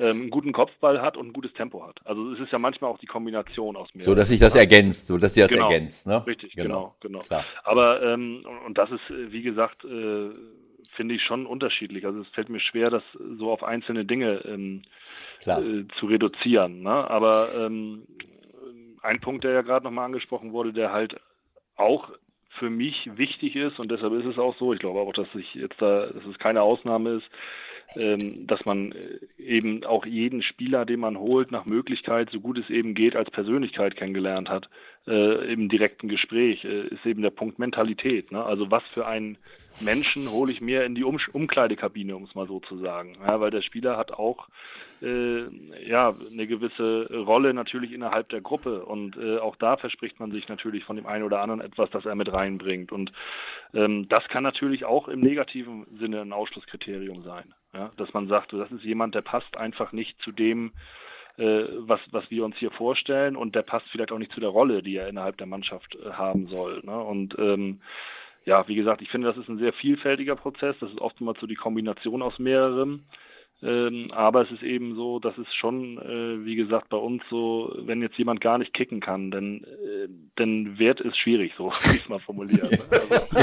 ähm, 0.00 0.22
einen 0.22 0.30
guten 0.30 0.52
Kopfball 0.52 1.02
hat 1.02 1.16
und 1.16 1.28
ein 1.28 1.32
gutes 1.32 1.52
Tempo 1.52 1.86
hat. 1.86 2.00
Also 2.04 2.32
es 2.32 2.40
ist 2.40 2.52
ja 2.52 2.58
manchmal 2.58 2.90
auch 2.90 2.98
die 2.98 3.06
Kombination 3.06 3.76
aus 3.76 3.94
mir. 3.94 4.02
So, 4.02 4.14
dass 4.14 4.28
sich 4.28 4.40
das 4.40 4.54
ergänzt, 4.54 5.06
so 5.06 5.18
dass 5.18 5.34
sich 5.34 5.42
das 5.42 5.52
Genau. 5.52 5.70
ergänzt, 5.70 6.06
ne? 6.06 6.26
Richtig, 6.26 6.54
genau, 6.54 6.94
genau. 7.00 7.18
Klar. 7.20 7.44
Aber 7.64 8.02
ähm, 8.02 8.44
und, 8.66 8.78
das 8.78 8.90
ist, 8.90 9.10
äh, 9.10 9.30
wie 9.30 9.42
gesagt, 9.42 9.84
äh, 9.84 10.30
finde 10.90 11.14
ich 11.14 11.22
schon 11.22 11.46
unterschiedlich. 11.46 12.06
Also 12.06 12.22
es 12.22 12.28
fällt 12.28 12.48
mir 12.48 12.60
schwer, 12.60 12.90
das 12.90 13.02
so 13.38 13.50
auf 13.50 13.62
einzelne 13.62 14.04
Dinge 14.04 14.42
ähm, 14.46 14.82
äh, 15.44 15.84
zu 15.98 16.06
reduzieren. 16.06 16.82
Ne? 16.82 16.90
Aber 16.90 17.54
ähm, 17.54 18.06
ein 19.02 19.20
Punkt, 19.20 19.44
der 19.44 19.52
ja 19.52 19.62
gerade 19.62 19.84
nochmal 19.84 20.06
angesprochen 20.06 20.52
wurde, 20.52 20.72
der 20.72 20.92
halt 20.92 21.16
auch 21.76 22.10
für 22.58 22.70
mich 22.70 23.08
wichtig 23.16 23.56
ist 23.56 23.78
und 23.78 23.90
deshalb 23.90 24.12
ist 24.14 24.26
es 24.26 24.38
auch 24.38 24.56
so, 24.58 24.72
ich 24.72 24.80
glaube 24.80 25.00
auch, 25.00 25.12
dass 25.12 25.28
ich 25.34 25.54
jetzt 25.54 25.80
da, 25.80 26.00
dass 26.06 26.24
es 26.30 26.38
keine 26.38 26.62
Ausnahme 26.62 27.10
ist, 27.10 27.30
dass 27.94 28.64
man 28.64 28.92
äh, 28.92 29.18
eben 29.42 29.84
auch 29.84 30.06
jeden 30.06 30.42
Spieler, 30.42 30.84
den 30.84 31.00
man 31.00 31.18
holt, 31.18 31.50
nach 31.50 31.66
Möglichkeit, 31.66 32.30
so 32.30 32.40
gut 32.40 32.58
es 32.58 32.70
eben 32.70 32.94
geht, 32.94 33.16
als 33.16 33.30
Persönlichkeit 33.30 33.96
kennengelernt 33.96 34.48
hat 34.48 34.68
äh, 35.08 35.52
im 35.52 35.68
direkten 35.68 36.08
Gespräch, 36.08 36.64
äh, 36.64 36.86
ist 36.88 37.04
eben 37.04 37.22
der 37.22 37.30
Punkt 37.30 37.58
Mentalität. 37.58 38.30
Ne? 38.30 38.44
Also 38.44 38.70
was 38.70 38.84
für 38.92 39.06
einen 39.06 39.38
Menschen 39.80 40.30
hole 40.30 40.52
ich 40.52 40.60
mir 40.60 40.84
in 40.84 40.94
die 40.94 41.04
um 41.04 41.18
Umkleidekabine, 41.32 42.14
um 42.14 42.24
es 42.24 42.34
mal 42.34 42.46
so 42.46 42.60
zu 42.60 42.78
sagen. 42.78 43.16
Ja, 43.26 43.40
weil 43.40 43.50
der 43.50 43.62
Spieler 43.62 43.96
hat 43.96 44.12
auch 44.12 44.48
äh, 45.02 45.44
ja, 45.86 46.14
eine 46.30 46.46
gewisse 46.46 47.08
Rolle 47.12 47.54
natürlich 47.54 47.92
innerhalb 47.92 48.28
der 48.28 48.40
Gruppe 48.40 48.84
und 48.84 49.16
äh, 49.16 49.38
auch 49.38 49.56
da 49.56 49.76
verspricht 49.76 50.20
man 50.20 50.32
sich 50.32 50.48
natürlich 50.48 50.84
von 50.84 50.96
dem 50.96 51.06
einen 51.06 51.24
oder 51.24 51.40
anderen 51.40 51.60
etwas, 51.60 51.90
das 51.90 52.04
er 52.04 52.14
mit 52.14 52.32
reinbringt. 52.32 52.92
Und 52.92 53.12
ähm, 53.74 54.08
das 54.08 54.28
kann 54.28 54.42
natürlich 54.42 54.84
auch 54.84 55.08
im 55.08 55.20
negativen 55.20 55.86
Sinne 55.98 56.20
ein 56.20 56.32
Ausschlusskriterium 56.32 57.22
sein. 57.22 57.54
Ja? 57.74 57.92
Dass 57.96 58.12
man 58.12 58.28
sagt, 58.28 58.52
das 58.52 58.70
ist 58.72 58.84
jemand, 58.84 59.14
der 59.14 59.22
passt 59.22 59.56
einfach 59.56 59.92
nicht 59.92 60.20
zu 60.22 60.32
dem, 60.32 60.72
äh, 61.36 61.64
was, 61.78 62.00
was 62.10 62.30
wir 62.30 62.44
uns 62.44 62.56
hier 62.56 62.70
vorstellen 62.70 63.36
und 63.36 63.54
der 63.54 63.62
passt 63.62 63.86
vielleicht 63.90 64.12
auch 64.12 64.18
nicht 64.18 64.32
zu 64.32 64.40
der 64.40 64.50
Rolle, 64.50 64.82
die 64.82 64.96
er 64.96 65.08
innerhalb 65.08 65.36
der 65.38 65.46
Mannschaft 65.46 65.96
äh, 65.96 66.12
haben 66.12 66.48
soll. 66.48 66.80
Ne? 66.84 66.98
Und 66.98 67.38
ähm, 67.38 67.80
ja, 68.44 68.66
wie 68.68 68.74
gesagt, 68.74 69.02
ich 69.02 69.10
finde, 69.10 69.28
das 69.28 69.36
ist 69.36 69.48
ein 69.48 69.58
sehr 69.58 69.72
vielfältiger 69.72 70.36
Prozess. 70.36 70.76
Das 70.80 70.90
ist 70.90 71.00
oftmals 71.00 71.38
so 71.40 71.46
die 71.46 71.56
Kombination 71.56 72.22
aus 72.22 72.38
mehreren. 72.38 73.04
Ähm, 73.62 74.10
aber 74.12 74.42
es 74.42 74.50
ist 74.50 74.62
eben 74.62 74.94
so, 74.94 75.18
dass 75.18 75.36
es 75.36 75.54
schon, 75.54 75.98
äh, 75.98 76.46
wie 76.46 76.56
gesagt, 76.56 76.88
bei 76.88 76.96
uns 76.96 77.22
so, 77.28 77.74
wenn 77.80 78.00
jetzt 78.00 78.16
jemand 78.16 78.40
gar 78.40 78.56
nicht 78.56 78.72
kicken 78.72 79.00
kann, 79.00 79.30
dann, 79.30 79.64
äh, 79.64 80.08
dann 80.36 80.78
wird 80.78 81.02
es 81.02 81.18
schwierig, 81.18 81.52
so 81.58 81.70
wie 81.84 81.96
ich 81.96 82.02
es 82.02 82.08
mal 82.08 82.20
formulieren. 82.20 82.70
Also, 82.90 83.36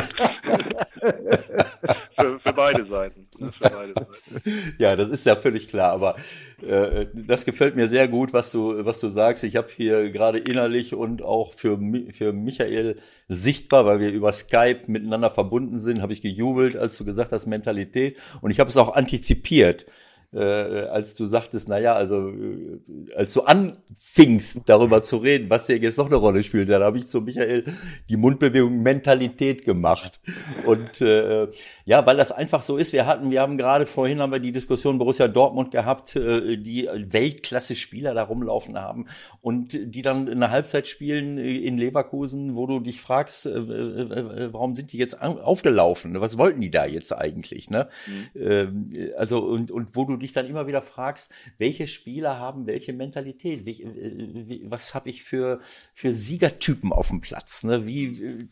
für, 2.17 2.36
für, 2.36 2.36
beide 2.57 2.85
Seiten. 2.85 3.27
für 3.31 3.69
beide 3.69 3.93
Seiten. 3.93 4.73
Ja, 4.79 4.95
das 4.95 5.09
ist 5.09 5.25
ja 5.25 5.35
völlig 5.35 5.67
klar, 5.67 5.93
aber 5.93 6.15
äh, 6.61 7.05
das 7.13 7.45
gefällt 7.45 7.75
mir 7.75 7.87
sehr 7.87 8.07
gut, 8.07 8.33
was 8.33 8.51
du, 8.51 8.85
was 8.85 8.99
du 8.99 9.07
sagst. 9.09 9.43
Ich 9.43 9.55
habe 9.55 9.69
hier 9.73 10.11
gerade 10.11 10.39
innerlich 10.39 10.93
und 10.93 11.21
auch 11.21 11.53
für, 11.53 11.79
für 12.11 12.33
Michael 12.33 12.97
sichtbar, 13.29 13.85
weil 13.85 13.99
wir 13.99 14.11
über 14.11 14.33
Skype 14.33 14.81
miteinander 14.87 15.31
verbunden 15.31 15.79
sind, 15.79 16.01
habe 16.01 16.13
ich 16.13 16.21
gejubelt, 16.21 16.75
als 16.75 16.97
du 16.97 17.05
gesagt 17.05 17.31
hast, 17.31 17.45
Mentalität. 17.45 18.17
Und 18.41 18.51
ich 18.51 18.59
habe 18.59 18.69
es 18.69 18.77
auch 18.77 18.95
antizipiert 18.95 19.85
äh, 20.33 20.39
als 20.39 21.15
du 21.15 21.25
sagtest, 21.25 21.69
naja, 21.69 21.93
also 21.93 22.29
äh, 22.29 22.79
als 23.15 23.31
du 23.31 23.41
anfingst, 23.41 24.63
darüber 24.65 25.01
zu 25.01 25.17
reden, 25.17 25.49
was 25.49 25.67
dir 25.67 25.77
jetzt 25.77 25.97
noch 25.97 26.07
eine 26.07 26.17
Rolle 26.17 26.43
spielt, 26.43 26.67
dann 26.67 26.83
habe 26.83 26.97
ich 26.97 27.07
zu 27.07 27.21
Michael 27.21 27.63
die 28.09 28.17
Mundbewegung 28.17 28.83
Mentalität 28.83 29.63
gemacht. 29.63 30.19
Und 30.65 30.99
äh, 30.99 31.47
ja, 31.85 32.05
weil 32.05 32.17
das 32.17 32.33
einfach 32.33 32.61
so 32.61 32.75
ist. 32.75 32.91
Wir 32.91 33.05
hatten, 33.05 33.31
wir 33.31 33.39
haben 33.39 33.57
gerade 33.57 33.85
vorhin 33.85 34.21
haben 34.21 34.33
wir 34.33 34.39
die 34.39 34.51
Diskussion 34.51 34.97
Borussia 34.97 35.29
Dortmund 35.29 35.71
gehabt, 35.71 36.17
äh, 36.17 36.57
die 36.57 36.89
Weltklasse-Spieler 36.91 38.13
da 38.13 38.23
rumlaufen 38.23 38.77
haben 38.77 39.05
und 39.39 39.71
die 39.71 40.01
dann 40.01 40.27
eine 40.27 40.51
Halbzeit 40.51 40.89
spielen 40.89 41.37
in 41.37 41.77
Leverkusen, 41.77 42.55
wo 42.55 42.67
du 42.67 42.81
dich 42.81 42.99
fragst, 42.99 43.45
äh, 43.45 43.49
äh, 43.49 44.01
äh 44.01 44.53
warum 44.53 44.75
sind 44.75 44.91
die 44.91 44.97
jetzt 44.97 45.21
aufgelaufen? 45.21 46.19
Was 46.19 46.37
wollten 46.37 46.59
die 46.59 46.71
da 46.71 46.85
jetzt 46.85 47.13
eigentlich? 47.13 47.69
Ne? 47.69 47.87
Mhm. 48.07 48.41
Ähm, 48.41 48.89
also 49.17 49.39
und, 49.39 49.71
und 49.71 49.95
wo 49.95 50.03
du 50.03 50.16
dich 50.19 50.33
dann 50.33 50.47
immer 50.47 50.67
wieder 50.67 50.81
fragst, 50.81 51.31
welche 51.57 51.87
Spieler 51.87 52.39
haben 52.39 52.67
welche 52.67 52.93
Mentalität? 52.93 53.65
Wie, 53.65 53.83
äh, 53.83 54.47
wie, 54.49 54.63
was 54.69 54.93
habe 54.93 55.09
ich 55.09 55.23
für, 55.23 55.59
für 55.93 56.11
Siegertypen 56.11 56.91
auf 56.91 57.09
dem 57.09 57.21
Platz? 57.21 57.63
Ne? 57.63 57.87
Wie, 57.87 58.23
äh, 58.23 58.47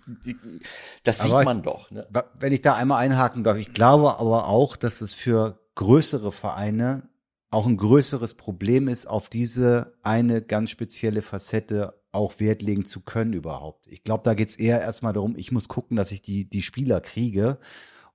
das 1.03 1.19
sieht 1.19 1.31
man 1.31 1.57
es, 1.57 1.63
doch. 1.63 1.91
Ne? 1.91 2.07
Wenn 2.39 2.53
ich 2.53 2.61
da 2.61 2.75
einmal 2.75 3.03
einhaken 3.03 3.43
darf, 3.43 3.57
ich 3.57 3.73
glaube 3.73 4.19
aber 4.19 4.47
auch, 4.47 4.75
dass 4.75 5.01
es 5.01 5.13
für 5.13 5.59
größere 5.75 6.31
Vereine 6.31 7.09
auch 7.51 7.67
ein 7.67 7.77
größeres 7.77 8.33
Problem 8.33 8.87
ist, 8.87 9.07
auf 9.07 9.29
diese 9.29 9.93
eine 10.03 10.41
ganz 10.41 10.71
spezielle 10.71 11.21
Facette 11.21 12.01
auch 12.11 12.39
Wert 12.39 12.61
legen 12.61 12.85
zu 12.85 13.01
können 13.01 13.33
überhaupt. 13.33 13.87
Ich 13.87 14.03
glaube, 14.03 14.23
da 14.23 14.33
geht 14.33 14.49
es 14.49 14.55
eher 14.55 14.81
erstmal 14.81 15.13
darum, 15.13 15.35
ich 15.35 15.51
muss 15.51 15.67
gucken, 15.67 15.97
dass 15.97 16.11
ich 16.11 16.21
die, 16.21 16.49
die 16.49 16.61
Spieler 16.61 17.01
kriege 17.01 17.59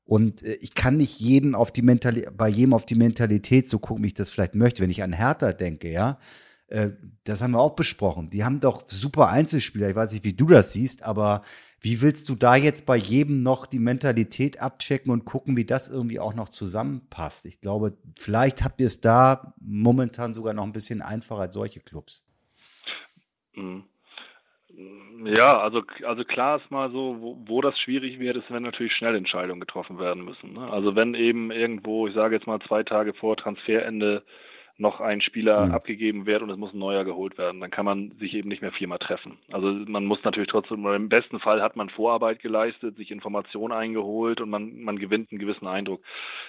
und 0.04 0.42
äh, 0.42 0.54
ich 0.54 0.74
kann 0.74 0.96
nicht 0.96 1.20
jeden 1.20 1.54
auf 1.54 1.72
die 1.72 1.82
Mentalität, 1.82 2.36
bei 2.36 2.48
jedem 2.48 2.74
auf 2.74 2.86
die 2.86 2.94
Mentalität 2.94 3.70
so 3.70 3.78
gucken, 3.78 4.04
wie 4.04 4.08
ich 4.08 4.14
das 4.14 4.30
vielleicht 4.30 4.54
möchte. 4.54 4.82
Wenn 4.82 4.90
ich 4.90 5.02
an 5.02 5.12
Hertha 5.12 5.52
denke, 5.52 5.90
ja, 5.90 6.18
äh, 6.68 6.90
das 7.24 7.40
haben 7.40 7.52
wir 7.52 7.60
auch 7.60 7.74
besprochen. 7.74 8.30
Die 8.30 8.44
haben 8.44 8.60
doch 8.60 8.88
super 8.88 9.28
Einzelspieler. 9.28 9.90
Ich 9.90 9.96
weiß 9.96 10.12
nicht, 10.12 10.24
wie 10.24 10.32
du 10.32 10.46
das 10.46 10.72
siehst, 10.72 11.02
aber 11.02 11.42
wie 11.80 12.00
willst 12.00 12.28
du 12.28 12.34
da 12.34 12.56
jetzt 12.56 12.86
bei 12.86 12.96
jedem 12.96 13.42
noch 13.42 13.66
die 13.66 13.78
Mentalität 13.78 14.60
abchecken 14.60 15.10
und 15.10 15.24
gucken, 15.24 15.56
wie 15.56 15.64
das 15.64 15.88
irgendwie 15.88 16.20
auch 16.20 16.34
noch 16.34 16.48
zusammenpasst? 16.48 17.46
Ich 17.46 17.60
glaube, 17.60 17.96
vielleicht 18.16 18.62
habt 18.62 18.80
ihr 18.80 18.86
es 18.86 19.00
da 19.00 19.54
momentan 19.60 20.34
sogar 20.34 20.54
noch 20.54 20.64
ein 20.64 20.72
bisschen 20.72 21.02
einfacher 21.02 21.42
als 21.42 21.54
solche 21.54 21.80
Clubs. 21.80 22.26
Mhm. 23.54 23.84
Ja, 25.24 25.60
also, 25.60 25.82
also 26.06 26.24
klar 26.24 26.56
ist 26.56 26.70
mal 26.70 26.90
so, 26.90 27.16
wo, 27.20 27.36
wo 27.46 27.60
das 27.60 27.78
schwierig 27.78 28.18
wird, 28.18 28.36
ist, 28.36 28.50
wenn 28.50 28.62
natürlich 28.62 28.94
schnell 28.94 29.14
Entscheidungen 29.14 29.60
getroffen 29.60 29.98
werden 29.98 30.24
müssen. 30.24 30.54
Ne? 30.54 30.70
Also 30.70 30.96
wenn 30.96 31.14
eben 31.14 31.50
irgendwo, 31.50 32.06
ich 32.06 32.14
sage 32.14 32.36
jetzt 32.36 32.46
mal 32.46 32.60
zwei 32.60 32.82
Tage 32.82 33.12
vor 33.12 33.36
Transferende, 33.36 34.22
noch 34.80 35.00
ein 35.00 35.20
Spieler 35.20 35.66
mhm. 35.66 35.72
abgegeben 35.72 36.26
wird 36.26 36.42
und 36.42 36.50
es 36.50 36.56
muss 36.56 36.72
ein 36.72 36.78
neuer 36.78 37.04
geholt 37.04 37.38
werden. 37.38 37.60
Dann 37.60 37.70
kann 37.70 37.84
man 37.84 38.12
sich 38.18 38.34
eben 38.34 38.48
nicht 38.48 38.62
mehr 38.62 38.72
viermal 38.72 38.98
treffen. 38.98 39.38
Also 39.52 39.68
man 39.68 40.06
muss 40.06 40.24
natürlich 40.24 40.48
trotzdem, 40.48 40.86
im 40.86 41.08
besten 41.08 41.38
Fall 41.38 41.62
hat 41.62 41.76
man 41.76 41.90
Vorarbeit 41.90 42.40
geleistet, 42.40 42.96
sich 42.96 43.10
Informationen 43.10 43.72
eingeholt 43.72 44.40
und 44.40 44.50
man, 44.50 44.80
man 44.80 44.98
gewinnt 44.98 45.30
einen 45.30 45.38
gewissen 45.38 45.66
Eindruck. 45.66 46.02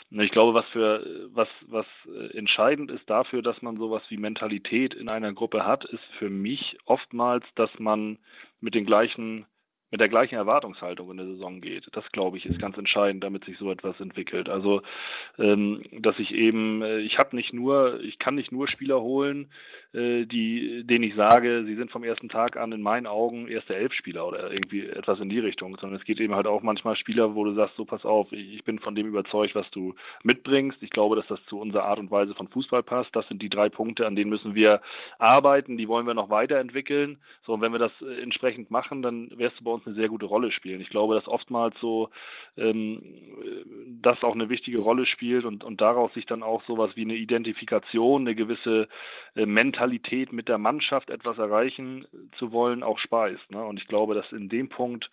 Und 0.09 0.21
ich 0.21 0.31
glaube, 0.31 0.53
was 0.53 0.65
für 0.69 1.29
was, 1.33 1.49
was 1.67 1.85
äh, 2.07 2.37
entscheidend 2.37 2.89
ist 2.91 3.09
dafür, 3.09 3.41
dass 3.41 3.61
man 3.61 3.77
sowas 3.77 4.03
wie 4.09 4.17
Mentalität 4.17 4.93
in 4.93 5.09
einer 5.09 5.33
Gruppe 5.33 5.65
hat, 5.65 5.85
ist 5.85 6.03
für 6.17 6.29
mich 6.29 6.77
oftmals, 6.85 7.45
dass 7.55 7.69
man 7.79 8.17
mit 8.61 8.75
den 8.75 8.85
gleichen 8.85 9.45
mit 9.91 9.99
der 9.99 10.09
gleichen 10.09 10.35
Erwartungshaltung 10.35 11.11
in 11.11 11.17
der 11.17 11.27
Saison 11.27 11.59
geht. 11.59 11.87
Das, 11.91 12.09
glaube 12.13 12.37
ich, 12.37 12.45
ist 12.45 12.59
ganz 12.59 12.77
entscheidend, 12.77 13.23
damit 13.23 13.43
sich 13.43 13.57
so 13.57 13.69
etwas 13.69 13.99
entwickelt. 13.99 14.47
Also, 14.47 14.81
ähm, 15.37 15.83
dass 15.91 16.17
ich 16.17 16.33
eben, 16.33 16.81
äh, 16.81 16.99
ich 16.99 17.19
habe 17.19 17.35
nicht 17.35 17.53
nur, 17.53 17.99
ich 18.01 18.17
kann 18.17 18.35
nicht 18.35 18.53
nur 18.53 18.69
Spieler 18.69 19.01
holen, 19.01 19.49
äh, 19.93 20.25
die, 20.25 20.85
denen 20.85 21.03
ich 21.03 21.15
sage, 21.15 21.65
sie 21.65 21.75
sind 21.75 21.91
vom 21.91 22.05
ersten 22.05 22.29
Tag 22.29 22.55
an 22.55 22.71
in 22.71 22.81
meinen 22.81 23.05
Augen 23.05 23.49
erste 23.49 23.75
Elfspieler 23.75 24.25
oder 24.25 24.51
irgendwie 24.51 24.87
etwas 24.87 25.19
in 25.19 25.27
die 25.27 25.39
Richtung, 25.39 25.77
sondern 25.79 25.99
es 25.99 26.05
geht 26.05 26.21
eben 26.21 26.35
halt 26.35 26.47
auch 26.47 26.61
manchmal 26.61 26.95
Spieler, 26.95 27.35
wo 27.35 27.43
du 27.43 27.53
sagst, 27.53 27.75
so 27.75 27.83
pass 27.83 28.05
auf, 28.05 28.31
ich 28.31 28.63
bin 28.63 28.79
von 28.79 28.95
dem 28.95 29.07
überzeugt, 29.07 29.53
was 29.55 29.69
du 29.71 29.93
mitbringst. 30.23 30.81
Ich 30.81 30.91
glaube, 30.91 31.17
dass 31.17 31.27
das 31.27 31.43
zu 31.47 31.59
unserer 31.59 31.83
Art 31.83 31.99
und 31.99 32.09
Weise 32.09 32.33
von 32.33 32.47
Fußball 32.47 32.83
passt. 32.83 33.13
Das 33.13 33.27
sind 33.27 33.41
die 33.41 33.49
drei 33.49 33.67
Punkte, 33.67 34.07
an 34.07 34.15
denen 34.15 34.29
müssen 34.29 34.55
wir 34.55 34.81
arbeiten, 35.19 35.77
die 35.77 35.89
wollen 35.89 36.07
wir 36.07 36.13
noch 36.13 36.29
weiterentwickeln. 36.29 37.17
So, 37.45 37.53
und 37.53 37.61
wenn 37.61 37.73
wir 37.73 37.79
das 37.79 37.91
äh, 38.01 38.21
entsprechend 38.21 38.71
machen, 38.71 39.01
dann 39.01 39.29
wirst 39.37 39.59
du 39.59 39.65
bei 39.65 39.71
uns 39.71 39.80
eine 39.85 39.95
sehr 39.95 40.09
gute 40.09 40.25
Rolle 40.25 40.51
spielen. 40.51 40.81
Ich 40.81 40.89
glaube, 40.89 41.15
dass 41.15 41.27
oftmals 41.27 41.75
so 41.79 42.09
ähm, 42.57 43.01
das 44.01 44.23
auch 44.23 44.33
eine 44.33 44.49
wichtige 44.49 44.79
Rolle 44.79 45.05
spielt 45.05 45.45
und, 45.45 45.63
und 45.63 45.81
daraus 45.81 46.13
sich 46.13 46.25
dann 46.25 46.43
auch 46.43 46.63
sowas 46.65 46.91
wie 46.95 47.03
eine 47.03 47.15
Identifikation, 47.15 48.21
eine 48.21 48.35
gewisse 48.35 48.87
äh, 49.35 49.45
Mentalität 49.45 50.33
mit 50.33 50.47
der 50.47 50.57
Mannschaft 50.57 51.09
etwas 51.09 51.37
erreichen 51.37 52.05
zu 52.37 52.51
wollen, 52.51 52.83
auch 52.83 52.99
speist. 52.99 53.49
Ne? 53.51 53.63
Und 53.63 53.79
ich 53.79 53.87
glaube, 53.87 54.15
dass 54.15 54.31
in 54.31 54.49
dem 54.49 54.69
Punkt 54.69 55.09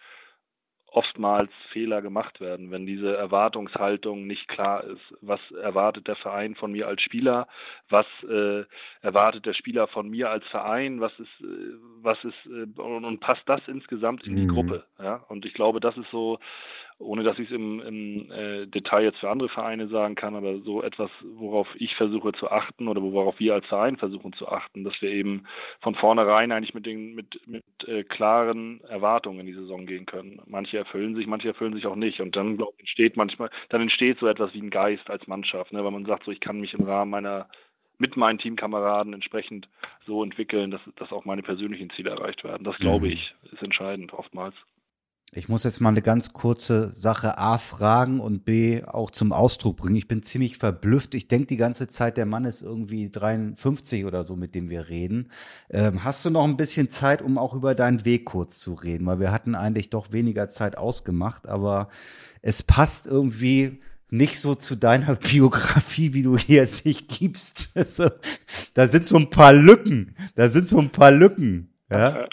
oftmals 0.90 1.51
Fehler 1.73 2.01
gemacht 2.01 2.40
werden, 2.40 2.70
wenn 2.70 2.86
diese 2.86 3.15
Erwartungshaltung 3.16 4.27
nicht 4.27 4.48
klar 4.48 4.85
ist. 4.85 5.15
Was 5.20 5.40
erwartet 5.62 6.09
der 6.09 6.16
Verein 6.16 6.55
von 6.55 6.73
mir 6.73 6.89
als 6.89 7.02
Spieler? 7.02 7.47
Was 7.90 8.06
äh, 8.28 8.65
erwartet 9.02 9.44
der 9.47 9.52
Spieler 9.52 9.86
von 9.86 10.09
mir 10.09 10.31
als 10.31 10.47
Verein? 10.47 11.01
Was 11.01 11.12
ist, 11.19 11.40
äh, 11.40 11.74
was 12.02 12.23
ist 12.24 12.47
äh, 12.47 12.81
und, 12.81 13.05
und, 13.05 13.20
passt 13.20 13.43
das 13.47 13.60
insgesamt 13.69 14.27
in 14.27 14.36
die 14.36 14.44
mhm. 14.44 14.55
Gruppe? 14.55 14.85
Ja? 14.98 15.24
Und 15.28 15.44
ich 15.44 15.55
glaube, 15.55 15.81
das 15.81 15.97
ist 15.97 16.10
so 16.10 16.39
ohne 16.98 17.22
dass 17.22 17.38
ich 17.38 17.48
es 17.48 17.54
im, 17.54 17.80
im 17.80 18.30
äh, 18.32 18.66
Detail 18.66 19.04
jetzt 19.04 19.18
für 19.18 19.30
andere 19.30 19.48
Vereine 19.48 19.88
sagen 19.88 20.16
kann, 20.16 20.34
aber 20.34 20.58
so 20.60 20.82
etwas, 20.82 21.10
worauf 21.22 21.68
ich 21.76 21.94
versuche 21.94 22.32
zu 22.32 22.50
achten 22.50 22.88
oder 22.88 23.00
worauf 23.00 23.38
wir 23.38 23.54
als 23.54 23.66
Verein 23.66 23.96
versuchen 23.96 24.32
zu 24.32 24.48
achten, 24.48 24.82
dass 24.82 25.00
wir 25.00 25.10
eben 25.10 25.44
von 25.80 25.94
vornherein 25.94 26.50
eigentlich 26.50 26.74
mit 26.74 26.86
den 26.86 27.14
mit, 27.14 27.40
mit 27.46 27.64
äh, 27.86 28.02
klaren 28.02 28.80
Erwartungen 28.88 29.40
in 29.40 29.46
die 29.46 29.54
Saison 29.54 29.86
gehen 29.86 30.06
können. 30.06 30.42
Manche 30.46 30.78
erfüllen 30.78 31.14
sich, 31.14 31.26
manche 31.28 31.48
erfüllen 31.48 31.74
sich 31.74 31.86
auch 31.86 31.96
nicht. 31.96 32.20
Und 32.20 32.34
dann 32.34 32.56
glaube 32.56 32.74
entsteht 32.78 33.16
manchmal, 33.16 33.50
dann 33.68 33.82
entsteht 33.82 34.18
so 34.18 34.26
etwas 34.26 34.52
wie 34.54 34.62
ein 34.62 34.70
Geist 34.70 35.08
als 35.08 35.26
Mannschaft, 35.28 35.72
ne, 35.72 35.84
weil 35.84 35.92
man 35.92 36.04
sagt, 36.04 36.24
so 36.24 36.32
ich 36.32 36.40
kann 36.40 36.60
mich 36.60 36.74
im 36.74 36.84
Rahmen 36.84 37.12
meiner 37.12 37.48
mit 37.98 38.16
meinen 38.16 38.38
Teamkameraden 38.38 39.12
entsprechend 39.12 39.68
so 40.06 40.22
entwickeln, 40.22 40.70
dass, 40.70 40.80
dass 40.96 41.12
auch 41.12 41.24
meine 41.24 41.42
persönlichen 41.42 41.90
Ziele 41.90 42.10
erreicht 42.10 42.44
werden. 42.44 42.62
Das 42.64 42.76
glaube 42.76 43.06
mhm. 43.06 43.12
ich, 43.12 43.34
ist 43.52 43.62
entscheidend 43.62 44.12
oftmals. 44.12 44.54
Ich 45.34 45.48
muss 45.50 45.62
jetzt 45.64 45.80
mal 45.82 45.90
eine 45.90 46.00
ganz 46.00 46.32
kurze 46.32 46.90
Sache 46.92 47.36
A 47.36 47.59
fragen 47.59 48.18
und 48.18 48.46
B 48.46 48.82
auch 48.84 49.10
zum 49.10 49.32
Ausdruck 49.32 49.76
bringen. 49.76 49.96
Ich 49.96 50.09
bin 50.09 50.22
ziemlich 50.22 50.56
verblüfft. 50.56 51.14
Ich 51.14 51.28
denke 51.28 51.48
die 51.48 51.59
ganze 51.59 51.86
Zeit, 51.86 52.16
der 52.16 52.24
Mann 52.24 52.46
ist 52.46 52.62
irgendwie 52.62 53.10
53 53.10 54.06
oder 54.06 54.24
so, 54.24 54.36
mit 54.36 54.55
dem 54.55 54.70
wir 54.70 54.88
reden. 54.88 55.30
Ähm, 55.68 56.02
hast 56.02 56.24
du 56.24 56.30
noch 56.30 56.44
ein 56.44 56.56
bisschen 56.56 56.88
Zeit, 56.88 57.20
um 57.20 57.36
auch 57.36 57.52
über 57.52 57.74
deinen 57.74 58.06
Weg 58.06 58.24
kurz 58.24 58.59
zu 58.59 58.72
reden? 58.72 59.05
Weil 59.05 59.20
wir 59.20 59.30
hatten 59.30 59.55
eigentlich 59.55 59.90
doch 59.90 60.12
weniger 60.12 60.48
Zeit 60.48 60.78
ausgemacht, 60.78 61.46
aber 61.46 61.90
es 62.40 62.62
passt 62.62 63.06
irgendwie 63.06 63.82
nicht 64.09 64.40
so 64.40 64.55
zu 64.55 64.76
deiner 64.76 65.14
Biografie, 65.30 66.14
wie 66.14 66.22
du 66.22 66.38
hier 66.38 66.66
sich 66.66 67.06
gibst. 67.06 67.72
Also, 67.74 68.10
da 68.72 68.88
sind 68.88 69.06
so 69.06 69.16
ein 69.16 69.28
paar 69.28 69.52
Lücken. 69.52 70.14
Da 70.36 70.48
sind 70.48 70.68
so 70.68 70.78
ein 70.78 70.90
paar 70.90 71.10
Lücken. 71.10 71.68
Ja, 71.90 72.26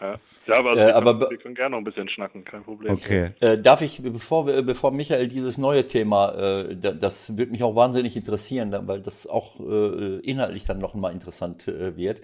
ja. 0.00 0.18
Ja 0.50 0.58
aber, 0.58 0.70
also 0.70 0.82
äh, 0.82 0.86
wir, 0.86 0.96
aber 0.96 1.18
können, 1.18 1.30
wir 1.30 1.38
können 1.38 1.54
gerne 1.54 1.70
noch 1.70 1.78
ein 1.78 1.84
bisschen 1.84 2.08
schnacken, 2.08 2.44
kein 2.44 2.62
Problem. 2.62 2.92
Okay. 2.92 3.30
Äh, 3.40 3.58
darf 3.58 3.80
ich, 3.80 4.02
bevor, 4.02 4.44
bevor 4.44 4.90
Michael 4.90 5.28
dieses 5.28 5.58
neue 5.58 5.88
Thema, 5.88 6.34
äh, 6.34 6.76
das 6.76 7.36
wird 7.36 7.50
mich 7.50 7.62
auch 7.62 7.74
wahnsinnig 7.74 8.16
interessieren, 8.16 8.74
weil 8.86 9.00
das 9.00 9.26
auch 9.26 9.60
äh, 9.60 10.18
inhaltlich 10.18 10.66
dann 10.66 10.78
noch 10.78 10.94
mal 10.94 11.10
interessant 11.12 11.68
äh, 11.68 11.96
wird. 11.96 12.20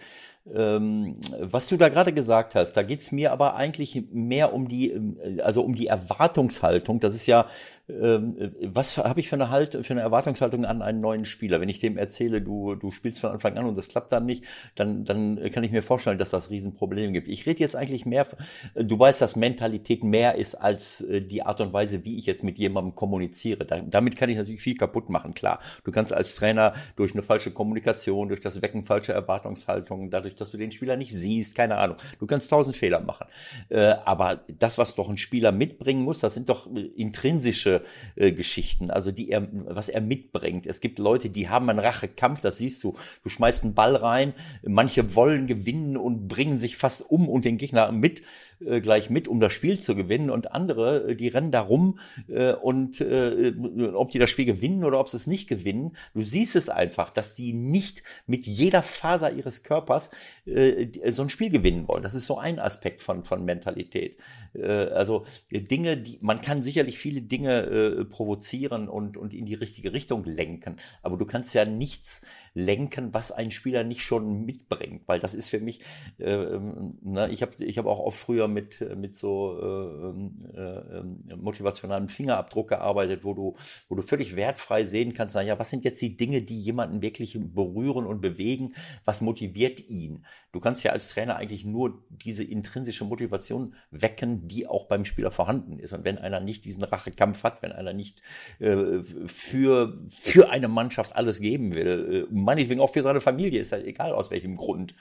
Ähm, 0.54 1.16
was 1.40 1.66
du 1.68 1.76
da 1.76 1.88
gerade 1.88 2.12
gesagt 2.12 2.54
hast, 2.54 2.74
da 2.74 2.82
geht's 2.82 3.10
mir 3.10 3.32
aber 3.32 3.56
eigentlich 3.56 4.04
mehr 4.12 4.52
um 4.52 4.68
die, 4.68 4.92
äh, 4.92 5.40
also 5.40 5.62
um 5.62 5.74
die 5.74 5.88
Erwartungshaltung. 5.88 7.00
Das 7.00 7.14
ist 7.14 7.26
ja 7.26 7.46
ähm, 7.88 8.52
was 8.62 8.98
habe 8.98 9.20
ich 9.20 9.28
für 9.28 9.36
eine 9.36 9.50
halt 9.50 9.86
für 9.86 9.92
eine 9.92 10.00
Erwartungshaltung 10.00 10.64
an 10.64 10.82
einen 10.82 11.00
neuen 11.00 11.24
Spieler? 11.24 11.60
Wenn 11.60 11.68
ich 11.68 11.78
dem 11.78 11.96
erzähle, 11.96 12.42
du 12.42 12.74
du 12.74 12.90
spielst 12.90 13.20
von 13.20 13.30
Anfang 13.30 13.56
an 13.56 13.66
und 13.66 13.78
das 13.78 13.86
klappt 13.86 14.10
dann 14.10 14.26
nicht, 14.26 14.44
dann 14.74 15.04
dann 15.04 15.38
kann 15.52 15.62
ich 15.62 15.70
mir 15.70 15.82
vorstellen, 15.82 16.18
dass 16.18 16.30
das 16.30 16.50
Riesenprobleme 16.50 17.12
gibt. 17.12 17.28
Ich 17.28 17.46
rede 17.46 17.60
jetzt 17.60 17.76
eigentlich 17.76 18.04
mehr. 18.04 18.26
Du 18.74 18.98
weißt, 18.98 19.20
dass 19.20 19.36
Mentalität 19.36 20.02
mehr 20.02 20.34
ist 20.34 20.56
als 20.56 21.02
äh, 21.02 21.22
die 21.22 21.42
Art 21.42 21.60
und 21.60 21.72
Weise, 21.72 22.04
wie 22.04 22.18
ich 22.18 22.26
jetzt 22.26 22.42
mit 22.42 22.58
jemandem 22.58 22.94
kommuniziere. 22.96 23.64
damit 23.64 24.16
kann 24.16 24.30
ich 24.30 24.36
natürlich 24.36 24.62
viel 24.62 24.76
kaputt 24.76 25.08
machen. 25.08 25.34
Klar, 25.34 25.60
du 25.84 25.92
kannst 25.92 26.12
als 26.12 26.34
Trainer 26.34 26.74
durch 26.96 27.12
eine 27.12 27.22
falsche 27.22 27.52
Kommunikation, 27.52 28.28
durch 28.28 28.40
das 28.40 28.62
Wecken 28.62 28.84
falscher 28.84 29.14
Erwartungshaltungen, 29.14 30.10
dadurch, 30.10 30.34
dass 30.40 30.50
du 30.50 30.56
den 30.56 30.72
Spieler 30.72 30.96
nicht 30.96 31.12
siehst, 31.12 31.54
keine 31.54 31.76
Ahnung, 31.76 31.96
du 32.18 32.26
kannst 32.26 32.50
tausend 32.50 32.76
Fehler 32.76 33.00
machen. 33.00 33.26
Äh, 33.68 33.94
aber 34.04 34.44
das, 34.48 34.78
was 34.78 34.94
doch 34.94 35.08
ein 35.08 35.16
Spieler 35.16 35.52
mitbringen 35.52 36.02
muss, 36.02 36.20
das 36.20 36.34
sind 36.34 36.48
doch 36.48 36.68
intrinsische 36.96 37.82
äh, 38.16 38.32
Geschichten, 38.32 38.90
also 38.90 39.12
die 39.12 39.30
er, 39.30 39.48
was 39.52 39.88
er 39.88 40.00
mitbringt. 40.00 40.66
Es 40.66 40.80
gibt 40.80 40.98
Leute, 40.98 41.30
die 41.30 41.48
haben 41.48 41.68
einen 41.70 41.78
Rachekampf, 41.78 42.40
das 42.40 42.58
siehst 42.58 42.82
du. 42.84 42.94
Du 43.22 43.28
schmeißt 43.28 43.64
einen 43.64 43.74
Ball 43.74 43.96
rein, 43.96 44.34
manche 44.62 45.14
wollen 45.14 45.46
gewinnen 45.46 45.96
und 45.96 46.28
bringen 46.28 46.58
sich 46.58 46.76
fast 46.76 47.08
um 47.10 47.28
und 47.28 47.44
den 47.44 47.56
Gegner 47.56 47.92
mit 47.92 48.22
äh, 48.64 48.80
gleich 48.80 49.10
mit, 49.10 49.28
um 49.28 49.40
das 49.40 49.52
Spiel 49.52 49.80
zu 49.80 49.94
gewinnen 49.94 50.30
und 50.30 50.52
andere, 50.52 51.10
äh, 51.10 51.16
die 51.16 51.28
rennen 51.28 51.50
da 51.50 51.60
rum 51.60 51.98
äh, 52.28 52.52
und 52.52 53.00
äh, 53.00 53.52
ob 53.94 54.10
die 54.10 54.18
das 54.18 54.30
Spiel 54.30 54.44
gewinnen 54.44 54.84
oder 54.84 54.98
ob 55.00 55.08
sie 55.08 55.16
es 55.16 55.26
nicht 55.26 55.48
gewinnen, 55.48 55.96
du 56.14 56.22
siehst 56.22 56.56
es 56.56 56.68
einfach, 56.68 57.12
dass 57.12 57.34
die 57.34 57.52
nicht 57.52 58.02
mit 58.26 58.46
jeder 58.46 58.82
Faser 58.82 59.32
ihres 59.32 59.62
Körpers 59.62 60.10
äh, 60.46 60.88
so 61.10 61.22
ein 61.22 61.28
Spiel 61.28 61.50
gewinnen 61.50 61.88
wollen. 61.88 62.02
Das 62.02 62.14
ist 62.14 62.26
so 62.26 62.38
ein 62.38 62.58
Aspekt 62.58 63.02
von, 63.02 63.24
von 63.24 63.44
Mentalität. 63.44 64.18
Äh, 64.54 64.66
also 64.66 65.26
Dinge, 65.50 65.96
die 65.96 66.18
man 66.20 66.40
kann 66.40 66.62
sicherlich 66.62 66.98
viele 66.98 67.22
Dinge 67.22 67.62
äh, 67.62 68.04
provozieren 68.04 68.88
und, 68.88 69.16
und 69.16 69.34
in 69.34 69.46
die 69.46 69.54
richtige 69.54 69.92
Richtung 69.92 70.24
lenken, 70.24 70.76
aber 71.02 71.16
du 71.16 71.26
kannst 71.26 71.54
ja 71.54 71.64
nichts 71.64 72.22
lenken, 72.56 73.12
was 73.12 73.32
ein 73.32 73.50
Spieler 73.50 73.84
nicht 73.84 74.02
schon 74.02 74.46
mitbringt, 74.46 75.02
weil 75.06 75.20
das 75.20 75.34
ist 75.34 75.50
für 75.50 75.60
mich, 75.60 75.82
äh, 76.18 76.58
ne, 77.02 77.28
ich 77.30 77.42
habe 77.42 77.52
ich 77.62 77.76
hab 77.76 77.84
auch 77.84 77.98
oft 77.98 78.18
früher 78.18 78.48
mit, 78.48 78.80
mit 78.96 79.14
so 79.14 79.60
äh, 79.60 80.08
ähm, 80.08 81.20
äh, 81.28 81.36
motivationalen 81.36 82.08
Fingerabdruck 82.08 82.68
gearbeitet, 82.70 83.24
wo 83.24 83.34
du, 83.34 83.56
wo 83.90 83.94
du 83.94 84.00
völlig 84.00 84.36
wertfrei 84.36 84.86
sehen 84.86 85.12
kannst, 85.12 85.34
naja, 85.34 85.58
was 85.58 85.68
sind 85.68 85.84
jetzt 85.84 86.00
die 86.00 86.16
Dinge, 86.16 86.40
die 86.40 86.58
jemanden 86.58 87.02
wirklich 87.02 87.38
berühren 87.38 88.06
und 88.06 88.22
bewegen, 88.22 88.74
was 89.04 89.20
motiviert 89.20 89.90
ihn? 89.90 90.24
Du 90.56 90.60
kannst 90.60 90.82
ja 90.84 90.92
als 90.92 91.10
Trainer 91.10 91.36
eigentlich 91.36 91.66
nur 91.66 92.02
diese 92.08 92.42
intrinsische 92.42 93.04
Motivation 93.04 93.74
wecken, 93.90 94.48
die 94.48 94.66
auch 94.66 94.88
beim 94.88 95.04
Spieler 95.04 95.30
vorhanden 95.30 95.78
ist. 95.78 95.92
Und 95.92 96.06
wenn 96.06 96.16
einer 96.16 96.40
nicht 96.40 96.64
diesen 96.64 96.82
Rachekampf 96.82 97.44
hat, 97.44 97.62
wenn 97.62 97.72
einer 97.72 97.92
nicht 97.92 98.22
äh, 98.58 99.00
für, 99.26 99.98
für 100.08 100.48
eine 100.48 100.68
Mannschaft 100.68 101.14
alles 101.14 101.40
geben 101.40 101.74
will, 101.74 102.26
äh, 102.26 102.34
meinetwegen 102.34 102.80
auch 102.80 102.90
für 102.90 103.02
seine 103.02 103.20
Familie, 103.20 103.60
ist 103.60 103.72
ja 103.72 103.76
egal 103.76 104.12
aus 104.12 104.30
welchem 104.30 104.56
Grund, 104.56 104.94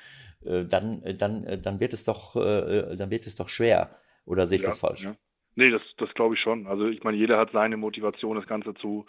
äh, 0.43 0.65
dann, 0.65 1.01
äh, 1.03 1.15
dann, 1.15 1.45
äh, 1.45 1.57
dann 1.57 1.79
wird 1.79 1.93
es 1.93 2.03
doch, 2.03 2.35
äh, 2.35 2.97
dann 2.97 3.09
wird 3.09 3.25
es 3.25 3.37
doch 3.37 3.47
schwer. 3.47 3.97
Oder 4.25 4.47
sehe 4.47 4.57
ich 4.57 4.63
ja, 4.63 4.71
das 4.71 4.79
falsch? 4.79 5.05
Ja. 5.05 5.15
Nee, 5.55 5.71
das, 5.71 5.83
das 5.95 6.13
glaube 6.15 6.35
ich 6.35 6.41
schon. 6.41 6.67
Also 6.67 6.87
ich 6.87 7.01
meine, 7.05 7.15
jeder 7.15 7.37
hat 7.37 7.51
seine 7.53 7.77
Motivation, 7.77 8.35
das 8.35 8.45
Ganze 8.45 8.73
zu 8.73 9.05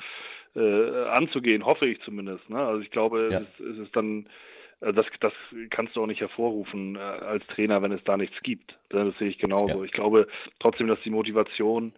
äh, 0.54 1.06
anzugehen, 1.06 1.66
hoffe 1.66 1.86
ich 1.86 2.00
zumindest. 2.02 2.48
Ne? 2.48 2.58
Also 2.64 2.82
ich 2.82 2.92
glaube, 2.92 3.30
ja. 3.32 3.40
es, 3.40 3.60
es 3.60 3.78
ist 3.78 3.96
dann 3.96 4.28
das, 4.80 5.06
das 5.20 5.32
kannst 5.70 5.96
du 5.96 6.02
auch 6.02 6.06
nicht 6.06 6.20
hervorrufen 6.20 6.96
äh, 6.96 6.98
als 6.98 7.46
Trainer, 7.46 7.82
wenn 7.82 7.92
es 7.92 8.04
da 8.04 8.16
nichts 8.16 8.36
gibt. 8.42 8.76
Das 8.90 9.16
sehe 9.18 9.28
ich 9.28 9.38
genauso. 9.38 9.78
Ja. 9.78 9.84
Ich 9.84 9.92
glaube 9.92 10.28
trotzdem, 10.58 10.86
dass 10.86 11.00
die 11.02 11.10
Motivation 11.10 11.92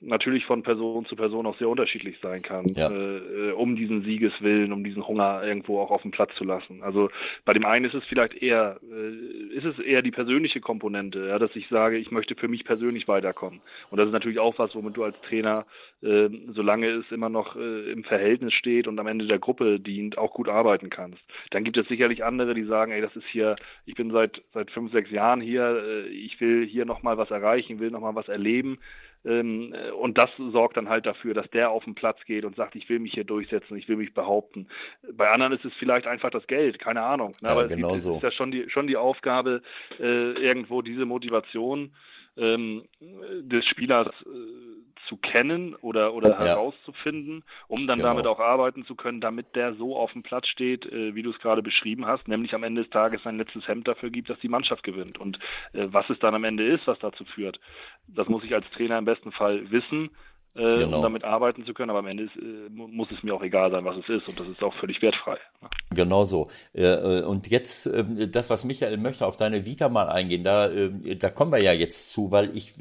natürlich 0.00 0.44
von 0.44 0.62
Person 0.62 1.06
zu 1.06 1.16
Person 1.16 1.46
auch 1.46 1.58
sehr 1.58 1.68
unterschiedlich 1.68 2.18
sein 2.22 2.42
kann, 2.42 2.66
ja. 2.76 2.90
äh, 2.90 3.52
um 3.52 3.76
diesen 3.76 4.04
Siegeswillen, 4.04 4.72
um 4.72 4.84
diesen 4.84 5.06
Hunger 5.06 5.42
irgendwo 5.44 5.80
auch 5.80 5.90
auf 5.90 6.02
dem 6.02 6.10
Platz 6.10 6.34
zu 6.36 6.44
lassen. 6.44 6.82
Also 6.82 7.10
bei 7.44 7.52
dem 7.52 7.64
einen 7.64 7.84
ist 7.84 7.94
es 7.94 8.04
vielleicht 8.04 8.34
eher, 8.34 8.78
äh, 8.82 9.56
ist 9.56 9.64
es 9.64 9.78
eher 9.78 10.02
die 10.02 10.10
persönliche 10.10 10.60
Komponente, 10.60 11.28
ja, 11.28 11.38
dass 11.38 11.54
ich 11.56 11.68
sage, 11.68 11.98
ich 11.98 12.10
möchte 12.10 12.36
für 12.36 12.48
mich 12.48 12.64
persönlich 12.64 13.08
weiterkommen. 13.08 13.60
Und 13.90 13.98
das 13.98 14.06
ist 14.06 14.12
natürlich 14.12 14.38
auch 14.38 14.58
was, 14.58 14.74
womit 14.74 14.96
du 14.96 15.04
als 15.04 15.20
Trainer, 15.22 15.66
äh, 16.02 16.28
solange 16.52 16.88
es 16.88 17.10
immer 17.10 17.28
noch 17.28 17.56
äh, 17.56 17.90
im 17.90 18.04
Verhältnis 18.04 18.54
steht 18.54 18.86
und 18.86 18.98
am 19.00 19.06
Ende 19.08 19.26
der 19.26 19.38
Gruppe 19.38 19.80
dient, 19.80 20.16
auch 20.16 20.32
gut 20.32 20.48
arbeiten 20.48 20.90
kannst. 20.90 21.20
Dann 21.50 21.64
gibt 21.64 21.76
es 21.76 21.88
sicherlich 21.88 22.24
andere, 22.24 22.54
die 22.54 22.64
sagen, 22.64 22.92
ey, 22.92 23.00
das 23.00 23.14
ist 23.16 23.26
hier, 23.26 23.56
ich 23.84 23.94
bin 23.94 24.10
seit 24.12 24.42
seit 24.54 24.70
fünf, 24.70 24.92
sechs 24.92 25.10
Jahren 25.10 25.40
hier, 25.40 25.82
äh, 25.84 26.08
ich 26.08 26.40
will 26.40 26.66
hier 26.66 26.84
nochmal 26.84 27.18
was 27.18 27.30
erreichen, 27.30 27.80
will 27.80 27.90
nochmal 27.90 28.14
was 28.14 28.28
erleben 28.28 28.78
und 29.28 30.14
das 30.16 30.30
sorgt 30.36 30.76
dann 30.76 30.88
halt 30.88 31.06
dafür, 31.06 31.34
dass 31.34 31.48
der 31.50 31.70
auf 31.70 31.84
den 31.84 31.94
Platz 31.94 32.18
geht 32.24 32.44
und 32.44 32.56
sagt, 32.56 32.76
ich 32.76 32.88
will 32.88 32.98
mich 32.98 33.12
hier 33.12 33.24
durchsetzen, 33.24 33.76
ich 33.76 33.88
will 33.88 33.96
mich 33.96 34.14
behaupten. 34.14 34.68
Bei 35.12 35.30
anderen 35.30 35.52
ist 35.52 35.64
es 35.64 35.72
vielleicht 35.78 36.06
einfach 36.06 36.30
das 36.30 36.46
Geld, 36.46 36.78
keine 36.78 37.02
Ahnung. 37.02 37.32
Ne? 37.42 37.48
Ja, 37.48 37.50
Aber 37.50 37.68
genau 37.68 37.94
es, 37.94 38.04
so. 38.04 38.16
ist 38.16 38.22
ja 38.22 38.30
schon 38.30 38.50
die, 38.50 38.70
schon 38.70 38.86
die 38.86 38.96
Aufgabe, 38.96 39.62
äh, 40.00 40.32
irgendwo 40.32 40.82
diese 40.82 41.04
Motivation 41.04 41.92
ähm, 42.38 42.84
des 43.42 43.66
Spielers 43.66 44.08
äh, 44.08 44.87
zu 45.08 45.16
kennen 45.16 45.74
oder, 45.76 46.14
oder 46.14 46.30
ja. 46.30 46.40
herauszufinden, 46.40 47.42
um 47.66 47.86
dann 47.86 47.98
genau. 47.98 48.10
damit 48.10 48.26
auch 48.26 48.40
arbeiten 48.40 48.84
zu 48.84 48.94
können, 48.94 49.20
damit 49.20 49.56
der 49.56 49.74
so 49.74 49.96
auf 49.96 50.12
dem 50.12 50.22
Platz 50.22 50.46
steht, 50.48 50.86
äh, 50.86 51.14
wie 51.14 51.22
du 51.22 51.30
es 51.30 51.38
gerade 51.38 51.62
beschrieben 51.62 52.06
hast, 52.06 52.28
nämlich 52.28 52.54
am 52.54 52.62
Ende 52.62 52.82
des 52.82 52.90
Tages 52.90 53.22
sein 53.22 53.38
letztes 53.38 53.66
Hemd 53.66 53.88
dafür 53.88 54.10
gibt, 54.10 54.28
dass 54.28 54.38
die 54.40 54.48
Mannschaft 54.48 54.82
gewinnt. 54.82 55.18
Und 55.18 55.38
äh, 55.72 55.86
was 55.90 56.08
es 56.10 56.18
dann 56.18 56.34
am 56.34 56.44
Ende 56.44 56.64
ist, 56.64 56.86
was 56.86 56.98
dazu 56.98 57.24
führt, 57.24 57.58
das 58.06 58.28
muss 58.28 58.44
ich 58.44 58.54
als 58.54 58.68
Trainer 58.70 58.98
im 58.98 59.04
besten 59.04 59.32
Fall 59.32 59.70
wissen 59.70 60.10
äh, 60.54 60.78
genau. 60.78 60.96
um 60.96 61.02
damit 61.02 61.24
arbeiten 61.24 61.64
zu 61.64 61.74
können. 61.74 61.90
Aber 61.90 62.00
am 62.00 62.06
Ende 62.06 62.24
ist, 62.24 62.36
äh, 62.36 62.68
muss 62.70 63.08
es 63.10 63.22
mir 63.22 63.34
auch 63.34 63.42
egal 63.42 63.70
sein, 63.70 63.84
was 63.84 63.96
es 63.96 64.08
ist. 64.08 64.28
Und 64.28 64.40
das 64.40 64.48
ist 64.48 64.62
auch 64.62 64.74
völlig 64.74 65.00
wertfrei. 65.02 65.38
Genau 65.90 66.24
so. 66.24 66.48
Äh, 66.74 66.84
äh, 66.84 67.22
und 67.22 67.48
jetzt 67.48 67.86
ähm, 67.86 68.30
das, 68.30 68.50
was 68.50 68.64
Michael 68.64 68.96
möchte, 68.98 69.26
auf 69.26 69.36
deine 69.36 69.64
Vita 69.64 69.88
mal 69.88 70.08
eingehen, 70.08 70.44
da, 70.44 70.70
ähm, 70.70 71.02
da 71.18 71.30
kommen 71.30 71.52
wir 71.52 71.60
ja 71.60 71.72
jetzt 71.72 72.10
zu, 72.10 72.30
weil 72.30 72.56
ich 72.56 72.74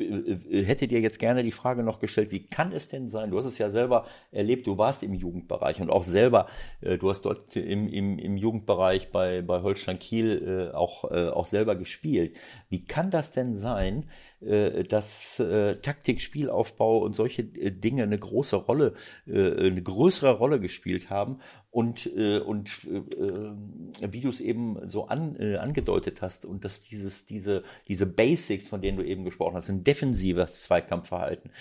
hätte 0.52 0.88
dir 0.88 1.00
jetzt 1.00 1.20
gerne 1.20 1.44
die 1.44 1.52
Frage 1.52 1.84
noch 1.84 2.00
gestellt, 2.00 2.32
wie 2.32 2.46
kann 2.46 2.72
es 2.72 2.88
denn 2.88 3.10
sein, 3.10 3.32
du 3.32 3.38
hast 3.38 3.46
es 3.46 3.58
ja 3.58 3.70
selber 3.70 4.06
erlebt, 4.32 4.68
du 4.68 4.78
warst 4.78 5.04
im 5.04 5.14
Jugendbereich 5.14 5.82
und 5.82 5.90
auch 5.90 6.04
selber, 6.04 6.48
du 6.82 7.10
hast 7.10 7.22
dort 7.22 7.56
im, 7.56 7.88
im, 7.88 8.20
im 8.20 8.38
Jugendbereich 8.38 9.12
bei, 9.12 9.42
bei 9.42 9.62
Holstein 9.62 10.00
Kiel 10.00 10.72
auch, 10.74 11.04
auch 11.06 11.46
selber 11.46 11.76
gespielt. 11.76 12.36
Wie 12.70 12.86
kann 12.86 13.10
das 13.12 13.32
denn 13.32 13.56
sein, 13.56 14.10
äh, 14.40 14.84
dass 14.84 15.40
äh, 15.40 15.78
Taktik, 15.78 16.22
Spielaufbau 16.22 17.00
und 17.00 17.14
solche 17.14 17.42
äh, 17.42 17.72
Dinge 17.72 18.04
eine 18.04 18.20
große 18.20 18.56
Rolle, 18.56 18.94
eine 19.26 19.82
größere 19.82 20.32
Rolle 20.32 20.60
gespielt 20.60 21.10
haben 21.10 21.40
und, 21.72 22.08
und 22.08 22.70
wie 22.88 24.22
du 24.22 24.30
es 24.30 24.40
eben 24.40 24.78
so 24.88 25.08
an, 25.08 25.38
angedeutet 25.38 26.22
hast 26.22 26.46
und 26.46 26.66
dass 26.66 26.82
dieses, 26.82 27.26
diese, 27.26 27.64
diese 27.88 28.06
Basics, 28.06 28.68
von 28.68 28.82
denen 28.82 28.98
du 28.98 29.04
eben 29.04 29.26
gesprochen 29.26 29.56
hast, 29.56 29.70
ein 29.70 29.84
defensives 29.84 30.64
Zweikampfverhalten, 30.64 31.52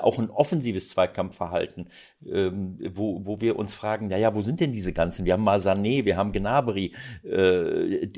auch 0.00 0.18
ein 0.18 0.30
offensives 0.30 0.88
Zweikampfverhalten, 0.88 1.88
äh, 2.24 2.50
wo, 2.92 3.24
wo 3.24 3.40
wir 3.40 3.56
uns 3.56 3.74
fragen, 3.74 4.08
naja, 4.08 4.34
wo 4.34 4.40
sind 4.40 4.60
denn 4.60 4.72
diese 4.72 4.92
ganzen? 4.92 5.24
Wir 5.24 5.34
haben 5.34 5.46
Masané, 5.46 6.04
wir 6.04 6.16
haben 6.16 6.32
Gnabry, 6.32 6.92
äh, 7.24 8.08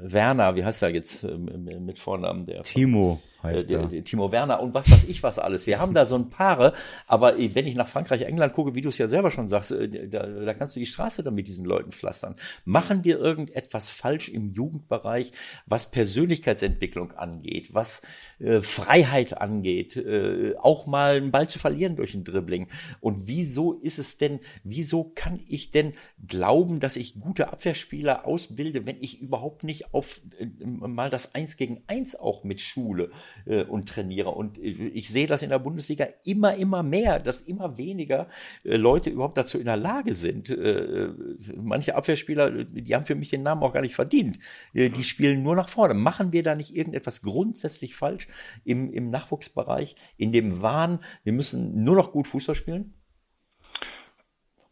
Werner, 0.00 0.54
wie 0.54 0.64
heißt 0.64 0.82
er 0.82 0.90
jetzt 0.90 1.24
äh, 1.24 1.36
mit 1.36 1.98
Vornamen? 1.98 2.46
Der 2.46 2.62
Timo 2.62 3.20
heißt 3.42 3.72
äh, 3.72 3.88
der, 3.88 4.04
Timo 4.04 4.32
Werner 4.32 4.60
und 4.60 4.74
was 4.74 4.90
weiß 4.90 5.04
ich 5.04 5.22
was 5.22 5.38
alles. 5.38 5.66
Wir 5.66 5.80
haben 5.80 5.94
da 5.94 6.06
so 6.06 6.14
ein 6.14 6.30
Paare, 6.30 6.74
aber 7.06 7.36
wenn 7.36 7.66
ich 7.66 7.74
nach 7.74 7.88
Frankreich, 7.88 8.22
England 8.22 8.52
gucke, 8.52 8.74
wie 8.74 8.82
du 8.82 8.88
es 8.88 8.98
ja 8.98 9.08
selber 9.08 9.30
schon 9.30 9.48
sagst, 9.48 9.72
äh, 9.72 10.08
da, 10.08 10.26
da 10.26 10.54
kannst 10.54 10.76
du 10.76 10.80
die 10.80 10.86
Straße 10.86 11.22
dann 11.22 11.34
mit 11.34 11.46
diesen 11.46 11.66
Leuten 11.66 11.92
pflastern. 11.92 12.36
Machen 12.64 13.04
wir 13.04 13.18
irgendetwas 13.18 13.90
falsch 13.90 14.28
im 14.28 14.50
Jugendbereich, 14.50 15.32
was 15.66 15.90
Persönlichkeitsentwicklung 15.90 17.12
angeht, 17.12 17.74
was 17.74 18.02
äh, 18.38 18.60
Freiheit 18.60 19.40
angeht, 19.40 19.96
äh, 19.96 20.54
auch 20.58 20.86
mal 20.86 21.16
einen 21.16 21.30
Ball 21.30 21.48
zu 21.48 21.58
verlieren 21.58 21.96
durch 21.96 22.14
ein 22.14 22.24
Dribbling? 22.24 22.68
Und 23.00 23.26
wieso 23.26 23.74
ist 23.74 23.98
es 23.98 24.18
denn, 24.18 24.40
wieso 24.64 25.04
kann 25.14 25.40
ich 25.48 25.70
denn 25.70 25.94
glauben, 26.26 26.80
dass 26.80 26.96
ich 26.96 27.20
gute 27.20 27.48
Abwehrspieler 27.48 28.26
ausbilde, 28.26 28.86
wenn 28.86 29.00
ich 29.00 29.20
überhaupt 29.20 29.64
nicht 29.64 29.94
auf 29.94 30.20
äh, 30.38 30.46
mal 30.64 31.10
das 31.10 31.34
Eins 31.34 31.56
gegen 31.56 31.82
Eins 31.86 32.14
auch 32.14 32.44
mit 32.44 32.60
Schule? 32.60 33.10
Äh, 33.46 33.64
und 33.64 33.88
trainiere. 33.88 34.30
Und 34.30 34.58
ich 34.58 35.08
sehe 35.08 35.26
das 35.26 35.42
in 35.42 35.50
der 35.50 35.58
Bundesliga 35.58 36.06
immer, 36.24 36.54
immer 36.54 36.82
mehr, 36.82 37.18
dass 37.18 37.40
immer 37.40 37.76
weniger 37.78 38.28
äh, 38.64 38.76
Leute 38.76 39.10
überhaupt 39.10 39.36
dazu 39.36 39.58
in 39.58 39.66
der 39.66 39.76
Lage 39.76 40.14
sind. 40.14 40.50
Äh, 40.50 41.08
manche 41.56 41.94
Abwehrspieler, 41.94 42.64
die 42.64 42.94
haben 42.94 43.04
für 43.04 43.14
mich 43.14 43.30
den 43.30 43.42
Namen 43.42 43.62
auch 43.62 43.72
gar 43.72 43.82
nicht 43.82 43.94
verdient. 43.94 44.38
Äh, 44.74 44.90
die 44.90 45.04
spielen 45.04 45.42
nur 45.42 45.56
nach 45.56 45.68
vorne. 45.68 45.94
Machen 45.94 46.32
wir 46.32 46.42
da 46.42 46.54
nicht 46.54 46.74
irgendetwas 46.76 47.22
grundsätzlich 47.22 47.94
falsch 47.94 48.28
im, 48.64 48.92
im 48.92 49.10
Nachwuchsbereich, 49.10 49.96
in 50.16 50.32
dem 50.32 50.62
Wahn, 50.62 51.00
wir 51.24 51.32
müssen 51.32 51.84
nur 51.84 51.96
noch 51.96 52.12
gut 52.12 52.26
Fußball 52.26 52.54
spielen? 52.54 52.94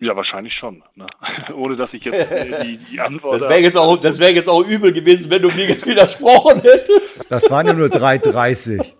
Ja, 0.00 0.16
wahrscheinlich 0.16 0.54
schon. 0.54 0.82
Ne? 0.94 1.06
Ohne 1.54 1.76
dass 1.76 1.92
ich 1.92 2.04
jetzt 2.04 2.30
äh, 2.30 2.64
die, 2.64 2.78
die 2.78 3.00
Antwort. 3.00 3.42
Das 3.42 3.50
wäre 3.50 3.60
jetzt, 3.60 3.76
auch, 3.76 3.96
das 3.98 4.18
wär 4.18 4.32
jetzt 4.32 4.48
auch 4.48 4.66
übel 4.66 4.92
gewesen, 4.92 5.30
wenn 5.30 5.42
du 5.42 5.50
mir 5.50 5.66
jetzt 5.66 5.86
widersprochen 5.86 6.62
hättest. 6.62 7.30
Das 7.30 7.50
waren 7.50 7.66
ja 7.66 7.72
nur 7.74 7.88
3,30. 7.88 8.94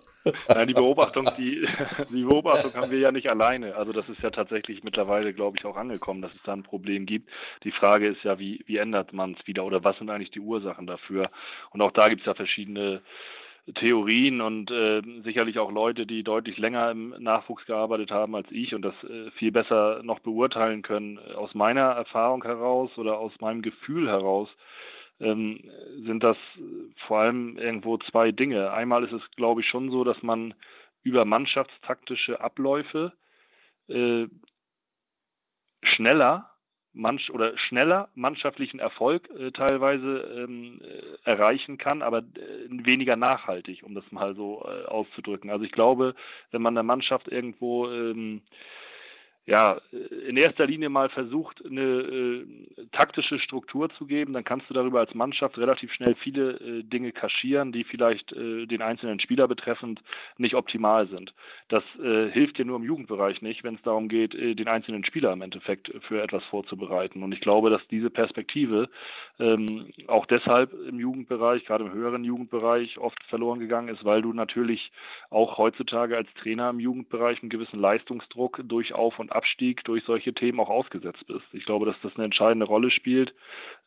Nein, 0.49 0.69
die 0.69 0.75
Beobachtung, 0.75 1.31
die, 1.39 1.67
die 2.11 2.25
Beobachtung 2.25 2.75
haben 2.75 2.91
wir 2.91 2.99
ja 2.99 3.11
nicht 3.11 3.31
alleine. 3.31 3.75
Also 3.77 3.93
das 3.93 4.09
ist 4.11 4.21
ja 4.21 4.31
tatsächlich 4.31 4.85
mittlerweile, 4.85 5.33
glaube 5.33 5.57
ich, 5.59 5.65
auch 5.65 5.77
angekommen, 5.77 6.21
dass 6.21 6.35
es 6.35 6.43
da 6.45 6.53
ein 6.53 6.63
Problem 6.63 7.07
gibt. 7.07 7.31
Die 7.65 7.73
Frage 7.73 8.09
ist 8.09 8.23
ja, 8.23 8.39
wie, 8.39 8.63
wie 8.67 8.77
ändert 8.77 9.15
man 9.15 9.37
es 9.39 9.47
wieder 9.47 9.65
oder 9.65 9.83
was 9.83 9.97
sind 9.97 10.11
eigentlich 10.11 10.31
die 10.31 10.41
Ursachen 10.41 10.87
dafür? 10.87 11.31
Und 11.71 11.81
auch 11.81 11.93
da 11.93 12.09
gibt 12.09 12.21
es 12.21 12.27
ja 12.27 12.35
verschiedene 12.35 13.01
Theorien 13.75 14.41
und 14.41 14.71
äh, 14.71 15.03
sicherlich 15.25 15.59
auch 15.59 15.71
Leute, 15.71 16.07
die 16.07 16.23
deutlich 16.23 16.59
länger 16.59 16.91
im 16.91 17.15
Nachwuchs 17.19 17.67
gearbeitet 17.67 18.11
haben 18.11 18.35
als 18.35 18.47
ich 18.51 18.75
und 18.75 18.83
das 18.83 18.95
äh, 19.05 19.31
viel 19.33 19.53
besser 19.53 20.03
noch 20.03 20.21
beurteilen 20.21 20.83
können. 20.83 21.19
Aus 21.19 21.55
meiner 21.55 21.83
Erfahrung 21.83 22.43
heraus 22.45 22.91
oder 22.97 23.19
aus 23.19 23.33
meinem 23.41 23.63
Gefühl 23.63 24.09
heraus 24.09 24.49
ähm, 25.21 25.61
sind 26.05 26.23
das 26.23 26.37
vor 27.07 27.21
allem 27.21 27.57
irgendwo 27.59 27.99
zwei 27.99 28.33
Dinge. 28.33 28.73
Einmal 28.73 29.05
ist 29.05 29.13
es, 29.13 29.23
glaube 29.37 29.61
ich, 29.61 29.69
schon 29.69 29.91
so, 29.91 30.05
dass 30.05 30.23
man 30.23 30.55
über 31.03 31.25
mannschaftstaktische 31.25 32.41
Abläufe 32.41 33.13
äh, 33.89 34.27
schneller 35.83 36.50
manch 36.93 37.31
oder 37.33 37.57
schneller 37.57 38.09
mannschaftlichen 38.15 38.81
Erfolg 38.81 39.29
äh, 39.31 39.53
teilweise 39.53 40.19
ähm, 40.37 40.81
äh, 40.83 41.31
erreichen 41.31 41.79
kann, 41.79 42.03
aber 42.03 42.19
äh, 42.19 42.23
weniger 42.69 43.17
nachhaltig, 43.17 43.83
um 43.85 43.95
das 43.95 44.11
mal 44.11 44.35
so 44.35 44.65
äh, 44.67 44.87
auszudrücken. 44.87 45.51
Also 45.51 45.65
ich 45.65 45.73
glaube, 45.73 46.15
wenn 46.51 46.63
man 46.63 46.75
der 46.75 46.83
Mannschaft 46.83 47.29
irgendwo 47.29 47.89
ähm, 47.89 48.43
ja, 49.51 49.81
in 50.29 50.37
erster 50.37 50.65
Linie 50.65 50.91
mal 50.91 51.09
versucht, 51.09 51.67
eine 51.67 51.83
äh, 51.83 52.47
taktische 52.93 53.41
Struktur 53.41 53.91
zu 53.91 54.07
geben, 54.07 54.33
dann 54.33 54.45
kannst 54.45 54.71
du 54.71 54.75
darüber 54.75 55.01
als 55.01 55.13
Mannschaft 55.13 55.59
relativ 55.59 55.93
schnell 55.93 56.15
viele 56.15 56.53
äh, 56.53 56.83
Dinge 56.85 57.11
kaschieren, 57.11 57.73
die 57.73 57.83
vielleicht 57.83 58.33
äh, 58.33 58.67
den 58.67 58.81
einzelnen 58.81 59.19
Spieler 59.19 59.49
betreffend 59.49 60.03
nicht 60.39 60.55
optimal 60.55 61.09
sind. 61.09 61.35
Das 61.69 61.83
äh, 62.01 62.31
hilft 62.31 62.59
dir 62.59 62.65
nur 62.65 62.77
im 62.77 62.85
Jugendbereich 62.85 63.43
nicht, 63.43 63.65
wenn 63.65 63.75
es 63.75 63.83
darum 63.83 64.09
geht, 64.09 64.37
äh, 64.37 64.55
den 64.55 64.69
einzelnen 64.69 65.05
Spieler 65.05 65.33
im 65.33 65.43
Endeffekt 65.43 65.93
für 66.03 66.23
etwas 66.23 66.45
vorzubereiten. 66.45 67.25
Und 67.25 67.33
ich 67.33 67.41
glaube, 67.41 67.71
dass 67.71 67.83
diese 67.89 68.11
Perspektive 68.11 68.89
ähm, 69.41 69.87
auch 70.07 70.27
deshalb 70.27 70.73
im 70.89 71.01
Jugendbereich, 71.01 71.65
gerade 71.65 71.87
im 71.87 71.93
höheren 71.93 72.23
Jugendbereich, 72.23 72.99
oft 72.99 73.21
verloren 73.25 73.59
gegangen 73.59 73.89
ist, 73.89 74.05
weil 74.05 74.23
du 74.23 74.33
natürlich 74.33 74.93
auch 75.29 75.59
heutzutage 75.59 76.17
als 76.17 76.29
Trainer 76.35 76.71
im 76.71 76.79
Jugendbereich 76.79 77.43
einen 77.43 77.51
gewissen 77.51 77.81
Leistungsdruck 77.81 78.61
durch 78.65 78.95
Auf- 78.95 79.19
und 79.19 79.33
Abstieg 79.41 79.83
durch 79.85 80.05
solche 80.05 80.35
Themen 80.35 80.61
auch 80.61 80.69
ausgesetzt 80.69 81.27
bist. 81.27 81.47
Ich 81.53 81.65
glaube, 81.65 81.87
dass 81.87 81.97
das 82.03 82.15
eine 82.17 82.27
entscheidende 82.27 82.67
Rolle 82.67 82.91
spielt, 82.91 83.35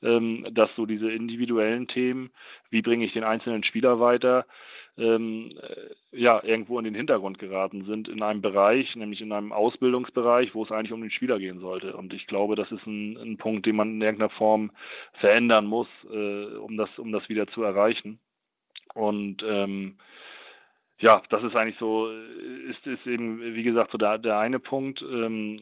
ähm, 0.01 0.47
dass 0.51 0.69
so 0.75 0.87
diese 0.87 1.11
individuellen 1.11 1.87
Themen, 1.87 2.31
wie 2.71 2.81
bringe 2.81 3.05
ich 3.05 3.13
den 3.13 3.23
einzelnen 3.23 3.63
Spieler 3.63 3.99
weiter, 3.99 4.47
ähm, 4.97 5.51
äh, 5.61 6.17
ja, 6.19 6.43
irgendwo 6.43 6.77
in 6.79 6.85
den 6.85 6.95
Hintergrund 6.95 7.39
geraten 7.39 7.85
sind 7.85 8.07
in 8.07 8.21
einem 8.21 8.41
Bereich, 8.41 8.95
nämlich 8.95 9.21
in 9.21 9.31
einem 9.31 9.51
Ausbildungsbereich, 9.51 10.53
wo 10.53 10.63
es 10.63 10.71
eigentlich 10.71 10.91
um 10.91 11.01
den 11.01 11.11
Spieler 11.11 11.39
gehen 11.39 11.59
sollte. 11.59 11.95
Und 11.95 12.13
ich 12.13 12.27
glaube, 12.27 12.55
das 12.55 12.71
ist 12.71 12.85
ein, 12.85 13.17
ein 13.17 13.37
Punkt, 13.37 13.65
den 13.65 13.75
man 13.75 13.95
in 13.95 14.01
irgendeiner 14.01 14.29
Form 14.29 14.71
verändern 15.13 15.65
muss, 15.65 15.87
äh, 16.11 16.55
um 16.57 16.77
das, 16.77 16.89
um 16.97 17.11
das 17.11 17.27
wieder 17.29 17.47
zu 17.47 17.63
erreichen. 17.63 18.19
Und 18.93 19.43
ähm, 19.47 19.97
ja, 21.03 21.21
das 21.29 21.43
ist 21.43 21.53
eigentlich 21.53 21.77
so, 21.79 22.09
ist, 22.69 22.87
ist 22.87 23.05
eben, 23.05 23.41
wie 23.55 23.63
gesagt, 23.63 23.91
so 23.91 23.97
der, 23.97 24.17
der 24.17 24.39
eine 24.39 24.57
Punkt. 24.57 25.01
Ähm, 25.01 25.59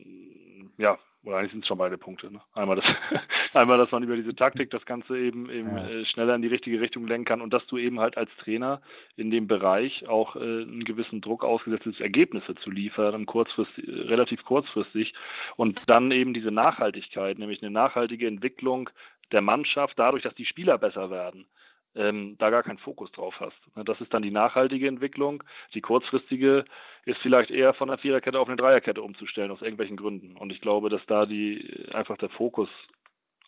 ja, 0.78 1.00
oder 1.24 1.38
eigentlich 1.38 1.52
sind 1.52 1.62
es 1.62 1.68
schon 1.68 1.80
beide 1.80 1.98
Punkte. 1.98 2.32
Ne? 2.32 2.40
Einmal, 2.54 2.76
das, 2.76 2.86
einmal, 3.56 3.80
dass 3.80 3.90
man 3.90 4.04
über 4.04 4.16
diese 4.16 4.36
Taktik 4.36 4.70
das 4.70 4.86
Ganze 4.86 5.18
eben, 5.18 5.50
eben 5.50 5.76
ja. 5.76 5.88
äh, 5.88 6.06
schneller 6.06 6.36
in 6.36 6.44
die 6.44 6.48
richtige 6.48 6.80
Richtung 6.80 7.08
lenken 7.08 7.26
kann 7.26 7.42
und 7.42 7.52
dass 7.54 7.66
du 7.66 7.80
eben 7.80 8.00
halt 8.00 8.18
als 8.18 8.30
Trainer 8.38 8.84
in 9.18 9.32
dem 9.32 9.48
Bereich 9.48 10.08
auch 10.08 10.36
äh, 10.36 10.40
einen 10.40 10.84
gewissen 10.84 11.22
Druck 11.22 11.44
ausgesetzt 11.44 11.88
ist, 11.88 12.02
Ergebnisse 12.02 12.54
zu 12.54 12.70
liefern, 12.70 13.26
kurzfristig, 13.26 13.84
relativ 13.88 14.46
kurzfristig 14.46 15.12
und 15.56 15.82
dann 15.88 16.12
eben 16.12 16.36
diese 16.36 16.52
Nachhaltigkeit, 16.52 17.40
nämlich 17.40 17.64
eine 17.64 17.72
nachhaltige 17.72 18.28
Entwicklung 18.28 18.92
der 19.32 19.42
Mannschaft 19.42 19.98
dadurch, 19.98 20.22
dass 20.22 20.36
die 20.36 20.46
Spieler 20.46 20.78
besser 20.78 21.10
werden 21.10 21.48
ähm, 21.96 22.36
da 22.38 22.50
gar 22.50 22.64
keinen 22.64 22.78
Fokus 22.78 23.12
drauf 23.12 23.36
hast. 23.40 23.58
Ne, 23.76 23.84
das 23.84 24.00
ist 24.02 24.14
dann 24.14 24.22
die 24.22 24.32
nachhaltige 24.32 24.88
Entwicklung. 24.88 25.44
Die 25.74 25.82
kurzfristige 25.82 26.66
ist 27.06 27.20
vielleicht 27.22 27.52
eher 27.52 27.74
von 27.74 27.90
der 27.90 27.98
Viererkette 27.98 28.40
auf 28.40 28.48
eine 28.48 28.58
Dreierkette 28.58 29.02
umzustellen, 29.02 29.52
aus 29.52 29.62
irgendwelchen 29.62 29.98
Gründen. 29.98 30.38
Und 30.38 30.52
ich 30.52 30.62
glaube, 30.62 30.90
dass 30.90 31.06
da 31.08 31.26
die 31.26 31.88
einfach 31.94 32.18
der 32.18 32.30
Fokus 32.30 32.70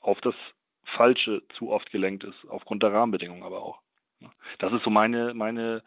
auf 0.02 0.20
das 0.22 0.36
Falsche 0.84 1.44
zu 1.58 1.72
oft 1.72 1.92
gelenkt 1.92 2.24
ist, 2.24 2.48
aufgrund 2.50 2.84
der 2.84 2.94
Rahmenbedingungen 2.94 3.44
aber 3.44 3.62
auch. 3.62 3.80
Ne, 4.20 4.30
das 4.60 4.74
ist 4.74 4.84
so 4.84 4.90
meine, 4.90 5.34
meine 5.34 5.84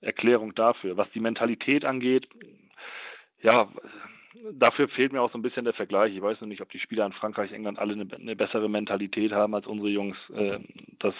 Erklärung 0.00 0.54
dafür. 0.54 0.96
Was 0.96 1.10
die 1.10 1.20
Mentalität 1.20 1.84
angeht, 1.84 2.28
ja, 3.42 3.68
dafür 4.52 4.88
fehlt 4.88 5.12
mir 5.12 5.22
auch 5.22 5.32
so 5.32 5.38
ein 5.38 5.42
bisschen 5.42 5.64
der 5.64 5.74
Vergleich. 5.74 6.14
Ich 6.14 6.22
weiß 6.22 6.40
noch 6.40 6.48
nicht, 6.48 6.60
ob 6.60 6.70
die 6.70 6.78
Spieler 6.78 7.06
in 7.06 7.12
Frankreich, 7.12 7.52
England 7.52 7.78
alle 7.78 7.94
eine, 7.94 8.06
eine 8.14 8.36
bessere 8.36 8.68
Mentalität 8.68 9.32
haben 9.32 9.54
als 9.54 9.66
unsere 9.66 9.88
Jungs. 9.88 10.16
Äh, 10.34 10.58
das, 10.98 11.14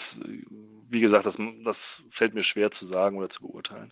wie 0.89 0.99
gesagt, 0.99 1.25
das, 1.25 1.35
das 1.63 1.77
fällt 2.11 2.33
mir 2.33 2.43
schwer 2.43 2.71
zu 2.71 2.87
sagen 2.87 3.17
oder 3.17 3.29
zu 3.29 3.41
beurteilen. 3.41 3.91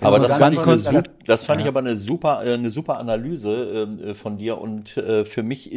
Aber 0.00 0.18
das 0.18 0.36
fand, 0.36 0.58
ich 0.58 0.88
eine, 0.88 1.02
das 1.24 1.44
fand 1.44 1.60
ich 1.60 1.68
aber 1.68 1.80
eine 1.80 1.96
super, 1.96 2.44
äh, 2.44 2.54
eine 2.54 2.70
super 2.70 2.98
Analyse 2.98 3.88
äh, 4.02 4.14
von 4.14 4.36
dir 4.38 4.58
und 4.58 4.96
äh, 4.96 5.24
für 5.24 5.42
mich 5.42 5.72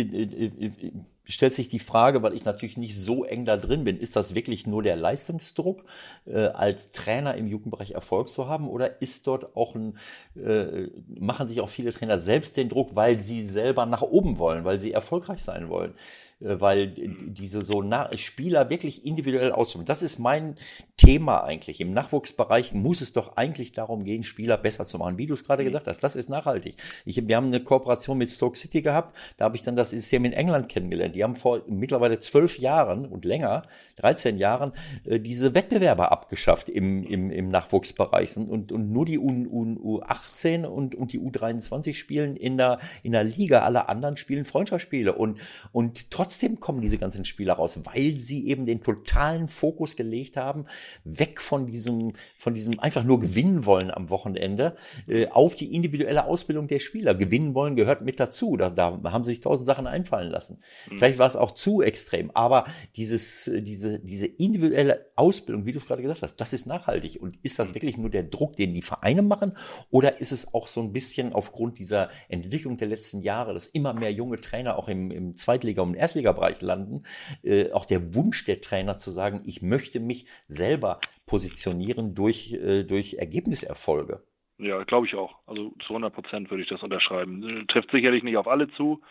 stellt 1.25 1.53
sich 1.53 1.67
die 1.67 1.79
Frage, 1.79 2.21
weil 2.23 2.33
ich 2.33 2.45
natürlich 2.45 2.77
nicht 2.77 2.97
so 2.97 3.23
eng 3.23 3.45
da 3.45 3.57
drin 3.57 3.83
bin, 3.83 3.99
ist 3.99 4.15
das 4.15 4.35
wirklich 4.35 4.67
nur 4.67 4.83
der 4.83 4.95
Leistungsdruck, 4.95 5.83
äh, 6.25 6.47
als 6.47 6.91
Trainer 6.91 7.35
im 7.35 7.47
Jugendbereich 7.47 7.91
Erfolg 7.91 8.31
zu 8.31 8.47
haben 8.47 8.67
oder 8.69 9.01
ist 9.01 9.27
dort 9.27 9.55
auch 9.55 9.75
ein, 9.75 9.97
äh, 10.35 10.87
machen 11.07 11.47
sich 11.47 11.61
auch 11.61 11.69
viele 11.69 11.91
Trainer 11.91 12.19
selbst 12.19 12.57
den 12.57 12.69
Druck, 12.69 12.95
weil 12.95 13.19
sie 13.19 13.47
selber 13.47 13.85
nach 13.85 14.01
oben 14.01 14.37
wollen, 14.37 14.65
weil 14.65 14.79
sie 14.79 14.91
erfolgreich 14.91 15.41
sein 15.41 15.69
wollen? 15.69 15.93
Äh, 16.41 16.59
weil 16.59 16.87
diese 16.87 17.63
so 17.63 17.81
Na 17.81 18.15
Spieler 18.17 18.69
wirklich 18.69 19.05
individuell 19.05 19.51
aussuchen. 19.51 19.85
Das 19.85 20.03
ist 20.03 20.19
mein 20.19 20.55
Thema 20.97 21.43
eigentlich. 21.43 21.79
Im 21.79 21.93
Nachwuchsbereich 21.93 22.73
muss 22.73 23.01
es 23.01 23.13
doch 23.13 23.37
eigentlich 23.37 23.71
darum 23.71 24.03
gehen, 24.03 24.23
Spieler 24.23 24.57
besser 24.57 24.85
zu 24.85 24.97
machen, 24.97 25.17
wie 25.17 25.27
du 25.27 25.33
es 25.33 25.43
gerade 25.43 25.63
gesagt 25.63 25.87
hast. 25.87 26.03
Das 26.03 26.15
ist 26.15 26.29
nachhaltig. 26.29 26.75
Ich, 27.05 27.25
wir 27.27 27.35
haben 27.35 27.47
eine 27.47 27.61
Kooperation 27.61 28.17
mit 28.17 28.29
Stoke 28.29 28.57
City 28.57 28.81
gehabt, 28.81 29.15
da 29.37 29.45
habe 29.45 29.55
ich 29.55 29.63
dann 29.63 29.75
das 29.75 29.91
System 29.91 30.25
in 30.25 30.33
England 30.33 30.69
kennengelernt. 30.69 31.15
Die 31.15 31.23
haben 31.23 31.35
vor 31.35 31.61
mittlerweile 31.67 32.19
zwölf 32.19 32.57
Jahren 32.59 33.05
und 33.05 33.25
länger, 33.25 33.63
13 33.97 34.37
Jahren, 34.37 34.71
äh, 35.05 35.19
diese 35.19 35.53
Wettbewerber 35.53 36.11
abgeschafft 36.11 36.69
im, 36.69 37.03
im, 37.03 37.31
im 37.31 37.49
Nachwuchsbereich 37.49 38.35
und, 38.37 38.71
und 38.71 38.91
nur 38.91 39.05
die 39.05 39.19
U, 39.19 39.29
U, 39.29 39.99
U18 39.99 40.65
und, 40.65 40.95
und 40.95 41.13
die 41.13 41.19
U23 41.19 41.93
spielen 41.95 42.35
in 42.35 42.57
der, 42.57 42.79
in 43.03 43.13
der 43.13 43.23
Liga. 43.23 43.59
Alle 43.61 43.87
anderen 43.89 44.17
spielen 44.17 44.45
Freundschaftsspiele 44.45 45.13
und, 45.13 45.39
und 45.71 46.11
trotzdem 46.11 46.24
trotzdem 46.25 46.59
kommen 46.59 46.81
diese 46.81 46.97
ganzen 46.97 47.23
Spieler 47.23 47.53
raus, 47.53 47.79
weil 47.83 48.17
sie 48.17 48.47
eben 48.47 48.65
den 48.65 48.81
totalen 48.81 49.47
Fokus 49.47 49.95
gelegt 49.95 50.37
haben, 50.37 50.65
weg 51.03 51.39
von 51.39 51.67
diesem, 51.67 52.13
von 52.39 52.55
diesem 52.55 52.79
einfach 52.79 53.03
nur 53.03 53.19
gewinnen 53.19 53.67
wollen 53.67 53.91
am 53.91 54.09
Wochenende, 54.09 54.75
äh, 55.07 55.27
auf 55.27 55.55
die 55.55 55.75
individuelle 55.75 56.25
Ausbildung 56.25 56.67
der 56.67 56.79
Spieler. 56.79 57.13
Gewinnen 57.13 57.53
wollen 57.53 57.75
gehört 57.75 58.01
mit 58.01 58.19
dazu. 58.19 58.57
Da, 58.57 58.71
da 58.71 58.99
haben 59.03 59.23
sie 59.23 59.31
sich 59.31 59.41
tausend 59.41 59.67
Sachen 59.67 59.85
einfallen 59.85 60.31
lassen. 60.31 60.57
Mhm. 60.89 60.97
Vielleicht 60.97 61.19
war 61.19 61.27
es 61.27 61.35
auch 61.35 61.51
zu 61.51 61.83
extrem, 61.83 62.31
aber 62.31 62.65
dieses, 62.95 63.49
diese, 63.53 63.99
diese 63.99 64.25
individuelle 64.25 65.05
Ausbildung, 65.15 65.67
wie 65.67 65.73
du 65.73 65.77
es 65.77 65.85
gerade 65.85 66.01
gesagt 66.01 66.23
hast, 66.23 66.37
das 66.37 66.53
ist 66.53 66.65
nachhaltig. 66.65 67.21
Und 67.21 67.37
ist 67.43 67.59
das 67.59 67.75
wirklich 67.75 67.97
nur 67.97 68.09
der 68.09 68.23
Druck, 68.23 68.55
den 68.55 68.73
die 68.73 68.81
Vereine 68.81 69.21
machen? 69.21 69.55
Oder 69.91 70.19
ist 70.21 70.31
es 70.31 70.55
auch 70.55 70.65
so 70.65 70.81
ein 70.81 70.91
bisschen 70.91 71.33
aufgrund 71.33 71.77
dieser 71.77 72.09
Entwicklung 72.29 72.77
der 72.77 72.87
letzten 72.87 73.21
Jahre, 73.21 73.53
dass 73.53 73.67
immer 73.67 73.93
mehr 73.93 74.11
junge 74.11 74.41
Trainer 74.41 74.79
auch 74.79 74.87
im, 74.87 75.11
im 75.11 75.35
Zweitliga- 75.35 75.83
und 75.83 75.93
Erstliga 75.93 76.14
Erstligabereich 76.15 76.61
landen, 76.61 77.03
äh, 77.43 77.71
auch 77.71 77.85
der 77.85 78.15
Wunsch 78.15 78.45
der 78.45 78.61
Trainer 78.61 78.97
zu 78.97 79.11
sagen, 79.11 79.43
ich 79.45 79.61
möchte 79.61 79.99
mich 79.99 80.25
selber 80.47 80.99
positionieren 81.25 82.15
durch, 82.15 82.53
äh, 82.53 82.83
durch 82.83 83.15
Ergebniserfolge. 83.15 84.23
Ja, 84.57 84.83
glaube 84.83 85.07
ich 85.07 85.15
auch. 85.15 85.35
Also 85.45 85.73
zu 85.85 85.89
100 85.89 86.13
Prozent 86.13 86.49
würde 86.49 86.63
ich 86.63 86.69
das 86.69 86.81
unterschreiben. 86.81 87.43
Äh, 87.43 87.65
trifft 87.65 87.91
sicherlich 87.91 88.23
nicht 88.23 88.37
auf 88.37 88.47
alle 88.47 88.69
zu, 88.69 89.01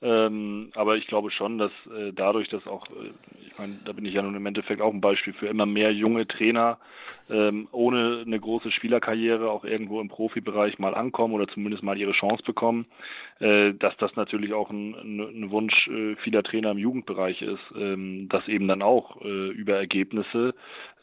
ähm, 0.00 0.70
aber 0.74 0.96
ich 0.96 1.06
glaube 1.06 1.30
schon, 1.30 1.58
dass 1.58 1.72
äh, 1.94 2.12
dadurch, 2.14 2.48
dass 2.48 2.66
auch, 2.66 2.86
äh, 2.88 3.12
Ich 3.54 3.60
meine, 3.60 3.78
da 3.84 3.92
bin 3.92 4.04
ich 4.04 4.14
ja 4.14 4.20
nun 4.20 4.34
im 4.34 4.46
Endeffekt 4.46 4.80
auch 4.80 4.92
ein 4.92 5.00
Beispiel 5.00 5.32
für 5.32 5.46
immer 5.46 5.64
mehr 5.64 5.92
junge 5.92 6.26
Trainer, 6.26 6.78
ähm, 7.30 7.68
ohne 7.70 8.24
eine 8.26 8.40
große 8.40 8.72
Spielerkarriere 8.72 9.48
auch 9.48 9.64
irgendwo 9.64 10.00
im 10.00 10.08
Profibereich 10.08 10.80
mal 10.80 10.92
ankommen 10.92 11.34
oder 11.34 11.46
zumindest 11.46 11.84
mal 11.84 11.96
ihre 11.96 12.10
Chance 12.10 12.42
bekommen, 12.42 12.86
äh, 13.38 13.72
dass 13.72 13.96
das 13.98 14.16
natürlich 14.16 14.52
auch 14.52 14.70
ein, 14.70 14.94
ein 14.94 15.50
Wunsch 15.52 15.86
äh, 15.86 16.16
vieler 16.16 16.42
Trainer 16.42 16.72
im 16.72 16.78
Jugendbereich 16.78 17.42
ist, 17.42 17.62
ähm, 17.78 18.28
das 18.28 18.48
eben 18.48 18.66
dann 18.66 18.82
auch 18.82 19.22
äh, 19.22 19.50
über 19.50 19.76
Ergebnisse 19.76 20.54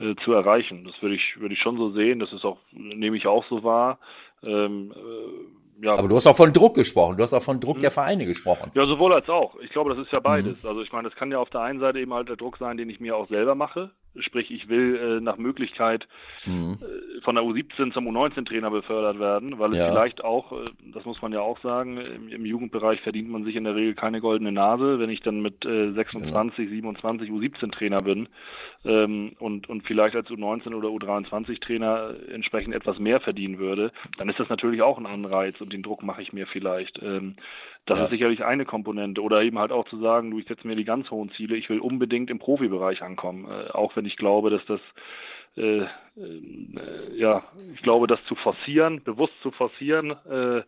äh, 0.01 0.15
zu 0.15 0.33
erreichen. 0.33 0.83
Das 0.83 1.01
würde 1.01 1.15
ich, 1.15 1.39
würde 1.39 1.53
ich 1.53 1.61
schon 1.61 1.77
so 1.77 1.91
sehen, 1.91 2.19
das 2.19 2.33
ist 2.33 2.43
auch, 2.43 2.57
nehme 2.73 3.15
ich 3.15 3.27
auch 3.27 3.45
so 3.47 3.63
wahr. 3.63 3.97
Ähm, 4.43 4.91
äh, 4.93 5.60
ja. 5.81 5.97
Aber 5.97 6.07
du 6.07 6.15
hast 6.15 6.27
auch 6.27 6.37
von 6.37 6.53
Druck 6.53 6.75
gesprochen, 6.75 7.17
du 7.17 7.23
hast 7.23 7.33
auch 7.33 7.43
von 7.43 7.59
Druck 7.59 7.75
hm. 7.75 7.81
der 7.81 7.91
Vereine 7.91 8.25
gesprochen. 8.25 8.71
Ja, 8.73 8.85
sowohl 8.85 9.13
als 9.13 9.27
auch. 9.29 9.55
Ich 9.59 9.71
glaube, 9.71 9.93
das 9.93 10.05
ist 10.05 10.11
ja 10.11 10.19
beides. 10.19 10.61
Mhm. 10.63 10.69
Also 10.69 10.81
ich 10.81 10.91
meine, 10.91 11.09
das 11.09 11.17
kann 11.17 11.31
ja 11.31 11.39
auf 11.39 11.49
der 11.49 11.61
einen 11.61 11.79
Seite 11.79 11.99
eben 11.99 12.13
halt 12.13 12.29
der 12.29 12.37
Druck 12.37 12.57
sein, 12.57 12.77
den 12.77 12.89
ich 12.89 12.99
mir 12.99 13.15
auch 13.15 13.27
selber 13.27 13.55
mache, 13.55 13.91
Sprich, 14.19 14.51
ich 14.51 14.67
will 14.67 14.97
äh, 14.97 15.21
nach 15.21 15.37
Möglichkeit 15.37 16.07
mhm. 16.45 16.77
äh, 16.81 17.21
von 17.21 17.35
der 17.35 17.45
U17 17.45 17.93
zum 17.93 18.07
U19-Trainer 18.07 18.69
befördert 18.69 19.19
werden, 19.19 19.57
weil 19.57 19.71
es 19.71 19.77
ja. 19.77 19.89
vielleicht 19.89 20.23
auch, 20.23 20.51
äh, 20.51 20.65
das 20.93 21.05
muss 21.05 21.21
man 21.21 21.31
ja 21.31 21.39
auch 21.39 21.59
sagen, 21.61 21.97
im, 21.97 22.27
im, 22.27 22.45
Jugendbereich 22.45 22.99
verdient 23.01 23.29
man 23.29 23.45
sich 23.45 23.55
in 23.55 23.63
der 23.63 23.75
Regel 23.75 23.93
keine 23.93 24.19
goldene 24.19 24.51
Nase. 24.51 24.99
Wenn 24.99 25.09
ich 25.09 25.21
dann 25.21 25.41
mit 25.41 25.63
26, 25.63 26.65
ja. 26.65 26.71
27 26.71 27.29
U17-Trainer 27.29 27.99
bin 27.99 28.27
ähm, 28.83 29.31
und, 29.39 29.69
und 29.69 29.87
vielleicht 29.87 30.15
als 30.15 30.27
U19 30.29 30.73
oder 30.73 30.89
U23-Trainer 30.89 32.13
entsprechend 32.33 32.75
etwas 32.75 32.99
mehr 32.99 33.21
verdienen 33.21 33.59
würde, 33.59 33.93
dann 34.17 34.27
ist 34.27 34.39
das 34.39 34.49
natürlich 34.49 34.81
auch 34.81 34.97
ein 34.97 35.05
Anreiz 35.05 35.61
und 35.61 35.71
den 35.71 35.83
Druck 35.83 36.03
mache 36.03 36.21
ich 36.21 36.33
mir 36.33 36.47
vielleicht. 36.47 37.01
Ähm, 37.01 37.35
das 37.85 37.97
ja. 37.97 38.03
ist 38.05 38.11
sicherlich 38.11 38.43
eine 38.43 38.65
Komponente. 38.65 39.21
Oder 39.21 39.41
eben 39.41 39.59
halt 39.59 39.71
auch 39.71 39.87
zu 39.87 39.99
sagen, 39.99 40.31
du, 40.31 40.39
ich 40.39 40.47
setze 40.47 40.67
mir 40.67 40.75
die 40.75 40.85
ganz 40.85 41.09
hohen 41.11 41.31
Ziele, 41.31 41.55
ich 41.55 41.69
will 41.69 41.79
unbedingt 41.79 42.29
im 42.29 42.39
Profibereich 42.39 43.01
ankommen. 43.01 43.45
Äh, 43.45 43.71
auch 43.71 43.95
wenn 43.95 44.05
ich 44.05 44.17
glaube, 44.17 44.49
dass 44.49 44.65
das 44.65 44.81
äh, 45.57 45.81
äh, 45.81 45.87
ja, 47.15 47.43
ich 47.73 47.81
glaube, 47.81 48.07
das 48.07 48.23
zu 48.25 48.35
forcieren, 48.35 49.03
bewusst 49.03 49.33
zu 49.41 49.51
forcieren, 49.51 50.11
äh, 50.11 50.63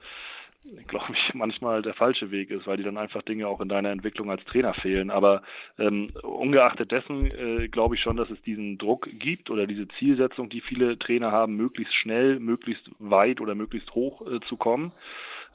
glaube 0.88 1.14
ich, 1.14 1.34
manchmal 1.34 1.82
der 1.82 1.94
falsche 1.94 2.32
Weg 2.32 2.50
ist, 2.50 2.68
weil 2.68 2.78
die 2.78 2.84
dann 2.84 2.98
einfach 2.98 3.22
Dinge 3.22 3.48
auch 3.48 3.62
in 3.62 3.70
deiner 3.70 3.92
Entwicklung 3.92 4.30
als 4.30 4.44
Trainer 4.46 4.74
fehlen. 4.74 5.10
Aber 5.10 5.44
ähm, 5.78 6.12
ungeachtet 6.24 6.92
dessen 6.92 7.28
äh, 7.28 7.68
glaube 7.68 7.96
ich 7.96 8.02
schon, 8.02 8.18
dass 8.18 8.30
es 8.30 8.42
diesen 8.42 8.78
Druck 8.78 9.08
gibt 9.20 9.50
oder 9.50 9.68
diese 9.68 9.88
Zielsetzung, 10.00 10.50
die 10.50 10.62
viele 10.62 10.98
Trainer 10.98 11.32
haben, 11.32 11.56
möglichst 11.56 11.96
schnell, 11.96 12.40
möglichst 12.40 12.90
weit 13.00 13.42
oder 13.42 13.56
möglichst 13.56 13.94
hoch 13.94 14.26
äh, 14.28 14.40
zu 14.42 14.58
kommen. 14.58 14.92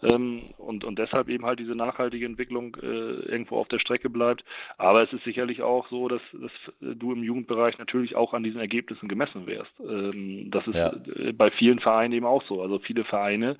Ähm, 0.02 0.50
und, 0.58 0.84
und 0.84 0.98
deshalb 0.98 1.28
eben 1.28 1.44
halt 1.44 1.58
diese 1.58 1.74
nachhaltige 1.74 2.26
Entwicklung 2.26 2.76
äh, 2.80 2.86
irgendwo 2.86 3.56
auf 3.56 3.68
der 3.68 3.78
Strecke 3.78 4.10
bleibt. 4.10 4.44
Aber 4.76 5.02
es 5.02 5.12
ist 5.12 5.24
sicherlich 5.24 5.62
auch 5.62 5.88
so, 5.88 6.08
dass, 6.08 6.22
dass 6.32 6.52
du 6.80 7.12
im 7.12 7.22
Jugendbereich 7.22 7.78
natürlich 7.78 8.14
auch 8.14 8.34
an 8.34 8.42
diesen 8.42 8.60
Ergebnissen 8.60 9.08
gemessen 9.08 9.46
wärst. 9.46 9.72
Ähm, 9.80 10.50
das 10.50 10.66
ist 10.66 10.76
ja. 10.76 10.92
Äh, 11.16 11.32
bei 11.32 11.50
vielen 11.50 11.80
Vereinen 11.80 12.12
eben 12.12 12.26
auch 12.26 12.42
so. 12.44 12.62
Also 12.62 12.78
viele 12.78 13.04
Vereine 13.04 13.56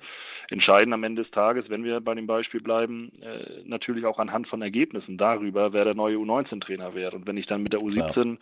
entscheiden 0.49 0.93
am 0.93 1.03
Ende 1.03 1.23
des 1.23 1.31
Tages, 1.31 1.69
wenn 1.69 1.83
wir 1.83 1.99
bei 1.99 2.15
dem 2.15 2.27
Beispiel 2.27 2.61
bleiben, 2.61 3.11
äh, 3.21 3.61
natürlich 3.65 4.05
auch 4.05 4.19
anhand 4.19 4.47
von 4.47 4.61
Ergebnissen 4.61 5.17
darüber, 5.17 5.73
wer 5.73 5.85
der 5.85 5.93
neue 5.93 6.17
U19-Trainer 6.17 6.95
wäre. 6.95 7.15
Und 7.15 7.27
wenn 7.27 7.37
ich 7.37 7.45
dann 7.45 7.63
mit 7.63 7.73
der 7.73 7.81
U17 7.81 8.11
Klar. 8.11 8.37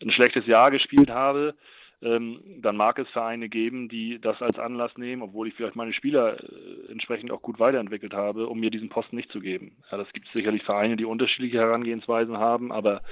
ein 0.00 0.10
schlechtes 0.10 0.46
Jahr 0.46 0.70
gespielt 0.70 1.10
habe, 1.10 1.54
dann 2.02 2.76
mag 2.76 2.98
es 2.98 3.08
Vereine 3.10 3.48
geben, 3.48 3.88
die 3.88 4.18
das 4.20 4.42
als 4.42 4.58
Anlass 4.58 4.96
nehmen, 4.98 5.22
obwohl 5.22 5.46
ich 5.46 5.54
vielleicht 5.54 5.76
meine 5.76 5.92
Spieler 5.92 6.42
äh, 6.42 6.90
entsprechend 6.90 7.30
auch 7.30 7.42
gut 7.42 7.60
weiterentwickelt 7.60 8.12
habe, 8.12 8.48
um 8.48 8.58
mir 8.58 8.70
diesen 8.70 8.88
Posten 8.88 9.14
nicht 9.14 9.30
zu 9.30 9.38
geben. 9.38 9.76
Ja, 9.90 9.98
das 9.98 10.12
gibt 10.12 10.26
sicherlich 10.32 10.64
Vereine, 10.64 10.96
die 10.96 11.04
unterschiedliche 11.04 11.58
Herangehensweisen 11.58 12.38
haben, 12.38 12.72
aber 12.72 13.02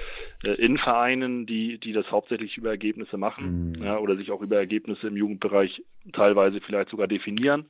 äh, 0.45 0.51
in 0.55 0.77
Vereinen, 0.77 1.47
die, 1.47 1.79
die 1.79 1.93
das 1.93 2.11
hauptsächlich 2.11 2.57
über 2.57 2.71
Ergebnisse 2.71 3.17
machen 3.17 3.75
mhm. 3.79 3.85
ja, 3.85 3.99
oder 3.99 4.17
sich 4.17 4.33
auch 4.33 4.43
über 4.43 4.57
Ergebnisse 4.57 5.07
im 5.07 5.17
Jugendbereich 5.17 5.85
teilweise 6.12 6.61
vielleicht 6.61 6.91
sogar 6.91 7.07
definieren, 7.07 7.67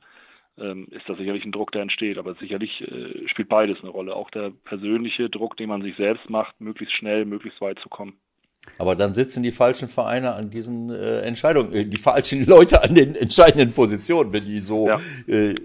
ähm, 0.57 0.87
ist 0.91 1.07
das 1.07 1.17
sicherlich 1.17 1.45
ein 1.45 1.51
Druck, 1.51 1.71
der 1.71 1.83
entsteht. 1.83 2.17
Aber 2.17 2.33
sicherlich 2.35 2.81
äh, 2.81 3.27
spielt 3.27 3.49
beides 3.49 3.79
eine 3.81 3.89
Rolle. 3.89 4.15
Auch 4.15 4.31
der 4.31 4.51
persönliche 4.63 5.29
Druck, 5.29 5.55
den 5.57 5.69
man 5.69 5.81
sich 5.81 5.95
selbst 5.95 6.29
macht, 6.29 6.59
möglichst 6.59 6.95
schnell, 6.95 7.25
möglichst 7.25 7.61
weit 7.61 7.79
zu 7.79 7.89
kommen. 7.89 8.17
Aber 8.77 8.95
dann 8.95 9.13
sitzen 9.13 9.43
die 9.43 9.51
falschen 9.51 9.87
Vereine 9.87 10.33
an 10.33 10.49
diesen 10.49 10.89
äh, 10.89 11.21
Entscheidungen, 11.21 11.73
äh, 11.73 11.85
die 11.85 11.97
falschen 11.97 12.45
Leute 12.47 12.83
an 12.83 12.95
den 12.95 13.15
entscheidenden 13.15 13.73
Positionen, 13.73 14.33
wenn 14.33 14.45
die 14.45 14.59
so 14.59 14.87
ja. 14.87 14.99
äh, 15.27 15.55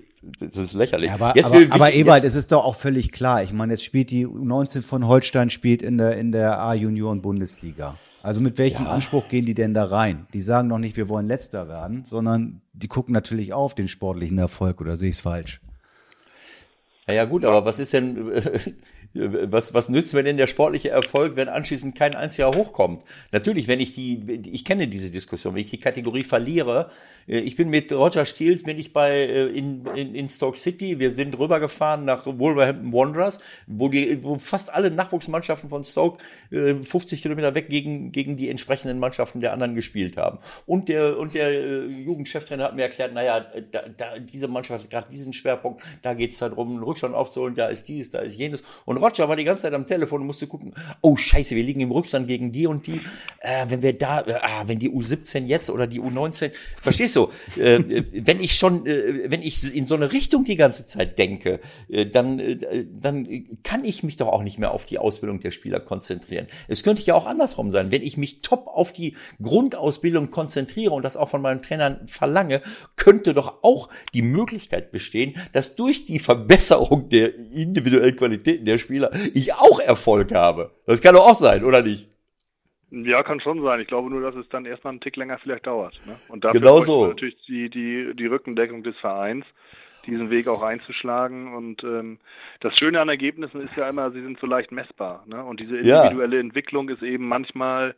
das 0.40 0.56
ist 0.56 0.73
lächerlich. 0.74 1.10
Aber, 1.12 1.36
jetzt 1.36 1.47
aber, 1.47 1.66
aber 1.70 1.93
Ewald, 1.93 2.24
es 2.24 2.35
ist 2.35 2.51
doch 2.51 2.64
auch 2.64 2.74
völlig 2.74 3.12
klar. 3.12 3.43
Ich 3.44 3.52
meine, 3.52 3.74
jetzt 3.74 3.85
spielt 3.85 4.10
die 4.10 4.27
U19 4.27 4.82
von 4.82 5.06
Holstein 5.06 5.51
spielt 5.51 5.82
in 5.82 5.98
der 5.98 6.16
in 6.16 6.32
der 6.32 6.59
A-Junioren-Bundesliga. 6.60 7.97
Also 8.23 8.40
mit 8.40 8.59
welchem 8.59 8.86
ja. 8.86 8.90
Anspruch 8.90 9.28
gehen 9.28 9.47
die 9.47 9.55
denn 9.55 9.73
da 9.73 9.85
rein? 9.85 10.27
Die 10.32 10.40
sagen 10.40 10.68
doch 10.68 10.78
nicht, 10.78 10.97
wir 10.97 11.09
wollen 11.09 11.27
letzter 11.27 11.68
werden, 11.68 12.05
sondern 12.05 12.60
die 12.73 12.89
gucken 12.89 13.12
natürlich 13.12 13.52
auf 13.52 13.77
den 13.77 13.86
sportlichen 13.86 14.39
Erfolg 14.39 14.81
oder 14.81 14.97
sehe 14.97 15.10
ich 15.10 15.16
es 15.16 15.20
falsch? 15.20 15.60
Ja, 17.06 17.14
ja 17.14 17.24
gut, 17.24 17.44
aber 17.44 17.64
was 17.64 17.78
ist 17.78 17.93
denn, 17.93 18.16
was, 19.17 19.75
was 19.75 19.89
nützt 19.89 20.15
mir 20.15 20.23
denn 20.23 20.37
der 20.37 20.47
sportliche 20.47 20.91
Erfolg, 20.91 21.37
wenn 21.37 21.49
anschließend 21.49 21.97
kein 21.97 22.15
einziger 22.15 22.55
hochkommt? 22.55 23.03
Natürlich, 23.33 23.69
wenn 23.69 23.81
ich 23.81 23.95
die, 23.95 24.41
ich 24.51 24.65
kenne 24.65 24.89
diese 24.89 25.11
Diskussion, 25.11 25.55
wenn 25.55 25.63
ich 25.63 25.71
die 25.71 25.81
Kategorie 25.81 26.25
verliere, 26.25 26.91
äh, 27.29 27.39
ich 27.39 27.57
bin 27.57 27.69
mit 27.69 27.93
Roger 27.93 28.25
Steels, 28.25 28.63
bin 28.63 28.79
ich 28.79 28.93
bei, 28.93 29.13
äh, 29.13 29.47
in, 29.47 29.87
in, 29.95 30.15
in 30.15 30.29
Stoke 30.29 30.59
City, 30.59 30.99
wir 30.99 31.11
sind 31.11 31.39
rübergefahren 31.39 32.05
nach 32.05 32.27
Wolverhampton 32.27 32.93
Wanderers, 32.93 33.41
wo 33.67 33.89
die, 33.89 34.23
wo 34.23 34.39
fast 34.39 34.73
alle 34.73 34.91
Nachwuchsmannschaften 34.91 35.69
von 35.69 35.85
Stoke 35.85 36.23
50 36.51 37.19
äh, 37.19 37.23
Kilometer 37.23 37.55
weg 37.55 37.69
gegen, 37.69 38.13
gegen 38.13 38.37
die 38.37 38.49
entsprechenden 38.49 38.99
Mannschaften 38.99 39.41
der 39.41 39.53
anderen 39.53 39.75
gespielt 39.75 40.17
haben. 40.17 40.39
Und 40.67 40.89
der, 40.89 41.19
und 41.19 41.35
der 41.35 41.87
Jugendcheftrainer 41.87 42.65
hat 42.65 42.77
mir 42.77 42.83
erklärt, 42.83 43.15
naja, 43.15 43.47
da, 43.71 43.83
da, 43.89 44.19
diese 44.19 44.49
Mannschaft 44.49 44.85
hat 44.85 44.91
gerade 44.91 45.11
diesen 45.11 45.33
Schwerpunkt, 45.33 45.83
da 46.03 46.15
geht's 46.15 46.39
darum, 46.39 46.71
einen 46.71 46.83
Rückstand 46.83 47.15
aufzuholen, 47.15 47.55
da 47.55 47.67
ist 47.69 47.89
dies, 47.89 48.11
da 48.11 48.21
ist 48.21 48.35
jenes. 48.35 48.63
Und 48.85 48.97
Roger 49.07 49.28
war 49.28 49.37
die 49.37 49.45
ganze 49.45 49.62
Zeit 49.62 49.74
am 49.74 49.87
Telefon 49.87 50.20
und 50.20 50.27
musste 50.27 50.47
gucken, 50.47 50.74
oh 51.01 51.16
scheiße, 51.16 51.55
wir 51.55 51.62
liegen 51.62 51.81
im 51.81 51.91
Rückstand 51.91 52.27
gegen 52.27 52.53
die 52.53 52.66
und 52.66 52.87
die. 52.87 53.01
Äh, 53.41 53.66
wenn 53.69 53.83
wir 53.83 53.97
da, 53.97 54.20
äh, 54.23 54.35
ah, 54.43 54.65
wenn 54.66 54.78
die 54.78 54.91
U17 54.91 55.47
jetzt 55.47 55.70
oder 55.70 55.87
die 55.87 56.01
U19, 56.01 56.51
verstehst 56.83 57.16
du, 57.16 57.31
äh, 57.57 58.03
wenn 58.12 58.41
ich 58.41 58.57
schon, 58.57 58.87
äh, 58.87 59.31
wenn 59.31 59.43
ich 59.43 59.74
in 59.74 59.87
so 59.87 59.95
eine 59.95 60.12
Richtung 60.12 60.45
die 60.45 60.57
ganze 60.57 60.87
Zeit 60.87 61.19
denke, 61.19 61.61
äh, 61.89 62.07
dann, 62.07 62.39
äh, 62.39 62.87
dann 62.93 63.47
kann 63.62 63.85
ich 63.85 64.03
mich 64.03 64.16
doch 64.16 64.28
auch 64.28 64.43
nicht 64.43 64.59
mehr 64.59 64.73
auf 64.73 64.87
die 64.87 64.99
Ausbildung 64.99 65.41
der 65.41 65.51
Spieler 65.51 65.81
konzentrieren. 65.81 66.47
Es 66.69 66.83
könnte 66.83 67.03
ja 67.03 67.15
auch 67.15 67.27
andersrum 67.27 67.70
sein. 67.70 67.91
Wenn 67.91 68.03
ich 68.03 68.16
mich 68.16 68.43
top 68.43 68.66
auf 68.66 68.93
die 68.93 69.16
Grundausbildung 69.41 70.31
konzentriere 70.31 70.93
und 70.93 71.03
das 71.03 71.16
auch 71.16 71.28
von 71.28 71.43
meinen 71.43 71.62
Trainern 71.62 72.07
verlange, 72.07 72.62
könnte 72.97 73.35
doch 73.35 73.62
auch 73.62 73.89
die 74.15 74.23
Möglichkeit 74.23 74.91
bestehen, 74.91 75.37
dass 75.53 75.77
durch 75.77 76.07
die 76.07 76.19
Verbesserung 76.19 77.09
der 77.09 77.35
individuellen 77.53 78.16
Qualitäten 78.16 78.65
der 78.65 78.78
Spieler 78.78 78.95
ich 79.35 79.55
auch 79.55 79.81
Erfolg 79.81 80.35
habe. 80.35 80.70
Das 80.86 81.01
kann 81.01 81.14
doch 81.14 81.27
auch 81.27 81.36
sein, 81.36 81.64
oder 81.64 81.82
nicht? 81.82 82.09
Ja, 82.90 83.23
kann 83.23 83.40
schon 83.40 83.62
sein. 83.62 83.81
Ich 83.81 83.89
glaube 83.89 84.10
nur, 84.10 84.20
dass 84.20 84.36
es 84.36 84.48
dann 84.48 84.64
erstmal 84.64 84.93
einen 84.93 85.01
Tick 85.01 85.16
länger 85.16 85.39
vielleicht 85.39 85.66
dauert. 85.66 85.98
Ne? 86.06 86.16
Und 86.28 86.44
dafür 86.44 86.60
genau 86.60 86.82
so. 86.82 87.06
natürlich 87.06 87.36
die, 87.47 87.68
die, 87.68 88.14
die 88.14 88.27
Rückendeckung 88.27 88.85
des 88.85 88.97
Vereins, 88.98 89.44
diesen 90.06 90.31
Weg 90.31 90.47
auch 90.47 90.62
einzuschlagen. 90.62 91.55
Und 91.55 91.82
ähm, 91.82 92.18
das 92.60 92.77
Schöne 92.78 93.01
an 93.01 93.09
Ergebnissen 93.09 93.60
ist 93.60 93.77
ja 93.77 93.89
immer, 93.89 94.12
sie 94.12 94.23
sind 94.23 94.39
so 94.39 94.47
leicht 94.47 94.70
messbar. 94.70 95.24
Ne? 95.27 95.44
Und 95.44 95.59
diese 95.59 95.78
individuelle 95.78 96.36
ja. 96.36 96.40
Entwicklung 96.40 96.89
ist 96.89 97.02
eben 97.02 97.27
manchmal 97.27 97.97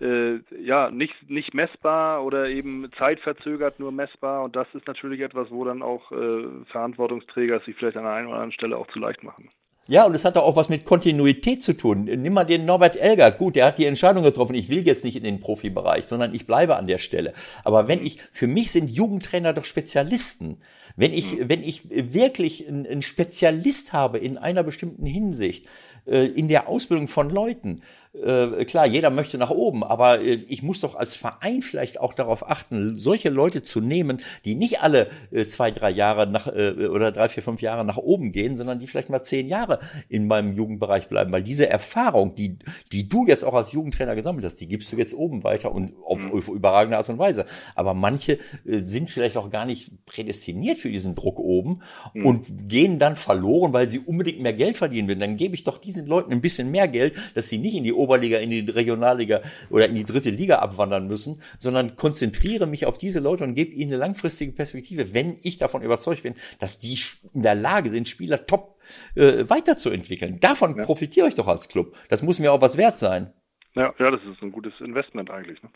äh, 0.00 0.38
ja 0.62 0.90
nicht, 0.90 1.28
nicht 1.28 1.54
messbar 1.54 2.24
oder 2.24 2.48
eben 2.48 2.88
zeitverzögert 2.96 3.80
nur 3.80 3.90
messbar. 3.90 4.44
Und 4.44 4.54
das 4.54 4.68
ist 4.74 4.86
natürlich 4.86 5.20
etwas, 5.20 5.50
wo 5.50 5.64
dann 5.64 5.82
auch 5.82 6.12
äh, 6.12 6.44
Verantwortungsträger 6.70 7.58
sich 7.60 7.74
vielleicht 7.74 7.96
an 7.96 8.04
der 8.04 8.12
einen 8.12 8.28
oder 8.28 8.36
anderen 8.36 8.52
Stelle 8.52 8.76
auch 8.76 8.86
zu 8.88 9.00
leicht 9.00 9.24
machen. 9.24 9.50
Ja, 9.88 10.04
und 10.04 10.16
es 10.16 10.24
hat 10.24 10.36
auch 10.36 10.56
was 10.56 10.68
mit 10.68 10.84
Kontinuität 10.84 11.62
zu 11.62 11.72
tun. 11.72 12.04
Nimm 12.04 12.32
mal 12.32 12.44
den 12.44 12.64
Norbert 12.64 12.96
Elgert. 12.96 13.38
Gut, 13.38 13.54
der 13.54 13.66
hat 13.66 13.78
die 13.78 13.86
Entscheidung 13.86 14.24
getroffen. 14.24 14.56
Ich 14.56 14.68
will 14.68 14.84
jetzt 14.84 15.04
nicht 15.04 15.16
in 15.16 15.22
den 15.22 15.38
Profibereich, 15.38 16.06
sondern 16.06 16.34
ich 16.34 16.46
bleibe 16.46 16.76
an 16.76 16.88
der 16.88 16.98
Stelle. 16.98 17.32
Aber 17.62 17.86
wenn 17.86 18.04
ich, 18.04 18.18
für 18.32 18.48
mich 18.48 18.72
sind 18.72 18.90
Jugendtrainer 18.90 19.52
doch 19.52 19.64
Spezialisten. 19.64 20.58
Wenn 20.96 21.12
ich, 21.12 21.48
wenn 21.48 21.62
ich 21.62 21.88
wirklich 21.90 22.66
einen 22.66 23.02
Spezialist 23.02 23.92
habe 23.92 24.18
in 24.18 24.38
einer 24.38 24.62
bestimmten 24.62 25.06
Hinsicht, 25.06 25.66
äh, 26.06 26.26
in 26.26 26.48
der 26.48 26.68
Ausbildung 26.68 27.06
von 27.06 27.30
Leuten, 27.30 27.82
äh, 28.24 28.64
klar, 28.64 28.86
jeder 28.86 29.10
möchte 29.10 29.38
nach 29.38 29.50
oben, 29.50 29.84
aber 29.84 30.20
äh, 30.20 30.34
ich 30.48 30.62
muss 30.62 30.80
doch 30.80 30.94
als 30.94 31.14
Verein 31.14 31.62
vielleicht 31.62 32.00
auch 32.00 32.14
darauf 32.14 32.48
achten, 32.48 32.96
solche 32.96 33.28
Leute 33.28 33.62
zu 33.62 33.80
nehmen, 33.80 34.20
die 34.44 34.54
nicht 34.54 34.80
alle 34.82 35.08
äh, 35.30 35.46
zwei, 35.46 35.70
drei 35.70 35.90
Jahre 35.90 36.26
nach 36.26 36.46
äh, 36.46 36.86
oder 36.88 37.12
drei, 37.12 37.28
vier, 37.28 37.42
fünf 37.42 37.60
Jahre 37.62 37.86
nach 37.86 37.96
oben 37.96 38.32
gehen, 38.32 38.56
sondern 38.56 38.78
die 38.78 38.86
vielleicht 38.86 39.10
mal 39.10 39.22
zehn 39.22 39.48
Jahre 39.48 39.80
in 40.08 40.26
meinem 40.26 40.54
Jugendbereich 40.54 41.08
bleiben, 41.08 41.32
weil 41.32 41.42
diese 41.42 41.68
Erfahrung, 41.68 42.34
die, 42.34 42.58
die 42.92 43.08
du 43.08 43.26
jetzt 43.26 43.44
auch 43.44 43.54
als 43.54 43.72
Jugendtrainer 43.72 44.14
gesammelt 44.14 44.44
hast, 44.44 44.60
die 44.60 44.68
gibst 44.68 44.92
du 44.92 44.96
jetzt 44.96 45.14
oben 45.14 45.44
weiter 45.44 45.72
und 45.72 45.92
auf, 46.04 46.24
mhm. 46.24 46.32
auf 46.32 46.48
überragende 46.48 46.96
Art 46.96 47.08
und 47.08 47.18
Weise. 47.18 47.46
Aber 47.74 47.94
manche 47.94 48.38
äh, 48.64 48.82
sind 48.84 49.10
vielleicht 49.10 49.36
auch 49.36 49.50
gar 49.50 49.66
nicht 49.66 49.90
prädestiniert 50.06 50.78
für 50.78 50.90
diesen 50.90 51.14
Druck 51.14 51.38
oben 51.38 51.82
mhm. 52.14 52.26
und 52.26 52.68
gehen 52.68 52.98
dann 52.98 53.16
verloren, 53.16 53.72
weil 53.72 53.88
sie 53.88 53.98
unbedingt 53.98 54.40
mehr 54.40 54.52
Geld 54.52 54.76
verdienen 54.76 55.08
will. 55.08 55.16
Dann 55.16 55.36
gebe 55.36 55.54
ich 55.54 55.64
doch 55.64 55.78
diesen 55.78 56.06
Leuten 56.06 56.32
ein 56.32 56.40
bisschen 56.40 56.70
mehr 56.70 56.88
Geld, 56.88 57.14
dass 57.34 57.48
sie 57.48 57.58
nicht 57.58 57.74
in 57.74 57.84
die 57.84 57.92
Oberliga 58.06 58.38
in 58.38 58.50
die 58.50 58.60
Regionalliga 58.60 59.42
oder 59.68 59.88
in 59.88 59.96
die 59.96 60.04
dritte 60.04 60.30
Liga 60.30 60.60
abwandern 60.60 61.08
müssen, 61.08 61.42
sondern 61.58 61.96
konzentriere 61.96 62.66
mich 62.66 62.86
auf 62.86 62.98
diese 62.98 63.18
Leute 63.18 63.42
und 63.44 63.54
gebe 63.54 63.72
ihnen 63.72 63.90
eine 63.90 63.98
langfristige 63.98 64.52
Perspektive, 64.52 65.12
wenn 65.12 65.38
ich 65.42 65.58
davon 65.58 65.82
überzeugt 65.82 66.22
bin, 66.22 66.34
dass 66.60 66.78
die 66.78 66.96
in 67.34 67.42
der 67.42 67.56
Lage 67.56 67.90
sind, 67.90 68.08
Spieler 68.08 68.46
top 68.46 68.78
äh, 69.16 69.44
weiterzuentwickeln. 69.48 70.38
Davon 70.38 70.76
ja. 70.76 70.84
profitiere 70.84 71.26
ich 71.26 71.34
doch 71.34 71.48
als 71.48 71.68
Club. 71.68 71.96
Das 72.08 72.22
muss 72.22 72.38
mir 72.38 72.52
auch 72.52 72.60
was 72.60 72.76
wert 72.76 73.00
sein. 73.00 73.32
Ja, 73.74 73.92
ja, 73.98 74.10
das 74.10 74.20
ist 74.22 74.40
ein 74.42 74.52
gutes 74.52 74.72
Investment 74.80 75.30
eigentlich. 75.30 75.60
Ne? 75.62 75.70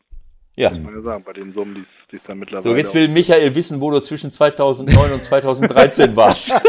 Ja. 0.57 0.70
Muss 0.70 0.81
man 0.81 0.94
ja 0.94 1.02
sagen, 1.02 1.24
bei 1.24 1.32
den 1.32 1.52
Summen, 1.52 1.86
die 2.12 2.16
es 2.16 2.23
dann 2.27 2.39
mittlerweile. 2.39 2.70
So, 2.70 2.77
jetzt 2.77 2.94
will 2.94 3.09
Michael 3.09 3.55
wissen, 3.55 3.81
wo 3.81 3.90
du 3.90 4.01
zwischen 4.01 4.31
2009 4.31 5.12
und 5.12 5.23
2013 5.23 6.15
warst. 6.16 6.55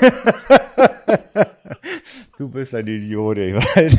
Du 2.36 2.48
bist 2.48 2.74
ein 2.74 2.86
Idiot, 2.86 3.38
ey. 3.38 3.54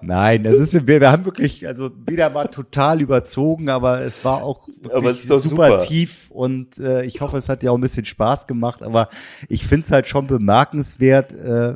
Nein, 0.00 0.42
das 0.42 0.56
ist, 0.56 0.86
wir, 0.86 1.00
wir 1.00 1.12
haben 1.12 1.24
wirklich, 1.24 1.66
also 1.66 1.90
wieder 2.06 2.28
mal 2.30 2.48
total 2.48 3.00
überzogen, 3.00 3.68
aber 3.68 4.00
es 4.02 4.24
war 4.24 4.42
auch 4.42 4.68
aber 4.92 5.14
super, 5.14 5.38
super, 5.38 5.78
tief 5.78 6.30
und 6.30 6.78
äh, 6.78 7.04
ich 7.04 7.20
hoffe, 7.20 7.36
es 7.36 7.48
hat 7.48 7.62
dir 7.62 7.70
auch 7.72 7.78
ein 7.78 7.82
bisschen 7.82 8.04
Spaß 8.04 8.46
gemacht, 8.48 8.82
aber 8.82 9.08
ich 9.48 9.66
finde 9.66 9.86
es 9.86 9.92
halt 9.92 10.08
schon 10.08 10.26
bemerkenswert, 10.26 11.32
äh, 11.32 11.74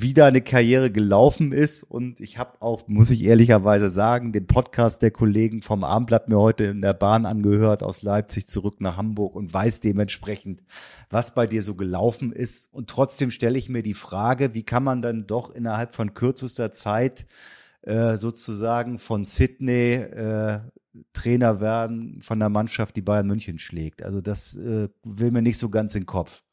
wie 0.00 0.14
da 0.14 0.26
eine 0.26 0.42
Karriere 0.42 0.90
gelaufen 0.90 1.52
ist. 1.52 1.82
Und 1.82 2.20
ich 2.20 2.38
habe 2.38 2.60
auch, 2.60 2.86
muss 2.88 3.10
ich 3.10 3.22
ehrlicherweise 3.22 3.90
sagen, 3.90 4.32
den 4.32 4.46
Podcast 4.46 5.02
der 5.02 5.10
Kollegen 5.10 5.62
vom 5.62 5.84
Abendblatt 5.84 6.28
mir 6.28 6.38
heute 6.38 6.64
in 6.64 6.82
der 6.82 6.94
Bahn 6.94 7.26
angehört, 7.26 7.82
aus 7.82 8.02
Leipzig 8.02 8.48
zurück 8.48 8.80
nach 8.80 8.96
Hamburg 8.96 9.34
und 9.34 9.52
weiß 9.52 9.80
dementsprechend, 9.80 10.62
was 11.10 11.34
bei 11.34 11.46
dir 11.46 11.62
so 11.62 11.74
gelaufen 11.74 12.32
ist. 12.32 12.72
Und 12.72 12.90
trotzdem 12.90 13.30
stelle 13.30 13.58
ich 13.58 13.68
mir 13.68 13.82
die 13.82 13.94
Frage, 13.94 14.54
wie 14.54 14.64
kann 14.64 14.84
man 14.84 15.02
dann 15.02 15.26
doch 15.26 15.50
innerhalb 15.50 15.94
von 15.94 16.14
kürzester 16.14 16.72
Zeit 16.72 17.26
äh, 17.82 18.16
sozusagen 18.16 18.98
von 18.98 19.24
Sydney 19.24 19.94
äh, 19.94 20.60
Trainer 21.12 21.60
werden 21.60 22.22
von 22.22 22.38
der 22.38 22.48
Mannschaft, 22.48 22.94
die 22.96 23.02
Bayern 23.02 23.26
München 23.26 23.58
schlägt. 23.58 24.02
Also 24.02 24.20
das 24.20 24.56
äh, 24.56 24.88
will 25.02 25.30
mir 25.32 25.42
nicht 25.42 25.58
so 25.58 25.68
ganz 25.68 25.94
in 25.94 26.02
den 26.02 26.06
Kopf. 26.06 26.43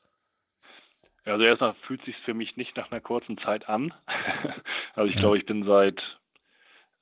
Also 1.26 1.46
erstmal 1.46 1.76
fühlt 1.86 2.04
sich 2.04 2.16
für 2.18 2.34
mich 2.34 2.58
nicht 2.58 2.76
nach 2.76 2.92
einer 2.92 3.02
kurzen 3.02 3.38
Zeit 3.38 3.70
an. 3.70 3.94
also 4.96 5.10
ich 5.10 5.18
glaube, 5.18 5.38
ich 5.38 5.46
bin 5.46 5.64
seit, 5.64 6.20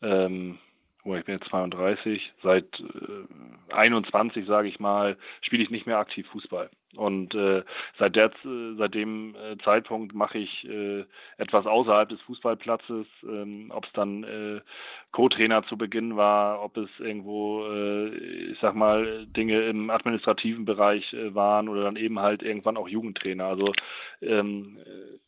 ähm, 0.01 0.59
oh, 1.05 1.15
ich 1.15 1.23
bin 1.23 1.35
jetzt 1.35 1.49
32, 1.49 2.33
seit 2.43 2.79
äh, 2.79 3.73
21, 3.73 4.45
sage 4.45 4.67
ich 4.67 4.79
mal, 4.79 5.17
spiele 5.41 5.63
ich 5.63 5.69
nicht 5.69 5.87
mehr 5.87 5.99
aktiv 5.99 6.27
Fußball. 6.31 6.69
Und 6.95 7.35
äh, 7.35 7.63
seit, 7.99 8.15
der, 8.15 8.31
seit 8.77 8.95
dem 8.95 9.35
äh, 9.35 9.57
Zeitpunkt 9.63 10.15
mache 10.15 10.39
ich 10.39 10.67
äh, 10.67 11.05
etwas 11.37 11.65
außerhalb 11.65 12.09
des 12.09 12.19
Fußballplatzes, 12.21 13.05
ähm, 13.23 13.71
ob 13.73 13.85
es 13.85 13.93
dann 13.93 14.23
äh, 14.23 14.61
Co-Trainer 15.11 15.63
zu 15.63 15.77
Beginn 15.77 16.17
war, 16.17 16.63
ob 16.63 16.77
es 16.77 16.89
irgendwo, 16.99 17.65
äh, 17.65 18.09
ich 18.51 18.59
sag 18.59 18.75
mal, 18.75 19.25
Dinge 19.25 19.61
im 19.63 19.89
administrativen 19.89 20.65
Bereich 20.65 21.13
äh, 21.13 21.33
waren 21.33 21.67
oder 21.67 21.83
dann 21.83 21.95
eben 21.95 22.19
halt 22.19 22.43
irgendwann 22.43 22.77
auch 22.77 22.87
Jugendtrainer. 22.87 23.45
Also 23.45 23.73
ähm, 24.21 24.77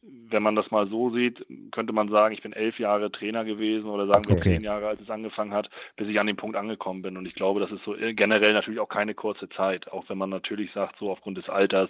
wenn 0.02 0.44
man 0.44 0.56
das 0.56 0.70
mal 0.70 0.88
so 0.88 1.10
sieht, 1.12 1.46
könnte 1.72 1.94
man 1.94 2.10
sagen, 2.10 2.34
ich 2.34 2.42
bin 2.42 2.54
elf 2.54 2.80
Jahre 2.80 3.12
Trainer 3.12 3.44
gewesen 3.44 3.90
oder 3.90 4.06
sagen 4.06 4.28
wir 4.28 4.38
okay. 4.38 4.56
zehn 4.56 4.64
Jahre, 4.64 4.88
als 4.88 5.02
es 5.02 5.10
angefangen 5.10 5.54
hat, 5.54 5.70
bis 5.96 6.08
ich 6.08 6.20
an 6.20 6.28
dem 6.28 6.38
Punkt 6.38 6.56
angekommen 6.56 7.02
bin. 7.02 7.18
Und 7.18 7.26
ich 7.26 7.34
glaube, 7.34 7.60
das 7.60 7.72
ist 7.72 7.84
so 7.84 7.96
äh, 7.96 8.14
generell 8.14 8.54
natürlich 8.54 8.80
auch 8.80 8.90
keine 8.90 9.16
kurze 9.16 9.50
Zeit, 9.50 9.92
auch 9.92 10.10
wenn 10.10 10.18
man 10.18 10.30
natürlich 10.30 10.72
sagt, 10.74 11.00
so 11.00 11.12
aufgrund 11.12 11.38
des 11.38 11.50
Alters 11.50 11.90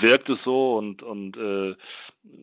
wirkt 0.00 0.28
es 0.28 0.38
so 0.44 0.76
und, 0.76 1.02
und 1.02 1.36
äh, 1.36 1.74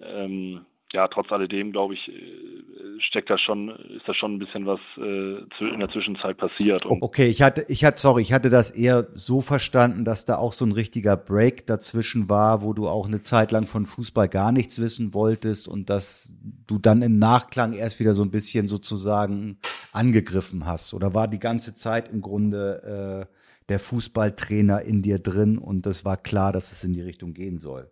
ähm, 0.03 0.65
ja, 0.93 1.07
trotz 1.07 1.31
alledem, 1.31 1.71
glaube 1.71 1.95
ich, 1.95 2.07
äh, 2.07 2.99
steckt 2.99 3.29
da 3.29 3.37
schon, 3.39 3.69
ist 3.69 4.07
da 4.07 4.13
schon 4.13 4.35
ein 4.35 4.39
bisschen 4.39 4.67
was 4.67 4.79
äh, 4.97 5.65
in 5.73 5.79
der 5.79 5.89
Zwischenzeit 5.89 6.37
passiert. 6.37 6.85
Und 6.85 7.01
okay, 7.01 7.27
ich 7.27 7.41
hatte, 7.41 7.65
ich 7.67 7.83
hatte, 7.83 7.99
sorry, 7.99 8.21
ich 8.21 8.31
hatte 8.31 8.51
das 8.51 8.69
eher 8.69 9.07
so 9.15 9.41
verstanden, 9.41 10.05
dass 10.05 10.25
da 10.25 10.37
auch 10.37 10.53
so 10.53 10.65
ein 10.65 10.71
richtiger 10.71 11.17
Break 11.17 11.65
dazwischen 11.65 12.29
war, 12.29 12.61
wo 12.61 12.73
du 12.73 12.87
auch 12.87 13.07
eine 13.07 13.21
Zeit 13.21 13.51
lang 13.51 13.65
von 13.65 13.87
Fußball 13.87 14.29
gar 14.29 14.51
nichts 14.51 14.79
wissen 14.79 15.15
wolltest 15.15 15.67
und 15.67 15.89
dass 15.89 16.35
du 16.67 16.77
dann 16.77 17.01
im 17.01 17.17
Nachklang 17.17 17.73
erst 17.73 17.99
wieder 17.99 18.13
so 18.13 18.23
ein 18.23 18.31
bisschen 18.31 18.67
sozusagen 18.67 19.57
angegriffen 19.91 20.67
hast. 20.67 20.93
Oder 20.93 21.15
war 21.15 21.27
die 21.27 21.39
ganze 21.39 21.73
Zeit 21.73 22.07
im 22.09 22.21
Grunde 22.21 23.27
äh, 23.29 23.35
der 23.69 23.79
Fußballtrainer 23.79 24.83
in 24.83 25.01
dir 25.01 25.17
drin 25.17 25.57
und 25.57 25.87
das 25.87 26.05
war 26.05 26.17
klar, 26.17 26.51
dass 26.51 26.71
es 26.71 26.83
in 26.83 26.93
die 26.93 27.01
Richtung 27.01 27.33
gehen 27.33 27.57
soll? 27.57 27.89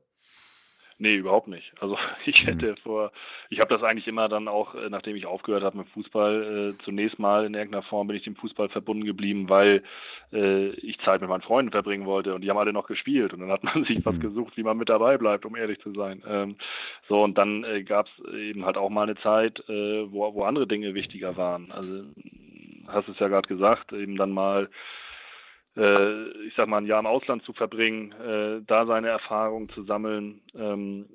Nee, 1.02 1.16
überhaupt 1.16 1.48
nicht. 1.48 1.74
Also 1.80 1.98
ich 2.26 2.46
hätte 2.46 2.74
mhm. 2.74 2.78
vor, 2.78 3.12
ich 3.50 3.60
habe 3.60 3.74
das 3.74 3.82
eigentlich 3.82 4.08
immer 4.08 4.30
dann 4.30 4.48
auch, 4.48 4.76
äh, 4.76 4.88
nachdem 4.88 5.16
ich 5.16 5.26
aufgehört 5.26 5.64
habe 5.64 5.80
mit 5.80 5.90
Fußball, 5.90 6.76
äh, 6.80 6.84
zunächst 6.84 7.18
mal 7.18 7.44
in 7.44 7.56
irgendeiner 7.56 7.82
Form 7.82 8.06
bin 8.06 8.18
ich 8.18 8.24
dem 8.24 8.36
Fußball 8.36 8.70
verbunden 8.70 9.04
geblieben, 9.04 9.50
weil 9.50 9.82
äh, 10.32 10.68
ich 10.74 11.00
Zeit 11.00 11.22
mit 11.22 11.30
meinen 11.32 11.42
Freunden 11.42 11.72
verbringen 11.72 12.06
wollte 12.06 12.36
und 12.36 12.42
die 12.42 12.52
haben 12.52 12.60
alle 12.60 12.72
noch 12.72 12.86
gespielt 12.86 13.34
und 13.34 13.40
dann 13.40 13.50
hat 13.50 13.64
man 13.64 13.84
sich 13.86 14.06
was 14.06 14.14
mhm. 14.14 14.20
gesucht, 14.20 14.56
wie 14.58 14.64
man 14.64 14.78
mit 14.78 14.90
dabei 14.90 15.18
bleibt, 15.18 15.44
um 15.44 15.56
ehrlich 15.56 15.80
zu 15.80 15.92
sein. 15.92 16.22
Ähm, 16.28 16.56
so 17.10 17.24
und 17.24 17.36
dann 17.36 17.64
äh, 17.64 17.82
gab 17.82 18.06
es 18.06 18.34
eben 18.36 18.64
halt 18.64 18.78
auch 18.78 18.92
mal 18.92 19.10
eine 19.10 19.16
Zeit, 19.16 19.58
äh, 19.70 20.12
wo, 20.12 20.32
wo 20.36 20.44
andere 20.44 20.68
Dinge 20.68 20.94
wichtiger 20.94 21.36
waren. 21.36 21.72
Also 21.72 22.04
hast 22.88 23.10
es 23.10 23.18
ja 23.18 23.28
gerade 23.28 23.48
gesagt, 23.48 23.92
eben 23.92 24.18
dann 24.18 24.30
mal 24.30 24.70
ich 25.74 26.54
sag 26.58 26.68
mal, 26.68 26.80
ein 26.80 26.86
Jahr 26.86 27.00
im 27.00 27.06
Ausland 27.06 27.44
zu 27.44 27.54
verbringen, 27.54 28.12
äh, 28.12 28.62
da 28.68 28.86
seine 28.86 29.08
Erfahrungen 29.08 29.70
zu 29.70 29.84
sammeln. 29.84 30.42
Ähm, 30.54 31.06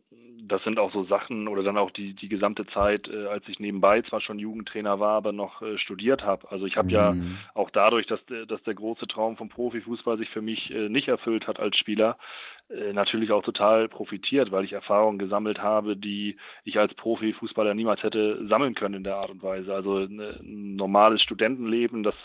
das 0.49 0.63
sind 0.65 0.79
auch 0.79 0.93
so 0.93 1.05
Sachen 1.05 1.49
oder 1.49 1.63
dann 1.63 1.77
auch 1.77 1.91
die, 1.91 2.15
die 2.15 2.29
gesamte 2.29 2.67
Zeit, 2.67 3.09
äh, 3.09 3.27
als 3.27 3.47
ich 3.49 3.59
nebenbei 3.59 4.03
zwar 4.03 4.21
schon 4.21 4.39
Jugendtrainer 4.39 5.01
war, 5.01 5.17
aber 5.17 5.33
noch 5.33 5.63
äh, 5.63 5.79
studiert 5.79 6.25
habe. 6.25 6.51
Also 6.51 6.67
ich 6.67 6.77
habe 6.77 6.89
mhm. 6.89 6.95
ja 6.95 7.17
auch 7.55 7.71
dadurch, 7.71 8.07
dass, 8.07 8.21
dass 8.49 8.63
der 8.63 8.75
große 8.75 9.07
Traum 9.07 9.37
vom 9.37 9.49
Profifußball 9.49 10.19
sich 10.19 10.31
für 10.31 10.43
mich 10.43 10.71
äh, 10.71 10.89
nicht 10.89 11.09
erfüllt 11.09 11.47
hat 11.47 11.59
als 11.59 11.77
Spieler, 11.77 12.17
äh, 12.56 12.56
natürlich 12.93 13.31
auch 13.31 13.43
total 13.43 13.89
profitiert, 13.89 14.51
weil 14.51 14.65
ich 14.65 14.73
Erfahrungen 14.73 15.19
gesammelt 15.19 15.63
habe, 15.63 15.97
die 15.97 16.37
ich 16.65 16.79
als 16.79 16.95
Profifußballer 16.95 17.75
niemals 17.75 18.03
hätte 18.03 18.45
sammeln 18.49 18.75
können 18.75 18.95
in 18.95 19.05
der 19.05 19.17
Art 19.17 19.31
und 19.31 19.43
Weise. 19.43 19.73
Also 19.73 20.01
ne, 20.01 20.39
ein 20.41 20.75
normales 20.75 21.23
Studentenleben, 21.23 22.03
das 22.03 22.17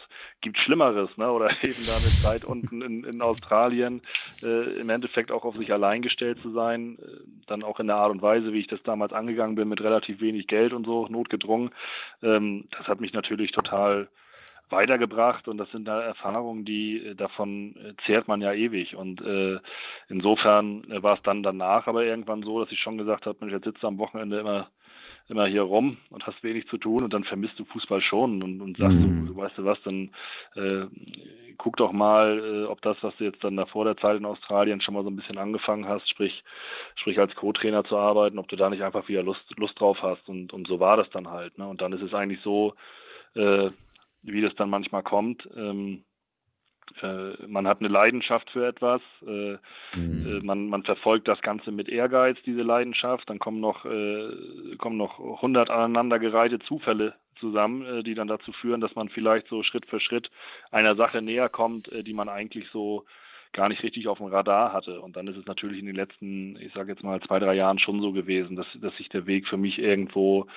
gibt 0.42 0.58
Schlimmeres, 0.58 1.16
ne? 1.18 1.32
Oder 1.32 1.52
eben 1.64 1.86
da 1.86 1.96
eine 1.96 2.22
Zeit 2.22 2.44
unten 2.44 2.82
in, 2.82 3.04
in 3.04 3.22
Australien 3.22 4.02
äh, 4.42 4.80
im 4.80 4.90
Endeffekt 4.90 5.32
auch 5.32 5.46
auf 5.46 5.58
sich 5.58 5.72
allein 5.72 6.02
gestellt 6.02 6.40
zu 6.42 6.52
sein, 6.52 6.98
äh, 7.00 7.08
dann 7.46 7.64
auch 7.64 7.80
in 7.80 7.88
der 7.88 7.98
Art 7.98 8.12
und 8.12 8.22
Weise, 8.22 8.52
wie 8.52 8.60
ich 8.60 8.68
das 8.68 8.82
damals 8.84 9.14
angegangen 9.14 9.56
bin, 9.56 9.70
mit 9.70 9.82
relativ 9.82 10.22
wenig 10.22 10.48
Geld 10.48 10.74
und 10.74 10.86
so, 10.86 11.08
notgedrungen. 11.08 11.70
Ähm, 12.24 12.66
das 12.72 12.88
hat 12.88 13.00
mich 13.00 13.14
natürlich 13.14 13.52
total 13.52 14.08
weitergebracht 14.72 15.48
und 15.48 15.58
das 15.58 15.70
sind 15.72 15.88
da 15.88 16.02
Erfahrungen, 16.02 16.66
die 16.66 16.98
äh, 16.98 17.16
davon 17.16 17.76
äh, 17.76 17.94
zehrt 18.06 18.28
man 18.28 18.42
ja 18.42 18.54
ewig 18.54 18.96
und 18.96 19.22
äh, 19.22 19.60
insofern 20.10 20.84
äh, 20.92 21.02
war 21.04 21.16
es 21.16 21.24
dann 21.24 21.44
danach 21.44 21.88
aber 21.88 22.06
irgendwann 22.06 22.44
so, 22.44 22.60
dass 22.62 22.72
ich 22.72 22.80
schon 22.80 22.98
gesagt 22.98 23.26
habe, 23.26 23.38
Mensch, 23.42 23.54
jetzt 23.54 23.66
sitzt 23.66 23.84
du 23.84 23.88
am 23.88 23.98
Wochenende 23.98 24.40
immer 24.40 24.70
immer 25.32 25.48
hier 25.48 25.62
rum 25.62 25.98
und 26.10 26.28
hast 26.28 26.44
wenig 26.44 26.68
zu 26.68 26.78
tun 26.78 27.04
und 27.04 27.14
dann 27.14 27.24
vermisst 27.24 27.58
du 27.58 27.64
Fußball 27.66 28.02
schon 28.02 28.44
und, 28.44 28.62
und 28.62 28.78
sagst 28.78 28.98
mhm. 28.98 29.28
du, 29.28 29.38
weißt 29.38 29.58
du 29.58 29.66
was, 29.66 29.82
dann 29.84 30.12
äh, 30.56 30.86
guck 31.58 31.78
doch 31.78 31.92
mal, 31.92 32.40
äh, 32.40 32.66
ob 32.66 32.82
das, 32.82 32.98
was 33.02 33.16
du 33.18 33.24
jetzt 33.24 33.44
dann 33.44 33.56
da 33.56 33.66
vor 33.66 33.86
der 33.86 33.98
Zeit 33.98 34.18
in 34.18 34.26
Australien 34.26 34.82
schon 34.82 34.94
mal 34.94 35.04
so 35.04 35.10
ein 35.10 35.16
bisschen 35.16 35.38
angefangen 35.38 35.88
hast, 35.88 36.10
sprich, 36.10 36.44
sprich 36.96 37.20
als 37.20 37.34
Co-Trainer 37.36 37.84
zu 37.86 37.98
arbeiten, 37.98 38.40
ob 38.40 38.48
du 38.50 38.56
da 38.56 38.70
nicht 38.70 38.84
einfach 38.84 39.08
wieder 39.08 39.24
Lust, 39.24 39.44
Lust 39.58 39.80
drauf 39.80 40.02
hast 40.02 40.28
und, 40.28 40.54
und 40.54 40.68
so 40.68 40.80
war 40.80 40.98
das 40.98 41.10
dann 41.12 41.30
halt. 41.30 41.58
Ne? 41.58 41.68
Und 41.68 41.82
dann 41.82 41.94
ist 41.94 42.02
es 42.02 42.14
eigentlich 42.14 42.42
so, 42.42 42.74
äh, 43.36 43.70
wie 44.24 44.42
das 44.42 44.56
dann 44.56 44.70
manchmal 44.70 45.04
kommt. 45.04 45.48
Ähm, 45.56 46.04
äh, 47.02 47.48
man 47.48 47.68
hat 47.68 47.80
eine 47.80 47.90
Leidenschaft 47.90 48.50
für 48.50 48.68
etwas, 48.68 49.02
äh, 49.26 49.58
mhm. 49.96 50.26
äh, 50.26 50.46
man, 50.46 50.68
man 50.68 50.84
verfolgt 50.84 51.28
das 51.28 51.42
Ganze 51.42 51.72
mit 51.72 51.90
Ehrgeiz, 51.90 52.38
diese 52.46 52.64
Leidenschaft, 52.64 53.30
dann 53.30 53.40
kommen 53.40 53.60
noch, 53.60 53.86
äh, 53.86 54.76
kommen 54.78 54.98
noch 54.98 55.18
hundert 55.42 55.70
aneinandergereihte 55.70 56.60
Zufälle 56.60 57.16
zusammen, 57.40 57.86
äh, 57.86 58.04
die 58.04 58.14
dann 58.14 58.28
dazu 58.28 58.52
führen, 58.52 58.82
dass 58.82 58.96
man 58.96 59.10
vielleicht 59.10 59.48
so 59.48 59.64
Schritt 59.64 59.86
für 59.86 60.00
Schritt 60.00 60.30
einer 60.72 60.96
Sache 60.96 61.22
näher 61.22 61.50
kommt, 61.50 61.90
die 62.06 62.14
man 62.14 62.30
eigentlich 62.30 62.68
so 62.72 63.06
gar 63.54 63.68
nicht 63.68 63.84
richtig 63.84 64.08
auf 64.08 64.20
dem 64.20 64.28
Radar 64.28 64.72
hatte. 64.72 65.02
Und 65.02 65.18
dann 65.18 65.28
ist 65.28 65.36
es 65.36 65.46
natürlich 65.46 65.80
in 65.80 65.86
den 65.86 65.96
letzten, 65.96 66.58
ich 66.58 66.74
sage 66.74 66.92
jetzt 66.92 67.04
mal, 67.04 67.20
zwei, 67.22 67.40
drei 67.40 67.54
Jahren 67.54 67.80
schon 67.80 68.02
so 68.02 68.14
gewesen, 68.14 68.56
dass, 68.56 68.68
dass 68.76 68.96
sich 68.96 69.10
der 69.10 69.28
Weg 69.28 69.46
für 69.48 69.58
mich 69.58 69.78
irgendwo, 69.78 70.48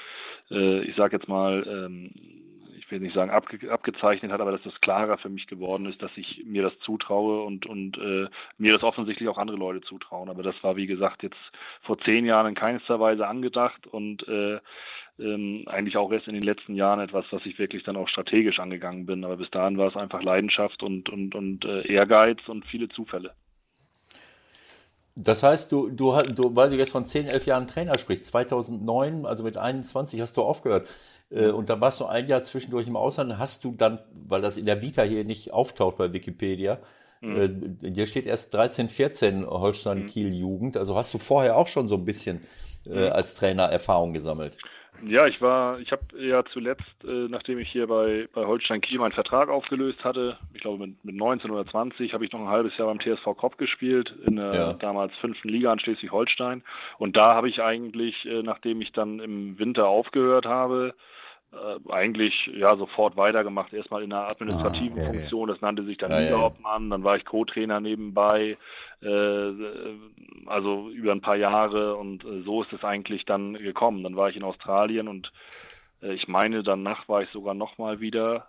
ich 0.48 0.94
sage 0.94 1.16
jetzt 1.16 1.26
mal, 1.26 1.66
ähm, 1.66 2.43
ich 2.85 2.90
will 2.90 3.01
nicht 3.01 3.15
sagen 3.15 3.31
abge 3.31 3.70
abgezeichnet 3.70 4.31
hat, 4.31 4.40
aber 4.40 4.52
dass 4.52 4.62
das 4.62 4.81
klarer 4.81 5.16
für 5.16 5.31
mich 5.31 5.47
geworden 5.47 5.86
ist, 5.86 6.02
dass 6.02 6.11
ich 6.16 6.44
mir 6.44 6.62
das 6.62 6.78
zutraue 6.81 7.43
und, 7.43 7.66
und 7.66 7.97
äh, 7.97 8.28
mir 8.59 8.73
das 8.74 8.82
offensichtlich 8.82 9.28
auch 9.28 9.39
andere 9.39 9.56
Leute 9.56 9.81
zutrauen. 9.81 10.28
Aber 10.28 10.43
das 10.43 10.55
war, 10.62 10.77
wie 10.77 10.86
gesagt, 10.86 11.23
jetzt 11.23 11.39
vor 11.82 11.98
zehn 11.98 12.27
Jahren 12.27 12.48
in 12.48 12.55
keinster 12.55 13.01
Weise 13.01 13.27
angedacht 13.27 13.86
und 13.86 14.28
äh, 14.28 14.59
ähm, 15.19 15.65
eigentlich 15.66 15.97
auch 15.97 16.12
erst 16.12 16.28
in 16.28 16.35
den 16.35 16.43
letzten 16.43 16.74
Jahren 16.74 17.01
etwas, 17.01 17.24
was 17.31 17.47
ich 17.47 17.59
wirklich 17.59 17.85
dann 17.85 17.97
auch 17.97 18.09
strategisch 18.09 18.59
angegangen 18.59 19.06
bin. 19.06 19.24
Aber 19.24 19.36
bis 19.36 19.51
dahin 19.51 19.78
war 19.78 19.89
es 19.89 19.97
einfach 19.97 20.23
Leidenschaft 20.23 20.82
und, 20.82 21.09
und, 21.09 21.35
und 21.35 21.65
äh, 21.65 21.86
Ehrgeiz 21.86 22.47
und 22.48 22.66
viele 22.66 22.89
Zufälle. 22.89 23.35
Das 25.16 25.42
heißt, 25.42 25.70
du, 25.70 25.90
du, 25.90 26.12
du, 26.22 26.56
weil 26.56 26.70
du 26.70 26.76
jetzt 26.76 26.90
von 26.90 27.06
10, 27.06 27.28
11 27.28 27.46
Jahren 27.46 27.68
Trainer 27.68 27.98
sprichst, 27.98 28.26
2009, 28.26 29.26
also 29.26 29.44
mit 29.44 29.56
21 29.56 30.20
hast 30.20 30.36
du 30.36 30.42
aufgehört. 30.42 30.88
Äh, 31.30 31.50
und 31.50 31.70
dann 31.70 31.80
warst 31.80 32.00
du 32.00 32.06
ein 32.06 32.26
Jahr 32.26 32.42
zwischendurch 32.42 32.88
im 32.88 32.96
Ausland. 32.96 33.38
Hast 33.38 33.64
du 33.64 33.72
dann, 33.72 34.00
weil 34.12 34.42
das 34.42 34.56
in 34.56 34.66
der 34.66 34.82
Vita 34.82 35.02
hier 35.02 35.24
nicht 35.24 35.52
auftaucht 35.52 35.96
bei 35.98 36.12
Wikipedia, 36.12 36.78
mhm. 37.20 37.76
äh, 37.82 37.92
hier 37.92 38.06
steht 38.06 38.26
erst 38.26 38.54
13, 38.54 38.88
14 38.88 39.46
Holstein-Kiel-Jugend. 39.46 40.76
Also 40.76 40.96
hast 40.96 41.14
du 41.14 41.18
vorher 41.18 41.56
auch 41.56 41.68
schon 41.68 41.88
so 41.88 41.94
ein 41.94 42.04
bisschen 42.04 42.42
äh, 42.84 43.06
mhm. 43.06 43.12
als 43.12 43.34
Trainer 43.34 43.64
Erfahrung 43.64 44.14
gesammelt? 44.14 44.56
Ja, 45.06 45.26
ich 45.26 45.40
war, 45.43 45.78
ich 45.81 45.93
habe 45.93 46.02
ja 46.18 46.44
zuletzt, 46.44 47.05
äh, 47.05 47.28
nachdem 47.28 47.59
ich 47.59 47.68
hier 47.70 47.86
bei, 47.86 48.28
bei 48.32 48.47
Holstein 48.47 48.81
Kiel 48.81 48.98
meinen 48.98 49.12
Vertrag 49.12 49.48
aufgelöst 49.48 50.02
hatte, 50.05 50.39
ich 50.55 50.60
glaube 50.60 50.86
mit, 50.86 51.05
mit 51.05 51.14
19 51.14 51.51
oder 51.51 51.66
20, 51.66 52.14
habe 52.14 52.24
ich 52.24 52.32
noch 52.32 52.40
ein 52.40 52.48
halbes 52.48 52.76
Jahr 52.78 52.89
beim 52.89 53.01
TSV 53.01 53.36
Kopp 53.36 53.59
gespielt, 53.59 54.14
in 54.26 54.36
der 54.36 54.55
ja. 54.55 54.72
damals 54.74 55.14
fünften 55.16 55.48
Liga 55.48 55.72
in 55.72 55.78
Schleswig-Holstein. 55.78 56.62
Und 56.98 57.16
da 57.16 57.35
habe 57.35 57.48
ich 57.48 57.62
eigentlich, 57.62 58.24
äh, 58.24 58.43
nachdem 58.43 58.81
ich 58.81 58.93
dann 58.93 59.20
im 59.20 59.59
Winter 59.59 59.89
aufgehört 59.89 60.47
habe, 60.47 60.94
eigentlich 61.89 62.51
ja 62.55 62.76
sofort 62.76 63.16
weitergemacht. 63.16 63.72
Erstmal 63.72 64.02
in 64.02 64.12
einer 64.12 64.28
administrativen 64.28 64.98
ah, 64.98 65.09
okay. 65.09 65.18
Funktion, 65.18 65.48
das 65.48 65.60
nannte 65.60 65.85
sich 65.85 65.98
dann 65.98 66.10
ja, 66.10 66.20
Liga-Obmann, 66.20 66.90
dann 66.90 67.05
war 67.05 67.16
ich 67.16 67.24
Co-Trainer 67.24 67.81
nebenbei, 67.81 68.56
äh, 69.02 69.52
also 70.47 70.90
über 70.90 71.12
ein 71.12 71.20
paar 71.20 71.36
Jahre 71.36 71.97
und 71.97 72.24
äh, 72.24 72.43
so 72.43 72.62
ist 72.62 72.72
es 72.72 72.85
eigentlich 72.85 73.24
dann 73.24 73.55
gekommen. 73.55 74.02
Dann 74.02 74.16
war 74.16 74.28
ich 74.28 74.36
in 74.36 74.44
Australien 74.44 75.09
und 75.09 75.32
äh, 76.02 76.12
ich 76.12 76.28
meine, 76.28 76.62
danach 76.62 77.09
war 77.09 77.22
ich 77.22 77.31
sogar 77.31 77.55
nochmal 77.55 78.01
wieder 78.01 78.48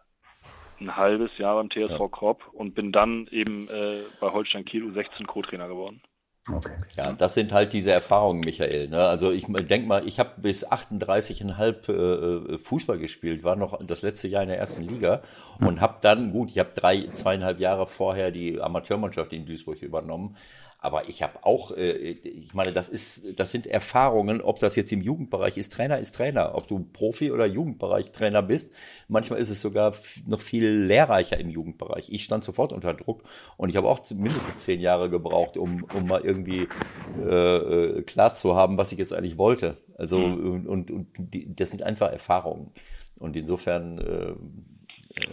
ein 0.79 0.95
halbes 0.95 1.37
Jahr 1.37 1.55
beim 1.55 1.69
TSV 1.69 1.99
ja. 1.99 2.07
Kropp 2.07 2.49
und 2.53 2.75
bin 2.75 2.91
dann 2.91 3.27
eben 3.31 3.67
äh, 3.69 4.01
bei 4.19 4.31
Holstein 4.31 4.65
Kiel 4.65 4.83
U16 4.83 5.25
Co-Trainer 5.25 5.67
geworden. 5.67 6.01
Okay. 6.47 6.73
Ja, 6.95 7.11
das 7.11 7.33
sind 7.33 7.51
halt 7.51 7.73
diese 7.73 7.91
Erfahrungen, 7.91 8.41
Michael. 8.41 8.87
Ne? 8.89 8.99
Also 8.99 9.31
ich 9.31 9.45
denke 9.47 9.87
mal, 9.87 10.07
ich 10.07 10.19
habe 10.19 10.29
bis 10.37 10.65
38,5 10.65 12.53
äh, 12.53 12.57
Fußball 12.59 12.99
gespielt, 12.99 13.43
war 13.43 13.55
noch 13.55 13.79
das 13.79 14.03
letzte 14.03 14.27
Jahr 14.27 14.43
in 14.43 14.49
der 14.49 14.59
ersten 14.59 14.83
Liga 14.83 15.23
und 15.59 15.81
habe 15.81 15.95
dann, 16.01 16.31
gut, 16.31 16.51
ich 16.51 16.59
habe 16.59 16.69
drei, 16.75 17.07
zweieinhalb 17.13 17.59
Jahre 17.59 17.87
vorher 17.87 18.29
die 18.29 18.61
Amateurmannschaft 18.61 19.33
in 19.33 19.47
Duisburg 19.47 19.81
übernommen, 19.81 20.37
aber 20.85 21.09
ich 21.09 21.23
habe 21.23 21.43
auch, 21.43 21.71
äh, 21.71 21.91
ich 21.93 22.53
meine, 22.53 22.71
das 22.71 22.89
ist, 22.89 23.39
das 23.39 23.51
sind 23.51 23.65
Erfahrungen, 23.65 24.39
ob 24.39 24.59
das 24.59 24.75
jetzt 24.75 24.93
im 24.93 25.01
Jugendbereich 25.01 25.57
ist. 25.57 25.73
Trainer 25.73 25.97
ist 25.97 26.13
Trainer, 26.13 26.53
ob 26.53 26.67
du 26.67 26.85
Profi 26.93 27.31
oder 27.31 27.47
Jugendbereich 27.47 28.11
Trainer 28.11 28.43
bist. 28.43 28.71
Manchmal 29.07 29.39
ist 29.39 29.49
es 29.49 29.61
sogar 29.61 29.93
noch 30.27 30.41
viel 30.41 30.67
lehrreicher 30.69 31.39
im 31.39 31.49
Jugendbereich. 31.49 32.09
Ich 32.11 32.23
stand 32.23 32.43
sofort 32.43 32.71
unter 32.71 32.93
Druck 32.93 33.23
und 33.57 33.69
ich 33.69 33.77
habe 33.77 33.87
auch 33.87 33.99
mindestens 34.11 34.57
zehn 34.57 34.79
Jahre 34.79 35.09
gebraucht, 35.09 35.57
um, 35.57 35.83
um 35.95 36.05
mal 36.05 36.21
irgendwie 36.21 36.67
äh, 37.19 37.55
äh 37.57 38.01
klar 38.03 38.35
zu 38.35 38.55
haben, 38.55 38.77
was 38.77 38.91
ich 38.91 38.99
jetzt 38.99 39.11
eigentlich 39.11 39.39
wollte. 39.39 39.77
Also 39.97 40.19
mhm. 40.19 40.67
und, 40.67 40.91
und 40.91 41.07
die, 41.17 41.53
das 41.55 41.71
sind 41.71 41.81
einfach 41.81 42.11
Erfahrungen. 42.11 42.71
Und 43.17 43.35
insofern 43.35 43.97
äh, 43.97 44.33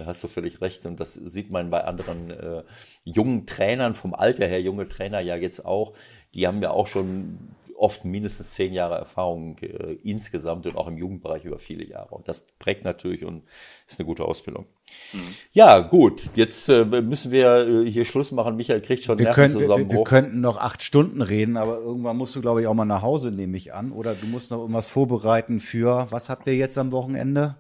hast 0.05 0.23
du 0.23 0.29
völlig 0.29 0.61
recht. 0.61 0.87
Und 0.87 1.01
das 1.01 1.15
sieht 1.15 1.51
man 1.51 1.71
bei 1.71 1.85
anderen 1.85 2.31
äh, 2.31 2.63
jungen 3.05 3.47
Trainern 3.47 3.95
vom 3.95 4.15
Alter 4.15 4.47
her, 4.47 4.61
junge 4.61 4.89
Trainer 4.89 5.21
ja 5.21 5.37
jetzt 5.37 5.65
auch. 5.65 5.95
Die 6.35 6.47
haben 6.47 6.63
ja 6.63 6.71
auch 6.71 6.87
schon 6.87 7.39
oft 7.77 8.05
mindestens 8.05 8.53
zehn 8.53 8.73
Jahre 8.73 8.95
Erfahrung 8.95 9.59
äh, 9.59 9.95
insgesamt 10.05 10.67
und 10.67 10.77
auch 10.77 10.87
im 10.87 10.97
Jugendbereich 10.97 11.45
über 11.45 11.59
viele 11.59 11.85
Jahre. 11.85 12.15
Und 12.15 12.29
das 12.29 12.47
prägt 12.61 12.85
natürlich 12.85 13.25
und 13.25 13.43
ist 13.89 13.99
eine 13.99 14.07
gute 14.07 14.25
Ausbildung. 14.25 14.67
Mhm. 15.13 15.35
Ja, 15.53 15.81
gut. 15.81 16.23
Jetzt 16.37 16.69
äh, 16.69 16.85
müssen 16.85 17.33
wir 17.33 17.67
äh, 17.67 17.91
hier 17.91 18.05
Schluss 18.05 18.31
machen. 18.31 18.55
Michael 18.55 18.83
kriegt 18.83 19.03
schon 19.03 19.19
wir 19.19 19.31
können, 19.31 19.59
wir, 19.59 19.91
wir, 19.91 20.05
könnten 20.05 20.41
noch 20.41 20.59
acht 20.59 20.83
Stunden 20.83 21.23
reden, 21.23 21.57
aber 21.57 21.79
irgendwann 21.79 22.17
musst 22.17 22.37
du, 22.37 22.41
glaube 22.41 22.61
ich, 22.61 22.69
auch 22.69 22.75
mal 22.75 22.85
nach 22.85 23.03
Hause, 23.03 23.33
nehme 23.33 23.57
ich 23.57 23.75
an. 23.75 23.91
Oder 23.91 24.15
du 24.15 24.27
musst 24.27 24.53
noch 24.53 24.59
irgendwas 24.59 24.87
vorbereiten 24.87 25.59
für, 25.59 26.07
was 26.11 26.29
habt 26.29 26.47
ihr 26.47 26.55
jetzt 26.55 26.79
am 26.79 26.93
Wochenende? 26.93 27.57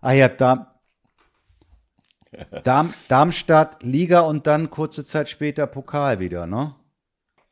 Ah 0.00 0.12
ja, 0.12 0.28
da, 0.28 0.71
Darm, 2.64 2.94
Darmstadt, 3.08 3.82
Liga 3.82 4.20
und 4.20 4.46
dann 4.46 4.70
kurze 4.70 5.04
Zeit 5.04 5.28
später 5.28 5.66
Pokal 5.66 6.18
wieder, 6.18 6.46
ne? 6.46 6.74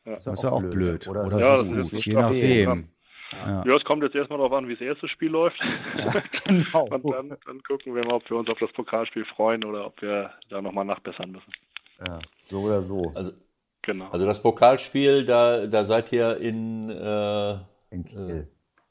Ja. 0.04 0.14
Das 0.14 0.26
ist 0.26 0.42
ja 0.42 0.50
auch 0.50 0.60
blöd. 0.60 0.72
blöd. 0.72 1.08
Oder, 1.08 1.24
Oder 1.24 1.38
ja, 1.38 1.54
ist 1.54 1.68
gut, 1.68 1.92
ist 1.92 2.04
je 2.04 2.14
nachdem. 2.14 2.88
Ja. 3.32 3.64
ja. 3.64 3.76
es 3.76 3.84
kommt 3.84 4.02
jetzt 4.02 4.14
erstmal 4.14 4.38
darauf 4.38 4.52
an, 4.52 4.66
wie 4.68 4.72
das 4.72 4.80
erste 4.80 5.08
Spiel 5.08 5.30
läuft. 5.30 5.60
Ja, 5.96 6.22
genau. 6.44 6.84
und 6.88 7.10
dann, 7.12 7.36
dann, 7.46 7.62
gucken 7.62 7.94
wir 7.94 8.04
mal, 8.04 8.14
ob 8.14 8.28
wir 8.28 8.38
uns 8.38 8.48
auf 8.48 8.58
das 8.58 8.72
Pokalspiel 8.72 9.24
freuen 9.24 9.64
oder 9.64 9.86
ob 9.86 10.00
wir 10.00 10.32
da 10.48 10.60
nochmal 10.62 10.84
nachbessern 10.84 11.30
müssen. 11.30 11.52
Ja, 12.06 12.18
so 12.46 12.60
oder 12.60 12.82
so. 12.82 13.12
Also, 13.14 13.32
genau. 13.82 14.08
also 14.10 14.26
das 14.26 14.42
Pokalspiel, 14.42 15.26
da, 15.26 15.66
da 15.66 15.84
seid 15.84 16.12
ihr 16.12 16.38
in, 16.38 16.88
äh, 16.88 17.52
in 17.90 18.04
Kiel. 18.04 18.48
Äh, 18.48 18.82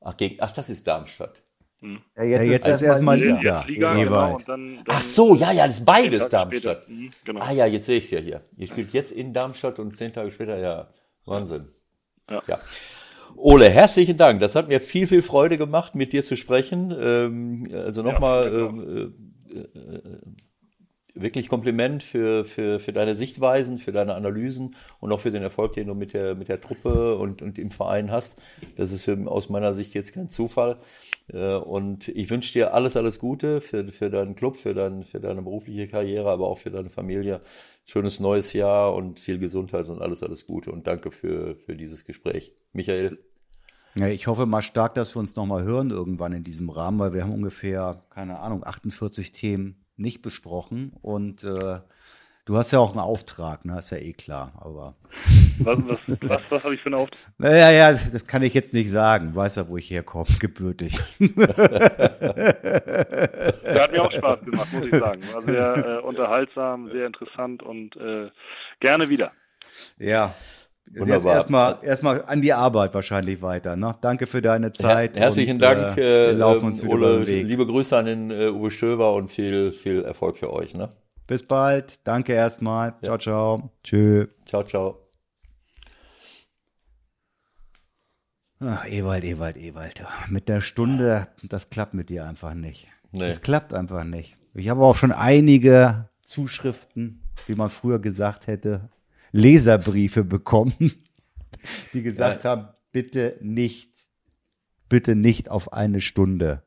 ach, 0.00 0.16
gegen, 0.16 0.36
ach, 0.40 0.52
das 0.52 0.70
ist 0.70 0.86
Darmstadt. 0.86 1.42
Hm. 1.80 1.98
Ja, 2.16 2.22
jetzt, 2.24 2.38
ja, 2.38 2.44
jetzt 2.44 2.68
ist 2.68 2.82
erstmal 2.82 3.20
Liga. 3.20 3.64
Liga 3.66 3.94
genau, 3.94 4.38
dann, 4.46 4.76
dann 4.76 4.84
Ach 4.88 5.02
so, 5.02 5.34
ja, 5.34 5.52
ja, 5.52 5.66
das 5.66 5.80
ist 5.80 5.84
beides 5.84 6.28
Darmstadt. 6.28 6.88
Mhm, 6.88 7.10
genau. 7.24 7.40
Ah 7.40 7.52
ja, 7.52 7.66
jetzt 7.66 7.86
sehe 7.86 7.98
ich 7.98 8.06
es 8.06 8.10
ja 8.10 8.18
hier. 8.18 8.42
Ihr 8.56 8.66
spielt 8.66 8.92
jetzt 8.92 9.12
in 9.12 9.32
Darmstadt 9.34 9.78
und 9.78 9.94
zehn 9.96 10.12
Tage 10.12 10.32
später, 10.32 10.58
ja, 10.58 10.88
Wahnsinn. 11.26 11.68
Ja. 12.30 12.40
ja. 12.46 12.58
Ole, 13.36 13.68
herzlichen 13.68 14.16
Dank. 14.16 14.40
Das 14.40 14.54
hat 14.54 14.68
mir 14.68 14.80
viel, 14.80 15.06
viel 15.06 15.22
Freude 15.22 15.58
gemacht, 15.58 15.94
mit 15.94 16.12
dir 16.12 16.22
zu 16.22 16.36
sprechen. 16.36 16.94
Ähm, 16.98 17.68
also 17.72 18.02
nochmal 18.02 18.44
ja, 18.44 18.50
genau. 18.50 18.68
ähm, 18.68 19.14
äh, 19.50 19.58
äh, 19.58 20.18
wirklich 21.16 21.48
Kompliment 21.48 22.02
für, 22.02 22.44
für, 22.44 22.78
für 22.78 22.92
deine 22.92 23.14
Sichtweisen, 23.14 23.78
für 23.78 23.92
deine 23.92 24.14
Analysen 24.14 24.76
und 25.00 25.12
auch 25.12 25.20
für 25.20 25.30
den 25.30 25.42
Erfolg, 25.42 25.72
den 25.72 25.88
du 25.88 25.94
mit 25.94 26.12
der, 26.12 26.34
mit 26.34 26.48
der 26.48 26.60
Truppe 26.60 27.16
und, 27.16 27.42
und 27.42 27.58
im 27.58 27.70
Verein 27.70 28.10
hast. 28.10 28.38
Das 28.76 28.92
ist 28.92 29.02
für, 29.02 29.16
aus 29.26 29.48
meiner 29.48 29.74
Sicht 29.74 29.94
jetzt 29.94 30.12
kein 30.12 30.28
Zufall. 30.28 30.78
Äh, 31.32 31.54
und 31.54 32.08
ich 32.08 32.30
wünsche 32.30 32.52
dir 32.52 32.74
alles, 32.74 32.96
alles 32.96 33.18
Gute 33.18 33.60
für, 33.60 33.90
für 33.92 34.10
deinen 34.10 34.34
Club, 34.34 34.56
für, 34.56 34.74
dein, 34.74 35.04
für 35.04 35.20
deine 35.20 35.42
berufliche 35.42 35.88
Karriere, 35.88 36.30
aber 36.30 36.48
auch 36.48 36.58
für 36.58 36.70
deine 36.70 36.90
Familie. 36.90 37.40
Schönes 37.84 38.20
neues 38.20 38.52
Jahr 38.52 38.94
und 38.94 39.20
viel 39.20 39.38
Gesundheit 39.38 39.88
und 39.88 40.02
alles, 40.02 40.22
alles 40.22 40.46
Gute. 40.46 40.70
Und 40.72 40.86
danke 40.86 41.10
für, 41.10 41.56
für 41.56 41.76
dieses 41.76 42.04
Gespräch. 42.04 42.52
Michael. 42.72 43.18
Ja, 43.94 44.08
ich 44.08 44.26
hoffe 44.26 44.44
mal 44.44 44.60
stark, 44.60 44.94
dass 44.94 45.14
wir 45.14 45.20
uns 45.20 45.36
nochmal 45.36 45.64
hören 45.64 45.90
irgendwann 45.90 46.32
in 46.32 46.44
diesem 46.44 46.68
Rahmen, 46.68 46.98
weil 46.98 47.14
wir 47.14 47.22
haben 47.22 47.32
ungefähr, 47.32 48.04
keine 48.10 48.40
Ahnung, 48.40 48.62
48 48.62 49.32
Themen 49.32 49.85
nicht 49.96 50.22
besprochen 50.22 50.92
und 51.02 51.44
äh, 51.44 51.80
du 52.44 52.56
hast 52.56 52.70
ja 52.72 52.78
auch 52.78 52.90
einen 52.90 53.00
Auftrag, 53.00 53.64
ne? 53.64 53.78
Ist 53.78 53.90
ja 53.90 53.98
eh 53.98 54.12
klar, 54.12 54.52
aber. 54.60 54.94
Was, 55.58 55.78
was, 55.86 55.98
was, 56.20 56.42
was 56.48 56.64
habe 56.64 56.74
ich 56.74 56.80
für 56.80 56.86
einen 56.86 56.96
Auftrag? 56.96 57.32
Naja, 57.38 57.70
ja, 57.70 57.92
das 57.92 58.26
kann 58.26 58.42
ich 58.42 58.54
jetzt 58.54 58.72
nicht 58.74 58.90
sagen. 58.90 59.32
Du 59.32 59.36
weißt 59.36 59.56
ja, 59.58 59.68
wo 59.68 59.76
ich 59.76 59.90
herkomme, 59.90 60.26
gebürtig. 60.38 60.98
Der 61.18 61.38
hat 63.82 63.92
mir 63.92 64.02
auch 64.02 64.12
Spaß 64.12 64.40
gemacht, 64.40 64.72
muss 64.72 64.86
ich 64.86 64.90
sagen. 64.90 65.22
War 65.32 65.42
sehr 65.42 65.76
äh, 65.76 66.00
unterhaltsam, 66.02 66.90
sehr 66.90 67.06
interessant 67.06 67.62
und 67.62 67.96
äh, 67.96 68.30
gerne 68.80 69.08
wieder. 69.08 69.32
Ja, 69.98 70.34
Wunderbar. 70.88 71.14
Jetzt 71.16 71.26
erstmal 71.26 71.78
erstmal 71.82 72.24
an 72.24 72.42
die 72.42 72.52
Arbeit 72.52 72.94
wahrscheinlich 72.94 73.42
weiter. 73.42 73.76
Ne? 73.76 73.92
Danke 74.00 74.26
für 74.26 74.40
deine 74.40 74.72
Zeit. 74.72 75.14
Her 75.14 75.22
herzlichen 75.22 75.56
und, 75.56 75.62
Dank, 75.62 75.98
äh, 75.98 76.28
wir 76.28 76.32
laufen 76.34 76.66
uns 76.66 76.82
Ole, 76.82 77.18
Liebe 77.24 77.66
Grüße 77.66 77.96
an 77.96 78.06
den 78.06 78.30
äh, 78.30 78.48
Uwe 78.48 78.70
Stöber 78.70 79.12
und 79.14 79.30
viel, 79.30 79.72
viel 79.72 80.02
Erfolg 80.02 80.38
für 80.38 80.52
euch. 80.52 80.74
Ne? 80.74 80.90
Bis 81.26 81.42
bald. 81.42 82.06
Danke 82.06 82.34
erstmal. 82.34 82.94
Ja. 83.02 83.18
Ciao, 83.18 83.18
ciao. 83.18 83.70
Tschö. 83.82 84.28
Ciao, 84.46 84.62
ciao. 84.62 84.98
Ach, 88.60 88.86
Ewald, 88.86 89.24
Ewald, 89.24 89.56
Ewald. 89.56 90.02
Mit 90.28 90.48
der 90.48 90.62
Stunde, 90.62 91.28
das 91.42 91.68
klappt 91.68 91.92
mit 91.92 92.08
dir 92.08 92.24
einfach 92.24 92.54
nicht. 92.54 92.88
Nee. 93.12 93.28
Das 93.28 93.42
klappt 93.42 93.74
einfach 93.74 94.04
nicht. 94.04 94.36
Ich 94.54 94.68
habe 94.70 94.82
auch 94.82 94.96
schon 94.96 95.12
einige 95.12 96.08
Zuschriften, 96.22 97.20
wie 97.46 97.54
man 97.54 97.68
früher 97.68 97.98
gesagt 97.98 98.46
hätte, 98.46 98.88
Leserbriefe 99.32 100.24
bekommen, 100.24 100.92
die 101.92 102.02
gesagt 102.02 102.44
ja. 102.44 102.50
haben, 102.50 102.68
bitte 102.92 103.36
nicht, 103.40 103.90
bitte 104.88 105.14
nicht 105.14 105.50
auf 105.50 105.72
eine 105.72 106.00
Stunde 106.00 106.62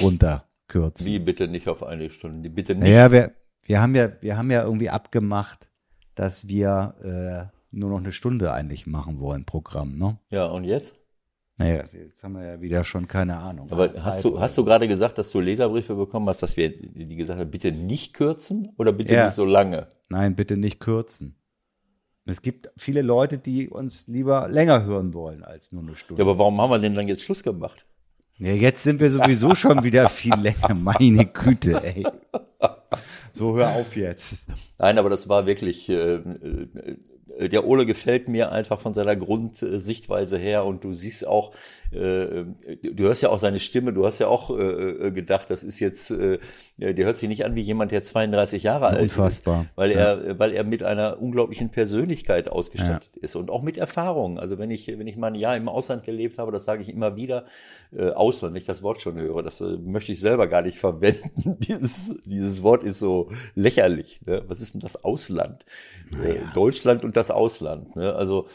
runterkürzen. 0.00 1.06
Wie 1.06 1.18
bitte 1.18 1.48
nicht 1.48 1.68
auf 1.68 1.82
eine 1.82 2.10
Stunde? 2.10 2.50
Bitte 2.50 2.74
nicht. 2.74 2.88
Ja, 2.88 3.10
wir, 3.12 3.32
wir 3.64 3.80
haben 3.80 3.94
ja, 3.94 4.12
wir 4.20 4.36
haben 4.36 4.50
ja 4.50 4.62
irgendwie 4.62 4.90
abgemacht, 4.90 5.68
dass 6.14 6.48
wir 6.48 7.50
äh, 7.52 7.58
nur 7.70 7.90
noch 7.90 7.98
eine 7.98 8.12
Stunde 8.12 8.52
eigentlich 8.52 8.86
machen 8.86 9.20
wollen, 9.20 9.44
Programm, 9.44 9.96
ne? 9.96 10.18
Ja, 10.30 10.46
und 10.46 10.64
jetzt? 10.64 10.94
Naja, 11.58 11.84
jetzt 11.92 12.22
haben 12.22 12.34
wir 12.34 12.46
ja 12.46 12.60
wieder 12.60 12.84
schon 12.84 13.08
keine 13.08 13.36
Ahnung. 13.36 13.70
Aber 13.72 13.92
hast 14.04 14.24
du, 14.24 14.38
hast 14.38 14.56
du 14.56 14.64
gerade 14.64 14.86
gesagt, 14.86 15.18
dass 15.18 15.32
du 15.32 15.40
Leserbriefe 15.40 15.96
bekommen 15.96 16.28
hast, 16.28 16.40
dass 16.40 16.56
wir 16.56 16.70
die 16.70 17.16
gesagt 17.16 17.40
haben, 17.40 17.50
bitte 17.50 17.72
nicht 17.72 18.14
kürzen 18.14 18.68
oder 18.76 18.92
bitte 18.92 19.14
ja. 19.14 19.26
nicht 19.26 19.34
so 19.34 19.44
lange? 19.44 19.88
Nein, 20.08 20.36
bitte 20.36 20.56
nicht 20.56 20.78
kürzen. 20.78 21.34
Es 22.28 22.42
gibt 22.42 22.70
viele 22.76 23.02
Leute, 23.02 23.38
die 23.38 23.68
uns 23.68 24.06
lieber 24.06 24.48
länger 24.48 24.84
hören 24.84 25.14
wollen 25.14 25.44
als 25.44 25.72
nur 25.72 25.82
eine 25.82 25.96
Stunde. 25.96 26.22
Ja, 26.22 26.28
aber 26.28 26.38
warum 26.38 26.60
haben 26.60 26.70
wir 26.70 26.78
denn 26.78 26.94
dann 26.94 27.08
jetzt 27.08 27.22
Schluss 27.22 27.42
gemacht? 27.42 27.86
Ja, 28.38 28.52
jetzt 28.52 28.82
sind 28.82 29.00
wir 29.00 29.10
sowieso 29.10 29.54
schon 29.54 29.82
wieder 29.82 30.08
viel 30.08 30.34
länger. 30.40 30.74
Meine 30.74 31.24
Güte, 31.26 31.82
ey. 31.82 32.06
So, 33.32 33.56
hör 33.56 33.70
auf 33.76 33.96
jetzt. 33.96 34.44
Nein, 34.78 34.98
aber 34.98 35.10
das 35.10 35.28
war 35.28 35.46
wirklich, 35.46 35.88
äh, 35.88 36.16
äh 36.16 36.96
äh, 37.38 37.48
der 37.48 37.66
Ole 37.66 37.86
gefällt 37.86 38.28
mir 38.28 38.52
einfach 38.52 38.80
von 38.80 38.94
seiner 38.94 39.16
Grundsichtweise 39.16 40.38
her 40.38 40.64
und 40.64 40.84
du 40.84 40.94
siehst 40.94 41.26
auch, 41.26 41.52
äh, 41.90 42.44
du 42.82 43.04
hörst 43.04 43.22
ja 43.22 43.30
auch 43.30 43.38
seine 43.38 43.60
Stimme, 43.60 43.92
du 43.92 44.04
hast 44.04 44.18
ja 44.18 44.28
auch 44.28 44.56
äh, 44.56 45.10
gedacht, 45.10 45.50
das 45.50 45.64
ist 45.64 45.80
jetzt, 45.80 46.10
der 46.10 46.40
hört 46.78 47.18
sich 47.18 47.28
nicht 47.28 47.44
an 47.44 47.54
wie 47.54 47.60
jemand, 47.60 47.92
der 47.92 48.02
32 48.02 48.62
Jahre 48.62 48.86
alt 48.86 49.02
Unfassbar. 49.02 49.62
ist, 49.62 49.70
weil 49.76 49.90
er, 49.90 50.26
ja. 50.26 50.38
weil 50.38 50.52
er 50.52 50.64
mit 50.64 50.82
einer 50.82 51.20
unglaublichen 51.20 51.70
Persönlichkeit 51.70 52.48
ausgestattet 52.48 53.10
ja. 53.16 53.22
ist 53.22 53.36
und 53.36 53.50
auch 53.50 53.62
mit 53.62 53.76
Erfahrung. 53.76 54.38
Also 54.38 54.58
wenn 54.58 54.70
ich, 54.70 54.86
wenn 54.88 55.06
ich 55.06 55.16
mal 55.16 55.28
ein 55.28 55.34
Jahr 55.34 55.56
im 55.56 55.68
Ausland 55.68 56.04
gelebt 56.04 56.38
habe, 56.38 56.52
das 56.52 56.64
sage 56.64 56.82
ich 56.82 56.88
immer 56.88 57.16
wieder, 57.16 57.44
äh, 57.96 58.10
Ausland, 58.10 58.54
wenn 58.54 58.60
ich 58.60 58.66
das 58.66 58.82
Wort 58.82 59.00
schon 59.00 59.16
höre, 59.16 59.42
das 59.42 59.60
äh, 59.60 59.76
möchte 59.78 60.12
ich 60.12 60.20
selber 60.20 60.46
gar 60.46 60.62
nicht 60.62 60.78
verwenden. 60.78 61.56
dieses, 61.60 62.14
dieses 62.24 62.62
Wort 62.62 62.82
ist 62.82 62.98
so 62.98 63.30
lächerlich. 63.54 64.20
Ne? 64.26 64.42
Was 64.46 64.60
ist 64.60 64.74
denn 64.74 64.80
das 64.80 65.04
Ausland? 65.04 65.64
Naja. 66.10 66.42
Deutschland 66.54 67.04
und 67.04 67.16
das 67.16 67.30
Ausland. 67.30 67.96
Ne? 67.96 68.14
Also 68.14 68.48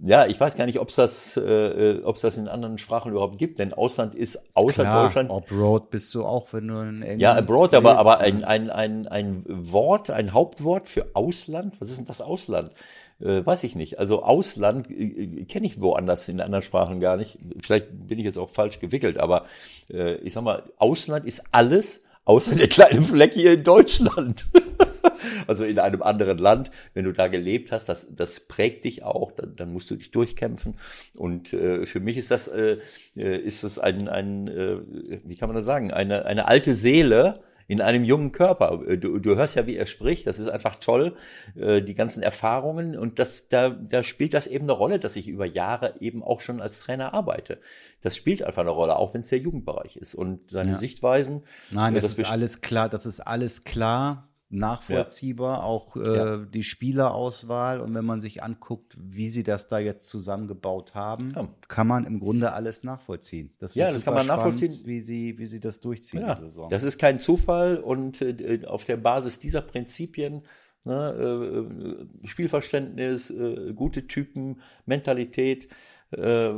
ja, 0.00 0.26
ich 0.26 0.38
weiß 0.38 0.56
gar 0.56 0.66
nicht, 0.66 0.78
ob 0.78 0.90
es 0.90 0.96
das, 0.96 1.36
äh, 1.36 2.00
ob 2.04 2.16
es 2.16 2.22
das 2.22 2.36
in 2.36 2.48
anderen 2.48 2.78
Sprachen 2.78 3.12
überhaupt 3.12 3.38
gibt, 3.38 3.58
denn 3.58 3.72
Ausland 3.72 4.14
ist 4.14 4.38
außer 4.54 4.82
Klar, 4.82 5.04
Deutschland. 5.04 5.30
Abroad 5.30 5.90
bist 5.90 6.14
du 6.14 6.24
auch, 6.24 6.52
wenn 6.52 6.68
du 6.68 6.80
in 6.80 7.02
England. 7.02 7.22
Ja, 7.22 7.34
abroad, 7.34 7.74
aber, 7.74 7.98
aber 7.98 8.18
ein, 8.18 8.44
ein, 8.44 8.70
ein, 8.70 9.06
ein 9.06 9.44
Wort, 9.46 10.10
ein 10.10 10.32
Hauptwort 10.32 10.88
für 10.88 11.06
Ausland. 11.14 11.80
Was 11.80 11.90
ist 11.90 11.98
denn 11.98 12.06
das 12.06 12.20
Ausland? 12.20 12.72
Äh, 13.20 13.46
weiß 13.46 13.64
ich 13.64 13.74
nicht. 13.74 13.98
Also 13.98 14.22
Ausland 14.22 14.90
äh, 14.90 15.44
kenne 15.44 15.64
ich 15.64 15.80
woanders 15.80 16.28
in 16.28 16.40
anderen 16.42 16.62
Sprachen 16.62 17.00
gar 17.00 17.16
nicht. 17.16 17.38
Vielleicht 17.62 17.86
bin 17.90 18.18
ich 18.18 18.26
jetzt 18.26 18.38
auch 18.38 18.50
falsch 18.50 18.80
gewickelt, 18.80 19.18
aber 19.18 19.46
äh, 19.90 20.16
ich 20.16 20.34
sag 20.34 20.44
mal, 20.44 20.64
Ausland 20.76 21.24
ist 21.24 21.42
alles 21.52 22.02
außer 22.26 22.54
der 22.54 22.68
kleine 22.68 23.02
Fleck 23.02 23.32
hier 23.32 23.54
in 23.54 23.64
Deutschland. 23.64 24.46
also 25.46 25.64
in 25.64 25.78
einem 25.78 26.02
anderen 26.02 26.38
Land, 26.38 26.70
wenn 26.92 27.04
du 27.04 27.12
da 27.12 27.28
gelebt 27.28 27.72
hast, 27.72 27.88
das, 27.88 28.06
das 28.14 28.40
prägt 28.40 28.84
dich 28.84 29.02
auch, 29.02 29.32
dann, 29.32 29.56
dann 29.56 29.72
musst 29.72 29.90
du 29.90 29.96
dich 29.96 30.10
durchkämpfen. 30.10 30.74
Und 31.16 31.52
äh, 31.54 31.86
für 31.86 32.00
mich 32.00 32.18
ist 32.18 32.30
das, 32.30 32.48
äh, 32.48 32.78
äh, 33.16 33.38
ist 33.38 33.64
das 33.64 33.78
ein, 33.78 34.08
ein 34.08 34.48
äh, 34.48 34.78
wie 35.24 35.36
kann 35.36 35.48
man 35.48 35.56
das 35.56 35.64
sagen, 35.64 35.90
eine, 35.90 36.26
eine 36.26 36.48
alte 36.48 36.74
Seele, 36.74 37.40
in 37.68 37.80
einem 37.80 38.04
jungen 38.04 38.32
Körper. 38.32 38.82
Äh, 38.86 38.98
du, 38.98 39.18
du 39.18 39.36
hörst 39.36 39.54
ja, 39.56 39.66
wie 39.66 39.76
er 39.76 39.86
spricht, 39.86 40.26
das 40.26 40.38
ist 40.38 40.48
einfach 40.48 40.76
toll, 40.76 41.16
äh, 41.54 41.82
die 41.82 41.94
ganzen 41.94 42.22
Erfahrungen 42.22 42.96
und 42.96 43.18
das, 43.18 43.48
da, 43.48 43.70
da 43.70 44.02
spielt 44.02 44.34
das 44.34 44.46
eben 44.46 44.64
eine 44.64 44.72
Rolle, 44.72 44.98
dass 44.98 45.16
ich 45.16 45.28
über 45.28 45.46
Jahre 45.46 45.94
eben 46.00 46.22
auch 46.22 46.40
schon 46.40 46.60
als 46.60 46.80
Trainer 46.80 47.14
arbeite. 47.14 47.58
Das 48.02 48.16
spielt 48.16 48.42
einfach 48.42 48.62
eine 48.62 48.70
Rolle, 48.70 48.96
auch 48.96 49.14
wenn 49.14 49.22
es 49.22 49.28
der 49.28 49.38
Jugendbereich 49.38 49.96
ist 49.96 50.14
und 50.14 50.50
seine 50.50 50.72
ja. 50.72 50.78
Sichtweisen. 50.78 51.42
Nein, 51.70 51.94
das, 51.94 52.04
das 52.04 52.18
ist 52.18 52.30
alles 52.30 52.60
klar, 52.60 52.88
das 52.88 53.06
ist 53.06 53.20
alles 53.20 53.64
klar 53.64 54.28
nachvollziehbar, 54.48 55.58
ja. 55.58 55.62
auch 55.64 55.96
äh, 55.96 56.16
ja. 56.16 56.36
die 56.38 56.62
Spielerauswahl. 56.62 57.80
Und 57.80 57.94
wenn 57.94 58.04
man 58.04 58.20
sich 58.20 58.42
anguckt, 58.42 58.96
wie 59.00 59.28
sie 59.28 59.42
das 59.42 59.66
da 59.66 59.78
jetzt 59.78 60.08
zusammengebaut 60.08 60.94
haben, 60.94 61.32
ja. 61.34 61.48
kann 61.68 61.86
man 61.86 62.04
im 62.04 62.20
Grunde 62.20 62.52
alles 62.52 62.84
nachvollziehen. 62.84 63.52
Das 63.58 63.74
ja, 63.74 63.90
das 63.90 64.04
kann 64.04 64.14
man 64.14 64.26
spannend, 64.26 64.44
nachvollziehen, 64.44 64.86
wie 64.86 65.00
sie, 65.00 65.38
wie 65.38 65.46
sie 65.46 65.60
das 65.60 65.80
durchziehen. 65.80 66.20
Ja. 66.20 66.34
Saison. 66.34 66.70
Das 66.70 66.84
ist 66.84 66.98
kein 66.98 67.18
Zufall 67.18 67.78
und 67.78 68.22
äh, 68.22 68.64
auf 68.66 68.84
der 68.84 68.96
Basis 68.96 69.38
dieser 69.38 69.62
Prinzipien 69.62 70.42
ne, 70.86 72.06
äh, 72.22 72.26
Spielverständnis, 72.26 73.30
äh, 73.30 73.72
gute 73.74 74.06
Typen, 74.06 74.62
Mentalität, 74.86 75.68
äh, 76.12 76.52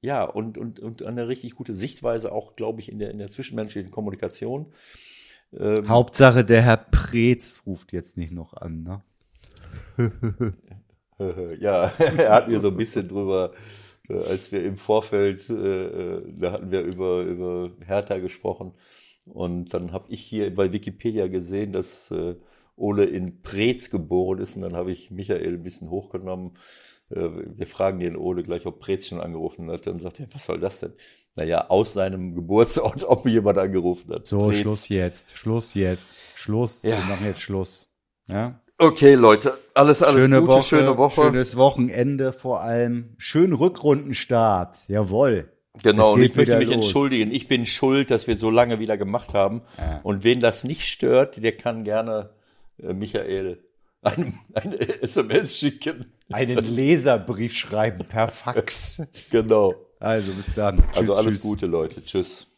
ja, 0.00 0.24
und, 0.24 0.58
und, 0.58 0.80
und 0.80 1.04
eine 1.04 1.28
richtig 1.28 1.54
gute 1.54 1.72
Sichtweise 1.72 2.32
auch, 2.32 2.56
glaube 2.56 2.80
ich, 2.80 2.90
in 2.90 2.98
der, 2.98 3.12
in 3.12 3.18
der 3.18 3.30
zwischenmenschlichen 3.30 3.92
Kommunikation. 3.92 4.72
Ähm, 5.58 5.88
Hauptsache, 5.88 6.44
der 6.44 6.62
Herr 6.62 6.78
Preetz 6.78 7.62
ruft 7.66 7.92
jetzt 7.92 8.16
nicht 8.16 8.32
noch 8.32 8.54
an, 8.54 8.82
ne? 8.82 9.02
ja, 11.60 11.84
er 11.98 12.32
hat 12.32 12.48
mir 12.48 12.60
so 12.60 12.68
ein 12.68 12.76
bisschen 12.76 13.08
drüber, 13.08 13.52
äh, 14.08 14.14
als 14.14 14.50
wir 14.52 14.64
im 14.64 14.76
Vorfeld, 14.76 15.48
äh, 15.50 15.54
äh, 15.54 16.22
da 16.38 16.52
hatten 16.52 16.70
wir 16.70 16.82
über, 16.82 17.22
über 17.22 17.70
Hertha 17.84 18.18
gesprochen. 18.18 18.72
Und 19.26 19.72
dann 19.74 19.92
habe 19.92 20.06
ich 20.08 20.20
hier 20.20 20.52
bei 20.54 20.72
Wikipedia 20.72 21.28
gesehen, 21.28 21.72
dass 21.72 22.10
äh, 22.10 22.34
Ole 22.76 23.04
in 23.04 23.42
Preetz 23.42 23.90
geboren 23.90 24.40
ist. 24.40 24.56
Und 24.56 24.62
dann 24.62 24.74
habe 24.74 24.90
ich 24.90 25.10
Michael 25.10 25.54
ein 25.54 25.62
bisschen 25.62 25.90
hochgenommen. 25.90 26.52
Äh, 27.10 27.28
wir 27.56 27.66
fragen 27.66 28.00
den 28.00 28.16
Ole 28.16 28.42
gleich, 28.42 28.66
ob 28.66 28.80
Preetz 28.80 29.06
schon 29.06 29.20
angerufen 29.20 29.70
hat. 29.70 29.86
Dann 29.86 30.00
sagt 30.00 30.18
er, 30.20 30.26
was 30.32 30.46
soll 30.46 30.58
das 30.58 30.80
denn? 30.80 30.94
Naja, 31.36 31.68
aus 31.68 31.92
seinem 31.94 32.34
Geburtsort, 32.34 33.04
ob 33.08 33.24
mir 33.24 33.32
jemand 33.32 33.58
angerufen 33.58 34.12
hat. 34.12 34.26
So, 34.26 34.48
Dreh's. 34.48 34.60
Schluss 34.60 34.88
jetzt, 34.88 35.36
Schluss 35.36 35.74
jetzt, 35.74 36.14
Schluss, 36.34 36.82
ja. 36.82 36.96
wir 36.96 37.04
machen 37.04 37.26
jetzt 37.26 37.40
Schluss. 37.40 37.88
Ja. 38.28 38.60
Okay, 38.78 39.14
Leute, 39.14 39.56
alles, 39.74 40.02
alles 40.02 40.22
schöne 40.24 40.40
Gute, 40.40 40.52
Woche, 40.52 40.62
schöne 40.62 40.98
Woche. 40.98 41.22
Schönes 41.22 41.56
Wochenende 41.56 42.32
vor 42.32 42.62
allem. 42.62 43.14
Schönen 43.16 43.52
Rückrundenstart, 43.52 44.76
jawohl. 44.88 45.52
Genau, 45.82 46.14
und 46.14 46.22
ich 46.22 46.34
möchte 46.34 46.58
mich 46.58 46.66
los. 46.66 46.74
entschuldigen. 46.74 47.30
Ich 47.30 47.48
bin 47.48 47.64
schuld, 47.64 48.10
dass 48.10 48.26
wir 48.26 48.36
so 48.36 48.50
lange 48.50 48.78
wieder 48.78 48.96
gemacht 48.96 49.34
haben. 49.34 49.62
Ja. 49.78 50.00
Und 50.02 50.24
wen 50.24 50.40
das 50.40 50.64
nicht 50.64 50.86
stört, 50.86 51.42
der 51.42 51.56
kann 51.56 51.84
gerne 51.84 52.30
äh, 52.82 52.92
Michael 52.92 53.62
eine, 54.02 54.34
eine 54.54 55.02
SMS 55.02 55.56
schicken. 55.56 56.12
Einen 56.30 56.58
Leserbrief 56.64 57.54
schreiben 57.54 58.04
per 58.06 58.28
Fax. 58.28 59.02
genau. 59.30 59.74
Also 60.02 60.32
bis 60.32 60.52
dann. 60.54 60.82
Also 60.96 61.14
alles 61.14 61.34
tschüss. 61.34 61.42
Gute, 61.42 61.66
Leute. 61.66 62.04
Tschüss. 62.04 62.48